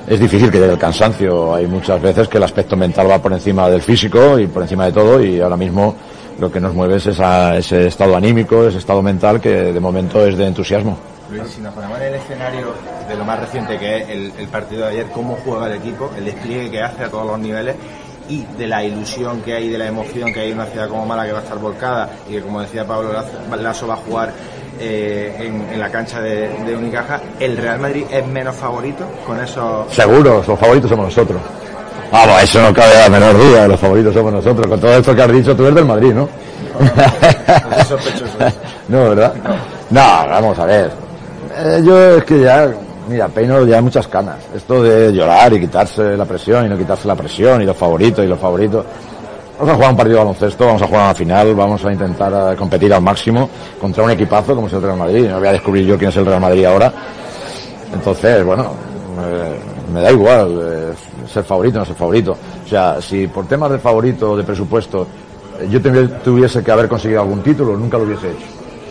es 0.07 0.19
difícil 0.19 0.49
que 0.51 0.59
llegue 0.59 0.73
el 0.73 0.77
cansancio. 0.79 1.53
Hay 1.55 1.67
muchas 1.67 2.01
veces 2.01 2.27
que 2.27 2.37
el 2.37 2.43
aspecto 2.43 2.75
mental 2.75 3.09
va 3.09 3.19
por 3.21 3.33
encima 3.33 3.69
del 3.69 3.81
físico 3.81 4.39
y 4.39 4.47
por 4.47 4.63
encima 4.63 4.85
de 4.85 4.91
todo, 4.91 5.23
y 5.23 5.39
ahora 5.41 5.57
mismo 5.57 5.95
lo 6.39 6.51
que 6.51 6.59
nos 6.59 6.73
mueve 6.73 6.97
es 6.97 7.05
esa- 7.07 7.55
ese 7.57 7.87
estado 7.87 8.15
anímico, 8.15 8.65
ese 8.67 8.79
estado 8.79 9.01
mental 9.01 9.39
que 9.39 9.49
de 9.71 9.79
momento 9.79 10.25
es 10.25 10.37
de 10.37 10.47
entusiasmo. 10.47 10.97
Luis, 11.29 11.43
si 11.55 11.61
nos 11.61 11.73
ponemos 11.73 11.97
en 11.99 12.03
el 12.07 12.15
escenario 12.15 12.73
de 13.07 13.15
lo 13.15 13.25
más 13.25 13.39
reciente 13.39 13.77
que 13.79 13.97
es 13.97 14.09
el, 14.09 14.31
el 14.37 14.47
partido 14.47 14.85
de 14.85 14.91
ayer, 14.91 15.07
cómo 15.13 15.37
juega 15.43 15.67
el 15.67 15.73
equipo, 15.73 16.11
el 16.17 16.25
despliegue 16.25 16.69
que 16.69 16.81
hace 16.81 17.03
a 17.03 17.09
todos 17.09 17.25
los 17.25 17.39
niveles 17.39 17.75
y 18.29 18.43
de 18.57 18.67
la 18.67 18.83
ilusión 18.83 19.41
que 19.41 19.53
hay, 19.53 19.69
de 19.69 19.77
la 19.77 19.87
emoción 19.87 20.33
que 20.33 20.41
hay 20.41 20.51
en 20.51 20.57
una 20.59 20.67
ciudad 20.67 20.87
como 20.87 21.05
Málaga 21.05 21.27
que 21.27 21.33
va 21.33 21.39
a 21.39 21.43
estar 21.43 21.57
volcada 21.57 22.09
y 22.27 22.33
que 22.33 22.41
como 22.41 22.61
decía 22.61 22.85
Pablo 22.85 23.11
Lazo, 23.13 23.31
Lasso 23.61 23.87
va 23.87 23.93
a 23.95 23.97
jugar 23.97 24.31
eh, 24.79 25.35
en, 25.39 25.73
en 25.73 25.79
la 25.79 25.89
cancha 25.89 26.21
de, 26.21 26.49
de 26.49 26.75
Unicaja, 26.75 27.19
¿el 27.39 27.57
Real 27.57 27.79
Madrid 27.79 28.05
es 28.11 28.25
menos 28.27 28.55
favorito 28.55 29.05
con 29.25 29.39
esos... 29.39 29.91
Seguros, 29.93 30.47
los 30.47 30.59
favoritos 30.59 30.89
somos 30.89 31.05
nosotros. 31.05 31.41
Vamos, 32.11 32.43
eso 32.43 32.61
no 32.61 32.73
cabe 32.73 32.93
la 32.95 33.09
menor 33.09 33.37
duda, 33.37 33.67
los 33.67 33.79
favoritos 33.79 34.13
somos 34.13 34.31
nosotros. 34.33 34.67
Con 34.67 34.79
todo 34.79 34.93
esto 34.93 35.15
que 35.15 35.21
has 35.21 35.31
dicho, 35.31 35.55
tú 35.55 35.63
eres 35.63 35.75
del 35.75 35.85
Madrid, 35.85 36.13
¿no? 36.13 36.29
Es 37.79 37.87
sospechoso 37.87 38.25
eso. 38.39 38.57
No, 38.89 39.09
¿verdad? 39.09 39.33
No, 39.89 40.01
vamos 40.01 40.59
a 40.59 40.65
ver. 40.65 41.04
Eh, 41.57 41.81
yo 41.85 42.17
es 42.17 42.23
que 42.25 42.41
ya, 42.41 42.73
mira, 43.07 43.27
peino 43.29 43.65
ya 43.65 43.81
muchas 43.81 44.07
canas. 44.07 44.37
Esto 44.55 44.83
de 44.83 45.11
llorar 45.13 45.53
y 45.53 45.59
quitarse 45.61 46.17
la 46.17 46.25
presión 46.25 46.65
y 46.65 46.69
no 46.69 46.77
quitarse 46.77 47.07
la 47.07 47.15
presión 47.15 47.61
y 47.61 47.65
los 47.65 47.77
favoritos 47.77 48.25
y 48.25 48.27
los 48.27 48.39
favoritos. 48.39 48.85
Vamos 49.57 49.71
a 49.71 49.75
jugar 49.75 49.91
un 49.91 49.97
partido 49.97 50.17
de 50.17 50.23
baloncesto, 50.25 50.65
vamos 50.65 50.81
a 50.81 50.87
jugar 50.87 51.03
una 51.05 51.13
final, 51.15 51.55
vamos 51.55 51.85
a 51.85 51.91
intentar 51.93 52.53
eh, 52.53 52.55
competir 52.57 52.93
al 52.93 53.01
máximo 53.01 53.49
contra 53.79 54.03
un 54.03 54.11
equipazo 54.11 54.53
como 54.53 54.67
es 54.67 54.73
el 54.73 54.81
Real 54.81 54.97
Madrid. 54.97 55.29
No 55.29 55.39
voy 55.39 55.47
a 55.47 55.51
descubrir 55.53 55.85
yo 55.85 55.97
quién 55.97 56.09
es 56.09 56.17
el 56.17 56.25
Real 56.25 56.41
Madrid 56.41 56.65
ahora. 56.65 56.91
Entonces, 57.93 58.43
bueno, 58.43 58.71
eh, 59.23 59.55
me 59.93 60.01
da 60.01 60.11
igual 60.11 60.93
ser 61.31 61.43
favorito 61.45 61.77
o 61.77 61.79
no 61.79 61.85
ser 61.85 61.95
favorito. 61.95 62.37
O 62.65 62.67
sea, 62.67 62.97
si 63.01 63.27
por 63.27 63.47
temas 63.47 63.71
de 63.71 63.79
favorito 63.79 64.31
o 64.31 64.37
de 64.37 64.43
presupuesto 64.43 65.07
yo 65.69 65.79
tuvi- 65.79 66.21
tuviese 66.21 66.61
que 66.61 66.71
haber 66.71 66.89
conseguido 66.89 67.21
algún 67.21 67.41
título, 67.41 67.77
nunca 67.77 67.97
lo 67.97 68.03
hubiese 68.03 68.31
hecho. 68.31 68.45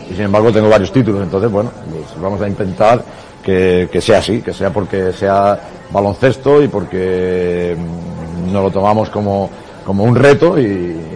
Y 0.09 0.13
sin 0.13 0.23
embargo 0.23 0.51
tengo 0.51 0.69
varios 0.69 0.91
títulos, 0.91 1.23
entonces 1.23 1.51
bueno, 1.51 1.71
pues 1.89 2.21
vamos 2.21 2.41
a 2.41 2.47
intentar 2.47 3.03
que, 3.43 3.89
que 3.91 4.01
sea 4.01 4.19
así, 4.19 4.41
que 4.41 4.53
sea 4.53 4.71
porque 4.71 5.11
sea 5.13 5.59
baloncesto 5.91 6.61
y 6.61 6.67
porque 6.67 7.75
mm, 7.77 8.53
nos 8.53 8.63
lo 8.63 8.71
tomamos 8.71 9.09
como, 9.09 9.49
como 9.85 10.03
un 10.03 10.15
reto 10.15 10.59
y 10.59 10.65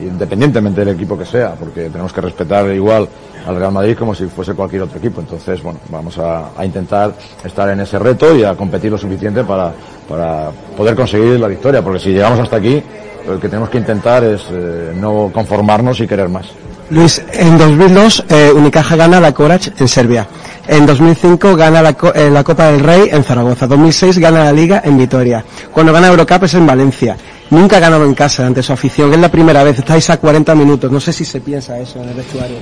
independientemente 0.02 0.84
del 0.84 0.96
equipo 0.96 1.18
que 1.18 1.26
sea, 1.26 1.54
porque 1.54 1.90
tenemos 1.90 2.14
que 2.14 2.22
respetar 2.22 2.70
igual 2.72 3.08
al 3.46 3.56
Real 3.56 3.72
Madrid 3.72 3.98
como 3.98 4.14
si 4.14 4.26
fuese 4.26 4.54
cualquier 4.54 4.84
otro 4.84 4.98
equipo. 5.00 5.22
Entonces, 5.22 5.62
bueno, 5.64 5.80
vamos 5.90 6.18
a, 6.20 6.52
intentar 6.64 7.14
estar 7.44 7.70
en 7.70 7.80
ese 7.80 7.98
reto 7.98 8.36
y 8.36 8.44
a 8.44 8.56
competir 8.56 8.92
lo 8.92 8.98
suficiente 8.98 9.44
para, 9.44 9.72
para 10.08 10.52
poder 10.76 10.96
conseguir 10.96 11.40
la 11.40 11.48
victoria, 11.48 11.82
porque 11.82 12.00
si 12.00 12.12
llegamos 12.12 12.40
hasta 12.40 12.58
aquí, 12.58 12.82
lo 13.28 13.40
que 13.40 13.48
tenemos 13.48 13.70
que 13.70 13.78
intentar 13.78 14.24
es 14.24 14.44
eh, 14.52 14.94
no 14.96 15.32
conformarnos 15.34 16.00
y 16.00 16.08
querer 16.08 16.30
más. 16.30 16.48
Luis, 16.92 17.22
en 17.34 17.58
2002 17.58 18.26
eh, 18.30 18.52
Unicaja 18.56 18.96
gana 18.96 19.20
la 19.20 19.34
Courage 19.34 19.72
en 19.78 19.88
Serbia. 19.88 20.28
En 20.68 20.86
2005 20.86 21.56
gana 21.56 21.82
la, 21.82 21.96
eh, 22.16 22.30
la 22.32 22.44
Copa 22.44 22.68
del 22.68 22.80
Rey 22.80 23.10
en 23.12 23.24
Zaragoza. 23.24 23.68
2006 23.68 24.18
gana 24.20 24.44
la 24.46 24.52
Liga 24.52 24.82
en 24.84 24.98
Vitoria. 24.98 25.44
Cuando 25.72 25.94
gana 25.94 26.08
Eurocup 26.08 26.44
es 26.44 26.54
en 26.56 26.66
Valencia. 26.66 27.18
Nunca 27.52 27.78
ha 27.78 27.80
ganado 27.80 28.06
en 28.06 28.14
casa 28.14 28.46
ante 28.46 28.64
su 28.64 28.74
afición. 28.74 29.14
Es 29.14 29.20
la 29.20 29.30
primera 29.30 29.64
vez. 29.64 29.80
Estáis 29.80 30.10
a 30.10 30.18
40 30.18 30.56
minutos. 30.56 30.92
No 30.92 31.00
sé 31.00 31.14
si 31.14 31.26
se 31.26 31.42
piensa 31.42 31.78
eso 31.80 32.02
en 32.02 32.10
el 32.10 32.16
vestuario. 32.16 32.58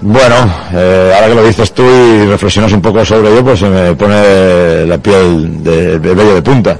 Bueno, 0.00 0.36
eh, 0.72 1.12
ahora 1.14 1.28
que 1.28 1.34
lo 1.34 1.44
dices 1.44 1.72
tú 1.72 1.82
y 1.82 2.26
reflexionas 2.26 2.72
un 2.72 2.80
poco 2.80 3.04
sobre 3.04 3.32
ello, 3.32 3.44
pues 3.44 3.58
se 3.58 3.68
me 3.68 3.94
pone 3.94 4.86
la 4.86 4.98
piel 4.98 5.62
de, 5.62 5.98
de 5.98 6.14
vello 6.14 6.34
de 6.34 6.42
punta. 6.42 6.78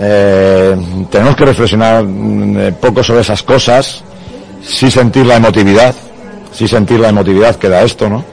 Eh, 0.00 0.76
tenemos 1.10 1.34
que 1.36 1.44
reflexionar 1.44 2.04
mm, 2.04 2.58
eh, 2.58 2.72
poco 2.80 3.02
sobre 3.02 3.20
esas 3.20 3.42
cosas, 3.42 4.04
sí 4.62 4.90
sentir 4.90 5.26
la 5.26 5.36
emotividad, 5.36 5.94
sí 6.52 6.68
sentir 6.68 7.00
la 7.00 7.08
emotividad 7.08 7.56
que 7.56 7.68
da 7.68 7.82
esto, 7.82 8.08
¿no? 8.08 8.24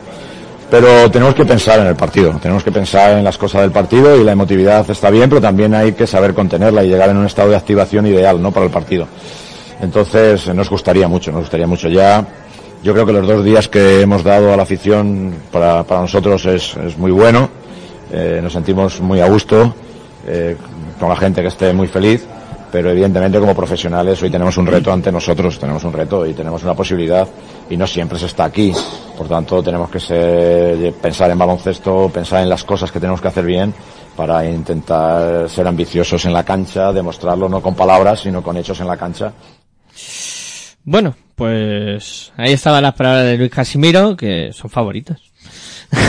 Pero 0.70 1.10
tenemos 1.12 1.36
que 1.36 1.46
pensar 1.46 1.80
en 1.80 1.88
el 1.88 1.96
partido, 1.96 2.38
tenemos 2.42 2.64
que 2.64 2.72
pensar 2.72 3.18
en 3.18 3.24
las 3.24 3.38
cosas 3.38 3.62
del 3.62 3.72
partido 3.72 4.20
y 4.20 4.24
la 4.24 4.32
emotividad 4.32 4.90
está 4.90 5.10
bien, 5.10 5.30
pero 5.30 5.42
también 5.42 5.74
hay 5.76 5.94
que 5.94 6.08
saber 6.08 6.34
contenerla 6.34 6.84
y 6.84 6.90
llegar 6.90 7.10
en 7.10 7.18
un 7.18 7.26
estado 7.26 7.50
de 7.50 7.56
activación 7.56 8.08
ideal, 8.08 8.42
¿no? 8.42 8.52
Para 8.52 8.66
el 8.66 8.72
partido. 8.72 9.08
Entonces, 9.82 10.48
nos 10.54 10.70
gustaría 10.70 11.08
mucho, 11.08 11.32
nos 11.32 11.42
gustaría 11.42 11.68
mucho 11.68 11.88
ya. 11.88 12.26
Yo 12.82 12.94
creo 12.94 13.06
que 13.06 13.14
los 13.14 13.28
dos 13.28 13.44
días 13.44 13.68
que 13.68 14.02
hemos 14.02 14.24
dado 14.24 14.54
a 14.54 14.58
la 14.58 14.64
afición 14.64 15.34
para, 15.52 15.84
para 15.84 16.02
nosotros 16.02 16.46
es, 16.46 16.76
es 16.78 16.98
muy 16.98 17.12
bueno. 17.12 17.50
Eh, 18.12 18.40
nos 18.42 18.54
sentimos 18.54 19.02
muy 19.02 19.22
a 19.22 19.28
gusto 19.28 19.74
eh, 20.28 20.56
con 21.00 21.10
la 21.10 21.16
gente 21.16 21.42
que 21.42 21.50
esté 21.50 21.74
muy 21.74 21.88
feliz, 21.88 22.26
pero 22.76 22.92
evidentemente 22.92 23.40
como 23.40 23.56
profesionales 23.56 24.22
hoy 24.22 24.30
tenemos 24.30 24.58
un 24.58 24.68
reto 24.68 24.92
ante 24.92 25.10
nosotros, 25.10 25.58
tenemos 25.58 25.82
un 25.86 25.94
reto 25.94 26.26
y 26.26 26.34
tenemos 26.34 26.62
una 26.62 26.74
posibilidad 26.74 27.26
y 27.70 27.78
no 27.78 27.88
siempre 27.88 28.20
se 28.20 28.26
está 28.26 28.44
aquí. 28.44 28.74
Por 29.18 29.30
tanto, 29.30 29.64
tenemos 29.64 29.90
que 29.90 30.02
ser- 30.02 30.94
pensar 30.96 31.32
en 31.32 31.38
baloncesto, 31.38 32.12
pensar 32.14 32.44
en 32.44 32.50
las 32.50 32.66
cosas 32.66 32.92
que 32.92 33.00
tenemos 33.00 33.22
que 33.22 33.30
hacer 33.30 33.46
bien 33.46 33.74
para 34.18 34.46
intentar 34.46 35.50
ser 35.50 35.66
ambiciosos 35.68 36.26
en 36.26 36.34
la 36.34 36.44
cancha, 36.44 36.92
demostrarlo 36.92 37.48
no 37.48 37.62
con 37.62 37.76
palabras, 37.76 38.20
sino 38.20 38.44
con 38.44 38.58
hechos 38.58 38.78
en 38.82 38.88
la 38.88 38.98
cancha. 38.98 39.32
Bueno, 40.84 41.16
pues 41.36 42.34
ahí 42.36 42.52
estaban 42.52 42.84
las 42.84 42.96
palabras 42.96 43.24
de 43.24 43.38
Luis 43.38 43.52
Casimiro, 43.52 44.18
que 44.18 44.52
son 44.52 44.70
favoritos. 44.70 45.32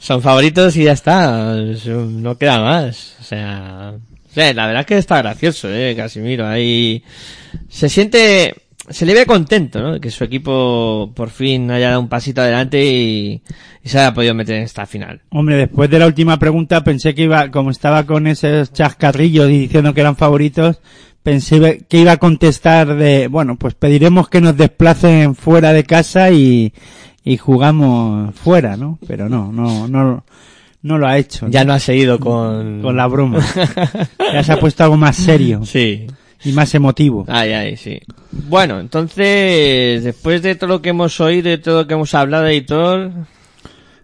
son 0.00 0.22
favoritos 0.22 0.76
y 0.76 0.84
ya 0.84 0.92
está, 0.92 1.54
no 1.54 2.36
queda 2.36 2.60
más. 2.60 3.14
O 3.20 3.22
sea, 3.22 3.94
la 4.34 4.66
verdad 4.66 4.80
es 4.80 4.86
que 4.86 4.98
está 4.98 5.18
gracioso, 5.18 5.68
eh, 5.70 5.94
Casimiro. 5.96 6.46
Ahí 6.46 7.02
se 7.68 7.88
siente, 7.88 8.54
se 8.88 9.06
le 9.06 9.14
ve 9.14 9.26
contento, 9.26 9.80
¿no? 9.80 10.00
Que 10.00 10.10
su 10.10 10.24
equipo 10.24 11.12
por 11.14 11.30
fin 11.30 11.70
haya 11.70 11.90
dado 11.90 12.00
un 12.00 12.08
pasito 12.08 12.40
adelante 12.40 12.84
y, 12.84 13.42
y 13.82 13.88
se 13.88 13.98
haya 13.98 14.14
podido 14.14 14.34
meter 14.34 14.56
en 14.56 14.62
esta 14.62 14.86
final. 14.86 15.20
Hombre, 15.30 15.56
después 15.56 15.90
de 15.90 15.98
la 15.98 16.06
última 16.06 16.38
pregunta 16.38 16.84
pensé 16.84 17.14
que 17.14 17.22
iba, 17.22 17.50
como 17.50 17.70
estaba 17.70 18.04
con 18.04 18.26
esos 18.26 18.72
chascarrillos 18.72 19.50
y 19.50 19.58
diciendo 19.58 19.94
que 19.94 20.00
eran 20.00 20.16
favoritos, 20.16 20.80
pensé 21.22 21.84
que 21.88 21.98
iba 21.98 22.12
a 22.12 22.16
contestar 22.16 22.96
de, 22.96 23.28
bueno, 23.28 23.56
pues 23.56 23.74
pediremos 23.74 24.28
que 24.28 24.40
nos 24.40 24.56
desplacen 24.56 25.34
fuera 25.34 25.72
de 25.72 25.84
casa 25.84 26.30
y, 26.30 26.72
y 27.24 27.36
jugamos 27.36 28.34
fuera, 28.34 28.76
¿no? 28.76 28.98
Pero 29.06 29.28
no, 29.28 29.52
no, 29.52 29.86
no, 29.88 30.24
no 30.82 30.98
lo 30.98 31.06
ha 31.06 31.16
hecho. 31.18 31.46
Ya 31.48 31.64
no 31.64 31.72
ha 31.72 31.78
seguido 31.78 32.18
con... 32.18 32.82
Con 32.82 32.96
la 32.96 33.06
broma. 33.06 33.38
ya 34.32 34.42
se 34.42 34.52
ha 34.52 34.58
puesto 34.60 34.82
algo 34.84 34.96
más 34.96 35.16
serio. 35.16 35.64
Sí. 35.64 36.06
Y 36.44 36.52
más 36.52 36.74
emotivo. 36.74 37.24
Ay, 37.28 37.52
ay, 37.52 37.76
sí. 37.76 38.00
Bueno, 38.32 38.80
entonces, 38.80 40.02
después 40.02 40.42
de 40.42 40.56
todo 40.56 40.68
lo 40.68 40.82
que 40.82 40.88
hemos 40.90 41.20
oído 41.20 41.52
y 41.52 41.58
todo 41.58 41.82
lo 41.82 41.86
que 41.86 41.94
hemos 41.94 42.12
hablado, 42.14 42.48
editor, 42.48 43.12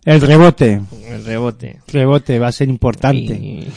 El 0.04 0.20
rebote. 0.20 0.80
El 1.08 1.24
rebote. 1.24 1.80
Rebote 1.88 2.38
va 2.38 2.48
a 2.48 2.52
ser 2.52 2.68
importante. 2.68 3.34
Y- 3.34 3.68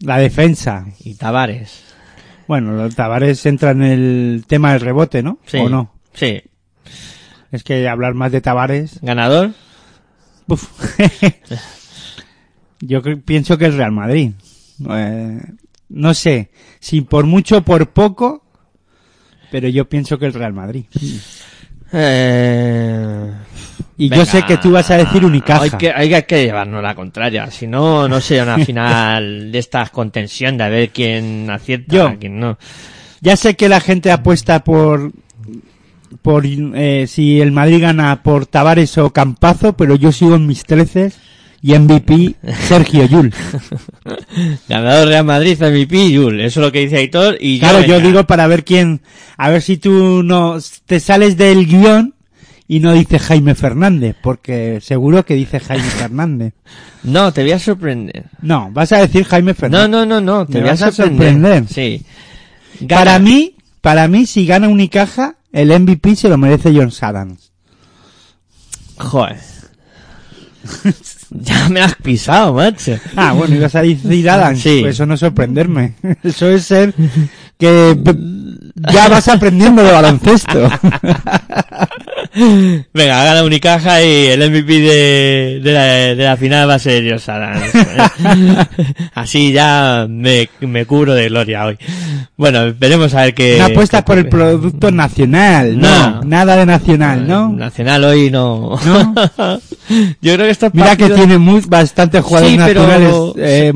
La 0.00 0.18
defensa. 0.18 0.86
Y 1.00 1.14
Tavares. 1.14 1.82
Bueno, 2.46 2.72
los 2.72 2.94
Tavares 2.94 3.44
entra 3.46 3.70
en 3.70 3.82
el 3.82 4.44
tema 4.46 4.72
del 4.72 4.80
rebote, 4.82 5.22
¿no? 5.22 5.38
Sí. 5.46 5.56
¿O 5.58 5.68
no? 5.70 5.94
Sí. 6.12 6.42
Es 7.52 7.64
que 7.64 7.88
hablar 7.88 8.12
más 8.12 8.32
de 8.32 8.42
Tavares. 8.42 8.98
¿Ganador? 9.00 9.52
Uf. 10.46 10.68
Yo 12.80 13.02
pienso 13.24 13.58
que 13.58 13.66
el 13.66 13.76
Real 13.76 13.92
Madrid. 13.92 14.32
Eh, 14.90 15.40
no 15.88 16.14
sé 16.14 16.50
si 16.78 17.00
por 17.00 17.26
mucho 17.26 17.58
o 17.58 17.62
por 17.62 17.88
poco, 17.90 18.44
pero 19.50 19.68
yo 19.68 19.88
pienso 19.88 20.18
que 20.18 20.26
el 20.26 20.34
Real 20.34 20.52
Madrid. 20.52 20.84
Eh... 21.92 23.32
Y 24.00 24.08
Venga, 24.08 24.22
yo 24.22 24.30
sé 24.30 24.44
que 24.44 24.58
tú 24.58 24.70
vas 24.70 24.88
a 24.92 24.96
decir 24.96 25.24
Unicaja. 25.24 25.64
Hay 25.64 25.70
que, 25.70 25.90
hay 25.90 26.22
que 26.22 26.44
llevarnos 26.44 26.80
la 26.80 26.94
contraria. 26.94 27.50
Si 27.50 27.66
no, 27.66 28.06
no 28.06 28.20
sería 28.20 28.44
una 28.44 28.64
final 28.64 29.50
de 29.52 29.58
estas 29.58 29.90
contención 29.90 30.56
de 30.56 30.64
a 30.64 30.68
ver 30.68 30.90
quién 30.90 31.50
acierta 31.50 31.96
Yo. 31.96 32.18
quién 32.18 32.38
no. 32.38 32.58
Ya 33.20 33.36
sé 33.36 33.56
que 33.56 33.68
la 33.68 33.80
gente 33.80 34.12
apuesta 34.12 34.62
por 34.62 35.10
por 36.22 36.44
eh, 36.46 37.06
si 37.08 37.40
el 37.40 37.50
Madrid 37.50 37.82
gana 37.82 38.22
por 38.22 38.46
Tavares 38.46 38.96
o 38.98 39.12
Campazo, 39.12 39.76
pero 39.76 39.96
yo 39.96 40.12
sigo 40.12 40.36
en 40.36 40.46
mis 40.46 40.64
treces 40.64 41.18
y 41.62 41.76
MVP 41.78 42.36
Sergio 42.68 43.04
Yul. 43.06 43.32
Ganador 44.68 45.08
Real 45.08 45.24
Madrid, 45.24 45.58
MVP, 45.60 46.10
Yul. 46.10 46.40
Eso 46.40 46.60
es 46.60 46.66
lo 46.66 46.72
que 46.72 46.80
dice 46.80 46.98
Aitor. 46.98 47.36
Y 47.40 47.58
Claro, 47.58 47.80
yo 47.84 48.00
digo 48.00 48.24
para 48.24 48.46
ver 48.46 48.64
quién, 48.64 49.00
a 49.36 49.50
ver 49.50 49.62
si 49.62 49.76
tú 49.76 50.22
no 50.22 50.58
te 50.86 51.00
sales 51.00 51.36
del 51.36 51.66
guion 51.66 52.14
y 52.66 52.80
no 52.80 52.92
dices 52.92 53.22
Jaime 53.22 53.54
Fernández, 53.54 54.14
porque 54.22 54.80
seguro 54.82 55.24
que 55.24 55.34
dice 55.34 55.60
Jaime 55.60 55.84
Fernández. 55.84 56.52
No, 57.04 57.32
te 57.32 57.42
voy 57.42 57.52
a 57.52 57.60
sorprender. 57.60 58.24
No, 58.42 58.70
vas 58.72 58.90
a 58.90 58.98
decir 58.98 59.24
Jaime 59.24 59.54
Fernández. 59.54 59.88
No, 59.88 60.04
no, 60.04 60.20
no, 60.20 60.20
no, 60.20 60.46
te 60.46 60.58
voy 60.58 60.68
a 60.68 60.72
vas 60.72 60.82
a 60.82 60.90
sorprender. 60.90 61.32
sorprender. 61.32 61.68
Sí. 61.68 62.04
Para 62.88 63.20
mí, 63.20 63.54
para 63.80 64.08
mí, 64.08 64.26
si 64.26 64.44
gana 64.46 64.68
Unicaja, 64.68 65.36
el 65.52 65.68
MVP 65.80 66.16
se 66.16 66.28
lo 66.28 66.36
merece 66.36 66.72
John 66.74 66.90
Sadans. 66.90 67.52
Joder. 68.98 69.38
ya 71.30 71.68
me 71.68 71.80
has 71.80 71.94
pisado, 71.96 72.54
macho. 72.54 72.98
Ah, 73.16 73.32
bueno, 73.32 73.54
ibas 73.54 73.74
a 73.74 73.82
decir 73.82 74.28
Adams. 74.28 74.60
Sí. 74.60 74.80
Pues 74.82 74.94
eso 74.96 75.06
no 75.06 75.14
es 75.14 75.20
sorprenderme. 75.20 75.94
Eso 76.22 76.48
es 76.48 76.64
ser 76.64 76.94
que 77.58 77.98
ya 78.92 79.08
vas 79.08 79.28
aprendiendo 79.28 79.82
de 79.82 79.92
baloncesto. 79.92 80.70
Venga, 82.94 83.24
gana 83.24 83.42
Unicaja 83.44 84.02
y 84.02 84.26
el 84.26 84.50
MVP 84.50 84.80
de, 84.80 85.60
de, 85.62 85.72
la, 85.72 85.84
de 85.84 86.14
la 86.24 86.36
final 86.36 86.68
va 86.68 86.74
a 86.74 86.78
ser 86.78 87.02
Dios 87.02 87.28
Adams. 87.28 87.64
Así 89.14 89.52
ya 89.52 90.06
me, 90.08 90.48
me 90.60 90.84
cubro 90.86 91.14
de 91.14 91.28
gloria 91.28 91.66
hoy. 91.66 91.78
Bueno, 92.36 92.72
veremos 92.78 93.14
a 93.14 93.22
ver 93.22 93.34
qué... 93.34 93.56
no 93.58 93.66
apuestas 93.66 94.02
qué 94.02 94.06
por 94.06 94.18
el 94.18 94.28
producto 94.28 94.90
nacional, 94.90 95.78
no. 95.78 95.88
No. 96.10 96.20
Nada 96.24 96.56
de 96.56 96.66
nacional, 96.66 97.26
¿no? 97.26 97.48
Nacional 97.50 98.04
hoy 98.04 98.30
no. 98.30 98.78
¿No? 98.84 99.14
Yo 100.20 100.34
creo 100.34 100.46
que 100.46 100.50
estos 100.50 100.74
Mira 100.74 100.96
que 100.96 101.08
tiene 101.10 101.38
muy, 101.38 101.60
bastantes 101.66 102.22
jugadores 102.22 102.52
Sí, 102.52 102.60
pero- 102.64 102.86
nacionales. 102.86 103.32
eh, 103.38 103.72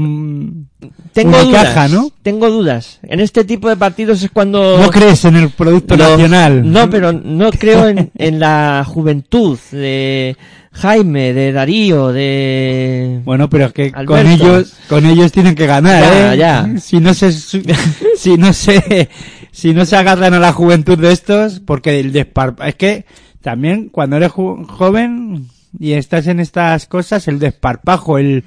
Tengo 1.13 1.39
dudas, 1.45 1.91
¿no? 1.91 2.11
Tengo 2.23 2.51
dudas. 2.51 2.99
En 3.03 3.21
este 3.21 3.45
tipo 3.45 3.69
de 3.69 3.77
partidos 3.77 4.23
es 4.23 4.31
cuando... 4.31 4.79
No 4.79 4.91
crees 4.91 5.25
en 5.25 5.37
el 5.37 5.51
producto 5.51 5.97
los- 5.97 6.11
nacional. 6.11 6.71
No, 6.71 6.89
pero 6.89 7.13
no 7.13 7.51
creo 7.59 7.89
en, 7.89 8.11
en 8.17 8.41
la 8.41 8.85
juventud 8.87 9.59
de 9.73 10.37
Jaime, 10.73 11.33
de 11.35 11.53
Darío, 11.53 12.09
de... 12.13 13.21
Bueno, 13.25 13.51
pero 13.51 13.67
es 13.67 13.73
que 13.73 13.93
con 13.93 14.27
ellos, 14.27 14.73
con 14.89 15.05
ellos 15.05 15.31
tienen 15.33 15.55
que 15.55 15.67
ganar, 15.67 16.03
Ya, 16.03 16.35
¿eh? 16.35 16.37
ya. 16.39 16.81
Si 16.81 16.99
no 16.99 17.13
se, 17.13 17.31
si 18.17 18.37
no 18.39 18.53
se, 18.53 19.09
si 19.51 19.75
no 19.75 19.85
se 19.85 19.97
agarran 19.97 20.33
a 20.35 20.39
la 20.41 20.53
juventud 20.53 20.99
de 20.99 21.13
estos, 21.13 21.61
porque 21.61 22.01
el 22.01 22.13
desparpajo, 22.13 22.69
es 22.69 22.75
que 22.77 23.05
también 23.43 23.89
cuando 23.91 24.17
eres 24.17 24.33
joven 24.33 25.49
y 25.79 25.93
estás 25.93 26.27
en 26.27 26.41
estas 26.41 26.87
cosas, 26.87 27.29
el 27.29 27.39
desparpajo, 27.39 28.17
el, 28.19 28.45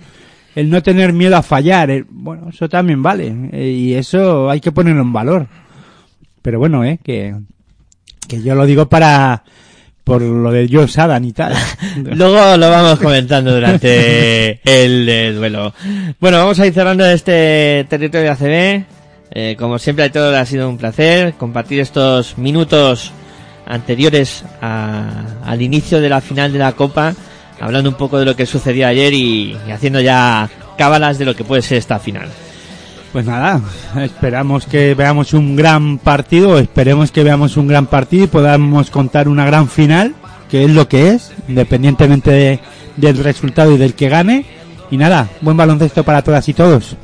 el 0.55 0.69
no 0.69 0.81
tener 0.81 1.13
miedo 1.13 1.35
a 1.37 1.43
fallar, 1.43 1.89
el- 1.91 2.05
bueno, 2.09 2.49
eso 2.49 2.67
también 2.69 3.03
vale, 3.03 3.33
eh, 3.51 3.69
y 3.69 3.93
eso 3.93 4.49
hay 4.49 4.59
que 4.61 4.71
ponerlo 4.71 5.01
en 5.01 5.13
valor. 5.13 5.47
Pero 6.41 6.59
bueno, 6.59 6.83
eh, 6.83 6.99
que, 7.03 7.35
que 8.27 8.41
yo 8.41 8.55
lo 8.55 8.65
digo 8.65 8.87
para, 8.87 9.43
por 10.03 10.21
lo 10.21 10.51
de 10.51 10.69
Joe 10.71 10.87
Sadan 10.87 11.25
y 11.25 11.33
tal. 11.33 11.53
Luego 12.03 12.55
lo 12.57 12.69
vamos 12.69 12.99
comentando 12.99 13.53
durante 13.53 14.59
el, 14.65 15.35
duelo. 15.35 15.73
Bueno, 16.19 16.37
vamos 16.37 16.59
a 16.59 16.67
ir 16.67 16.73
cerrando 16.73 17.05
este 17.05 17.85
territorio 17.89 18.27
de 18.27 18.29
ACB. 18.29 18.85
Eh, 19.37 19.55
como 19.59 19.77
siempre, 19.79 20.05
a 20.05 20.11
todos 20.11 20.33
ha 20.35 20.45
sido 20.45 20.69
un 20.69 20.77
placer 20.77 21.33
compartir 21.33 21.79
estos 21.81 22.37
minutos 22.37 23.11
anteriores 23.65 24.45
a- 24.61 25.25
al 25.43 25.61
inicio 25.61 25.99
de 25.99 26.09
la 26.09 26.21
final 26.21 26.53
de 26.53 26.59
la 26.59 26.71
Copa, 26.73 27.13
hablando 27.59 27.89
un 27.89 27.95
poco 27.95 28.19
de 28.19 28.25
lo 28.25 28.35
que 28.35 28.45
sucedió 28.45 28.87
ayer 28.87 29.13
y, 29.13 29.57
haciendo 29.73 29.99
ya 30.01 30.49
cábalas 30.77 31.17
de 31.17 31.25
lo 31.25 31.35
que 31.35 31.43
puede 31.43 31.61
ser 31.61 31.77
esta 31.77 31.99
final. 31.99 32.29
Pues 33.13 33.25
nada, 33.25 33.61
esperamos 34.01 34.65
que 34.65 34.93
veamos 34.93 35.33
un 35.33 35.55
gran 35.55 35.97
partido, 35.99 36.59
esperemos 36.59 37.11
que 37.11 37.23
veamos 37.23 37.55
un 37.55 37.67
gran 37.67 37.85
partido 37.85 38.25
y 38.25 38.27
podamos 38.27 38.89
contar 38.89 39.29
una 39.29 39.45
gran 39.45 39.69
final, 39.69 40.13
que 40.49 40.65
es 40.65 40.69
lo 40.71 40.87
que 40.89 41.11
es, 41.11 41.31
independientemente 41.47 42.31
de- 42.31 42.59
del 42.97 43.17
resultado 43.23 43.71
y 43.73 43.77
del 43.77 43.93
que 43.93 44.09
gane. 44.09 44.45
Y 44.91 44.97
nada, 44.97 45.29
buen 45.41 45.55
baloncesto 45.57 46.03
para 46.03 46.21
todas 46.23 46.47
y 46.49 46.53
todos. 46.53 46.95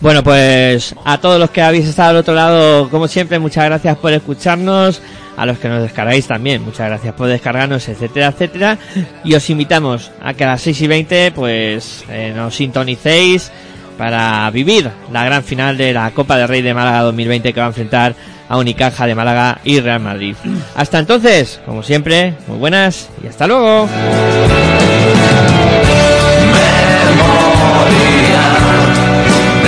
Bueno, 0.00 0.24
pues 0.24 0.94
a 1.04 1.18
todos 1.18 1.38
los 1.38 1.50
que 1.50 1.60
habéis 1.60 1.86
estado 1.86 2.10
al 2.10 2.16
otro 2.16 2.34
lado, 2.34 2.88
como 2.88 3.06
siempre, 3.06 3.38
muchas 3.38 3.66
gracias 3.66 3.98
por 3.98 4.12
escucharnos. 4.12 5.02
A 5.36 5.46
los 5.46 5.58
que 5.58 5.68
nos 5.68 5.82
descargáis 5.82 6.26
también, 6.26 6.62
muchas 6.62 6.88
gracias 6.88 7.14
por 7.14 7.26
descargarnos, 7.26 7.88
etcétera, 7.88 8.28
etcétera. 8.28 8.78
Y 9.24 9.34
os 9.34 9.48
invitamos 9.48 10.10
a 10.20 10.34
que 10.34 10.44
a 10.44 10.48
las 10.48 10.60
6 10.60 10.82
y 10.82 10.86
20, 10.86 11.32
pues, 11.32 12.04
eh, 12.10 12.32
nos 12.36 12.54
sintonicéis 12.56 13.50
para 13.96 14.50
vivir 14.50 14.90
la 15.12 15.24
gran 15.24 15.42
final 15.42 15.76
de 15.76 15.92
la 15.92 16.10
Copa 16.10 16.36
del 16.36 16.48
Rey 16.48 16.62
de 16.62 16.74
Málaga 16.74 17.02
2020 17.02 17.52
que 17.52 17.60
va 17.60 17.66
a 17.66 17.68
enfrentar 17.68 18.14
a 18.48 18.58
Unicaja 18.58 19.06
de 19.06 19.14
Málaga 19.14 19.60
y 19.62 19.80
Real 19.80 20.00
Madrid. 20.00 20.34
Hasta 20.74 20.98
entonces, 20.98 21.60
como 21.64 21.82
siempre, 21.82 22.34
muy 22.48 22.58
buenas 22.58 23.08
y 23.22 23.26
hasta 23.26 23.46
luego. 23.46 23.88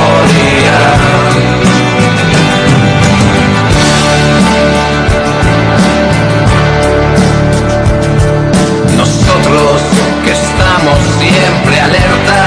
Nosotros 8.96 9.76
que 10.24 10.32
estamos 10.32 10.98
siempre 11.18 11.74
alerta, 11.80 12.38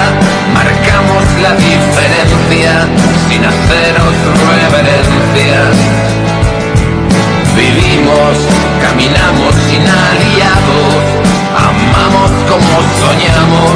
marcamos 0.54 1.24
la 1.42 1.52
diferencia 1.56 1.83
sin 3.30 3.44
haceros 3.46 4.16
reverencias. 4.50 5.76
Vivimos, 7.56 8.36
caminamos 8.82 9.54
sin 9.70 9.82
aliados, 9.82 11.04
amamos 11.70 12.32
como 12.50 12.74
soñamos, 13.02 13.76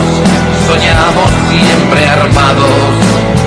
soñamos 0.67 1.29
siempre 1.49 2.07
armados. 2.07 3.47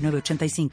906985. 0.00 0.70